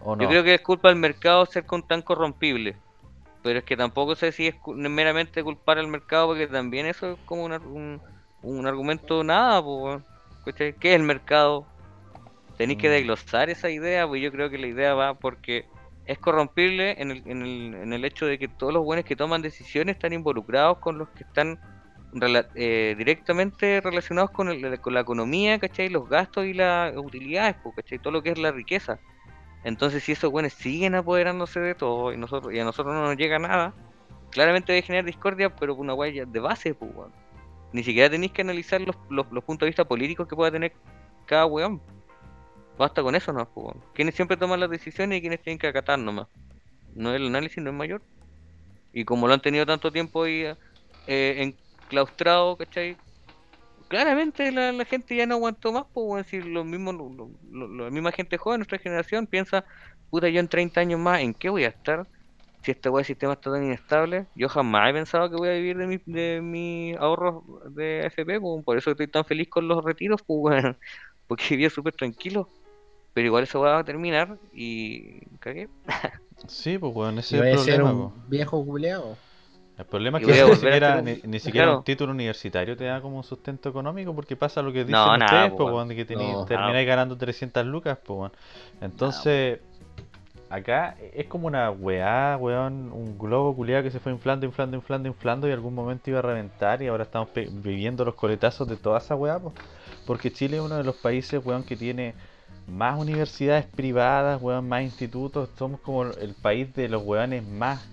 ¿O 0.04 0.16
no? 0.16 0.24
Yo 0.24 0.30
creo 0.30 0.44
que 0.44 0.54
es 0.56 0.62
culpa 0.62 0.90
del 0.90 0.98
mercado 1.00 1.46
ser 1.46 1.66
con 1.66 1.82
tan 1.88 2.02
corrompible. 2.02 2.78
Pero 3.42 3.60
es 3.60 3.66
que 3.66 3.78
tampoco 3.78 4.16
sé 4.16 4.32
si 4.32 4.48
es 4.48 4.56
meramente 4.68 5.44
culpar 5.44 5.78
al 5.78 5.88
mercado, 5.88 6.28
porque 6.28 6.48
también 6.48 6.86
eso 6.86 7.14
es 7.14 7.20
como 7.26 7.46
un, 7.46 7.54
un, 7.54 8.02
un 8.42 8.68
argumento 8.68 9.24
nada, 9.24 9.62
pues, 9.64 9.78
weón. 9.84 10.06
¿Qué 10.54 10.76
es 10.82 10.96
el 10.96 11.04
mercado? 11.04 11.68
Tenéis 12.58 12.80
que 12.80 12.88
Mm. 12.88 12.92
desglosar 12.92 13.50
esa 13.50 13.70
idea, 13.70 14.08
pues 14.08 14.22
yo 14.22 14.32
creo 14.32 14.50
que 14.50 14.58
la 14.58 14.68
idea 14.68 14.94
va 14.94 15.14
porque 15.16 15.66
es 16.06 16.18
corrompible 16.20 16.96
en 17.02 17.12
el, 17.12 17.24
en 17.26 17.42
el, 17.42 17.74
en 17.76 17.94
el 17.94 18.06
hecho 18.06 18.26
de 18.26 18.38
que 18.38 18.48
todos 18.48 18.72
los 18.74 18.84
buenos 18.84 19.06
que 19.06 19.16
toman 19.16 19.42
decisiones 19.42 19.96
están 19.96 20.14
involucrados 20.14 20.78
con 20.78 20.98
los 20.98 21.10
que 21.10 21.24
están 21.24 21.60
eh, 22.54 22.96
directamente 22.98 23.82
relacionados 23.82 24.32
con, 24.32 24.48
el- 24.48 24.80
con 24.80 24.94
la 24.94 25.02
economía, 25.02 25.60
¿cachai? 25.60 25.90
Los 25.90 26.08
gastos 26.08 26.46
y 26.46 26.54
las 26.54 26.96
utilidades, 26.96 27.58
pues, 27.62 27.76
¿cachai? 27.76 28.00
Todo 28.00 28.14
lo 28.14 28.24
que 28.24 28.30
es 28.30 28.38
la 28.38 28.52
riqueza. 28.52 29.00
Entonces, 29.66 30.04
si 30.04 30.12
esos 30.14 30.32
buenos 30.32 30.54
siguen 30.54 30.96
apoderándose 30.96 31.60
de 31.60 31.76
todo 31.76 32.14
y 32.14 32.18
nosotros 32.18 32.54
y 32.54 32.60
a 32.60 32.64
nosotros 32.64 32.94
no 32.96 33.02
nos 33.02 33.18
llega 33.18 33.38
nada, 33.40 33.74
claramente 34.32 34.72
debe 34.72 34.84
generar 34.86 35.06
discordia, 35.06 35.50
pero 35.50 35.76
una 35.76 35.94
huella 35.94 36.24
de 36.26 36.40
base, 36.40 36.74
pues, 36.76 36.92
weón. 36.96 37.25
Ni 37.74 37.84
siquiera 37.84 38.10
tenéis 38.10 38.32
que 38.32 38.42
analizar 38.42 38.80
los, 38.82 38.96
los, 39.10 39.26
puntos 39.44 39.66
de 39.66 39.68
vista 39.68 39.86
políticos 39.86 40.28
que 40.28 40.36
pueda 40.36 40.52
tener 40.52 40.74
cada 41.26 41.46
weón. 41.46 41.82
Basta 42.78 43.02
con 43.02 43.16
eso, 43.16 43.34
¿no? 43.34 43.48
Weón. 43.56 43.82
Quienes 43.94 44.16
siempre 44.16 44.38
toman 44.38 44.60
las 44.60 44.70
decisiones 44.70 45.18
y 45.18 45.22
quienes 45.22 45.42
tienen 45.42 45.60
que 45.60 45.68
acatar 45.68 46.00
nomás. 46.00 46.28
No 46.94 47.14
el 47.14 47.28
análisis 47.28 47.62
no 47.62 47.70
es 47.70 47.76
mayor. 47.76 48.02
Y 48.94 49.04
como 49.04 49.28
lo 49.28 49.34
han 49.34 49.42
tenido 49.42 49.66
tanto 49.66 49.92
tiempo 49.92 50.24
ahí 50.24 50.46
eh, 51.08 51.54
enclaustrado, 51.84 52.56
¿cachai? 52.58 52.98
claramente 53.88 54.52
la, 54.52 54.86
gente 54.86 55.16
ya 55.16 55.26
no 55.26 55.36
aguantó 55.36 55.72
más, 55.72 55.86
pues 55.94 56.32
los 56.34 56.66
mismos, 56.66 56.96
lo- 56.96 57.10
lo- 57.10 57.68
lo- 57.68 57.86
la 57.86 57.92
misma 57.92 58.12
gente 58.12 58.38
joven, 58.38 58.60
nuestra 58.60 58.80
generación, 58.80 59.28
piensa, 59.28 59.66
puta, 60.10 60.30
yo 60.30 60.40
en 60.40 60.48
30 60.48 60.82
años 60.82 61.00
más, 61.00 61.22
¿en 61.22 61.34
qué 61.34 61.50
voy 61.50 61.64
a 61.66 61.70
estar? 61.70 62.08
Si 62.66 62.72
este 62.72 62.90
de 62.90 63.04
sistema 63.04 63.34
está 63.34 63.52
tan 63.52 63.64
inestable, 63.64 64.26
yo 64.36 64.50
jamás 64.50 64.90
he 64.90 64.94
pensado 64.94 65.30
que 65.30 65.36
voy 65.36 65.50
a 65.50 65.54
vivir 65.54 65.78
de 65.78 65.86
mi, 65.86 66.00
de 66.08 66.42
mis 66.42 66.98
ahorros 66.98 67.44
de 67.76 68.02
AFP, 68.06 68.40
pues, 68.40 68.66
por 68.66 68.76
eso 68.76 68.90
estoy 68.90 69.08
tan 69.08 69.24
feliz 69.24 69.48
con 69.50 69.68
los 69.68 69.84
retiros, 69.84 70.22
pues 70.26 70.40
weón, 70.42 70.78
porque 71.28 71.46
vivía 71.52 71.70
súper 71.70 71.94
tranquilo. 71.94 72.50
Pero 73.14 73.28
igual 73.28 73.48
weá 73.54 73.72
va 73.74 73.80
a 73.80 73.84
terminar 73.84 74.38
y 74.52 75.20
cagué. 75.38 75.70
Sí, 76.48 76.78
pues 76.80 76.94
weón, 76.96 77.20
ese 77.20 77.38
es 77.38 77.44
el 77.44 77.52
problema, 77.52 77.94
un 77.94 78.10
po. 78.10 78.16
viejo 78.28 78.66
culeado. 78.66 79.16
El 79.78 79.86
problema 79.86 80.20
es 80.20 80.26
que 80.26 80.32
ni 80.32 80.56
siquiera, 80.56 80.96
un- 80.98 81.06
ni, 81.06 81.22
ni 81.24 81.40
siquiera 81.40 81.66
claro. 81.68 81.80
un 81.80 81.84
título 81.84 82.12
universitario 82.14 82.78
te 82.78 82.86
da 82.86 83.02
como 83.02 83.18
un 83.18 83.24
sustento 83.24 83.70
económico 83.70 84.16
porque 84.16 84.36
pasa 84.36 84.62
lo 84.62 84.72
que 84.72 84.80
dicen 84.86 84.94
No, 84.94 85.18
nada, 85.18 85.46
ustedes, 85.46 85.52
po, 85.58 85.70
pues, 85.72 85.88
de 85.90 85.96
que 85.96 86.16
No. 86.16 86.46
termináis 86.46 86.88
ganando 86.88 87.18
300 87.18 87.66
lucas, 87.66 87.98
pues. 88.06 88.32
Entonces, 88.82 89.60
acá 90.56 90.96
es 91.14 91.28
como 91.28 91.48
una 91.48 91.70
weá, 91.70 92.38
weón, 92.38 92.92
un 92.92 93.18
globo 93.18 93.56
culiado 93.56 93.84
que 93.84 93.92
se 93.92 94.00
fue 94.00 94.12
inflando, 94.12 94.46
inflando, 94.46 94.78
inflando, 94.78 95.08
inflando 95.08 95.48
y 95.48 95.52
algún 95.52 95.76
momento 95.76 96.10
iba 96.10 96.20
a 96.20 96.22
reventar 96.22 96.82
y 96.82 96.88
ahora 96.88 97.04
estamos 97.04 97.30
viviendo 97.34 98.06
los 98.06 98.16
coletazos 98.16 98.68
de 98.68 98.78
toda 98.78 99.00
esa 99.00 99.16
weá, 99.16 99.40
pues. 99.40 99.54
Porque 100.06 100.32
Chile 100.32 100.58
es 100.58 100.64
uno 100.64 100.78
de 100.78 100.84
los 100.84 100.96
países, 100.96 101.46
weón, 101.46 101.64
que 101.64 101.76
tiene 101.76 102.16
más 102.68 103.00
universidades 103.00 103.66
privadas, 103.66 104.42
weón, 104.42 104.68
más 104.68 104.84
institutos. 104.84 105.50
Somos 105.58 105.80
como 105.82 106.04
el 106.04 106.34
país 106.42 106.74
de 106.74 106.90
los 106.90 107.04
weones 107.04 107.48
más 107.48 107.88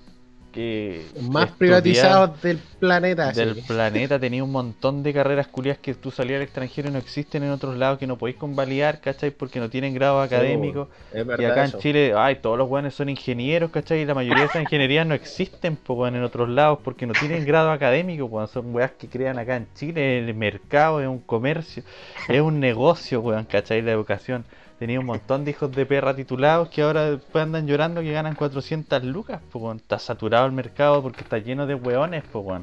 que 0.53 1.07
Más 1.31 1.51
privatizados 1.51 2.41
del 2.43 2.59
planeta. 2.79 3.33
del 3.33 3.57
planeta. 3.67 4.19
Tenía 4.19 4.45
un 4.45 4.53
montón 4.53 5.03
de 5.03 5.13
carreras 5.13 5.49
culias 5.49 5.79
que 5.79 5.95
tú 5.95 6.11
salías 6.11 6.37
al 6.37 6.43
extranjero 6.43 6.89
y 6.89 6.93
no 6.93 6.99
existen 6.99 7.43
en 7.43 7.51
otros 7.51 7.77
lados 7.77 7.99
que 7.99 8.07
no 8.07 8.17
podéis 8.19 8.37
convalidar, 8.37 9.01
¿cachai? 9.01 9.31
Porque 9.31 9.59
no 9.59 9.69
tienen 9.71 9.95
grado 9.95 10.21
académico. 10.21 10.89
Es 11.13 11.27
Y 11.27 11.45
acá 11.45 11.65
eso. 11.65 11.77
en 11.79 11.83
Chile, 11.83 12.13
ay, 12.17 12.37
todos 12.37 12.57
los 12.59 12.69
weones 12.69 12.95
son 12.95 13.09
ingenieros, 13.09 13.71
¿cachai? 13.71 14.01
Y 14.03 14.05
la 14.05 14.15
mayoría 14.15 14.43
de 14.45 14.49
esas 14.51 14.63
ingenierías 14.63 15.07
no 15.07 15.15
existen, 15.15 15.77
pues, 15.77 15.99
weón, 15.99 16.15
en 16.17 16.23
otros 16.23 16.49
lados 16.49 16.79
porque 16.85 17.07
no 17.07 17.15
tienen 17.15 17.45
grado 17.45 17.71
académico. 17.71 18.47
Son 18.47 18.75
weas 18.75 18.93
que 18.93 19.09
crean 19.09 19.39
acá 19.39 19.57
en 19.57 19.67
Chile. 19.75 20.19
El 20.19 20.35
mercado 20.35 21.01
es 21.01 21.09
un 21.09 21.19
comercio, 21.21 21.83
es 22.29 22.41
un 22.41 22.61
negocio, 22.61 23.21
weón, 23.21 23.45
¿cachai? 23.47 23.83
La 23.83 23.93
educación. 23.93 24.45
Tenía 24.83 24.99
un 24.99 25.07
montón 25.07 25.45
de 25.45 25.53
hijos 25.53 25.71
de 25.71 25.87
perra 25.87 26.17
titulados 26.17 26.69
que 26.69 26.83
ahora 26.83 27.13
después 27.13 27.41
andan 27.45 27.69
llorando 27.69 28.01
que 28.01 28.11
ganan 28.11 28.35
400 28.35 29.05
lucas, 29.05 29.41
pues. 29.53 29.77
Está 29.77 30.01
saturado 30.01 30.45
el 30.45 30.51
mercado 30.51 31.01
porque 31.01 31.21
está 31.21 31.39
lleno 31.39 31.69
de 31.69 31.77
weones, 31.77 32.25
pues. 32.33 32.63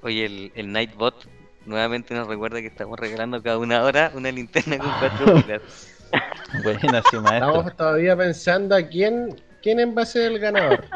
Oye, 0.00 0.24
el, 0.24 0.50
el 0.54 0.72
Nightbot 0.72 1.28
nuevamente 1.66 2.14
nos 2.14 2.26
recuerda 2.26 2.62
que 2.62 2.68
estamos 2.68 2.98
regalando 2.98 3.42
cada 3.42 3.58
una 3.58 3.82
hora 3.82 4.12
una 4.14 4.32
linterna 4.32 4.78
con 4.78 4.90
cuatro 4.98 5.34
pilas. 5.42 5.60
Buena, 6.62 7.02
sí, 7.10 7.18
maestro. 7.18 7.50
Estamos 7.50 7.76
todavía 7.76 8.16
pensando 8.16 8.74
a 8.74 8.80
quién, 8.80 9.38
quién 9.62 9.94
va 9.94 10.00
a 10.00 10.06
ser 10.06 10.32
el 10.32 10.38
ganador. 10.38 10.86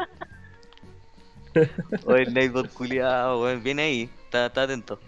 Oye, 2.07 2.23
el 2.23 2.33
Nightbot 2.33 2.73
culiado, 2.73 3.43
weón, 3.43 3.61
viene 3.61 3.83
ahí, 3.83 4.09
está, 4.23 4.47
está 4.47 4.63
atento. 4.63 4.99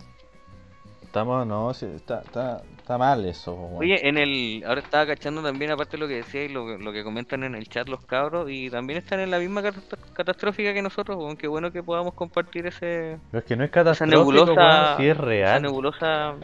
Estamos, 1.01 1.47
no, 1.47 1.74
sí, 1.74 1.88
está, 1.95 2.22
está, 2.22 2.61
está 2.88 2.97
mal 2.97 3.25
eso, 3.25 3.53
weón. 3.53 3.77
Oye, 3.79 4.07
en 4.07 4.17
el, 4.17 4.63
ahora 4.65 4.79
estaba 4.79 5.05
cachando 5.05 5.43
también, 5.43 5.71
aparte 5.71 5.97
de 5.97 5.97
lo 5.97 6.07
que 6.07 6.15
decía 6.15 6.45
y 6.45 6.47
lo, 6.47 6.65
que- 6.65 6.77
lo 6.81 6.93
que 6.93 7.03
comentan 7.03 7.43
en 7.43 7.53
el 7.53 7.67
chat 7.67 7.89
los 7.89 8.05
cabros, 8.05 8.49
y 8.49 8.69
también 8.69 8.99
están 8.99 9.19
en 9.19 9.29
la 9.29 9.39
misma 9.39 9.61
catast- 9.61 9.97
catastrófica 10.13 10.73
que 10.73 10.81
nosotros, 10.81 11.17
weón, 11.17 11.35
qué 11.35 11.47
bueno 11.49 11.69
que 11.69 11.83
podamos 11.83 12.13
compartir 12.13 12.65
ese, 12.65 13.17
Pero 13.29 13.39
es 13.39 13.43
que 13.45 13.57
no 13.57 13.65
es 13.65 13.71
catastrófico, 13.71 14.19
nebulosa, 14.19 14.53
weón, 14.53 14.97
sí 14.97 15.03
es 15.07 15.15
esa 15.17 15.21
real. 15.25 15.61
nebulosa, 15.63 16.35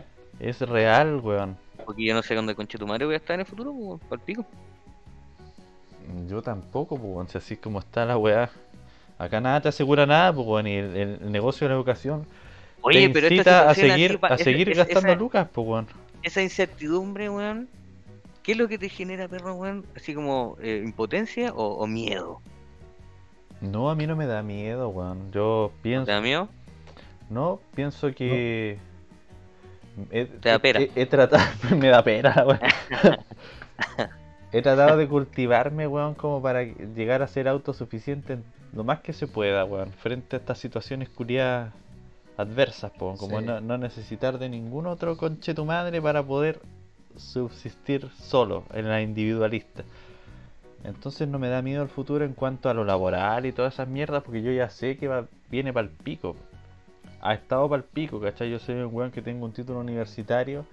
Es 0.41 0.59
real, 0.59 1.21
weón. 1.23 1.57
porque 1.85 2.03
yo 2.03 2.13
no 2.13 2.21
sé 2.21 2.35
dónde 2.35 2.55
conchetumare 2.55 3.05
voy 3.05 3.13
a 3.13 3.17
estar 3.17 3.35
en 3.35 3.39
el 3.41 3.45
futuro, 3.45 3.71
weón, 3.71 4.01
pico. 4.25 4.45
Yo 6.27 6.41
tampoco, 6.41 6.97
pues, 6.97 7.07
weón, 7.09 7.29
si 7.29 7.37
así 7.37 7.53
es 7.53 7.59
como 7.61 7.79
está 7.79 8.03
la 8.05 8.17
weá. 8.17 8.49
Acá 9.17 9.39
nada 9.39 9.61
te 9.61 9.69
asegura 9.69 10.05
nada, 10.05 10.33
pues, 10.33 10.45
weón, 10.45 10.67
y 10.67 10.75
el, 10.75 10.95
el 11.21 11.31
negocio 11.31 11.65
de 11.65 11.69
la 11.73 11.77
educación 11.77 12.27
Oye, 12.81 13.07
te 13.07 13.13
pero 13.13 13.27
esta 13.27 13.69
a 13.69 13.73
seguir, 13.73 14.19
así 14.21 14.33
a 14.33 14.37
seguir 14.43 14.75
gastando 14.75 15.09
esa- 15.13 15.15
lucas, 15.17 15.47
pues, 15.53 15.65
weón. 15.65 16.02
Esa 16.23 16.41
incertidumbre, 16.41 17.29
weón, 17.29 17.67
¿qué 18.43 18.53
es 18.53 18.57
lo 18.57 18.67
que 18.67 18.77
te 18.77 18.89
genera, 18.89 19.27
perro, 19.27 19.55
weón? 19.55 19.85
Así 19.95 20.13
como 20.13 20.57
eh, 20.61 20.81
impotencia 20.83 21.53
o, 21.53 21.75
o 21.75 21.87
miedo. 21.87 22.41
No, 23.61 23.89
a 23.89 23.95
mí 23.95 24.07
no 24.07 24.15
me 24.15 24.25
da 24.25 24.41
miedo, 24.43 24.89
weón. 24.89 25.31
Yo 25.31 25.71
pienso, 25.81 26.05
¿Te 26.07 26.11
da 26.11 26.21
miedo? 26.21 26.49
no, 27.29 27.59
pienso 27.75 28.13
que... 28.13 28.77
He, 30.11 30.25
Te 30.25 30.49
da 30.49 30.57
pera. 30.59 30.81
he- 30.81 30.91
he 30.95 31.05
tratado, 31.05 31.43
me 31.77 31.87
da 31.89 32.03
pera, 32.03 32.43
weón. 32.47 32.59
He 34.51 34.61
tratado 34.61 34.97
de 34.97 35.07
cultivarme, 35.07 35.87
weón, 35.87 36.13
como 36.15 36.41
para 36.41 36.63
llegar 36.63 37.21
a 37.23 37.27
ser 37.27 37.47
autosuficiente 37.47 38.33
en 38.33 38.43
lo 38.73 38.83
más 38.83 38.99
que 39.01 39.13
se 39.13 39.27
pueda, 39.27 39.65
weón, 39.65 39.91
frente 39.93 40.35
a 40.35 40.39
estas 40.39 40.57
situaciones 40.59 41.09
culiadas 41.09 41.73
adversas, 42.37 42.91
po, 42.91 43.15
como 43.17 43.39
Sí. 43.39 43.45
no, 43.45 43.61
no 43.61 43.77
necesitar 43.77 44.39
de 44.39 44.49
ningún 44.49 44.87
otro 44.87 45.17
conche 45.17 45.53
tu 45.53 45.65
madre 45.65 46.01
para 46.01 46.23
poder 46.23 46.61
subsistir 47.15 48.09
solo 48.17 48.63
en 48.73 48.89
la 48.89 49.01
individualista. 49.01 49.83
Entonces 50.83 51.27
no 51.27 51.39
me 51.39 51.47
da 51.47 51.61
miedo 51.61 51.81
el 51.83 51.89
futuro 51.89 52.25
en 52.25 52.33
cuanto 52.33 52.69
a 52.69 52.73
lo 52.73 52.83
laboral 52.83 53.45
y 53.45 53.53
todas 53.53 53.75
esas 53.75 53.87
mierdas, 53.87 54.23
porque 54.23 54.41
yo 54.41 54.51
ya 54.51 54.69
sé 54.69 54.97
que 54.97 55.07
va, 55.07 55.27
viene 55.49 55.71
para 55.71 55.87
el 55.87 55.93
pico. 55.93 56.35
Ha 57.21 57.33
estado 57.33 57.69
para 57.69 57.83
el 57.83 57.87
pico, 57.87 58.19
¿cachai? 58.19 58.51
Yo 58.51 58.59
soy 58.59 58.75
un 58.75 58.93
weón 58.93 59.11
que 59.11 59.21
tengo 59.21 59.45
un 59.45 59.53
título 59.53 59.79
universitario 59.79 60.65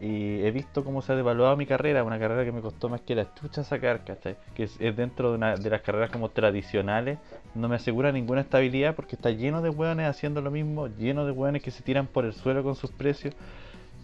y 0.00 0.42
he 0.44 0.50
visto 0.50 0.84
cómo 0.84 1.02
se 1.02 1.12
ha 1.12 1.16
devaluado 1.16 1.56
mi 1.56 1.66
carrera, 1.66 2.02
una 2.02 2.18
carrera 2.18 2.44
que 2.44 2.52
me 2.52 2.60
costó 2.60 2.88
más 2.88 3.00
que 3.00 3.14
la 3.14 3.32
chucha 3.34 3.62
sacar, 3.62 4.04
¿cachai? 4.04 4.36
Que 4.54 4.64
es, 4.64 4.78
dentro 4.78 5.30
de, 5.30 5.36
una, 5.36 5.56
de 5.56 5.70
las 5.70 5.82
carreras 5.82 6.10
como 6.10 6.30
tradicionales, 6.30 7.18
no 7.54 7.68
me 7.68 7.76
asegura 7.76 8.10
ninguna 8.10 8.40
estabilidad 8.40 8.94
porque 8.94 9.14
está 9.16 9.30
lleno 9.30 9.62
de 9.62 9.70
weones 9.70 10.08
haciendo 10.08 10.40
lo 10.40 10.50
mismo, 10.50 10.88
lleno 10.88 11.24
de 11.24 11.32
weones 11.32 11.62
que 11.62 11.70
se 11.70 11.82
tiran 11.82 12.06
por 12.06 12.24
el 12.24 12.32
suelo 12.32 12.62
con 12.62 12.74
sus 12.74 12.90
precios 12.90 13.34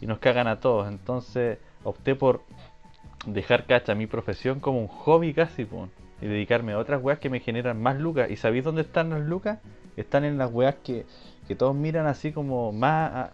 y 0.00 0.06
nos 0.06 0.18
cagan 0.20 0.46
a 0.46 0.60
todos. 0.60 0.88
Entonces 0.88 1.58
opté 1.82 2.14
por 2.14 2.42
dejar, 3.26 3.66
cacha, 3.66 3.94
mi 3.94 4.06
profesión 4.06 4.60
como 4.60 4.80
un 4.80 4.88
hobby 4.88 5.34
casi, 5.34 5.64
po, 5.64 5.88
y 6.22 6.26
dedicarme 6.26 6.72
a 6.72 6.78
otras 6.78 7.02
weas 7.02 7.18
que 7.18 7.30
me 7.30 7.40
generan 7.40 7.82
más 7.82 7.98
lucas. 7.98 8.30
¿Y 8.30 8.36
sabéis 8.36 8.64
dónde 8.64 8.82
están 8.82 9.10
las 9.10 9.20
lucas? 9.22 9.58
Están 9.96 10.24
en 10.24 10.38
las 10.38 10.52
weas 10.52 10.76
que, 10.76 11.04
que 11.48 11.56
todos 11.56 11.74
miran 11.74 12.06
así 12.06 12.32
como 12.32 12.72
más... 12.72 13.30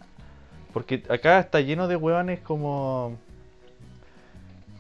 porque 0.76 1.02
acá 1.08 1.40
está 1.40 1.62
lleno 1.62 1.88
de 1.88 1.96
weones 1.96 2.38
como... 2.40 3.16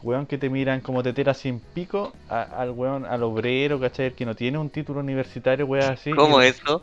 Weón 0.02 0.26
que 0.26 0.36
te 0.36 0.50
miran 0.50 0.82
como 0.82 1.02
tetera 1.02 1.32
sin 1.32 1.58
pico 1.58 2.12
a- 2.28 2.42
al 2.42 2.72
weón, 2.72 3.06
al 3.06 3.22
obrero, 3.22 3.80
¿cachai? 3.80 4.08
El 4.08 4.12
que 4.12 4.26
no 4.26 4.34
tiene 4.34 4.58
un 4.58 4.68
título 4.68 5.00
universitario, 5.00 5.64
weón 5.64 5.90
así. 5.90 6.10
¿Cómo 6.12 6.42
y 6.42 6.48
eso? 6.48 6.82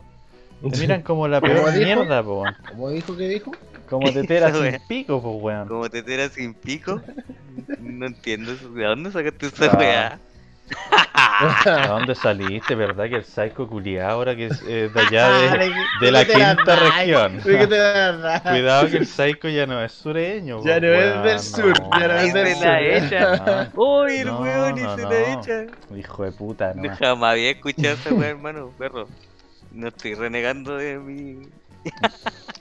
Te 0.68 0.78
miran 0.78 1.02
como 1.02 1.28
la 1.28 1.40
¿Cómo 1.40 1.52
peor 1.52 1.72
dijo? 1.74 1.84
mierda, 1.84 2.24
po. 2.24 2.42
¿Cómo 2.70 2.90
dijo 2.90 3.16
que 3.16 3.28
dijo? 3.28 3.52
Como 3.88 4.10
tetera 4.12 4.48
sin 4.52 4.62
wea. 4.62 4.80
pico, 4.88 5.22
po, 5.22 5.30
weón. 5.36 5.68
¿Como 5.68 5.88
tetera 5.88 6.28
sin 6.28 6.52
pico? 6.52 7.00
No 7.78 8.06
entiendo 8.06 8.50
eso. 8.50 8.68
¿De 8.70 8.82
dónde 8.84 9.12
sacaste 9.12 9.46
esa 9.46 9.66
Ah. 9.66 9.78
weá? 9.78 10.18
¿A 11.66 11.86
dónde 11.88 12.14
saliste, 12.14 12.74
verdad? 12.74 13.08
Que 13.08 13.16
el 13.16 13.24
psycho 13.24 13.68
culiado 13.68 14.10
ahora 14.10 14.34
que 14.34 14.46
es 14.46 14.62
eh, 14.66 14.90
de 14.92 15.00
allá 15.00 15.28
de, 15.30 15.58
¿De 15.68 15.74
de 16.00 16.10
la 16.12 16.24
quinta 16.24 16.76
región. 16.76 17.40
Cuidado 17.40 18.88
que 18.88 18.96
el 18.98 19.06
psycho 19.06 19.48
ya 19.48 19.66
no 19.66 19.82
es 19.82 19.92
sureño. 19.92 20.62
Ya 20.64 20.80
no 20.80 20.86
es 20.88 21.10
weón, 21.12 21.22
del 21.24 21.38
sur, 21.40 21.72
ya 21.98 22.08
no 22.08 22.14
es 22.14 22.34
del 22.34 22.46
se 22.48 22.64
la 22.64 22.78
sur. 22.78 23.04
echa. 23.04 23.32
Ah, 23.46 23.68
¡Uy, 23.74 24.16
el 24.16 24.26
no, 24.28 24.40
weón! 24.40 24.78
Y 24.78 24.80
se 24.80 24.86
no. 25.02 25.10
la 25.10 25.32
echa. 25.40 25.66
Hijo 25.96 26.24
de 26.24 26.32
puta, 26.32 26.72
no. 26.74 26.96
Jamás 26.96 27.32
había 27.32 27.50
escuchado 27.50 27.94
esa 27.94 28.14
weá, 28.14 28.30
hermano, 28.30 28.72
perro. 28.78 29.06
No 29.72 29.88
estoy 29.88 30.14
renegando 30.14 30.76
de 30.76 30.98
mi, 30.98 31.48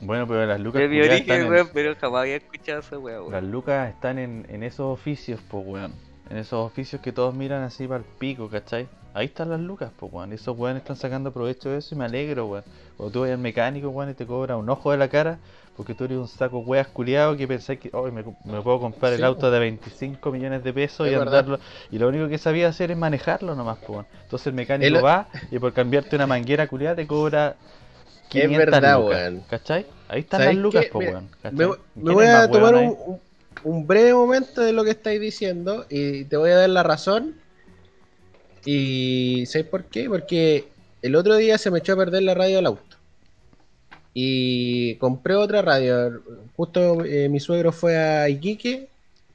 Bueno, 0.02 0.28
pero 0.28 0.46
las 0.46 0.60
lucas 0.60 0.82
de 0.82 0.88
mi 0.90 1.00
origen, 1.02 1.42
en- 1.44 1.50
weón, 1.50 1.70
pero 1.74 1.96
jamás 1.96 2.22
había 2.22 2.36
escuchado 2.38 2.80
esa 2.80 2.98
weá, 3.00 3.18
Las 3.20 3.28
weón. 3.30 3.52
lucas 3.52 3.90
están 3.90 4.20
en, 4.20 4.46
en 4.50 4.64
esos 4.64 4.82
oficios, 4.92 5.40
pues, 5.50 5.64
weón. 5.66 5.94
En 6.34 6.40
esos 6.40 6.66
oficios 6.66 7.00
que 7.00 7.12
todos 7.12 7.36
miran 7.36 7.62
así 7.62 7.86
para 7.88 8.00
el 8.00 8.06
pico, 8.18 8.50
¿cachai? 8.50 8.88
Ahí 9.14 9.28
están 9.28 9.52
las 9.52 9.60
lucas, 9.60 9.92
pues, 10.00 10.12
weón. 10.12 10.34
Esos 10.34 10.58
weones 10.58 10.82
están 10.82 10.96
sacando 10.96 11.32
provecho 11.32 11.70
de 11.70 11.78
eso 11.78 11.94
y 11.94 11.98
me 12.00 12.06
alegro, 12.06 12.48
weón. 12.48 12.64
Cuando 12.98 13.14
tú 13.14 13.22
vas 13.22 13.30
al 13.30 13.38
mecánico, 13.38 13.90
weón, 13.90 14.10
y 14.10 14.14
te 14.16 14.26
cobra 14.26 14.58
un 14.58 14.68
ojo 14.68 14.90
de 14.90 14.98
la 14.98 15.08
cara 15.10 15.38
porque 15.78 15.94
tú 15.94 16.06
eres 16.06 16.18
un 16.18 16.28
saco 16.28 16.58
weas 16.60 16.88
culiado 16.88 17.38
que 17.38 17.48
pensáis 17.48 17.80
que, 17.80 17.92
hoy 17.94 18.12
me, 18.12 18.24
me 18.46 18.62
puedo 18.64 18.80
comprar 18.80 19.14
el 19.14 19.24
auto 19.24 19.52
de 19.52 19.60
25 19.60 20.32
millones 20.32 20.64
de 20.64 20.74
pesos 20.74 21.06
Es 21.06 21.14
y 21.14 21.16
verdad. 21.16 21.40
andarlo. 21.40 21.60
Y 21.92 22.00
lo 22.00 22.08
único 22.08 22.28
que 22.28 22.40
sabía 22.40 22.68
hacer 22.68 22.90
es 22.90 22.98
manejarlo 22.98 23.54
nomás, 23.54 23.78
pues, 23.78 23.90
weón. 23.90 24.06
Entonces 24.24 24.48
el 24.48 24.54
mecánico 24.54 24.98
El- 24.98 25.06
va 25.06 25.28
y 25.52 25.60
por 25.60 25.72
cambiarte 25.74 26.16
una 26.16 26.26
manguera 26.26 26.66
culiada 26.68 26.96
te 26.96 27.06
cobra. 27.06 27.56
500 28.30 28.58
verdad, 28.66 28.98
lucas, 28.98 29.22
weón. 29.22 29.44
¿Cachai? 29.50 29.86
Ahí 30.10 30.22
están 30.22 30.40
las 30.40 30.48
¿Sabes 30.48 30.58
lucas, 30.58 30.86
pues, 30.92 31.10
weón. 31.12 31.28
¿cachai? 31.44 31.54
Me, 31.54 31.68
me 31.68 31.76
¿Quién 31.94 32.14
voy 32.16 32.26
es 32.26 32.34
a 32.34 32.48
tomar 32.50 32.74
un, 32.76 33.20
un- 33.64 33.88
breve 33.88 34.14
momento 34.14 34.62
de 34.62 34.74
lo 34.74 34.84
que 34.84 34.92
estáis 34.92 35.20
diciendo 35.22 35.86
y 35.90 36.26
te 36.26 36.38
voy 36.38 36.52
a 36.52 36.56
dar 36.58 36.70
la 36.70 36.84
razón. 36.84 37.36
Y 38.66 39.46
¿sabes 39.46 39.68
por 39.68 39.86
qué? 39.86 40.08
Porque 40.10 40.68
el 41.02 41.16
otro 41.16 41.36
día 41.36 41.58
se 41.58 41.70
me 41.72 41.80
echó 41.80 41.94
a 41.94 41.98
perder 41.98 42.24
la 42.24 42.34
radio 42.34 42.58
del 42.58 42.66
auto. 42.68 42.98
y 44.14 44.96
compré 44.98 45.36
otra 45.36 45.62
radio. 45.62 46.22
Justo 46.56 47.04
eh, 47.04 47.30
mi 47.30 47.40
suegro 47.40 47.72
fue 47.72 47.98
a 47.98 48.30
Iquique 48.30 48.88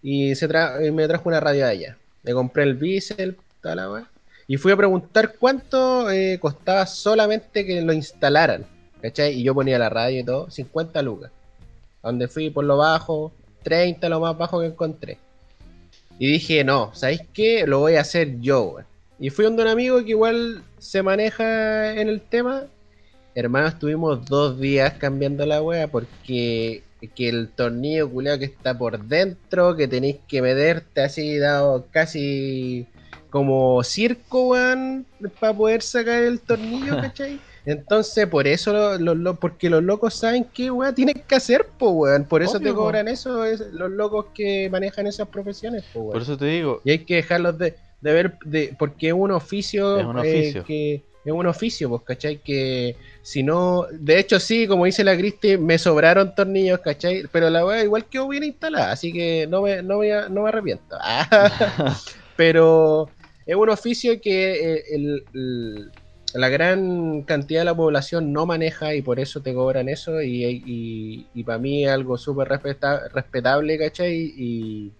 y 0.02 0.34
se 0.36 0.46
me 0.92 1.08
trajo 1.08 1.28
una 1.28 1.40
radio 1.40 1.64
de 1.64 1.70
allá. 1.70 1.98
Le 2.22 2.32
compré 2.32 2.62
el 2.62 2.74
Bissell, 2.74 3.36
tal 3.60 3.78
la. 3.80 4.06
Y 4.46 4.56
fui 4.56 4.70
a 4.72 4.76
preguntar 4.76 5.34
cuánto 5.38 6.08
eh, 6.10 6.38
costaba 6.40 6.86
solamente 6.86 7.66
que 7.66 7.82
lo 7.82 7.92
instalaran. 7.92 8.66
¿Cachai? 9.02 9.34
Y 9.34 9.42
yo 9.42 9.54
ponía 9.54 9.78
la 9.78 9.88
radio 9.90 10.20
y 10.20 10.24
todo, 10.24 10.50
50 10.50 11.02
lucas. 11.02 11.30
Donde 12.02 12.28
fui 12.28 12.50
por 12.50 12.64
lo 12.64 12.76
bajo, 12.76 13.32
30 13.62 14.08
lo 14.08 14.20
más 14.20 14.36
bajo 14.36 14.60
que 14.60 14.66
encontré. 14.66 15.18
Y 16.18 16.32
dije, 16.32 16.64
no, 16.64 16.94
¿sabéis 16.94 17.22
qué? 17.32 17.66
Lo 17.66 17.80
voy 17.80 17.94
a 17.94 18.00
hacer 18.00 18.40
yo. 18.40 18.78
Y 19.18 19.30
fui 19.30 19.44
donde 19.44 19.62
un 19.62 19.68
amigo 19.68 20.02
que 20.04 20.10
igual 20.10 20.62
se 20.78 21.02
maneja 21.02 21.92
en 21.92 22.08
el 22.08 22.20
tema. 22.20 22.64
Hermano, 23.34 23.68
estuvimos 23.68 24.26
dos 24.26 24.58
días 24.58 24.94
cambiando 24.94 25.46
la 25.46 25.62
wea 25.62 25.86
porque 25.88 26.82
que 27.14 27.28
el 27.28 27.48
tornillo 27.48 28.10
culeado 28.10 28.40
que 28.40 28.46
está 28.46 28.76
por 28.76 28.98
dentro, 29.04 29.76
que 29.76 29.86
tenéis 29.86 30.16
que 30.26 30.42
meterte 30.42 31.02
así, 31.02 31.38
dado 31.38 31.86
casi 31.92 32.86
como 33.30 33.84
circo, 33.84 34.48
weón, 34.48 35.06
para 35.38 35.54
poder 35.54 35.82
sacar 35.82 36.24
el 36.24 36.40
tornillo, 36.40 36.96
¿cachai? 37.00 37.38
Entonces, 37.70 38.26
por 38.26 38.46
eso, 38.46 38.72
lo- 38.72 38.98
lo- 38.98 39.14
lo- 39.14 39.34
porque 39.34 39.68
los 39.68 39.82
locos 39.82 40.14
saben 40.14 40.44
qué 40.54 40.70
weón 40.70 40.94
tienen 40.94 41.22
que 41.26 41.34
hacer, 41.34 41.66
po, 41.78 41.90
weón. 41.90 42.24
Por 42.24 42.42
eso 42.42 42.56
Obvio, 42.56 42.68
te 42.68 42.74
po. 42.74 42.76
cobran 42.84 43.08
eso, 43.08 43.44
es, 43.44 43.60
los 43.72 43.90
locos 43.90 44.26
que 44.34 44.68
manejan 44.70 45.06
esas 45.06 45.28
profesiones, 45.28 45.84
po, 45.92 46.00
weón. 46.00 46.12
Por 46.12 46.22
eso 46.22 46.36
te 46.38 46.46
digo, 46.46 46.80
Y 46.84 46.90
hay 46.92 46.98
que 47.00 47.16
dejarlos 47.16 47.58
de, 47.58 47.74
de 48.00 48.12
ver, 48.12 48.38
de, 48.44 48.74
porque 48.78 49.08
es 49.08 49.12
un 49.12 49.30
oficio, 49.32 49.98
Es 50.00 50.06
un 50.06 50.18
eh, 50.18 50.20
oficio. 50.20 50.64
que 50.64 51.02
es 51.24 51.32
un 51.32 51.46
oficio, 51.46 51.88
pues, 51.90 52.02
¿cachai? 52.02 52.38
Que 52.38 52.96
si 53.22 53.42
no, 53.42 53.86
de 53.92 54.18
hecho 54.18 54.40
sí, 54.40 54.66
como 54.66 54.86
dice 54.86 55.04
la 55.04 55.14
Cristi, 55.16 55.58
me 55.58 55.76
sobraron 55.78 56.34
tornillos, 56.34 56.80
¿cachai? 56.80 57.24
Pero 57.30 57.50
la 57.50 57.66
weá 57.66 57.82
igual 57.84 58.06
quedó 58.06 58.28
bien 58.28 58.44
instalada, 58.44 58.92
así 58.92 59.12
que 59.12 59.46
no 59.46 59.60
me, 59.60 59.82
no 59.82 59.98
me, 59.98 60.08
no 60.30 60.42
me 60.44 60.48
arrepiento. 60.48 60.96
Pero 62.36 63.10
es 63.44 63.56
un 63.56 63.68
oficio 63.68 64.18
que 64.20 64.74
eh, 64.76 64.84
el- 64.92 65.24
el- 65.34 65.92
la 66.34 66.48
gran 66.48 67.22
cantidad 67.22 67.60
de 67.62 67.64
la 67.66 67.74
población 67.76 68.32
no 68.32 68.46
maneja 68.46 68.94
y 68.94 69.02
por 69.02 69.18
eso 69.20 69.40
te 69.40 69.54
cobran 69.54 69.88
eso 69.88 70.20
y, 70.22 70.44
y, 70.44 71.26
y 71.34 71.44
para 71.44 71.58
mí 71.58 71.84
es 71.84 71.90
algo 71.90 72.18
súper 72.18 72.48
respeta- 72.48 73.08
respetable, 73.12 73.78
¿cachai? 73.78 74.32
Y, 74.36 74.92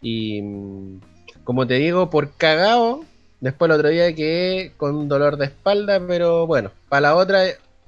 y 0.00 0.42
mm, 0.42 1.00
como 1.44 1.66
te 1.66 1.74
digo, 1.74 2.10
por 2.10 2.32
cagado, 2.36 3.00
después 3.40 3.68
el 3.70 3.76
otro 3.76 3.88
día 3.88 4.14
quedé 4.14 4.72
con 4.76 5.08
dolor 5.08 5.36
de 5.36 5.46
espalda, 5.46 6.00
pero 6.06 6.46
bueno, 6.46 6.70
para 6.88 7.00
la 7.00 7.16
otra 7.16 7.44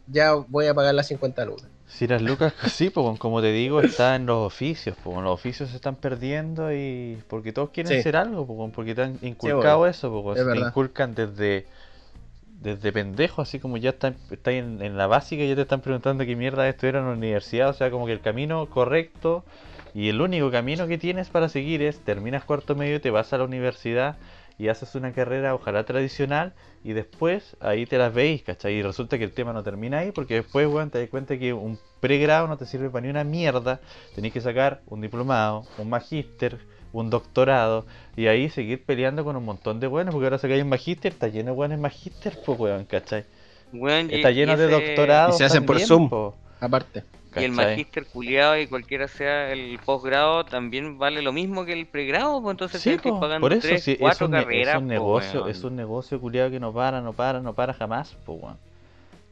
ya 0.06 0.32
voy 0.34 0.66
a 0.66 0.74
pagar 0.74 0.94
las 0.94 1.06
50 1.08 1.44
lucas. 1.44 1.68
Si 1.88 2.06
las 2.06 2.22
lucas, 2.22 2.54
sí, 2.68 2.88
pues 2.88 3.18
como 3.18 3.40
te 3.42 3.52
digo, 3.52 3.80
está 3.80 4.14
en 4.16 4.24
los 4.26 4.46
oficios, 4.46 4.96
pues 5.04 5.22
los 5.22 5.34
oficios 5.34 5.70
se 5.70 5.76
están 5.76 5.96
perdiendo 5.96 6.72
y 6.72 7.18
porque 7.28 7.52
todos 7.52 7.70
quieren 7.70 7.96
Sí. 7.96 8.02
ser 8.02 8.16
algo, 8.16 8.46
pues 8.46 8.72
porque 8.74 8.94
te 8.94 9.02
han 9.02 9.18
inculcado 9.22 9.86
eso, 9.86 10.22
pues 10.22 10.38
Es 10.38 10.44
te 10.44 10.50
verdad. 10.50 10.68
inculcan 10.68 11.14
desde 11.14 11.66
desde 12.60 12.92
pendejo, 12.92 13.42
así 13.42 13.58
como 13.58 13.76
ya 13.78 13.90
está 13.90 14.14
en, 14.46 14.82
en 14.82 14.96
la 14.96 15.06
básica 15.06 15.44
ya 15.44 15.54
te 15.54 15.62
están 15.62 15.80
preguntando 15.80 16.24
qué 16.26 16.36
mierda 16.36 16.68
es 16.68 16.74
estudiar 16.74 16.96
en 16.96 17.06
la 17.06 17.12
universidad, 17.12 17.70
o 17.70 17.72
sea, 17.72 17.90
como 17.90 18.06
que 18.06 18.12
el 18.12 18.20
camino 18.20 18.66
correcto 18.66 19.44
y 19.94 20.08
el 20.08 20.20
único 20.20 20.50
camino 20.50 20.86
que 20.86 20.98
tienes 20.98 21.30
para 21.30 21.48
seguir 21.48 21.82
es 21.82 22.00
terminas 22.00 22.44
cuarto 22.44 22.74
medio, 22.76 23.00
te 23.00 23.10
vas 23.10 23.32
a 23.32 23.38
la 23.38 23.44
universidad 23.44 24.16
y 24.58 24.68
haces 24.68 24.94
una 24.94 25.12
carrera 25.12 25.54
ojalá 25.54 25.84
tradicional 25.84 26.52
y 26.84 26.92
después 26.92 27.56
ahí 27.60 27.86
te 27.86 27.96
las 27.96 28.12
veis, 28.12 28.42
¿cachai? 28.42 28.74
Y 28.74 28.82
resulta 28.82 29.16
que 29.16 29.24
el 29.24 29.32
tema 29.32 29.54
no 29.54 29.62
termina 29.62 30.00
ahí 30.00 30.12
porque 30.12 30.34
después, 30.34 30.66
weón, 30.66 30.90
te 30.90 31.00
das 31.00 31.08
cuenta 31.08 31.38
que 31.38 31.54
un 31.54 31.78
pregrado 32.00 32.46
no 32.46 32.58
te 32.58 32.66
sirve 32.66 32.90
para 32.90 33.02
ni 33.02 33.08
una 33.08 33.24
mierda, 33.24 33.80
tenés 34.14 34.34
que 34.34 34.40
sacar 34.42 34.82
un 34.86 35.00
diplomado, 35.00 35.64
un 35.78 35.88
magíster, 35.88 36.58
un 36.92 37.10
doctorado 37.10 37.84
y 38.16 38.26
ahí 38.26 38.48
seguir 38.50 38.82
peleando 38.84 39.24
con 39.24 39.36
un 39.36 39.44
montón 39.44 39.80
de 39.80 39.86
weones 39.86 40.12
porque 40.12 40.26
ahora 40.26 40.38
sacáis 40.38 40.62
un 40.62 40.68
magíster, 40.68 41.12
está 41.12 41.28
lleno 41.28 41.52
de 41.52 41.56
weones 41.58 41.78
magíster, 41.78 42.36
pues 42.44 42.58
weón, 42.58 42.84
¿cachai? 42.84 43.24
Está 44.10 44.30
y 44.30 44.34
lleno 44.34 44.56
de 44.56 44.64
ese- 44.64 44.72
doctorados 44.74 45.34
Y 45.36 45.38
se 45.38 45.44
hacen 45.44 45.64
por 45.66 45.78
Zoom. 45.80 46.08
po, 46.08 46.34
Aparte. 46.60 47.04
Y 47.36 47.44
el 47.44 47.52
magíster 47.52 48.06
culiado 48.06 48.58
y 48.58 48.66
cualquiera 48.66 49.06
sea 49.06 49.52
el 49.52 49.78
posgrado 49.84 50.44
también 50.44 50.98
vale 50.98 51.22
lo 51.22 51.32
mismo 51.32 51.64
que 51.64 51.72
el 51.72 51.86
pregrado, 51.86 52.42
pues 52.42 52.52
entonces 52.54 52.82
Sí, 52.82 52.96
po, 52.96 53.20
pagando 53.20 53.44
por 53.46 53.52
eso 53.52 53.68
tres, 53.68 53.84
sí, 53.84 53.96
es 54.00 54.20
un, 54.20 54.32
carreras, 54.32 54.74
es 54.74 54.80
un 54.82 54.88
po, 54.88 54.92
negocio, 54.94 55.40
weón. 55.42 55.50
es 55.50 55.62
un 55.64 55.76
negocio 55.76 56.20
culiado 56.20 56.50
que 56.50 56.58
no 56.58 56.72
para, 56.72 57.00
no 57.00 57.12
para, 57.12 57.40
no 57.40 57.54
para 57.54 57.72
jamás, 57.72 58.16
pues 58.26 58.42
weón. 58.42 58.56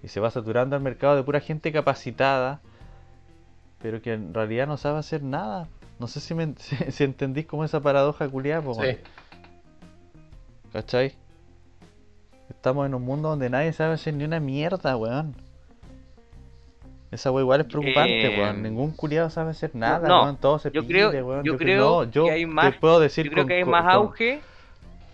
Y 0.04 0.06
se 0.08 0.20
va 0.20 0.30
saturando 0.30 0.76
al 0.76 0.82
mercado 0.82 1.16
de 1.16 1.24
pura 1.24 1.40
gente 1.40 1.72
capacitada, 1.72 2.60
pero 3.82 4.00
que 4.00 4.12
en 4.12 4.32
realidad 4.32 4.68
no 4.68 4.76
sabe 4.76 4.98
hacer 5.00 5.22
nada. 5.24 5.66
No 5.98 6.06
sé 6.06 6.20
si, 6.20 6.34
me, 6.34 6.54
si, 6.58 6.76
si 6.92 7.04
entendís 7.04 7.46
como 7.46 7.64
esa 7.64 7.80
paradoja 7.80 8.28
culiada, 8.28 8.62
Sí. 8.62 8.68
weón. 8.80 8.96
¿Cachai? 10.72 11.14
Estamos 12.50 12.86
en 12.86 12.94
un 12.94 13.02
mundo 13.02 13.28
donde 13.30 13.50
nadie 13.50 13.72
sabe 13.72 13.94
hacer 13.94 14.14
ni 14.14 14.24
una 14.24 14.40
mierda, 14.40 14.96
weón. 14.96 15.34
Esa 17.10 17.30
weá 17.30 17.42
igual 17.42 17.60
es 17.62 17.66
preocupante, 17.66 18.34
Eh, 18.34 18.38
weón. 18.40 18.62
Ningún 18.62 18.90
culiado 18.92 19.30
sabe 19.30 19.50
hacer 19.50 19.74
nada, 19.74 20.06
no, 20.08 20.22
weón. 20.24 20.36
Todo 20.36 20.58
se 20.58 20.70
yo 20.70 20.82
pide, 20.86 21.08
creo- 21.08 21.26
weón. 21.26 21.44
yo 21.44 21.54
cre- 21.54 21.58
creo 21.58 22.04
no, 22.04 22.10
yo 22.10 22.24
que 22.26 22.30
hay 22.32 22.40
te 22.42 22.46
más- 22.46 22.76
puedo 22.76 23.00
decir 23.00 23.24
Yo 23.26 23.32
creo 23.32 23.44
con- 23.44 23.48
que 23.48 23.54
hay 23.54 23.62
con- 23.62 23.70
más 23.72 23.82
con- 23.84 23.92
auge 23.92 24.40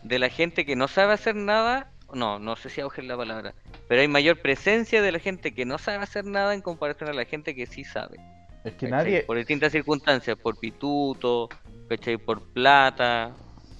de 0.03 0.19
la 0.19 0.29
gente 0.29 0.67
que 0.67 0.75
no 0.77 0.89
sabe 0.89 1.13
hacer 1.13 1.37
nada. 1.37 1.91
No, 2.13 2.39
no 2.39 2.55
sé 2.57 2.69
si 2.69 2.81
auge 2.81 3.01
es 3.01 3.07
la 3.09 3.17
palabra. 3.17 3.55
Pero 3.89 4.01
hay 4.01 4.09
mayor 4.09 4.41
presencia 4.41 5.03
de 5.03 5.13
la 5.13 5.19
gente 5.19 5.53
que 5.55 5.65
no 5.65 5.79
sabe 5.79 5.99
hacer 6.03 6.25
nada 6.25 6.55
en 6.55 6.63
comparación 6.63 7.11
a 7.11 7.13
la 7.13 7.25
gente 7.25 7.55
que 7.55 7.67
sí 7.67 7.85
sabe. 7.85 8.19
Es 8.65 8.73
que 8.75 8.89
¿cachai? 8.89 8.91
nadie, 8.91 9.23
Por 9.25 9.37
distintas 9.37 9.73
circunstancias, 9.73 10.37
por 10.39 10.59
pituto, 10.59 11.49
¿cachai? 11.89 12.17
Por 12.17 12.41
plata, 12.43 13.33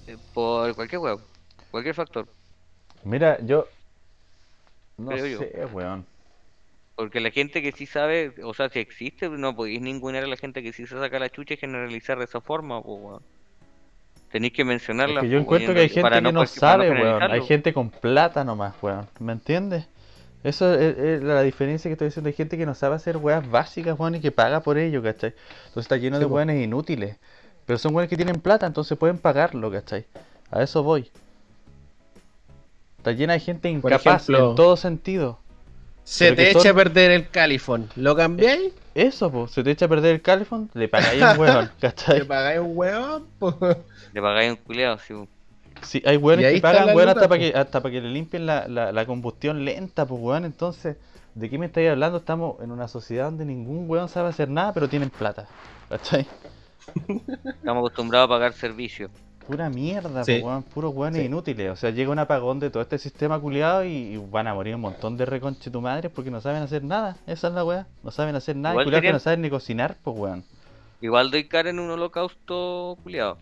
eh, 0.07 0.17
por 0.33 0.75
cualquier 0.75 0.99
huevo, 0.99 1.21
cualquier 1.71 1.95
factor. 1.95 2.27
Mira, 3.03 3.37
yo. 3.41 3.67
No 4.97 5.09
Creo 5.11 5.25
yo. 5.27 5.39
sé, 5.39 5.65
weón. 5.73 6.05
Porque 6.95 7.19
la 7.19 7.29
gente 7.31 7.61
que 7.61 7.71
sí 7.73 7.85
sabe, 7.85 8.33
o 8.43 8.53
sea, 8.53 8.69
si 8.69 8.79
existe, 8.79 9.27
no 9.29 9.55
podéis 9.55 9.81
ningunear 9.81 10.23
a 10.23 10.27
la 10.27 10.37
gente 10.37 10.63
que 10.63 10.71
sí 10.71 10.87
se 10.87 10.97
saca 10.97 11.19
la 11.19 11.29
chucha 11.29 11.55
y 11.55 11.57
generalizar 11.57 12.17
de 12.17 12.25
esa 12.25 12.39
forma, 12.39 12.81
pues, 12.81 12.99
weón. 13.01 13.23
Tenéis 14.31 14.53
que 14.53 14.61
Es 14.61 14.67
mencionarla. 14.67 15.21
que 15.21 15.29
yo 15.29 15.37
encuentro 15.39 15.73
que 15.73 15.81
hay 15.81 15.89
gente 15.89 16.09
que 16.09 16.21
no 16.21 16.33
para 16.33 16.47
sabe, 16.47 16.91
weón. 16.91 17.23
Hay 17.23 17.41
gente 17.41 17.73
con 17.73 17.89
plata 17.89 18.43
nomás, 18.43 18.75
weón. 18.81 19.07
¿Me 19.19 19.33
entiendes? 19.33 19.87
Eso 20.45 20.73
es, 20.75 20.97
es 20.97 21.23
la 21.23 21.41
diferencia 21.41 21.89
que 21.89 21.93
estoy 21.93 22.07
diciendo. 22.09 22.27
Hay 22.27 22.33
gente 22.33 22.57
que 22.57 22.65
no 22.65 22.75
sabe 22.75 22.95
hacer 22.95 23.17
weas 23.17 23.49
básicas, 23.49 23.99
weón, 23.99 24.15
y 24.15 24.19
que 24.21 24.31
paga 24.31 24.59
por 24.59 24.77
ello, 24.77 25.01
¿cachai? 25.01 25.33
Entonces 25.67 25.85
está 25.85 25.97
lleno 25.97 26.17
Sí, 26.17 26.23
de 26.23 26.27
po. 26.27 26.35
weones 26.35 26.63
inútiles. 26.63 27.17
Pero 27.65 27.79
son 27.79 27.95
weones 27.95 28.09
que 28.09 28.15
tienen 28.15 28.39
plata, 28.39 28.67
entonces 28.67 28.95
pueden 28.97 29.17
pagarlo, 29.17 29.71
¿cachai? 29.71 30.05
A 30.51 30.61
eso 30.61 30.83
voy. 30.83 31.09
Está 32.97 33.11
llena 33.11 33.33
de 33.33 33.39
gente 33.39 33.69
incapaz 33.69 34.29
ejemplo- 34.29 34.51
en 34.51 34.55
todo 34.55 34.77
sentido. 34.77 35.39
Se 36.03 36.25
Pero 36.25 36.35
te 36.35 36.43
que 36.43 36.49
echa 36.51 36.59
son- 36.59 36.67
a 36.69 36.73
perder 36.75 37.11
el 37.11 37.29
califón. 37.29 37.89
¿Lo 37.95 38.15
cambiáis? 38.15 38.71
Eso, 38.93 39.31
pues, 39.31 39.51
se 39.51 39.63
te 39.63 39.71
echa 39.71 39.85
a 39.85 39.89
perder 39.89 40.13
el 40.15 40.21
califón, 40.21 40.69
le 40.75 40.87
pagáis 40.87 41.23
un 41.33 41.39
weón, 41.39 41.71
¿Te 41.79 41.87
¿cachai? 41.87 42.23
pagáis 42.27 42.59
un 42.59 42.77
hueón? 42.77 43.25
po? 43.39 43.57
Le 44.13 44.21
pagáis 44.21 44.51
un 44.51 44.57
culeado, 44.57 44.97
sí. 44.99 45.13
weón. 45.13 45.27
Sí, 45.85 46.01
hay 46.05 46.17
Y 46.17 46.43
ahí 46.43 46.55
que 46.55 46.61
pagan, 46.61 46.95
weón, 46.95 47.09
hasta 47.09 47.27
para 47.27 47.29
po. 47.29 47.35
que, 47.39 47.53
hasta 47.57 47.81
para 47.81 47.91
que 47.93 48.01
le 48.01 48.09
limpien 48.09 48.45
la, 48.45 48.67
la, 48.67 48.91
la 48.91 49.05
combustión 49.05 49.63
lenta, 49.63 50.05
pues 50.05 50.19
weón, 50.21 50.45
entonces, 50.45 50.97
¿de 51.35 51.49
qué 51.49 51.57
me 51.57 51.67
estáis 51.67 51.89
hablando? 51.91 52.17
Estamos 52.17 52.61
en 52.61 52.71
una 52.71 52.87
sociedad 52.87 53.25
donde 53.25 53.45
ningún 53.45 53.89
weón 53.89 54.09
sabe 54.09 54.29
hacer 54.29 54.49
nada, 54.49 54.73
pero 54.73 54.87
tienen 54.89 55.09
plata, 55.09 55.47
¿cachai? 55.89 56.25
Estamos 57.45 57.79
acostumbrados 57.81 58.25
a 58.25 58.29
pagar 58.29 58.53
servicios. 58.53 59.11
Pura 59.47 59.69
mierda, 59.69 60.23
Sí. 60.23 60.33
pues 60.33 60.43
weón, 60.43 60.63
puros 60.63 60.93
weones 60.95 61.19
Sí. 61.21 61.27
inútiles, 61.27 61.69
o 61.71 61.75
sea, 61.75 61.91
llega 61.91 62.09
un 62.11 62.17
apagón 62.17 62.59
de 62.59 62.71
todo 62.71 62.81
este 62.81 62.97
sistema 62.97 63.39
culiado 63.39 63.85
y, 63.85 63.89
y 63.89 64.17
van 64.17 64.47
a 64.47 64.55
morir 64.55 64.73
un 64.73 64.81
montón 64.81 65.17
de 65.17 65.25
reconche 65.25 65.69
tu 65.69 65.81
madre 65.81 66.09
porque 66.09 66.31
no 66.31 66.41
saben 66.41 66.63
hacer 66.63 66.83
nada, 66.83 67.17
esa 67.27 67.49
es 67.49 67.53
la 67.53 67.63
weá, 67.63 67.85
no 68.03 68.09
saben 68.09 68.35
hacer 68.35 68.55
nada, 68.55 68.73
y 68.73 68.75
Igual 68.75 68.85
culiados 68.85 69.01
que 69.01 69.05
serían- 69.07 69.13
no 69.15 69.19
saben 69.19 69.41
ni 69.41 69.49
cocinar, 69.51 69.97
pues 70.03 70.17
weón. 70.17 70.43
Igual 71.01 71.29
doy 71.29 71.43
cara 71.43 71.69
en 71.69 71.79
un 71.79 71.91
holocausto 71.91 72.97
culiado. 73.03 73.37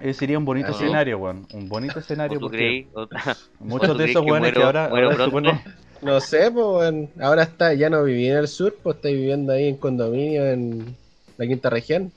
Ese 0.00 0.14
sería 0.14 0.38
un 0.38 0.44
bonito 0.44 0.68
¿Ah, 0.70 0.72
sí? 0.74 0.84
escenario, 0.84 1.18
weón, 1.18 1.46
un 1.52 1.68
bonito 1.68 1.98
escenario 1.98 2.36
¿O 2.36 2.40
tú 2.40 2.46
porque 2.46 2.56
creí? 2.56 2.88
¿O- 2.94 3.08
muchos 3.60 3.92
tú 3.92 3.98
de 3.98 4.04
esos 4.04 4.24
weones 4.24 4.52
que 4.52 4.62
ahora, 4.62 4.86
ahora 4.86 5.16
se. 5.16 5.30
No 6.00 6.20
sé, 6.20 6.48
pues 6.52 6.94
ahora 7.20 7.42
está, 7.42 7.74
ya 7.74 7.90
no 7.90 8.04
viví 8.04 8.28
en 8.28 8.36
el 8.36 8.46
sur, 8.46 8.76
pues 8.84 8.94
estoy 8.96 9.14
viviendo 9.14 9.52
ahí 9.52 9.66
en 9.66 9.76
condominio 9.76 10.46
en 10.46 10.96
la 11.36 11.46
quinta 11.46 11.70
región. 11.70 12.12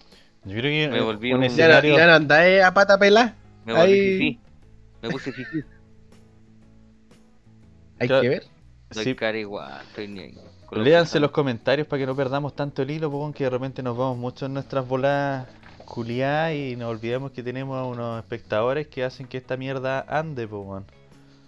Yo 0.46 0.52
creo 0.52 0.64
que 0.64 0.88
Me 0.92 0.98
eh, 1.00 1.02
volví 1.02 1.34
un 1.34 1.40
un- 1.44 1.50
Ya 1.50 1.68
no, 1.68 1.74
escenario... 1.74 1.98
ya 1.98 2.06
no 2.06 2.14
andáis 2.14 2.62
a 2.64 2.74
pata 2.76 3.00
pelá. 3.00 3.36
Me 3.66 3.74
volví 3.74 3.92
Ahí- 3.94 4.12
fifí. 4.12 4.40
Me 5.02 5.10
puse 5.10 5.32
fifí. 5.32 5.64
Hay 8.00 8.08
que 8.08 8.30
ver. 8.30 8.44
Doy 8.92 9.04
Sí, 9.04 9.16
cara 9.16 9.38
igual, 9.38 9.82
estoy 9.88 10.08
ni 10.08 10.20
ahí. 10.20 10.38
Léanse 10.72 11.20
los 11.20 11.32
comentarios 11.32 11.88
para 11.88 12.00
que 12.02 12.06
no 12.06 12.16
perdamos 12.16 12.56
tanto 12.56 12.82
el 12.82 12.92
hilo, 12.92 13.10
po, 13.12 13.32
que 13.34 13.44
de 13.46 13.50
repente 13.50 13.82
nos 13.84 13.98
vamos 13.98 14.18
mucho 14.18 14.46
en 14.46 14.54
nuestras 14.54 14.88
voladas 14.88 15.48
culiadas 15.92 16.54
y 16.54 16.76
nos 16.78 16.90
olvidemos 16.90 17.32
que 17.32 17.44
tenemos 17.44 17.78
a 17.78 17.84
unos 17.84 18.20
espectadores 18.20 18.88
que 18.88 19.04
hacen 19.04 19.28
que 19.28 19.38
esta 19.38 19.58
mierda 19.58 20.06
ande, 20.08 20.48
po, 20.48 20.60
weón. 20.60 20.86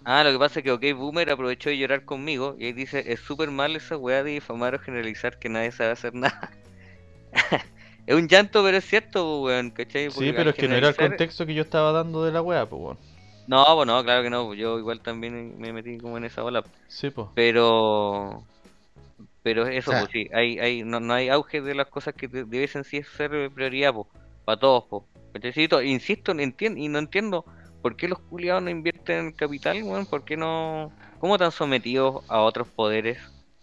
Ah, 0.04 0.22
lo 0.22 0.32
que 0.32 0.38
pasa 0.38 0.60
es 0.60 0.64
que 0.64 0.70
OK 0.72 0.82
Boomer 0.94 1.30
aprovechó 1.30 1.70
de 1.70 1.78
llorar 1.78 2.04
conmigo 2.04 2.56
y 2.58 2.66
ahí 2.66 2.72
dice, 2.72 3.04
es 3.12 3.20
súper 3.20 3.50
mal 3.50 3.74
esa 3.74 3.96
weá 3.96 4.22
de 4.22 4.32
difamar 4.32 4.74
o 4.74 4.78
generalizar 4.78 5.38
que 5.38 5.48
nadie 5.48 5.72
sabe 5.72 5.90
hacer 5.92 6.14
nada. 6.14 6.50
es 8.06 8.14
un 8.14 8.28
llanto, 8.28 8.62
pero 8.62 8.76
es 8.76 8.84
cierto, 8.84 9.40
weón, 9.42 9.70
¿cachai? 9.70 10.10
Sí, 10.10 10.14
Porque 10.14 10.30
pero 10.32 10.40
al 10.42 10.48
es 10.50 10.56
que 10.56 10.68
no 10.68 10.74
era 10.74 10.88
el 10.88 10.96
contexto 10.96 11.46
que 11.46 11.54
yo 11.54 11.62
estaba 11.62 11.92
dando 11.92 12.24
de 12.24 12.32
la 12.32 12.42
wea, 12.42 12.66
pues 12.66 12.82
weón. 12.82 12.98
No, 13.46 13.64
pues 13.74 13.86
no, 13.86 14.02
claro 14.02 14.22
que 14.22 14.30
no, 14.30 14.54
yo 14.54 14.78
igual 14.78 15.00
también 15.00 15.58
me 15.58 15.72
metí 15.72 15.98
como 15.98 16.16
en 16.16 16.24
esa 16.24 16.44
ola. 16.44 16.64
Sí, 16.88 17.10
pues. 17.10 17.28
Pero 17.34 18.42
pero 19.42 19.66
eso, 19.66 19.90
O 19.90 19.94
sea- 19.94 20.00
pues 20.00 20.12
sí, 20.12 20.28
hay, 20.32 20.58
hay, 20.58 20.82
no, 20.82 21.00
no 21.00 21.12
hay 21.12 21.28
auge 21.28 21.60
de 21.60 21.74
las 21.74 21.88
cosas 21.88 22.14
que 22.14 22.28
de- 22.28 22.44
debiesen 22.44 22.84
sí 22.84 23.02
ser 23.02 23.50
prioridad, 23.52 23.92
pues, 23.92 24.06
para 24.44 24.58
todos, 24.58 24.84
pues. 24.88 25.02
Necesito, 25.34 25.82
insisto, 25.82 26.32
no 26.32 26.42
entien- 26.42 26.78
y 26.78 26.88
no 26.88 26.98
entiendo 26.98 27.44
por 27.82 27.96
qué 27.96 28.08
los 28.08 28.18
culiados 28.20 28.62
no 28.62 28.70
invierten 28.70 29.18
en 29.18 29.32
capital, 29.32 29.82
weón, 29.82 30.06
por 30.06 30.24
qué 30.24 30.36
no, 30.36 30.92
cómo 31.18 31.34
están 31.34 31.50
sometidos 31.52 32.24
a 32.28 32.40
otros 32.40 32.68
poderes. 32.68 33.18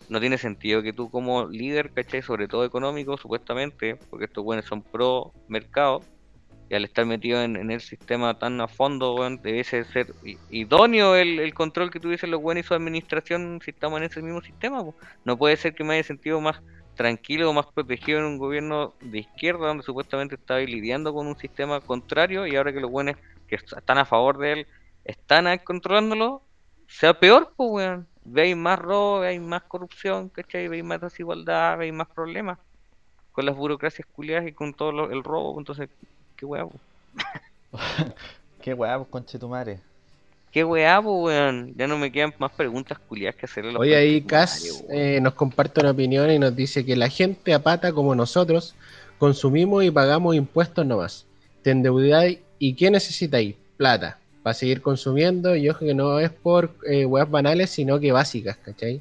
No 0.10 0.20
tiene 0.20 0.38
sentido 0.38 0.82
que 0.82 0.92
tú 0.92 1.10
como 1.10 1.48
líder, 1.48 1.92
¿cachai? 1.92 2.22
Sobre 2.22 2.50
todo 2.50 2.66
económico, 2.66 3.18
supuestamente, 3.18 3.96
porque 4.10 4.26
estos 4.26 4.44
weones 4.44 4.66
son 4.66 4.82
pro 4.82 5.32
mercado, 5.48 6.02
y 6.70 6.76
al 6.76 6.84
estar 6.84 7.06
metido 7.06 7.42
en, 7.42 7.56
en 7.56 7.72
el 7.72 7.82
sistema 7.82 8.38
tan 8.38 8.60
a 8.62 8.68
fondo, 8.68 9.16
weón, 9.16 9.42
debiese 9.42 9.84
ser 9.86 10.14
idóneo 10.50 11.16
el, 11.16 11.40
el 11.40 11.54
control 11.54 11.92
que 11.92 12.00
tuviesen 12.00 12.32
los 12.32 12.42
weones 12.42 12.66
y 12.66 12.68
su 12.68 12.74
administración 12.74 13.60
si 13.64 13.72
estamos 13.72 14.00
en 14.00 14.06
ese 14.06 14.22
mismo 14.22 14.42
sistema. 14.42 14.84
po. 14.84 14.96
No 15.24 15.38
puede 15.38 15.56
ser 15.56 15.74
que 15.74 15.84
me 15.84 15.94
haya 15.94 16.04
sentido 16.04 16.40
más 16.42 16.62
tranquilo 17.02 17.52
más 17.54 17.68
protegido 17.74 18.20
en 18.20 18.26
un 18.26 18.38
gobierno 18.38 18.94
de 19.02 19.20
izquierda 19.20 19.68
donde 19.68 19.84
supuestamente 19.84 20.36
estaba 20.36 20.60
lidiando 20.62 21.14
con 21.14 21.28
un 21.28 21.36
sistema 21.38 21.82
contrario 21.82 22.46
y 22.48 22.56
ahora 22.56 22.74
que 22.74 22.80
los 22.82 22.92
buenos 22.92 23.16
que 23.48 23.56
est- 23.56 23.74
están 23.78 23.98
a 23.98 24.06
favor 24.06 24.38
de 24.38 24.52
él 24.54 24.68
están 25.04 25.46
controlándolo, 25.60 26.44
sea 26.88 27.14
peor, 27.20 27.54
pues 27.56 27.70
weón. 27.72 28.08
Veis 28.24 28.56
más 28.56 28.78
robo, 28.80 29.20
veis 29.22 29.42
más 29.42 29.64
corrupción, 29.64 30.30
¿cachai? 30.30 30.68
Veis 30.68 30.84
más 30.84 31.02
desigualdad, 31.02 31.78
veis 31.78 31.94
más 31.94 32.08
problemas 32.16 32.60
con 33.32 33.46
las 33.46 33.56
burocracias 33.56 34.08
culiadas 34.12 34.48
y 34.48 34.54
con 34.54 34.74
todo 34.74 34.92
lo- 34.92 35.12
el 35.12 35.24
robo, 35.24 35.58
entonces, 35.60 35.90
qué 36.36 36.46
weá, 36.46 36.66
po. 36.66 36.80
Qué 38.62 38.74
weá, 38.74 38.98
pues 38.98 39.10
conche 39.10 39.40
tu 39.40 39.48
madre. 39.50 39.82
Qué 40.52 40.64
weá, 40.66 41.02
po, 41.02 41.24
weón. 41.24 41.74
Ya 41.78 41.88
no 41.88 41.98
me 41.98 42.12
quedan 42.12 42.34
más 42.38 42.52
preguntas 42.52 43.00
culiadas 43.00 43.36
que 43.38 43.46
hacerle 43.46 43.74
Hoy 43.78 43.94
ahí 43.94 44.22
Cas 44.22 44.84
eh, 44.90 45.20
nos 45.22 45.34
comparte 45.34 45.80
una 45.80 45.92
opinión 45.92 46.30
y 46.30 46.38
nos 46.40 46.56
dice 46.56 46.86
que 46.86 46.96
la 46.96 47.08
gente 47.10 47.54
a 47.54 47.60
pata 47.64 47.94
como 47.94 48.14
nosotros 48.16 48.76
consumimos 49.18 49.84
y 49.84 49.92
pagamos 49.92 50.36
impuestos 50.36 50.86
nomás. 50.86 51.26
Te 51.62 51.72
endeudáis 51.72 52.40
y 52.60 52.74
¿qué 52.74 52.92
necesitáis? 52.92 53.56
Plata. 53.78 54.18
Para 54.44 54.54
seguir 54.54 54.82
consumiendo 54.82 55.56
y 55.56 55.70
ojo 55.70 55.80
que 55.86 55.94
no 55.94 56.20
es 56.20 56.32
por 56.32 56.76
eh, 56.88 57.06
weas 57.06 57.30
banales, 57.30 57.70
sino 57.70 58.00
que 58.00 58.12
básicas, 58.12 58.58
¿cachai? 58.58 59.00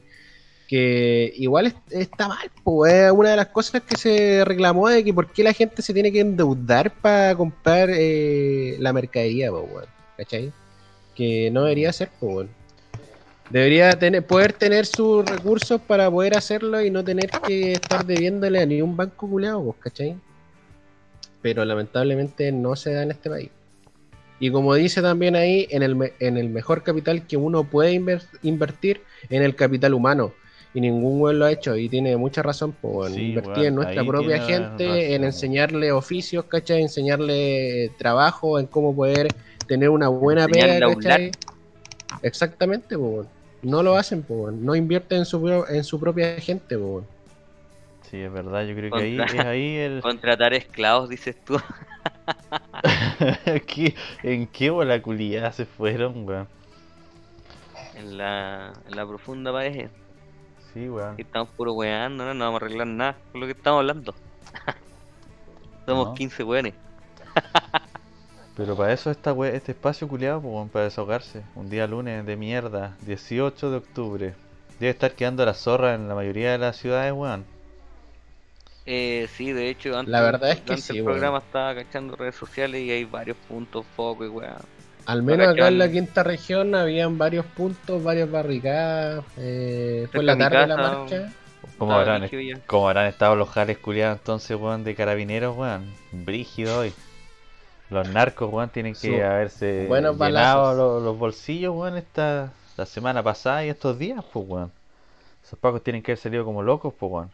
Que 0.69 1.33
igual 1.37 1.67
es- 1.67 1.75
está 1.91 2.29
mal, 2.29 2.49
pues 2.63 2.93
es 2.93 3.11
una 3.11 3.31
de 3.31 3.37
las 3.37 3.49
cosas 3.49 3.83
que 3.83 3.97
se 3.97 4.45
reclamó 4.45 4.89
de 4.89 5.03
que 5.03 5.13
por 5.13 5.33
qué 5.33 5.43
la 5.43 5.53
gente 5.53 5.83
se 5.83 5.93
tiene 5.95 6.13
que 6.13 6.21
endeudar 6.21 6.93
para 6.93 7.35
comprar 7.35 7.89
eh, 7.93 8.77
la 8.79 8.93
mercadería, 8.93 9.51
pues, 9.51 9.65
weón, 9.73 9.87
¿cachai? 10.17 10.53
Que 11.15 11.51
no 11.51 11.63
debería 11.63 11.93
ser, 11.93 12.11
pues. 12.19 12.49
Debería 13.49 13.99
tener, 13.99 14.25
poder 14.25 14.53
tener 14.53 14.87
sus 14.87 15.29
recursos 15.29 15.81
para 15.81 16.09
poder 16.11 16.35
hacerlo 16.37 16.81
y 16.83 16.91
no 16.91 17.03
tener 17.03 17.31
que 17.45 17.75
estar 17.75 18.05
debiéndole 18.07 18.61
a 18.61 18.67
ningún 18.67 18.97
banco 18.97 19.29
culeado, 19.29 19.65
pues, 19.65 19.77
¿cachai? 19.81 20.17
Pero 21.43 21.65
lamentablemente 21.65 22.53
no 22.53 22.77
se 22.77 22.93
da 22.93 23.03
en 23.03 23.11
este 23.11 23.29
país. 23.29 23.51
Y 24.39 24.51
como 24.51 24.75
dice 24.75 25.03
también 25.03 25.35
ahí, 25.37 25.67
en 25.71 25.83
el, 25.83 26.13
en 26.21 26.37
el 26.39 26.49
mejor 26.49 26.83
capital 26.83 27.27
que 27.27 27.37
uno 27.37 27.65
puede 27.65 27.93
inver- 27.93 28.27
invertir, 28.43 29.03
en 29.29 29.43
el 29.43 29.55
capital 29.57 29.95
humano. 29.95 30.33
Y 30.73 30.81
ningún 30.81 31.21
weón 31.21 31.41
lo 31.41 31.47
ha 31.47 31.51
hecho 31.53 31.77
y 31.77 31.89
tiene 31.89 32.17
mucha 32.17 32.43
razón, 32.43 32.73
pues, 32.81 33.11
en 33.11 33.17
Sí, 33.17 33.29
invertir 33.31 33.65
en 33.67 33.75
nuestra 33.75 34.05
propia 34.05 34.39
gente, 34.39 34.87
razón, 34.87 35.13
en 35.13 35.25
enseñarle 35.25 35.91
oficios, 35.91 36.45
¿cachai? 36.45 36.83
Enseñarle 36.83 37.91
trabajo, 37.99 38.61
en 38.61 38.67
cómo 38.67 38.95
poder 38.95 39.35
tener 39.71 39.89
una 39.89 40.09
buena 40.09 40.49
pega. 40.49 40.81
Exactamente, 42.23 42.99
pues, 42.99 43.29
no 43.63 43.85
lo 43.85 43.95
hacen, 43.97 44.25
pues, 44.25 44.53
no 44.53 44.75
invierten 44.75 45.19
en 45.19 45.25
su, 45.25 45.41
pro- 45.41 45.69
en 45.69 45.85
su 45.85 46.01
propia 46.01 46.35
gente, 46.41 46.77
pues. 46.77 47.05
Sí, 48.11 48.21
es 48.21 48.33
verdad, 48.33 48.65
yo 48.67 48.75
creo 48.75 48.91
que 48.91 49.01
ahí 49.01 49.21
es 49.21 49.39
ahí 49.39 49.77
el. 49.77 50.01
Contratar 50.03 50.53
esclavos, 50.55 51.09
dices 51.09 51.37
tú. 51.45 51.57
¿Qué- 53.69 53.95
¿En 54.25 54.49
qué 54.49 54.71
bola 54.71 55.01
culiada 55.01 55.53
se 55.53 55.67
fueron, 55.67 56.27
weón? 56.27 56.49
en 57.95 58.17
la, 58.17 58.73
en 58.89 58.97
la 58.97 59.07
profunda 59.07 59.53
pared. 59.53 59.89
Sí, 60.75 60.89
weón. 60.89 61.13
Aquí 61.13 61.23
estamos 61.23 61.49
puro 61.51 61.75
weando, 61.75 62.25
¿no? 62.25 62.35
no 62.35 62.45
vamos 62.47 62.61
a 62.61 62.65
arreglar 62.65 62.87
nada 62.89 63.17
con 63.31 63.41
lo 63.41 63.47
que 63.47 63.53
estamos 63.53 63.79
hablando. 63.81 64.15
Somos 65.87 66.09
No. 66.09 66.15
15 66.15 66.43
weones. 66.43 66.75
Pero 68.61 68.77
para 68.77 68.93
eso 68.93 69.11
está 69.11 69.33
we- 69.33 69.57
este 69.57 69.73
espacio 69.73 70.07
culiado, 70.07 70.41
pues, 70.43 70.53
weón, 70.55 70.69
para 70.69 70.85
desahogarse. 70.85 71.43
Un 71.55 71.71
día 71.71 71.87
lunes 71.87 72.27
de 72.27 72.37
mierda, 72.37 72.97
18 73.01 73.71
de 73.71 73.79
octubre. 73.79 74.35
Debe 74.79 74.91
estar 74.91 75.15
quedando 75.15 75.45
la 75.47 75.55
zorra 75.55 75.95
en 75.95 76.09
la 76.09 76.15
mayoría 76.15 76.53
de 76.53 76.59
las 76.59 76.77
ciudades, 76.77 77.13
weón. 77.13 77.45
Eh, 78.87 79.29
sí, 79.37 79.53
de 79.53 79.69
hecho, 79.71 79.97
antes, 79.97 80.11
La 80.11 80.21
verdad 80.21 80.51
es 80.53 80.61
que 80.61 80.77
durante 80.77 80.83
sí, 80.83 80.99
el 80.99 81.05
weón. 81.05 81.15
programa 81.15 81.39
estaba 81.39 81.75
cachando 81.75 82.17
redes 82.17 82.35
sociales 82.37 82.81
y 82.83 82.91
hay 82.91 83.05
varios 83.05 83.37
puntos, 83.49 83.87
foco 83.97 84.25
y 84.25 84.29
weá. 84.29 84.59
Al 85.07 85.23
menos 85.23 85.49
Acá 85.49 85.69
en 85.69 85.79
la 85.79 85.91
quinta 85.91 86.23
región 86.23 86.75
habían 86.75 87.19
varios 87.19 87.47
puntos, 87.47 88.03
varias 88.03 88.31
barricadas. 88.31 89.25
Eh, 89.37 90.09
fue 90.13 90.23
la 90.25 90.35
de 90.35 90.39
tarde 90.39 90.67
la 90.67 90.77
casa, 90.77 90.77
marcha. 90.77 91.33
¿Cómo 91.79 91.93
Estaba 91.93 92.01
habrán, 92.01 92.31
cómo 92.67 92.89
habrán 92.89 93.07
estado 93.07 93.37
los 93.37 93.49
jales 93.51 93.79
culiados 93.79 94.19
entonces, 94.19 94.57
weón, 94.57 94.85
de 94.85 94.95
carabineros, 94.95 95.57
weón? 95.57 95.99
Brígido 96.13 96.79
hoy. 96.81 96.95
Los 97.91 98.09
narcos, 98.09 98.53
weón, 98.53 98.71
tienen 98.71 98.95
que 98.95 99.19
Su- 99.19 99.25
haberse 99.25 99.87
buenos 99.89 100.17
llenado 100.17 101.01
los 101.01 101.19
bolsillos, 101.19 101.75
weón, 101.75 101.97
esta, 101.97 102.53
la 102.77 102.87
semana 102.87 103.23
pasada 103.23 103.65
y 103.65 103.69
estos 103.69 103.99
días, 103.99 104.25
pues, 104.33 104.47
weón. 104.49 104.73
Esos 105.45 105.59
pacos 105.59 105.83
tienen 105.83 106.03
que 106.03 106.13
haber 106.13 106.19
salido 106.19 106.45
como 106.45 106.63
locos, 106.63 106.95
pues, 106.99 107.11
weón. 107.13 107.31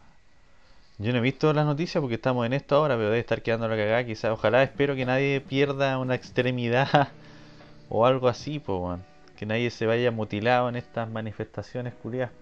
Yo 0.99 1.13
no 1.13 1.19
he 1.19 1.21
visto 1.21 1.53
las 1.53 1.67
noticias 1.67 2.01
porque 2.01 2.15
estamos 2.15 2.47
en 2.47 2.55
esto 2.55 2.77
ahora, 2.77 2.95
pero 2.97 3.09
debe 3.09 3.21
estar 3.21 3.43
quedando 3.43 3.69
la 3.69 3.77
cagada, 3.77 4.05
quizás. 4.05 4.31
Ojalá, 4.31 4.63
espero 4.63 4.95
que 4.95 5.05
nadie 5.05 5.43
pierda 5.43 5.99
una 5.99 6.15
extremidad 6.15 7.09
o 7.91 8.07
algo 8.07 8.29
así, 8.29 8.59
pues, 8.59 8.79
weón. 8.81 9.05
Que 9.37 9.45
nadie 9.45 9.71
se 9.71 9.85
vaya 9.87 10.11
mutilado 10.11 10.71
en 10.71 10.77
estas 10.77 11.11
manifestaciones 11.11 11.93
culiadas. 12.03 12.33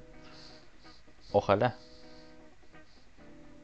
Ojalá. 1.33 1.75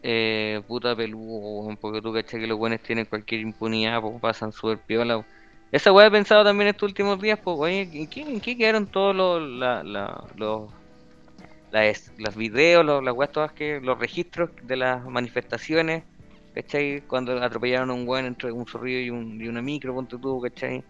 Eh, 0.02 0.62
puta 0.66 0.97
peludo, 0.97 1.77
porque 1.81 2.01
tú 2.01 2.12
cachai 2.12 2.40
que 2.40 2.47
los 2.47 2.56
buenos 2.59 2.81
tienen 2.82 3.05
cualquier 3.05 3.43
impunidad, 3.43 4.01
pues 4.01 4.14
pasan 4.20 4.51
súper 4.52 4.78
piola. 4.86 5.27
Esa 5.70 5.93
weá 5.93 6.06
he 6.06 6.10
pensado 6.10 6.43
también 6.44 6.68
estos 6.68 6.89
últimos 6.89 7.20
días, 7.20 7.39
pues, 7.44 7.56
oye, 7.59 7.82
¿en 7.93 8.40
qué, 8.40 8.56
quedaron 8.56 8.86
todos 8.90 9.14
los, 9.14 9.43
la, 9.43 9.82
la- 9.85 10.24
los, 10.36 10.70
los 12.18 12.36
videos, 12.36 12.85
los, 12.85 13.02
las 13.02 13.14
weas 13.14 13.32
todas 13.32 13.52
que, 13.52 13.81
los 13.81 13.98
registros 13.98 14.51
de 14.62 14.77
las 14.77 15.05
manifestaciones, 15.05 16.05
¿cachai? 16.55 17.02
Cuando 17.06 17.32
atropellaron 17.43 17.90
a 17.90 17.94
un 17.94 18.09
weón 18.09 18.27
entre 18.27 18.52
un 18.52 18.66
zorrillo 18.66 19.01
y, 19.01 19.10
un, 19.10 19.40
y 19.40 19.48
una 19.48 19.62
micro, 19.62 19.94
ponte 19.94 20.16
tú, 20.18 20.40
¿cachai? 20.40 20.85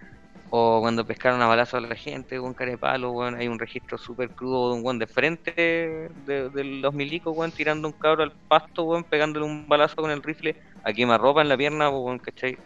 O 0.53 0.81
cuando 0.81 1.07
pescaron 1.07 1.41
a 1.43 1.47
balazo 1.47 1.77
a 1.77 1.81
la 1.81 1.95
gente, 1.97 2.39
con 2.39 2.55
cara 2.55 2.73
de 2.73 2.79
palo, 2.79 3.13
weón, 3.13 3.37
hay 3.37 3.47
un 3.49 3.59
registro 3.59 3.97
súper 3.99 4.33
crudo 4.35 4.71
de 4.73 4.77
un 4.79 4.85
weón 4.85 4.99
de 4.99 5.07
frente 5.07 5.53
de, 5.57 6.51
de 6.51 6.65
los 6.65 6.93
milicos, 6.95 7.33
weón, 7.37 7.53
tirando 7.53 7.87
un 7.89 7.95
cabro 7.95 8.25
al 8.25 8.33
pasto, 8.49 8.85
weón, 8.85 9.05
pegándole 9.05 9.47
un 9.47 9.69
balazo 9.69 9.95
con 9.97 10.11
el 10.11 10.23
rifle 10.23 10.57
a 10.83 10.93
quemarropa 10.93 11.43
en 11.43 11.49
la 11.49 11.57
pierna, 11.57 11.89
weón, 11.91 12.19
¿cachai? 12.19 12.59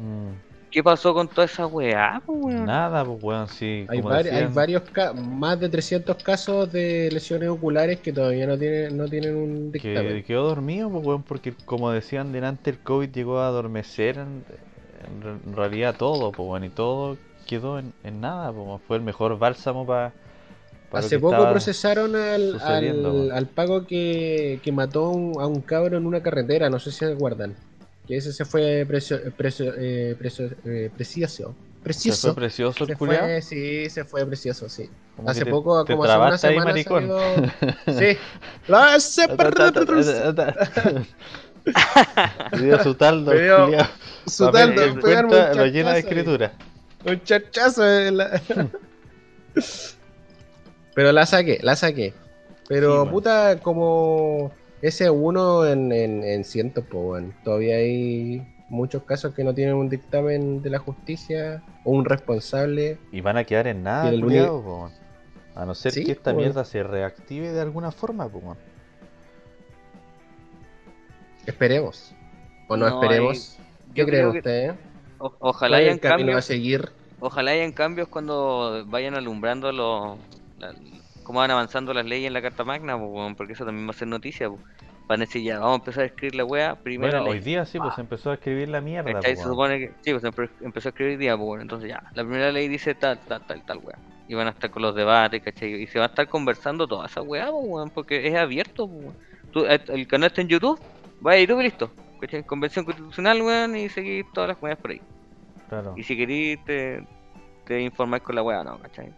Mm. 0.00 0.40
¿Qué 0.70 0.82
pasó 0.82 1.14
con 1.14 1.32
toda 1.32 1.46
esa 1.46 1.66
weá, 1.66 2.22
weón? 2.26 2.74
Nada, 2.76 3.04
pues 3.06 3.18
weón, 3.22 3.48
sí. 3.48 3.88
Hay, 3.88 4.00
como 4.00 4.10
hay 4.10 4.24
decían, 4.24 4.52
varios 4.52 4.82
ca- 4.90 5.12
más 5.14 5.58
de 5.60 5.68
300 5.68 6.22
casos 6.22 6.70
de 6.72 7.10
lesiones 7.12 7.48
oculares 7.48 8.00
que 8.00 8.12
todavía 8.12 8.46
no 8.46 8.58
tienen, 8.58 8.96
no 8.96 9.08
tienen 9.08 9.36
un 9.36 9.72
que 9.76 10.22
dictamen. 10.22 10.26
quedó 10.26 10.44
dormido, 10.48 10.90
pues 10.90 11.02
weón, 11.04 11.22
porque 11.24 11.56
como 11.64 11.90
decían 11.90 12.32
delante, 12.32 12.70
el 12.70 12.82
COVID 12.82 13.10
llegó 13.10 13.38
a 13.40 13.46
adormecer 13.48 14.18
en, 15.06 15.12
en 15.16 15.22
re- 15.22 15.38
en 15.50 15.56
realidad 15.56 15.94
todo, 15.96 16.32
pues 16.32 16.48
weón, 16.48 16.64
y 16.64 16.70
todo 16.70 17.16
quedó 17.46 17.78
en, 17.78 17.92
en 18.04 18.20
nada, 18.20 18.52
pues. 18.52 18.80
Fue 18.86 18.96
el 18.96 19.02
mejor 19.02 19.38
bálsamo 19.38 19.86
para. 19.86 20.12
Hace 20.92 21.18
poco 21.18 21.48
procesaron 21.50 22.16
al, 22.16 22.58
al, 22.62 22.84
weón. 23.06 23.32
al 23.32 23.46
pago 23.46 23.86
que, 23.86 24.58
que 24.62 24.72
mató 24.72 25.10
un- 25.10 25.40
a 25.40 25.46
un 25.46 25.60
cabro 25.60 25.96
en 25.98 26.06
una 26.06 26.22
carretera, 26.22 26.70
no 26.70 26.78
sé 26.78 26.90
si 26.90 26.98
se 26.98 27.12
acuerdan. 27.12 27.54
Que 28.06 28.16
ese 28.16 28.32
se 28.32 28.46
fue 28.46 28.86
precio, 28.88 29.18
precio, 29.36 29.74
eh, 29.76 30.16
precio- 30.18 30.50
eh, 30.64 30.90
precioso. 30.94 31.54
Se 31.78 31.82
Preciso. 31.84 32.28
fue 32.28 32.34
precioso 32.42 32.84
Se 32.86 32.92
el 32.92 32.98
fue, 32.98 33.40
sí, 33.42 33.88
se 33.88 34.04
fue 34.04 34.26
precioso, 34.26 34.68
sí. 34.68 34.90
Como 35.16 35.30
Hace 35.30 35.44
te- 35.44 35.50
poco, 35.50 35.84
te 35.84 35.92
como 35.92 36.04
hace 36.04 36.12
una 36.12 36.18
trabaste 36.38 36.46
ahí, 36.48 36.54
semana, 36.54 36.70
maricón. 36.72 37.08
salió- 37.08 37.98
Sí. 37.98 38.18
La- 38.66 39.00
se- 39.00 39.28
Su 42.82 42.94
taldo, 42.94 43.32
culiao. 43.32 43.70
Su 44.26 44.50
taldo, 44.50 44.82
en 44.82 45.00
cuenta, 45.00 45.54
lo 45.54 45.66
llena 45.66 45.92
de 45.94 46.00
escritura. 46.00 46.52
Un 47.04 47.22
charchazo 47.22 47.88
en 47.88 48.16
la- 48.16 48.40
Pero 50.94 51.12
la 51.12 51.26
saqué, 51.26 51.58
la 51.62 51.76
saqué. 51.76 52.12
Pero 52.68 52.90
Sí, 52.92 52.96
bueno. 52.98 53.12
puta, 53.12 53.60
como 53.60 54.50
ese 54.82 55.08
uno 55.10 55.66
en, 55.66 55.92
en, 55.92 56.22
en 56.24 56.44
cientos, 56.44 56.84
pues 56.90 57.02
bueno, 57.04 57.32
todavía 57.44 57.76
hay 57.76 58.46
muchos 58.68 59.04
casos 59.04 59.32
que 59.34 59.44
no 59.44 59.54
tienen 59.54 59.74
un 59.76 59.88
dictamen 59.88 60.60
de 60.60 60.70
la 60.70 60.78
justicia 60.78 61.62
o 61.84 61.92
un 61.92 62.04
responsable. 62.04 62.98
Y 63.12 63.20
van 63.20 63.36
a 63.38 63.44
quedar 63.44 63.66
en 63.68 63.82
nada, 63.82 64.10
el. 64.10 64.22
A 65.54 65.64
no 65.64 65.74
ser 65.74 65.92
Sí, 65.92 66.04
que 66.04 66.12
esta 66.12 66.32
mierda 66.32 66.64
se 66.64 66.82
reactive 66.84 67.52
de 67.52 67.60
alguna 67.60 67.90
forma, 67.90 68.28
pues. 68.28 68.44
Esperemos. 71.48 72.12
O 72.68 72.76
no, 72.76 72.88
No, 72.88 72.94
esperemos. 73.02 73.56
¿Qué 73.94 74.00
yo 74.00 74.06
creen 74.06 74.20
creo 74.22 74.32
que- 74.32 74.38
ustedes? 74.38 74.74
O- 75.18 75.30
¿Cuál 75.30 75.50
ojalá 75.50 75.76
hayan 75.78 75.98
cambios. 75.98 76.36
a 76.38 76.42
seguir? 76.42 76.90
Ojalá 77.20 77.50
hayan 77.52 77.72
cambios 77.72 78.08
cuando 78.08 78.84
vayan 78.86 79.14
alumbrando 79.14 79.72
los. 79.72 80.18
la- 80.58 80.74
cómo 81.24 81.40
van 81.40 81.50
avanzando 81.50 81.92
las 81.92 82.06
leyes 82.06 82.26
en 82.28 82.32
la 82.32 82.40
Carta 82.42 82.64
Magna, 82.64 82.98
porque 83.36 83.52
eso 83.54 83.64
también 83.64 83.86
va 83.86 83.90
a 83.90 83.94
ser 83.94 84.08
noticia. 84.08 84.48
pues. 84.48 84.60
Van 85.08 85.22
a 85.22 85.24
decir 85.24 85.42
ya, 85.42 85.58
vamos 85.58 85.72
a 85.72 85.76
empezar 85.76 86.02
a 86.02 86.06
escribir 86.06 86.34
la 86.34 86.44
wea 86.44 86.74
primero. 86.76 87.12
Bueno, 87.20 87.30
hoy 87.30 87.40
día 87.40 87.64
sí, 87.64 87.78
pues 87.78 87.94
se 87.94 88.02
empezó 88.02 88.30
a 88.30 88.34
escribir 88.34 88.68
la 88.68 88.82
mierda, 88.82 89.22
Se 89.22 89.36
supone 89.36 89.78
que. 89.78 89.92
Sí, 90.02 90.12
pues 90.12 90.22
empe- 90.24 90.50
empezó 90.60 90.88
a 90.88 90.90
escribir 90.90 91.12
hoy 91.12 91.16
día, 91.18 91.34
pues 91.36 91.46
bueno, 91.46 91.62
entonces 91.62 91.88
ya. 91.88 92.02
La 92.14 92.22
primera 92.24 92.52
ley 92.52 92.68
dice 92.68 92.94
tal, 92.94 93.18
tal, 93.20 93.40
tal, 93.46 93.64
tal 93.64 93.78
wea. 93.82 93.96
Y 94.28 94.34
van 94.34 94.46
a 94.48 94.50
estar 94.50 94.70
con 94.70 94.82
los 94.82 94.94
debates, 94.94 95.42
¿cachai? 95.42 95.82
Y 95.82 95.86
se 95.86 95.98
va 95.98 96.04
a 96.04 96.08
estar 96.08 96.28
conversando 96.28 96.86
toda 96.86 97.06
esa 97.06 97.22
wea, 97.22 97.50
pues, 97.50 97.64
weón, 97.66 97.88
porque 97.90 98.26
es 98.28 98.34
abierto, 98.36 98.86
pues. 98.86 99.06
Tú, 99.50 99.64
el 99.64 100.06
canal 100.06 100.26
está 100.26 100.42
en 100.42 100.48
YouTube, 100.48 100.78
va 101.24 101.32
a 101.32 101.38
YouTube 101.38 101.60
y 101.60 101.64
listo. 101.64 101.90
¿Cachai? 102.20 102.44
Convención 102.44 102.84
constitucional, 102.84 103.40
weón, 103.42 103.76
y 103.76 103.88
seguir 103.88 104.26
todas 104.32 104.48
las 104.48 104.62
weas 104.62 104.78
por 104.78 104.90
ahí. 104.90 105.00
Claro. 105.68 105.94
Y 105.96 106.02
si 106.02 106.16
querís, 106.16 106.64
te, 106.64 107.06
te 107.64 107.80
informáis 107.80 108.22
con 108.22 108.34
la 108.34 108.42
wea, 108.42 108.64
¿no? 108.64 108.78
¿cachai? 108.78 109.12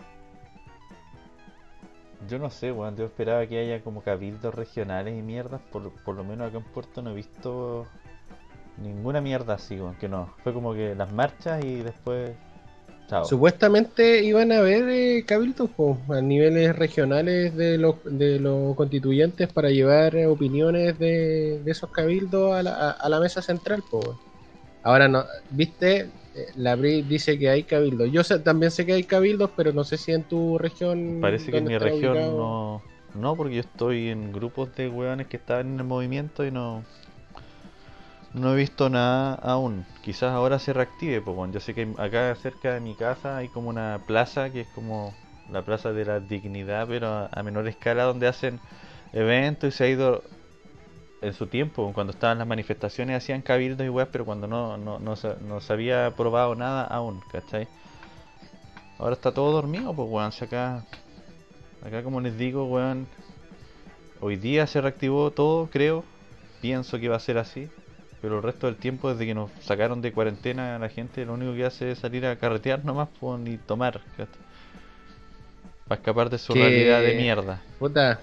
Yo 2.28 2.39
no 2.39 2.51
sé, 2.51 2.72
weón. 2.72 2.97
Yo 2.97 3.06
esperaba 3.06 3.47
que 3.47 3.59
haya 3.59 3.82
como 3.82 4.02
cabildos 4.02 4.55
regionales 4.55 5.18
y 5.18 5.22
mierdas. 5.22 5.60
Por, 5.72 5.90
por 6.05 6.14
lo 6.14 6.24
menos 6.24 6.48
acá 6.48 6.59
en 6.59 6.64
Puerto 6.64 7.01
no 7.01 7.10
he 7.10 7.14
visto 7.14 7.86
ninguna 8.77 9.20
mierda 9.20 9.55
así, 9.55 9.81
weón. 9.81 9.94
Que 9.94 10.09
no. 10.09 10.35
Fue 10.43 10.52
como 10.52 10.74
que 10.74 10.94
las 10.94 11.12
marchas 11.12 11.64
y 11.64 11.77
después. 11.82 12.32
Chao. 13.11 13.24
Supuestamente 13.24 14.24
iban 14.24 14.51
a 14.53 14.59
haber 14.59 14.89
eh, 14.89 15.24
cabildos 15.27 15.70
a 16.11 16.20
niveles 16.23 16.74
regionales 16.77 17.55
de 17.57 17.78
los, 17.78 17.97
de 18.05 18.39
los 18.41 18.74
constituyentes 18.77 19.53
para 19.53 19.70
llevar 19.70 20.16
opiniones 20.27 20.99
de, 20.99 21.61
de 21.65 21.70
esos 21.70 21.91
cabildos 21.91 22.55
a 22.55 22.62
la, 22.62 22.73
a- 22.74 22.91
a 22.93 23.09
la 23.09 23.20
mesa 23.20 23.43
central. 23.43 23.85
weón. 23.93 24.19
Ahora, 24.82 25.09
no, 25.09 25.24
viste, 25.51 26.12
Eh, 26.32 26.47
la 26.55 26.77
BRI 26.77 27.03
dice 27.03 27.37
que 27.41 27.49
hay 27.51 27.65
cabildos. 27.65 28.09
Yo 28.12 28.23
sé- 28.23 28.39
también 28.39 28.70
sé 28.70 28.87
que 28.87 28.93
hay 28.93 29.03
cabildos, 29.05 29.51
pero 29.57 29.73
no 29.73 29.82
sé 29.85 29.99
si 29.99 30.12
en 30.12 30.23
tu 30.28 30.59
región. 30.59 31.19
Parece 31.20 31.51
que 31.51 31.59
en 31.59 31.65
mi 31.66 31.77
región 31.78 32.12
ubicado. 32.12 32.37
no. 32.37 32.82
No, 33.15 33.37
porque 33.37 33.57
yo 33.57 33.61
estoy 33.61 34.09
en 34.09 34.32
grupos 34.32 34.73
de 34.77 34.89
weones 34.89 35.27
que 35.27 35.37
estaban 35.39 35.73
en 35.74 35.78
el 35.81 35.85
movimiento 35.87 36.45
y 36.47 36.53
no. 36.53 36.85
No 38.32 38.52
he 38.52 38.57
visto 38.57 38.89
nada 38.89 39.35
aún. 39.35 39.85
Quizás 40.02 40.32
ahora 40.32 40.59
se 40.59 40.73
reactive, 40.73 41.20
pues. 41.20 41.52
Yo 41.52 41.61
sé 41.61 41.74
que 41.74 41.93
acá 41.98 42.35
cerca 42.36 42.74
de 42.74 42.81
mi 42.81 42.94
casa 42.94 43.39
hay 43.39 43.48
como 43.48 43.69
una 43.69 44.01
plaza 44.07 44.51
que 44.51 44.62
es 44.62 44.69
como 44.69 45.12
la 45.51 45.62
Plaza 45.62 45.93
de 45.93 46.05
la 46.05 46.20
Dignidad, 46.20 46.86
pero 46.89 47.28
a, 47.31 47.43
menor 47.43 47.66
escala, 47.66 48.05
donde 48.05 48.28
hacen 48.28 48.61
eventos 49.12 49.74
y 49.74 49.77
se 49.77 49.85
ha 49.85 49.89
ido 49.89 50.23
en 51.23 51.35
su 51.35 51.47
tiempo, 51.48 51.93
cuando 51.93 52.12
estaban 52.12 52.39
las 52.39 52.47
manifestaciones, 52.47 53.16
hacían 53.16 53.43
cabildos 53.43 53.86
y 53.86 53.90
weas, 53.90 54.09
pero 54.11 54.24
cuando 54.24 54.47
no, 54.47 54.77
no, 54.77 54.98
no, 54.98 55.16
se, 55.16 55.35
no 55.47 55.61
se 55.61 55.73
había 55.73 56.15
probado 56.16 56.55
nada 56.55 56.85
aún, 56.85 57.20
¿cachai? 57.31 57.69
Ahora 58.98 59.15
está 59.15 59.32
todo 59.32 59.52
dormido, 59.52 59.93
pues 59.93 60.09
weón, 60.09 60.32
acá, 60.40 60.85
acá 61.85 62.02
como 62.02 62.20
les 62.20 62.39
digo, 62.39 62.66
weón, 62.66 63.07
hoy 64.20 64.36
día 64.36 64.66
se 64.66 64.81
reactivó 64.81 65.31
todo, 65.31 65.69
creo, 65.70 66.05
pienso 66.62 66.98
que 66.98 67.09
va 67.09 67.16
a 67.16 67.20
ser 67.20 67.36
así, 67.36 67.69
pero 68.20 68.36
el 68.36 68.42
resto 68.42 68.66
del 68.66 68.76
tiempo, 68.76 69.10
desde 69.10 69.26
que 69.26 69.34
nos 69.34 69.51
sacaron 69.60 70.02
de 70.02 70.12
cuarentena, 70.12 70.78
la 70.78 70.88
gente 70.88 71.24
lo 71.24 71.34
único 71.34 71.55
que 71.55 71.64
hace 71.64 71.92
es 71.92 71.98
salir 71.98 72.26
a 72.26 72.36
carretear 72.36 72.84
nomás, 72.84 73.09
pues, 73.18 73.40
ni 73.40 73.56
tomar. 73.56 74.01
Para 75.88 76.01
escapar 76.01 76.30
de 76.30 76.38
su 76.38 76.52
Que- 76.52 76.60
realidad 76.60 77.01
de 77.02 77.14
mierda. 77.14 77.62
Puta. 77.78 78.20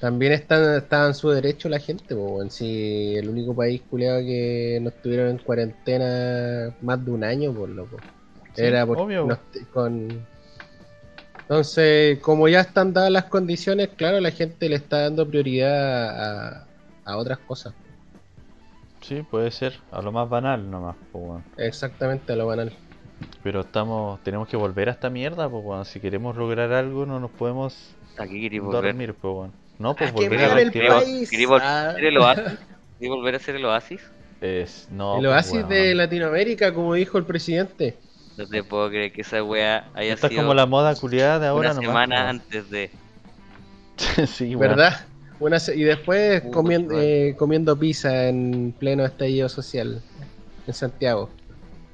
También 0.00 0.32
está, 0.32 0.78
está 0.78 1.06
en 1.06 1.14
su 1.14 1.28
derecho 1.28 1.68
la 1.68 1.78
gente, 1.78 2.14
po, 2.14 2.36
weón. 2.36 2.50
Si 2.50 3.14
el 3.16 3.28
único 3.28 3.54
país 3.54 3.82
culiado 3.88 4.20
que 4.20 4.78
no 4.80 4.88
estuvieron 4.88 5.28
en 5.28 5.38
cuarentena 5.38 6.74
más 6.80 7.04
de 7.04 7.10
un 7.10 7.22
año, 7.22 7.52
por 7.52 7.68
loco. 7.68 7.98
Sí, 8.54 8.62
Era 8.62 8.86
por, 8.86 8.98
obvio. 8.98 9.26
no 9.26 9.38
con... 9.72 10.26
Entonces, 11.42 12.18
como 12.20 12.48
ya 12.48 12.60
están 12.60 12.92
dadas 12.92 13.10
las 13.10 13.24
condiciones, 13.24 13.90
claro, 13.96 14.20
la 14.20 14.30
gente 14.30 14.68
le 14.68 14.76
está 14.76 15.00
dando 15.02 15.26
prioridad 15.28 16.54
a, 16.60 16.66
a 17.04 17.16
otras 17.16 17.38
cosas. 17.40 17.74
Sí, 19.10 19.24
puede 19.28 19.50
ser, 19.50 19.74
a 19.90 20.00
lo 20.02 20.12
más 20.12 20.28
banal 20.28 20.70
nomás, 20.70 20.94
pues. 21.10 21.42
Exactamente 21.56 22.32
a 22.32 22.36
lo 22.36 22.46
banal. 22.46 22.72
Pero 23.42 23.62
estamos, 23.62 24.22
tenemos 24.22 24.46
que 24.46 24.56
volver 24.56 24.88
a 24.88 24.92
esta 24.92 25.10
mierda, 25.10 25.48
pues. 25.48 25.88
Si 25.88 25.98
queremos 25.98 26.36
lograr 26.36 26.72
algo, 26.72 27.06
no 27.06 27.18
nos 27.18 27.32
podemos 27.32 27.96
Aquí 28.16 28.48
dormir, 28.60 29.14
pues, 29.20 29.34
weón. 29.34 29.52
No, 29.80 29.96
pues 29.96 30.10
¡A 30.10 30.12
volver 30.12 30.44
a 30.44 30.54
reactivar. 30.54 31.02
país! 31.02 31.28
¿Queréis 31.28 31.48
volver 31.48 31.66
Ah. 31.66 31.86
a 31.86 31.90
hacer 31.90 32.04
el 32.04 32.18
oasis? 32.18 32.44
¿Queréis 33.00 33.16
volver 33.16 33.34
a 33.34 33.36
hacer 33.38 33.56
el 33.56 33.64
oasis? 33.64 34.00
Es, 34.40 34.88
no, 34.92 35.16
el 35.16 35.22
pues, 35.22 35.32
oasis 35.32 35.52
weón. 35.54 35.68
de 35.70 35.94
Latinoamérica, 35.96 36.72
como 36.72 36.94
dijo 36.94 37.18
el 37.18 37.24
presidente. 37.24 37.96
No 38.38 38.46
te 38.46 38.62
puedo 38.62 38.88
creer 38.90 39.10
que 39.12 39.22
esa 39.22 39.42
wea 39.42 39.88
haya 39.92 40.12
Esta 40.14 40.28
es 40.28 40.32
sido 40.34 40.44
como 40.44 40.54
la 40.54 40.66
moda 40.66 40.94
culiada 40.94 41.40
de 41.40 41.48
ahora 41.48 41.72
una 41.72 41.80
nomás. 41.80 41.88
semana 41.88 42.28
antes 42.28 42.70
de. 42.70 42.90
sí. 44.28 44.54
¿Verdad? 44.54 45.04
Una 45.40 45.58
se- 45.58 45.74
y 45.76 45.82
después 45.82 46.40
Puta, 46.42 46.54
comiendo, 46.54 47.00
eh, 47.00 47.34
comiendo 47.38 47.78
pizza 47.78 48.28
en 48.28 48.74
pleno 48.78 49.04
estallido 49.04 49.48
social 49.48 50.02
en 50.66 50.74
Santiago. 50.74 51.30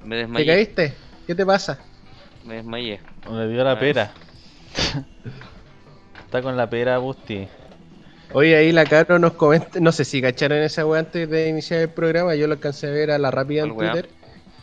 Me 0.03 0.17
¿Te 0.17 0.23
desmayé. 0.23 0.47
caíste? 0.47 0.95
¿Qué 1.27 1.35
te 1.35 1.47
pasa? 1.47 1.81
Me 2.45 2.57
desmayé. 2.57 3.01
Le 3.31 3.49
dio 3.49 3.65
la 3.65 3.79
pera. 3.79 4.13
Está 6.25 6.43
con 6.43 6.57
la 6.57 6.69
pera, 6.69 6.99
Busti. 6.99 7.49
Oye, 8.33 8.57
ahí 8.57 8.73
la 8.73 8.85
Caro 8.85 9.19
nos 9.19 9.33
comenta, 9.35 9.79
no 9.81 9.93
sé 9.93 10.05
si 10.05 10.21
cacharon 10.21 10.59
esa 10.59 10.85
weá 10.85 11.01
antes 11.01 11.31
de 11.31 11.49
iniciar 11.49 11.81
el 11.83 11.91
programa, 11.91 12.35
yo 12.35 12.47
lo 12.47 12.55
alcancé 12.55 12.89
a 12.89 12.91
ver 12.91 13.11
a 13.13 13.19
la 13.19 13.31
rápida 13.31 13.63
en 13.63 13.71
¿Cuál 13.75 13.93
weá? 13.93 13.93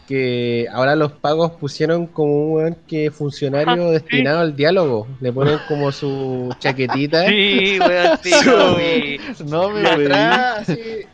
Que 0.08 0.68
ahora 0.72 0.96
los 0.96 1.14
pagos 1.14 1.52
pusieron 1.54 2.08
como 2.08 2.56
un 2.56 2.76
que 2.88 3.10
funcionario 3.10 3.90
destinado 3.92 4.40
al 4.42 4.56
diálogo, 4.56 5.08
le 5.22 5.32
ponen 5.32 5.60
como 5.68 5.92
su 5.92 6.54
chaquetita. 6.60 7.28
Sí, 7.28 7.80
weón, 7.80 8.20
sí, 8.22 8.32
Su-. 9.38 9.46
No 9.46 9.70
me 9.70 9.88
atrás, 9.88 10.68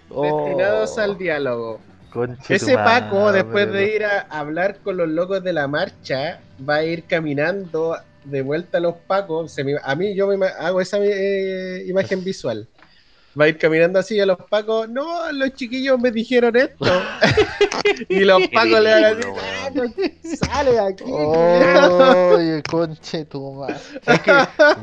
Oh. 0.10 0.46
destinados 0.48 0.98
al 0.98 1.18
diálogo. 1.18 1.80
Conche 2.12 2.56
Ese 2.56 2.74
Paco, 2.74 3.18
madre, 3.26 3.44
después 3.44 3.72
de 3.72 3.96
ir 3.96 4.04
a 4.04 4.22
hablar 4.32 4.78
con 4.84 4.98
los 4.98 5.08
locos 5.08 5.44
de 5.44 5.54
la 5.54 5.68
marcha, 5.68 6.40
va 6.68 6.78
a 6.78 6.84
ir 6.84 7.04
caminando 7.04 7.96
de 8.24 8.42
vuelta 8.42 8.80
a 8.80 8.82
los 8.82 8.96
Pacos. 8.96 9.52
Se 9.52 9.64
me- 9.64 9.76
a 9.84 9.96
mí 9.96 10.16
yo 10.16 10.26
me 10.28 10.48
hago 10.48 10.82
esa 10.82 10.98
eh, 11.04 11.84
imagen 11.88 12.24
visual. 12.24 12.68
Va 13.40 13.46
a 13.46 13.48
ir 13.48 13.58
caminando 13.58 14.00
así 14.00 14.20
a 14.20 14.26
los 14.26 14.38
Pacos. 14.50 14.90
No, 14.90 15.32
los 15.32 15.54
chiquillos 15.54 16.00
me 16.00 16.12
dijeron 16.12 16.56
esto. 16.58 16.86
y 18.10 18.20
los 18.22 18.48
Pacos 18.50 18.82
le 18.82 18.92
van 18.92 19.04
a 19.06 19.14
decir, 19.14 19.32
"Ah, 19.38 19.70
weón. 19.74 19.94
sale 20.24 20.72
de 20.72 20.80
aquí. 20.80 21.04
culiao". 21.04 22.36
Oye, 22.36 22.64
conche 22.64 23.26
tu 23.26 23.54
madre. 23.54 23.76
Es 24.06 24.20
que 24.22 24.32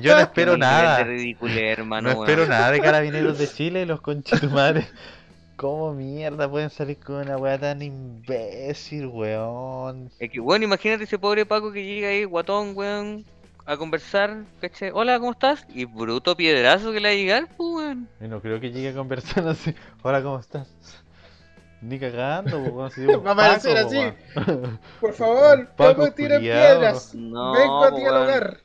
yo 0.00 0.14
no 0.14 0.20
espero 0.20 0.52
Qué 0.52 0.58
nada. 0.58 1.04
ridículo, 1.04 1.52
hermano. 1.54 2.14
No 2.14 2.20
espero 2.22 2.42
weón. 2.42 2.50
nada 2.50 2.70
de 2.70 2.80
carabineros 2.80 3.38
de 3.38 3.48
Chile 3.48 3.82
y 3.82 3.84
los 3.84 4.00
conchetumares. 4.00 4.86
¿Cómo 5.56 5.94
mierda 5.94 6.50
pueden 6.50 6.68
salir 6.68 6.98
con 6.98 7.16
una 7.16 7.38
weá 7.38 7.58
tan 7.58 7.80
imbécil, 7.80 9.06
weón? 9.06 10.10
Es 10.18 10.30
que, 10.30 10.38
bueno, 10.38 10.66
imagínate 10.66 11.04
ese 11.04 11.18
pobre 11.18 11.46
Paco 11.46 11.72
que 11.72 11.82
llega 11.82 12.08
ahí, 12.08 12.24
guatón, 12.24 12.72
weón, 12.76 13.24
a 13.66 13.76
conversar, 13.76 14.44
¿cachai? 14.60 14.90
Hola, 14.94 15.18
¿cómo 15.18 15.32
estás? 15.32 15.66
Y 15.74 15.84
bruto 15.84 16.36
piedrazo 16.36 16.92
que 16.92 17.00
le 17.00 17.08
va 17.08 17.12
a 17.12 17.16
llegar, 17.16 17.48
pues, 17.56 17.68
weón. 17.74 18.08
Y 18.20 18.28
no 18.28 18.40
creo 18.40 18.60
que 18.60 18.70
llegue 18.70 18.90
a 18.90 18.94
conversar 18.94 19.46
así. 19.48 19.74
Hola, 20.02 20.22
¿cómo 20.22 20.38
estás? 20.38 20.68
Ni 21.80 21.98
cagando, 21.98 22.60
weón. 22.60 22.90
si 22.90 23.04
Va 23.06 23.30
a 23.30 23.32
aparecer 23.32 23.76
así. 23.78 23.96
po, 24.34 24.40
weón. 24.52 24.80
Por 25.00 25.12
favor, 25.14 25.68
Paco 25.76 25.98
no 26.02 26.04
me 26.04 26.10
tiren 26.12 26.38
culiao. 26.38 26.78
piedras. 26.78 27.14
No, 27.14 27.52
Vengo 27.52 27.84
a 27.84 27.90
po, 27.90 27.96
dialogar. 27.96 28.60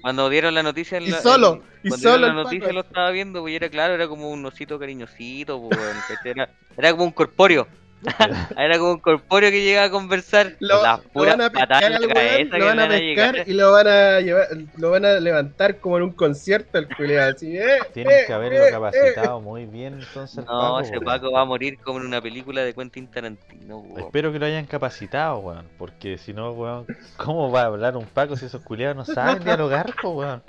Cuando 0.00 0.28
dieron 0.30 0.54
la 0.54 0.62
noticia 0.62 0.98
en 0.98 1.04
Y 1.04 1.10
la, 1.10 1.20
solo, 1.20 1.54
en- 1.54 1.62
y 1.82 1.88
cuando 1.88 2.08
solo 2.08 2.16
dieron 2.18 2.36
la 2.36 2.42
noticia 2.42 2.60
Paco. 2.68 2.72
lo 2.74 2.80
estaba 2.80 3.10
viendo, 3.10 3.40
pues 3.42 3.52
y 3.52 3.56
era 3.56 3.68
claro, 3.68 3.94
era 3.94 4.08
como 4.08 4.30
un 4.30 4.44
osito 4.46 4.78
cariñosito, 4.78 5.60
pues, 5.60 6.18
era, 6.24 6.48
era 6.76 6.90
como 6.92 7.04
un 7.04 7.12
corpóreo. 7.12 7.66
Era 8.56 8.78
como 8.78 8.92
un 8.92 8.98
corpóreo 9.00 9.50
que 9.50 9.64
llegaba 9.64 9.86
a 9.86 9.90
conversar. 9.90 10.54
Lo, 10.60 10.82
las 10.82 11.02
lo 11.02 11.10
puras 11.10 11.36
van 11.36 11.46
a 11.46 11.50
pescar 11.50 11.68
patadas 11.68 11.84
en 11.84 12.08
la 12.08 12.14
cabeza 12.14 12.58
lo 12.58 12.66
van 12.66 12.80
a 12.80 12.88
pescar 12.88 13.34
llegar. 13.34 13.48
y 13.48 13.52
lo 13.54 13.72
van 13.72 13.86
a 13.88 14.20
llevar, 14.20 14.48
lo 14.76 14.90
van 14.90 15.04
a 15.04 15.12
levantar 15.20 15.78
como 15.78 15.96
en 15.96 16.02
un 16.04 16.12
concierto 16.12 16.78
el 16.78 16.88
culiado, 16.94 17.32
así, 17.34 17.56
eh, 17.56 17.78
Tienen 17.92 18.12
eh, 18.12 18.24
que 18.26 18.32
haberlo 18.32 18.58
eh, 18.58 18.68
eh. 18.68 18.70
capacitado 18.70 19.40
muy 19.40 19.66
bien 19.66 19.94
entonces. 19.94 20.44
No, 20.44 20.44
Paco, 20.44 20.80
ese. 20.80 21.00
Paco 21.00 21.32
va 21.32 21.40
a 21.40 21.44
morir 21.44 21.78
como 21.78 21.98
en 22.00 22.06
una 22.06 22.20
película 22.20 22.62
de 22.62 22.74
Quentin 22.74 23.08
Tarantino, 23.08 23.78
weón. 23.78 24.00
Espero 24.00 24.32
que 24.32 24.38
lo 24.38 24.46
hayan 24.46 24.66
capacitado, 24.66 25.38
weón. 25.38 25.66
Porque 25.78 26.18
si 26.18 26.32
no, 26.32 26.50
weón, 26.52 26.86
¿cómo 27.16 27.50
va 27.50 27.62
a 27.62 27.66
hablar 27.66 27.96
un 27.96 28.06
Paco 28.06 28.36
si 28.36 28.46
esos 28.46 28.62
culiados 28.62 28.96
no 28.96 29.04
saben 29.04 29.42
dialogar, 29.42 29.94
weón? 30.02 30.42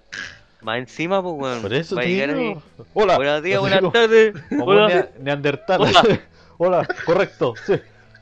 Más 0.62 0.80
encima, 0.80 1.22
pues, 1.22 1.36
weón. 1.38 1.62
Por 1.62 1.74
eso 1.74 1.98
ahí. 1.98 2.56
Hola. 2.94 3.16
Buenos 3.16 3.44
días, 3.44 3.60
buenas 3.60 3.92
tardes. 3.92 4.36
Hola. 4.60 4.88
nea- 4.88 5.10
neandertal. 5.20 5.82
Hola. 5.82 6.20
Hola. 6.58 6.88
correcto. 7.06 7.54
Sí. 7.66 7.76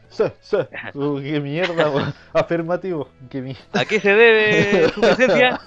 Sí, 0.10 0.24
sí. 0.42 0.58
Uh, 0.94 1.20
qué 1.20 1.40
mierda, 1.42 1.90
weón. 1.92 2.14
Afirmativo. 2.34 3.10
Qué 3.30 3.42
mierda. 3.42 3.62
¿A 3.74 3.86
qué 3.86 4.00
se 4.00 4.14
debe 4.16 4.90
su 4.90 5.02
presencia? 5.02 5.60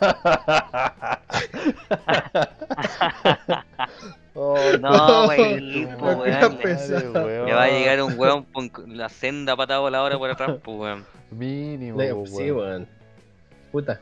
Oh, 4.35 4.57
No, 4.81 5.27
weón. 5.27 6.27
era 6.27 6.49
pesado. 6.51 7.28
Le 7.28 7.53
va 7.53 7.65
a 7.65 7.69
llegar 7.69 8.03
un 8.03 8.19
weón 8.19 8.45
con 8.45 8.97
la 8.97 9.09
senda 9.09 9.57
patada 9.57 9.81
voladora 9.81 10.16
por 10.19 10.31
atrás, 10.31 10.57
pues, 10.62 10.78
weón. 10.78 11.05
Mínimo, 11.31 11.99
Le- 11.99 12.15
po, 12.15 12.27
sí, 12.27 12.51
weón. 12.51 12.57
weón. 12.57 12.89
Puta. 13.73 14.01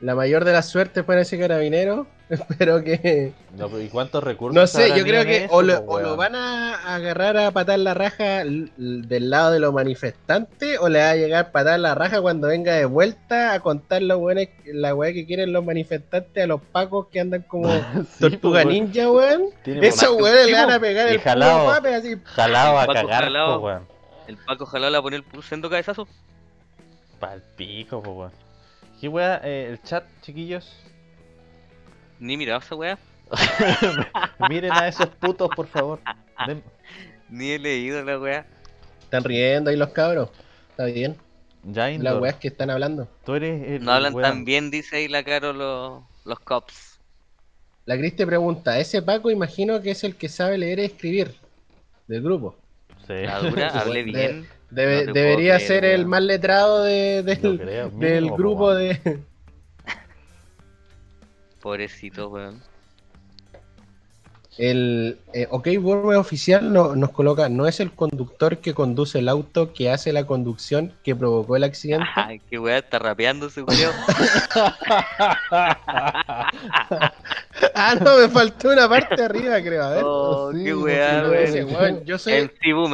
La 0.00 0.14
mayor 0.14 0.44
de 0.44 0.52
las 0.52 0.68
suertes 0.68 1.04
para 1.04 1.20
ese 1.20 1.38
carabinero. 1.38 2.06
Espero 2.50 2.82
que. 2.82 3.32
No, 3.58 3.68
pero 3.68 3.82
¿Y 3.82 3.88
cuántos 3.88 4.24
recursos? 4.24 4.54
No 4.54 4.66
sé, 4.66 4.96
yo 4.96 5.04
creo 5.04 5.24
que 5.24 5.44
eso, 5.44 5.54
o 5.54 5.60
lo, 5.62 5.84
po, 5.84 5.92
o 5.94 6.00
lo 6.00 6.06
weón? 6.14 6.18
van 6.18 6.34
a 6.36 6.94
agarrar 6.94 7.36
a 7.36 7.50
patar 7.50 7.78
la 7.78 7.92
raja 7.92 8.44
del 8.44 9.30
lado 9.30 9.50
de 9.52 9.60
los 9.60 9.72
manifestantes 9.74 10.78
o 10.80 10.88
le 10.88 11.00
va 11.00 11.10
a 11.10 11.16
llegar 11.16 11.44
a 11.46 11.52
patar 11.52 11.78
la 11.78 11.94
raja 11.94 12.22
cuando 12.22 12.48
venga 12.48 12.72
de 12.74 12.86
vuelta 12.86 13.52
a 13.52 13.60
contar 13.60 14.00
los 14.02 14.18
buenos, 14.18 14.46
la 14.64 14.94
weá 14.94 15.12
que 15.12 15.26
quieren 15.26 15.52
los 15.52 15.62
manifestantes 15.64 16.42
a 16.42 16.46
los 16.46 16.62
pacos 16.62 17.08
que 17.08 17.20
andan 17.20 17.42
como 17.42 17.68
Sí, 18.10 18.18
tortuga 18.20 18.60
weón. 18.64 18.68
ninja, 18.72 19.10
weón. 19.10 19.42
Esos 19.66 20.12
weones 20.20 20.46
Sí, 20.46 20.50
le 20.52 20.56
van 20.56 20.70
a 20.70 20.80
pegar 20.80 21.08
el 21.08 21.20
jalado. 21.20 21.66
pape 21.66 21.94
así. 21.94 22.16
Jalado 22.24 22.78
a 22.78 22.86
Paco 22.86 22.92
cagar, 23.08 23.24
jalado. 23.24 23.60
po, 23.60 23.66
weón. 23.66 23.86
El 24.26 24.36
Paco 24.38 24.64
ojalá 24.64 24.86
le 24.88 24.92
va 24.96 24.98
a 25.00 25.02
poner 25.02 25.18
el 25.18 25.24
puro 25.24 25.42
sendo 25.42 25.68
cabezazo. 25.68 26.08
Pal 27.20 27.42
pico, 27.56 28.02
po, 28.02 28.12
weón. 28.12 28.32
¿Qué 29.00 29.08
weá? 29.08 29.40
Eh, 29.44 29.68
el 29.72 29.82
chat, 29.82 30.04
chiquillos. 30.22 30.72
Ni 32.22 32.36
mirado 32.36 32.60
esa 32.60 32.76
weá. 32.76 32.98
Miren 34.48 34.70
a 34.72 34.86
esos 34.86 35.08
putos, 35.08 35.50
por 35.56 35.66
favor. 35.66 35.98
Den- 36.46 36.62
Ni 37.28 37.50
he 37.50 37.58
leído 37.58 38.00
la 38.04 38.16
weá. 38.16 38.46
Están 39.02 39.24
riendo 39.24 39.70
ahí 39.70 39.76
los 39.76 39.88
cabros. 39.88 40.30
Está 40.70 40.84
bien. 40.84 41.16
Ya, 41.64 41.88
Las 41.90 42.20
weas 42.20 42.36
que 42.36 42.46
están 42.48 42.70
hablando. 42.70 43.08
tú 43.24 43.34
eres 43.34 43.68
el 43.68 43.84
No 43.84 43.92
hablan 43.92 44.14
tan 44.20 44.44
bien, 44.44 44.70
dice 44.70 44.96
ahí 44.96 45.08
la 45.08 45.22
caro 45.24 45.52
los, 45.52 46.02
los 46.24 46.38
cops. 46.40 47.00
La 47.86 47.96
Cris 47.96 48.14
te 48.14 48.24
pregunta, 48.26 48.78
ese 48.78 49.02
Paco 49.02 49.28
imagino 49.30 49.80
que 49.82 49.90
es 49.90 50.04
el 50.04 50.14
que 50.14 50.28
sabe 50.28 50.58
leer 50.58 50.78
y 50.78 50.84
escribir 50.84 51.34
del 52.06 52.22
grupo. 52.22 52.56
Sí. 53.06 53.14
La 53.26 53.40
dura, 53.40 53.68
hablé 53.80 54.04
De- 54.04 54.12
bien. 54.12 54.48
Debe- 54.70 55.06
No 55.06 55.12
debería 55.12 55.56
creer, 55.56 55.68
ser 55.68 55.84
el 55.84 56.06
más 56.06 56.22
letrado 56.22 56.84
de- 56.84 57.22
del, 57.24 57.58
creo, 57.58 57.90
grupo 58.36 58.72
de... 58.74 59.00
Pobrecito, 61.62 62.28
weón. 62.28 62.60
El 64.58 65.18
eh, 65.32 65.46
OK 65.50 65.68
Burme 65.80 66.16
oficial 66.16 66.72
no- 66.74 66.94
nos 66.94 67.10
coloca, 67.10 67.48
no 67.48 67.66
es 67.66 67.80
el 67.80 67.90
conductor 67.92 68.58
que 68.58 68.74
conduce 68.74 69.20
el 69.20 69.30
auto 69.30 69.72
que 69.72 69.90
hace 69.90 70.12
la 70.12 70.26
conducción 70.26 70.92
que 71.02 71.16
provocó 71.16 71.56
el 71.56 71.64
accidente. 71.64 72.04
Ay, 72.14 72.38
qué 72.50 72.58
weá, 72.58 72.76
está 72.78 72.98
rapeando 72.98 73.46
ese 73.46 73.62
weón. 73.62 73.78
ah, 77.74 77.94
no, 77.98 78.18
me 78.18 78.28
faltó 78.28 78.68
una 78.68 78.86
parte 78.86 79.22
arriba, 79.22 79.58
creo. 79.62 79.82
A 79.82 79.90
ver. 79.90 80.02
Oh, 80.04 80.52
sí, 80.52 80.64
qué 80.64 80.74
weá, 80.74 81.24
weón. 81.26 82.04
yo 82.04 82.18
soy, 82.18 82.50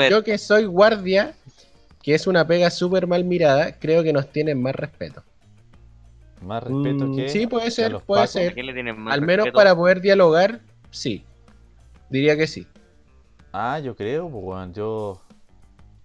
yo 0.09 0.23
que 0.23 0.39
soy 0.39 0.65
guardia, 0.66 1.35
que 2.03 2.15
es 2.15 2.28
una 2.28 2.47
pega 2.47 2.70
súper 2.70 3.09
mal 3.09 3.24
mirada, 3.24 3.73
creo 3.73 4.05
que 4.05 4.12
nos 4.12 4.31
tienen 4.31 4.62
más 4.62 4.77
respeto. 4.77 5.24
Más 6.43 6.62
respeto 6.62 7.06
Mm, 7.06 7.16
que. 7.16 7.28
sí, 7.28 7.47
puede 7.47 7.70
ser, 7.70 7.93
los 7.93 8.02
puede 8.02 8.20
pacos. 8.23 8.32
ser. 8.32 8.51
¿A 8.51 8.55
quién 8.55 8.66
le 8.66 8.73
tienen 8.74 8.98
más 8.98 9.15
Al 9.15 9.23
menos 9.23 9.44
respeto? 9.47 9.56
para 9.56 9.74
poder 9.74 10.01
dialogar, 10.01 10.60
sí. 10.90 11.24
Diría 12.10 12.36
que 12.36 12.47
sí. 12.47 12.66
Ah, 13.52 13.78
yo 13.81 13.97
creo, 13.97 14.28
pues, 14.31 14.44
weón. 14.44 14.73
Yo. 14.74 15.20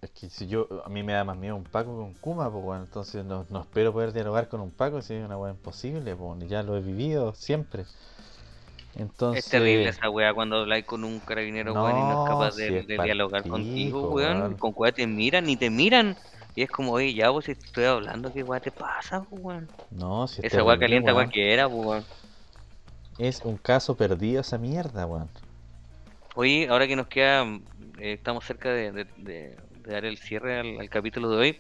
Es 0.02 0.10
que 0.12 0.30
si 0.30 0.48
yo. 0.48 0.68
A 0.86 0.90
mí 0.90 1.02
me 1.04 1.14
da 1.14 1.24
más 1.24 1.38
miedo 1.38 1.56
un 1.56 1.64
Paco 1.64 1.96
que 1.98 2.04
un 2.04 2.14
Kuma, 2.16 2.52
pues, 2.52 2.64
weón. 2.66 2.82
Entonces 2.82 3.24
no, 3.26 3.46
no 3.50 3.62
espero 3.62 3.94
poder 3.94 4.12
dialogar 4.12 4.48
con 4.50 4.60
un 4.62 4.72
Paco 4.72 5.02
si 5.02 5.14
es 5.14 5.26
una 5.26 5.38
weá 5.38 5.52
imposible, 5.52 6.16
pues. 6.16 6.48
Ya 6.50 6.64
lo 6.64 6.76
he 6.78 6.82
vivido 6.82 7.34
siempre. 7.36 7.86
Entonces. 8.96 9.46
Es 9.46 9.52
terrible 9.52 9.90
esa 9.90 10.10
weá 10.10 10.34
cuando 10.34 10.58
habláis 10.58 10.86
con 10.86 11.04
un 11.04 11.20
carabinero, 11.20 11.74
weón, 11.74 11.98
y 11.98 12.02
no 12.02 12.10
es 12.12 12.16
No, 12.16 12.26
capaz 12.26 12.52
si 12.52 12.62
de, 12.64 12.80
es 12.80 12.88
de 12.88 12.96
pa'l 12.98 13.06
dialogar 13.06 13.48
contigo, 13.48 14.10
weón. 14.10 14.38
weón. 14.40 14.58
Con 14.58 14.74
weá 14.76 14.92
te 14.92 15.08
miran 15.08 15.46
ni 15.46 15.56
te 15.58 15.70
miran. 15.70 16.16
Y 16.56 16.62
es 16.64 16.70
como, 16.70 16.92
oye, 16.94 17.14
ya 17.14 17.30
vos 17.30 17.46
si 17.46 17.52
estoy 17.52 17.86
hablando, 17.86 18.32
¿qué 18.32 18.44
weá 18.44 18.60
te 18.60 18.72
pasa, 18.72 19.26
weón? 19.32 19.68
No, 19.92 20.28
si 20.28 20.42
es 20.42 20.54
Esa 20.54 20.64
weá 20.64 20.78
calienta 20.78 21.12
weón. 21.14 21.26
cualquiera, 21.26 21.68
weón. 21.68 22.06
Es 23.18 23.42
un 23.44 23.58
caso 23.58 23.96
perdido 23.96 24.42
esa 24.42 24.58
mierda, 24.58 25.06
weón. 25.06 25.30
Oye, 26.36 26.68
ahora 26.70 26.88
que 26.88 26.96
nos 26.96 27.08
queda, 27.08 27.44
eh, 28.00 28.14
estamos 28.14 28.44
cerca 28.46 28.70
de, 28.70 28.92
de- 28.92 29.06
de- 29.18 29.58
de 29.84 29.92
dar 29.94 30.06
el 30.06 30.18
cierre 30.18 30.60
al, 30.60 30.80
al 30.80 30.90
capítulo 30.90 31.30
de 31.30 31.38
hoy. 31.38 31.60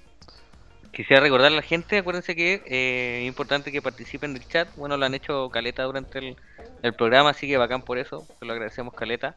Quisiera 0.92 1.22
recordar 1.22 1.52
a 1.52 1.56
la 1.56 1.62
gente, 1.62 1.98
acuérdense 1.98 2.36
que 2.36 2.62
eh, 2.68 3.22
es 3.24 3.28
importante 3.28 3.72
que 3.72 3.82
participen 3.82 4.34
del 4.34 4.48
chat. 4.48 4.68
Bueno, 4.76 4.96
lo 4.98 5.06
han 5.06 5.14
hecho 5.16 5.50
caleta 5.50 5.84
durante 5.84 6.20
el, 6.20 6.36
el 6.84 6.94
programa, 6.94 7.32
así 7.32 7.48
que 7.48 7.58
bacán 7.58 7.82
por 7.82 7.98
eso, 7.98 8.28
se 8.40 8.46
lo 8.46 8.54
agradecemos 8.54 8.94
caleta. 8.94 9.36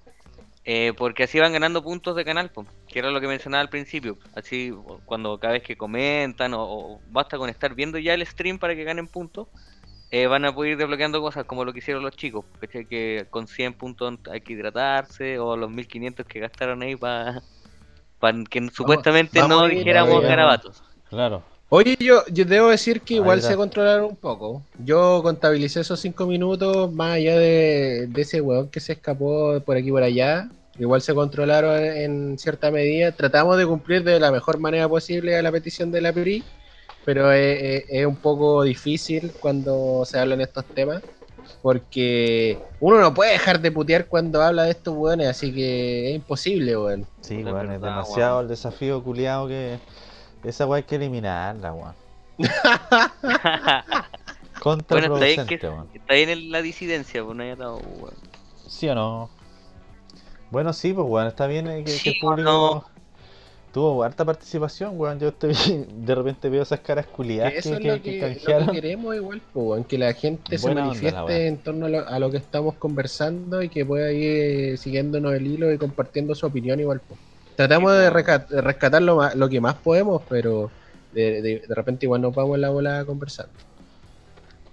Eh, 0.69 0.93
porque 0.99 1.23
así 1.23 1.39
van 1.39 1.53
ganando 1.53 1.81
puntos 1.81 2.17
de 2.17 2.25
canal, 2.25 2.51
po, 2.51 2.67
que 2.89 2.99
era 2.99 3.11
lo 3.11 3.21
que 3.21 3.29
mencionaba 3.29 3.61
al 3.61 3.69
principio. 3.69 4.19
Así, 4.35 4.75
cuando 5.05 5.39
cada 5.39 5.53
vez 5.53 5.63
que 5.63 5.77
comentan, 5.77 6.55
o, 6.55 6.63
o 6.63 7.01
basta 7.09 7.39
con 7.39 7.49
estar 7.49 7.73
viendo 7.77 7.99
ya 7.99 8.15
el 8.15 8.27
stream 8.27 8.59
para 8.59 8.75
que 8.75 8.83
ganen 8.83 9.07
puntos, 9.07 9.47
eh, 10.11 10.27
van 10.27 10.45
a 10.45 10.53
poder 10.53 10.73
ir 10.73 10.79
desbloqueando 10.79 11.21
cosas 11.21 11.45
como 11.45 11.65
lo 11.65 11.73
que 11.73 11.79
hicieron 11.79 12.03
los 12.03 12.17
chicos. 12.17 12.45
¿cachai? 12.61 12.85
Que 12.85 13.27
con 13.31 13.47
100 13.47 13.75
puntos 13.75 14.19
hay 14.29 14.41
que 14.41 14.55
hidratarse, 14.55 15.39
o 15.39 15.57
los 15.57 15.71
1500 15.71 16.27
que 16.27 16.41
gastaron 16.41 16.83
ahí 16.83 16.97
para 16.97 17.43
que 18.51 18.69
supuestamente 18.71 19.41
vamos 19.41 19.59
no 19.59 19.67
ir, 19.69 19.79
dijéramos 19.79 20.15
vamos 20.15 20.29
garabatos. 20.29 20.83
Claro. 21.09 21.45
Oye, 21.69 21.97
yo, 22.01 22.23
yo 22.33 22.45
debo 22.45 22.69
decir 22.69 23.03
que 23.03 23.15
igual 23.15 23.43
se 23.43 23.57
controlaron 23.57 24.05
un 24.11 24.17
poco. 24.17 24.69
Yo 24.77 25.21
contabilicé 25.23 25.81
esos 25.81 25.99
cinco 26.01 26.27
minutos 26.27 26.93
más 26.93 27.15
allá 27.17 27.37
de, 27.39 28.07
de 28.09 28.23
ese 28.23 28.41
weón 28.41 28.71
que 28.71 28.79
se 28.81 28.93
escapó 28.93 29.61
por 29.65 29.77
aquí 29.77 29.89
y 29.89 29.91
por 29.91 30.03
allá. 30.03 30.49
Igual 30.79 31.03
se 31.03 31.15
controlaron 31.15 31.77
en 31.83 32.39
cierta 32.39 32.71
medida. 32.71 33.13
Tratamos 33.17 33.57
de 33.59 33.67
cumplir 33.67 34.05
de 34.05 34.21
la 34.21 34.31
mejor 34.31 34.59
manera 34.61 34.89
posible 34.89 35.37
a 35.37 35.43
la 35.43 35.51
petición 35.51 35.91
de 35.91 36.01
la 36.03 36.13
PRI, 36.13 36.45
pero 37.05 37.33
es, 37.33 37.59
es- 37.63 37.85
es 37.89 38.07
un 38.07 38.17
poco 38.21 38.63
difícil 38.63 39.35
cuando 39.39 40.05
se 40.05 40.19
hablan 40.19 40.41
estos 40.41 40.67
temas. 40.73 41.03
Porque 41.63 42.61
uno 42.79 43.01
no 43.01 43.15
puede 43.15 43.33
dejar 43.33 43.61
de 43.61 43.73
putear 43.73 44.07
cuando 44.09 44.43
habla 44.43 44.65
de 44.65 44.71
estos 44.73 44.95
weones, 44.97 45.29
así 45.29 45.53
que 45.55 46.11
es 46.11 46.17
imposible, 46.17 46.77
weón. 46.77 47.09
Sí, 47.21 47.45
weón, 47.45 47.71
es 47.71 47.81
verdad, 47.81 48.05
demasiado 48.05 48.41
el 48.41 48.49
desafío 48.49 49.03
culiado 49.03 49.49
que. 49.49 49.81
Esa 50.47 50.65
weá 50.65 50.77
hay 50.77 50.83
que 50.85 50.95
eliminarla, 50.95 51.73
weón. 51.73 51.93
bueno, 54.89 55.15
está 55.15 55.27
bien, 55.27 55.47
que, 55.47 55.59
weón. 55.67 55.89
está 55.93 56.15
bien 56.15 56.29
en 56.29 56.53
la 56.53 56.63
disidencia, 56.63 57.25
pues 57.25 57.37
no 57.37 57.43
hay 57.43 57.51
atado, 57.51 57.79
weón. 57.99 58.15
¿Sí 58.69 58.89
o 58.89 58.95
no? 58.95 59.29
Bueno, 60.53 60.73
sí, 60.73 60.93
pues, 60.93 61.05
weón, 61.09 61.27
está 61.27 61.49
bien 61.49 61.67
eh, 61.67 61.83
que, 61.83 62.11
el 62.11 62.19
público 62.21 62.43
no. 62.45 62.85
tuvo 63.73 64.05
harta 64.05 64.25
participación, 64.25 64.93
weón. 64.97 65.19
Yo 65.19 65.31
estoy, 65.31 65.53
de 65.93 66.15
repente 66.15 66.49
veo 66.49 66.63
esas 66.63 66.79
caras 66.79 67.07
culiadas 67.07 67.53
Que 67.53 67.55
que, 67.55 67.59
eso 67.69 67.75
es 67.75 67.81
que- 67.81 67.89
lo 67.89 67.95
que 67.97 68.03
que, 68.39 68.61
lo 68.61 68.67
que 68.67 68.73
queremos 68.73 69.17
igual, 69.17 69.43
po, 69.53 69.61
weón, 69.63 69.83
que 69.83 69.99
la 69.99 70.13
gente 70.13 70.59
se 70.59 70.65
Buena 70.65 70.85
manifieste 70.85 71.49
en 71.49 71.59
torno 71.59 71.87
a 71.87 71.89
lo, 71.89 72.09
a 72.09 72.19
lo 72.21 72.31
que 72.31 72.37
estamos 72.37 72.77
conversando 72.77 73.65
y 73.65 73.69
que 73.69 73.85
pueda 73.85 74.13
ir 74.13 74.79
siguiéndonos 74.79 75.35
el 75.35 75.45
hilo 75.45 75.73
y 75.73 75.79
compartiendo 75.79 76.37
su 76.37 76.47
opinión 76.47 76.79
igual. 76.79 77.01
po. 77.01 77.17
Tratamos 77.57 77.93
de, 77.99 78.11
po. 78.11 78.17
rescat- 78.19 78.49
de 78.49 78.61
rescatar 78.61 79.03
lo, 79.03 79.17
ma- 79.17 79.35
lo 79.35 79.49
que 79.49 79.61
más 79.61 79.77
podemos, 79.77 80.23
pero 80.29 80.71
de, 81.13 81.43
de- 81.43 81.63
de 81.67 81.75
repente 81.75 82.07
igual 82.07 82.21
nos 82.21 82.35
vamos 82.35 82.57
en 82.57 82.61
la 82.61 82.71
bola 82.71 83.01
a 83.01 83.05
conversar. 83.05 83.49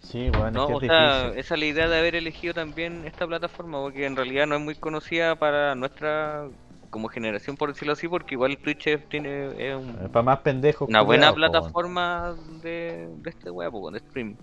Sí, 0.02 0.30
weón, 0.30 0.54
No, 0.54 0.68
es 0.70 0.76
o 0.76 0.80
que 0.80 0.86
es 0.88 0.92
sea, 0.92 1.22
difícil. 1.22 1.40
esa 1.40 1.54
es 1.56 1.60
la 1.60 1.66
idea 1.66 1.88
de 1.88 1.98
haber 2.00 2.16
elegido 2.16 2.54
también 2.54 3.06
esta 3.06 3.26
plataforma, 3.26 3.80
porque 3.82 4.06
en 4.06 4.16
realidad 4.16 4.46
no 4.48 4.56
es 4.56 4.62
muy 4.62 4.76
conocida 4.76 5.36
para 5.36 5.76
nuestra 5.76 6.48
como 6.90 7.08
generación, 7.08 7.56
por 7.58 7.70
decirlo 7.70 7.94
así, 7.94 8.08
porque 8.08 8.36
igual 8.36 8.58
Twitch 8.58 9.00
tiene 9.10 9.52
es 9.58 9.76
un- 9.76 10.10
para 10.12 10.24
más 10.24 10.40
pendejos. 10.42 10.88
una 10.90 11.02
buena 11.02 11.34
plataforma 11.34 12.36
de, 12.62 13.08
de 13.18 13.30
este 13.30 13.50
web, 13.50 13.72
de 13.94 14.00
stream. 14.00 14.38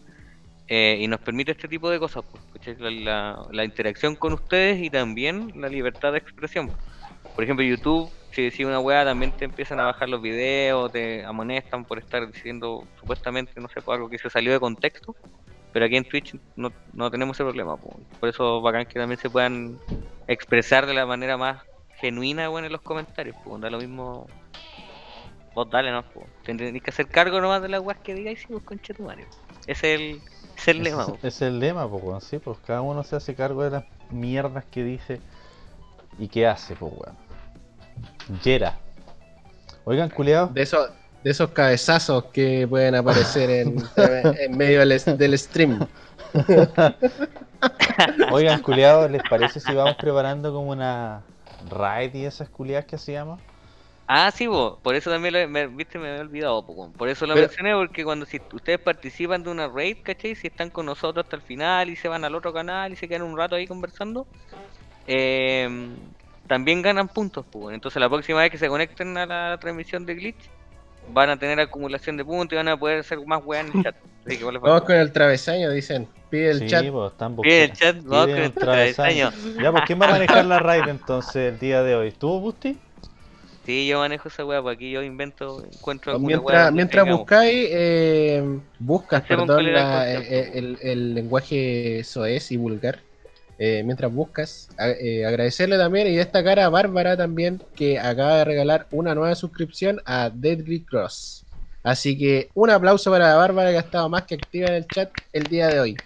Eh, 0.67 0.99
y 1.01 1.07
nos 1.09 1.21
permite 1.21 1.53
este 1.53 1.69
tipo 1.69 1.91
de 1.91 1.99
cosas, 1.99 2.25
pues, 2.53 2.79
la- 2.81 3.45
la 3.53 3.65
interacción 3.65 4.17
con 4.17 4.33
ustedes 4.33 4.83
y 4.83 4.89
también 4.91 5.53
la 5.57 5.69
libertad 5.69 6.13
de 6.13 6.19
expresión. 6.19 6.73
Por 7.35 7.45
ejemplo, 7.45 7.65
YouTube 7.65 8.11
si 8.41 8.45
decís 8.45 8.67
una 8.67 8.81
weá 8.81 9.05
también 9.05 9.33
te 9.33 9.45
empiezan 9.45 9.81
a 9.81 9.85
bajar 9.85 10.09
los 10.09 10.23
videos, 10.23 10.91
te 10.93 11.25
amonestan 11.25 11.85
por 11.85 11.99
estar 11.99 12.31
diciendo 12.31 12.87
supuestamente, 12.99 13.61
no 13.61 13.69
sé, 13.69 13.83
por 13.83 13.97
algo 13.97 14.09
que 14.09 14.19
se 14.19 14.31
salió 14.31 14.53
de 14.53 14.61
contexto. 14.61 15.15
Pero 15.73 15.85
aquí 15.85 15.97
en 15.97 16.05
Twitch 16.05 16.37
no, 16.57 16.73
no 16.93 17.11
tenemos 17.11 17.37
ese 17.37 17.45
problema, 17.45 17.77
po. 17.77 18.01
por 18.19 18.29
eso 18.29 18.61
bacán 18.61 18.87
que 18.87 18.99
también 18.99 19.21
se 19.21 19.31
puedan 19.31 19.79
expresar 20.27 20.87
de 20.87 20.95
la 20.95 21.07
manera 21.07 21.37
más 21.37 21.63
genuina 22.01 22.49
bueno, 22.49 22.67
en 22.67 22.73
los 22.73 22.81
comentarios, 22.81 23.37
pues 23.45 23.61
da 23.61 23.71
lo 23.71 23.79
mismo. 23.79 24.27
Vos 25.55 25.69
dale, 25.71 25.93
no, 25.93 26.03
pues. 26.03 26.27
Tendréis 26.43 26.83
que 26.83 26.91
hacer 26.91 27.09
cargo 27.09 27.41
nomás 27.41 27.61
de 27.63 27.69
las 27.69 27.83
weas 27.83 27.99
que 28.01 28.15
digáis, 28.15 28.41
sí, 28.41 28.47
pues 28.49 28.65
concha 28.65 28.95
tu. 28.95 29.09
Ese 29.11 29.25
es 29.67 29.85
el, 29.85 30.23
es 30.57 30.69
el 30.69 30.83
lema, 30.83 31.07
po. 31.07 31.15
ese 31.17 31.29
es 31.29 31.43
el 31.43 31.61
lema, 31.61 31.89
pues. 31.89 32.25
Sí, 32.25 32.39
pues 32.39 32.59
cada 32.67 32.81
uno 32.81 33.05
se 33.05 33.17
hace 33.17 33.35
cargo 33.35 33.63
de 33.63 33.71
las 33.71 33.85
mierdas 34.11 34.65
que 34.65 34.83
dice 34.83 35.21
y 36.19 36.29
que 36.29 36.47
hace, 36.47 36.75
pues, 36.75 36.93
weón. 36.93 37.30
Yera. 38.43 38.79
Oigan, 39.85 40.11
culiados. 40.11 40.53
De 40.55 40.63
esos, 40.63 40.91
de 41.25 41.31
esos 41.31 41.51
cabezazos 41.51 42.25
que 42.27 42.67
pueden 42.69 42.95
aparecer 42.95 43.51
en, 43.51 43.77
en 44.41 44.57
medio 44.57 44.81
del, 44.87 45.01
del 45.19 45.39
stream. 45.39 45.87
Oigan, 48.33 48.63
culiados, 48.63 49.11
¿les 49.11 49.23
parece 49.29 49.61
si 49.61 49.75
vamos 49.75 49.97
preparando 49.97 50.53
como 50.53 50.71
una 50.71 51.23
raid 51.71 52.15
y 52.15 52.25
esas 52.25 52.49
culiadas 52.49 52.87
que 52.87 52.97
hacíamos? 52.97 53.41
Ah, 54.07 54.31
sí, 54.35 54.47
vos. 54.47 54.79
Por 54.83 54.95
eso 54.97 55.11
también 55.11 55.35
lo, 55.35 55.49
me, 55.49 55.67
viste, 55.69 55.99
me 55.99 56.09
había 56.11 56.23
olvidado, 56.23 56.67
po. 56.67 56.91
Por 56.91 57.09
eso 57.09 57.27
lo 57.27 57.35
Pero- 57.35 57.47
mencioné, 57.47 57.75
porque 57.75 58.03
cuando 58.05 58.27
si 58.27 58.41
ustedes 58.53 58.81
participan 58.81 59.43
de 59.43 59.51
una 59.51 59.69
raid, 59.69 59.99
¿cachai? 60.03 60.35
Si 60.35 60.49
están 60.49 60.71
con 60.71 60.87
nosotros 60.87 61.25
hasta 61.25 61.37
el 61.37 61.43
final 61.43 61.91
y 61.91 61.97
se 61.97 62.09
van 62.09 62.25
al 62.25 62.35
otro 62.35 62.53
canal 62.53 62.93
y 62.93 62.97
se 62.97 63.07
quedan 63.07 63.23
un 63.23 63.37
rato 63.37 63.55
ahí 63.55 63.67
conversando, 63.69 64.27
eh, 65.07 65.91
también 66.51 66.83
ganan 66.83 67.07
puntos, 67.07 67.47
pues. 67.49 67.73
Entonces 67.77 68.01
la 68.01 68.09
próxima 68.09 68.41
vez 68.41 68.51
que 68.51 68.59
se 68.59 68.67
conecten 68.67 69.17
a 69.17 69.25
la 69.25 69.57
transmisión 69.61 70.05
de 70.05 70.17
Glitch, 70.17 70.51
van 71.13 71.31
a 71.31 71.39
tener 71.39 71.61
acumulación 71.61 72.17
de 72.17 72.25
puntos 72.25 72.55
y 72.55 72.57
van 72.57 72.67
a 72.67 72.77
poder 72.77 72.99
hacer 72.99 73.25
más 73.25 73.41
weas 73.45 73.69
en 73.69 73.77
el 73.79 73.85
chat. 73.85 73.95
Así 74.27 74.37
que 74.37 74.43
vale, 74.43 74.59
Vamos 74.59 74.83
con 74.83 74.97
el 74.97 75.13
travesaño, 75.13 75.71
dicen. 75.71 76.09
Pide 76.29 76.51
el 76.51 76.59
sí, 76.59 76.67
chat. 76.67 76.85
pues 76.91 77.13
están 77.13 77.37
Pide 77.37 77.65
el 77.65 77.73
chat, 77.73 77.97
vamos 78.03 78.31
con 78.31 78.43
el 78.43 78.53
travesaño. 78.53 79.31
travesaño. 79.31 79.63
Ya, 79.63 79.71
pues 79.71 79.85
¿quién 79.87 80.01
va 80.01 80.07
a 80.07 80.11
manejar 80.19 80.45
la 80.45 80.59
raid 80.59 80.89
entonces 80.89 81.53
el 81.53 81.61
día 81.61 81.85
de 81.85 81.95
hoy? 81.95 82.11
¿Tú, 82.11 82.41
Busti? 82.41 82.77
Sí, 83.65 83.87
yo 83.87 84.01
manejo 84.01 84.27
esa 84.27 84.45
wea, 84.45 84.61
porque 84.61 84.75
aquí 84.75 84.91
yo 84.91 85.05
invento, 85.05 85.63
encuentro 85.63 86.11
alguna 86.11 86.37
Mientras, 86.37 86.73
mientras 86.73 87.09
buscáis, 87.09 87.69
eh, 87.71 88.59
buscas, 88.81 89.23
perdón, 89.23 89.69
el, 89.69 90.79
el 90.83 91.15
lenguaje 91.15 92.03
soez 92.03 92.51
y 92.51 92.57
vulgar. 92.57 92.99
Eh, 93.63 93.83
mientras 93.85 94.11
buscas, 94.11 94.71
a- 94.79 94.89
eh, 94.89 95.27
agradecerle 95.27 95.77
también 95.77 96.07
y 96.07 96.17
destacar 96.17 96.59
a 96.59 96.71
Bárbara 96.71 97.15
también 97.15 97.63
que 97.77 97.99
acaba 97.99 98.39
de 98.39 98.45
regalar 98.47 98.87
una 98.91 99.15
nueva 99.15 99.35
suscripción 99.35 100.01
a 100.07 100.31
Deadly 100.31 100.83
Cross. 100.83 101.45
Así 101.83 102.17
que 102.17 102.49
un 102.55 102.71
aplauso 102.71 103.11
para 103.11 103.35
Bárbara 103.35 103.71
que 103.71 103.77
ha 103.77 103.81
estado 103.81 104.09
más 104.09 104.23
que 104.23 104.37
activa 104.37 104.69
en 104.69 104.75
el 104.77 104.87
chat 104.87 105.11
el 105.35 105.43
día 105.45 105.69
de 105.69 105.79
hoy. 105.79 105.97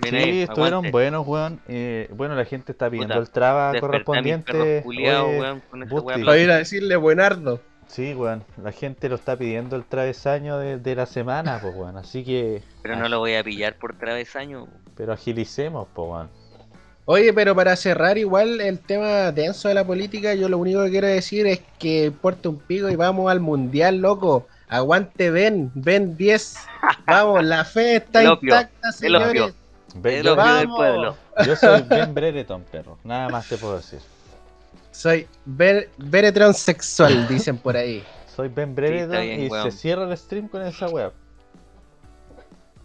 Sí, 0.00 0.14
ahí, 0.14 0.42
estuvieron 0.42 0.74
aguante. 0.74 0.90
buenos, 0.92 1.26
weón. 1.26 1.60
Eh, 1.66 2.08
bueno, 2.12 2.36
la 2.36 2.44
gente 2.44 2.70
está 2.70 2.88
pidiendo 2.88 3.14
Puta, 3.14 3.24
el 3.24 3.30
traba 3.30 3.80
correspondiente. 3.80 4.84
Oye, 4.86 5.40
weón, 5.40 5.60
con 5.68 5.82
wea 5.90 6.16
Para 6.24 6.38
ir 6.38 6.50
a 6.52 6.58
decirle 6.58 6.94
buenardo. 6.94 7.60
Sí, 7.88 8.14
weón. 8.14 8.44
La 8.62 8.70
gente 8.70 9.08
lo 9.08 9.16
está 9.16 9.36
pidiendo 9.36 9.74
el 9.74 9.84
travesaño 9.84 10.58
de, 10.58 10.78
de 10.78 10.94
la 10.94 11.06
semana, 11.06 11.58
pues, 11.60 11.74
weón. 11.74 11.96
Así 11.96 12.22
que. 12.22 12.62
Pero 12.82 12.94
no 12.94 13.08
lo 13.08 13.18
voy 13.18 13.34
a 13.34 13.42
pillar 13.42 13.74
por 13.78 13.98
travesaño. 13.98 14.68
Pero 14.96 15.12
agilicemos, 15.12 15.88
pues, 15.92 16.08
weón. 16.08 16.37
Oye, 17.10 17.32
pero 17.32 17.56
para 17.56 17.74
cerrar 17.74 18.18
igual 18.18 18.60
el 18.60 18.78
tema 18.80 19.32
denso 19.32 19.68
de 19.68 19.72
la 19.72 19.82
política, 19.82 20.34
yo 20.34 20.46
lo 20.46 20.58
único 20.58 20.84
que 20.84 20.90
quiero 20.90 21.06
decir 21.06 21.46
es 21.46 21.62
que 21.78 22.04
importa 22.04 22.50
un 22.50 22.58
pico 22.58 22.90
y 22.90 22.96
vamos 22.96 23.30
al 23.30 23.40
mundial, 23.40 23.96
loco. 23.96 24.46
Aguante 24.68 25.30
Ben, 25.30 25.70
Ben 25.74 26.18
10. 26.18 26.56
Vamos, 27.06 27.42
la 27.42 27.64
fe 27.64 27.96
está 27.96 28.22
intacta, 28.22 28.90
el 29.00 29.16
opio. 29.16 29.32
señores. 29.32 29.54
El 30.04 30.22
yo, 30.22 30.34
opio 30.34 30.54
del 30.54 30.68
pueblo. 30.68 31.16
yo 31.46 31.56
soy 31.56 31.80
Ben 31.88 32.12
Brereton, 32.12 32.62
perro. 32.70 32.98
Nada 33.04 33.30
más 33.30 33.48
te 33.48 33.56
puedo 33.56 33.78
decir. 33.78 34.00
Soy 34.92 35.26
Beretron 35.46 36.52
sexual, 36.52 37.26
dicen 37.26 37.56
por 37.56 37.74
ahí. 37.74 38.04
Soy 38.36 38.48
Ben 38.48 38.74
Brereton 38.74 39.22
bien, 39.22 39.44
y 39.44 39.48
weón. 39.48 39.72
se 39.72 39.78
cierra 39.78 40.04
el 40.04 40.14
stream 40.14 40.46
con 40.46 40.60
esa 40.60 40.88
web. 40.88 41.14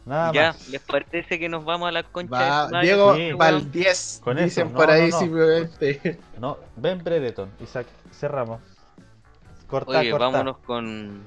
Nada 0.05 0.31
Ya, 0.33 0.47
más. 0.47 0.67
¿les 0.67 0.81
parece 0.81 1.39
que 1.39 1.47
nos 1.47 1.63
vamos 1.63 1.87
a 1.87 1.91
la 1.91 2.03
concha 2.03 2.67
Va, 2.67 2.67
de 2.67 2.81
Diego 2.81 3.15
sí? 3.15 3.31
Val 3.33 3.71
10, 3.71 4.21
Con 4.23 4.37
dicen 4.37 4.67
eso, 4.67 4.75
por 4.75 4.87
no, 4.87 4.93
ahí 4.93 5.01
no, 5.03 5.07
no. 5.11 5.19
simplemente. 5.19 6.19
No, 6.39 6.57
Ben 6.75 7.01
Brereton. 7.03 7.49
Isaac, 7.61 7.87
cerramos. 8.11 8.59
Corta, 9.67 9.99
Oye, 9.99 10.11
corta. 10.11 10.25
vámonos 10.27 10.57
con... 10.59 11.23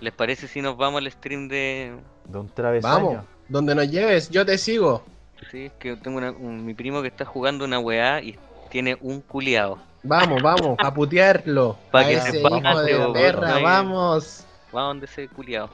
¿Les 0.00 0.12
parece 0.12 0.48
si 0.48 0.60
nos 0.62 0.76
vamos 0.76 1.00
al 1.00 1.10
stream 1.12 1.48
de... 1.48 1.94
De 2.24 2.38
un 2.38 2.48
travesaño. 2.48 2.92
Vamos, 3.06 3.24
donde 3.48 3.74
nos 3.74 3.88
lleves, 3.90 4.30
yo 4.30 4.44
te 4.44 4.58
sigo. 4.58 5.04
Sí, 5.50 5.66
es 5.66 5.72
que 5.74 5.96
tengo 5.96 6.18
una- 6.18 6.32
un- 6.32 6.64
mi 6.64 6.74
primo 6.74 7.02
que 7.02 7.08
está 7.08 7.24
jugando 7.24 7.64
una 7.64 7.78
weá 7.78 8.20
y 8.22 8.36
tiene 8.70 8.96
un 9.00 9.20
culiado. 9.20 9.78
Vamos, 10.02 10.42
vamos, 10.42 10.76
a 10.78 10.92
putearlo. 10.92 11.76
Pa' 11.90 12.00
a 12.00 12.06
que 12.06 12.14
ese 12.14 12.30
se 12.32 12.40
hijo 12.40 12.82
de 12.82 13.08
perra, 13.12 13.58
vamos. 13.58 14.44
Va 14.74 14.82
donde 14.82 15.06
ese 15.06 15.28
culiado. 15.28 15.70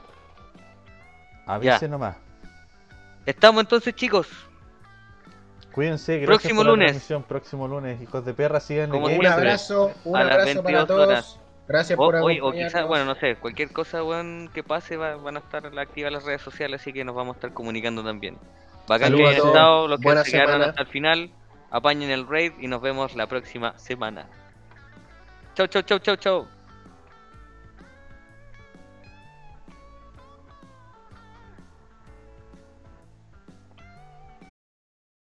Avise 1.47 1.87
nomás. 1.87 2.15
Estamos 3.25 3.61
entonces, 3.61 3.93
chicos. 3.95 4.27
Cuídense, 5.73 6.17
gracias 6.19 6.27
Próximo 6.41 6.59
por 6.61 6.65
la 6.65 6.71
lunes. 6.71 6.85
transmisión. 6.91 7.23
Próximo 7.23 7.67
lunes, 7.67 8.01
hijos 8.01 8.25
de 8.25 8.33
perra, 8.33 8.59
sigan 8.59 8.89
Como 8.89 9.07
Un 9.07 9.25
abrazo, 9.25 9.91
un 10.05 10.15
A 10.17 10.23
las 10.23 10.31
abrazo 10.33 10.63
para 10.63 10.77
22 10.77 10.87
todos. 10.87 11.07
horas. 11.07 11.39
Gracias 11.67 11.99
O, 11.99 12.01
por 12.01 12.15
oye, 12.15 12.39
o 12.41 12.45
acompañarnos. 12.47 12.73
quizás, 12.73 12.87
bueno, 12.87 13.05
no 13.05 13.15
sé, 13.15 13.35
cualquier 13.35 13.71
cosa 13.71 13.99
que 14.53 14.63
pase 14.63 14.95
va- 14.97 15.17
van 15.17 15.35
a 15.35 15.39
estar 15.39 15.65
activas 15.77 16.11
las 16.13 16.23
redes 16.23 16.41
sociales, 16.41 16.81
así 16.81 16.93
que 16.93 17.03
nos 17.03 17.13
vamos 17.13 17.35
a 17.35 17.37
estar 17.37 17.53
comunicando 17.53 18.03
también. 18.03 18.37
Bacán 18.87 19.07
Saludos 19.11 19.19
que 19.21 19.27
a 19.27 19.29
hayan 19.37 19.47
estado, 19.47 19.87
los 19.89 19.99
que 19.99 20.03
buena 20.03 20.23
se 20.23 20.31
quedaron 20.31 20.61
hasta 20.61 20.81
el 20.81 20.87
final, 20.87 21.29
apañen 21.69 22.09
el 22.09 22.25
raid 22.25 22.53
y 22.59 22.67
nos 22.67 22.81
vemos 22.81 23.15
la 23.15 23.27
próxima 23.27 23.77
semana. 23.77 24.27
Chau, 25.55 25.67
chau, 25.67 25.81
chau, 25.81 25.99
chau, 25.99 26.15
chau. 26.15 26.47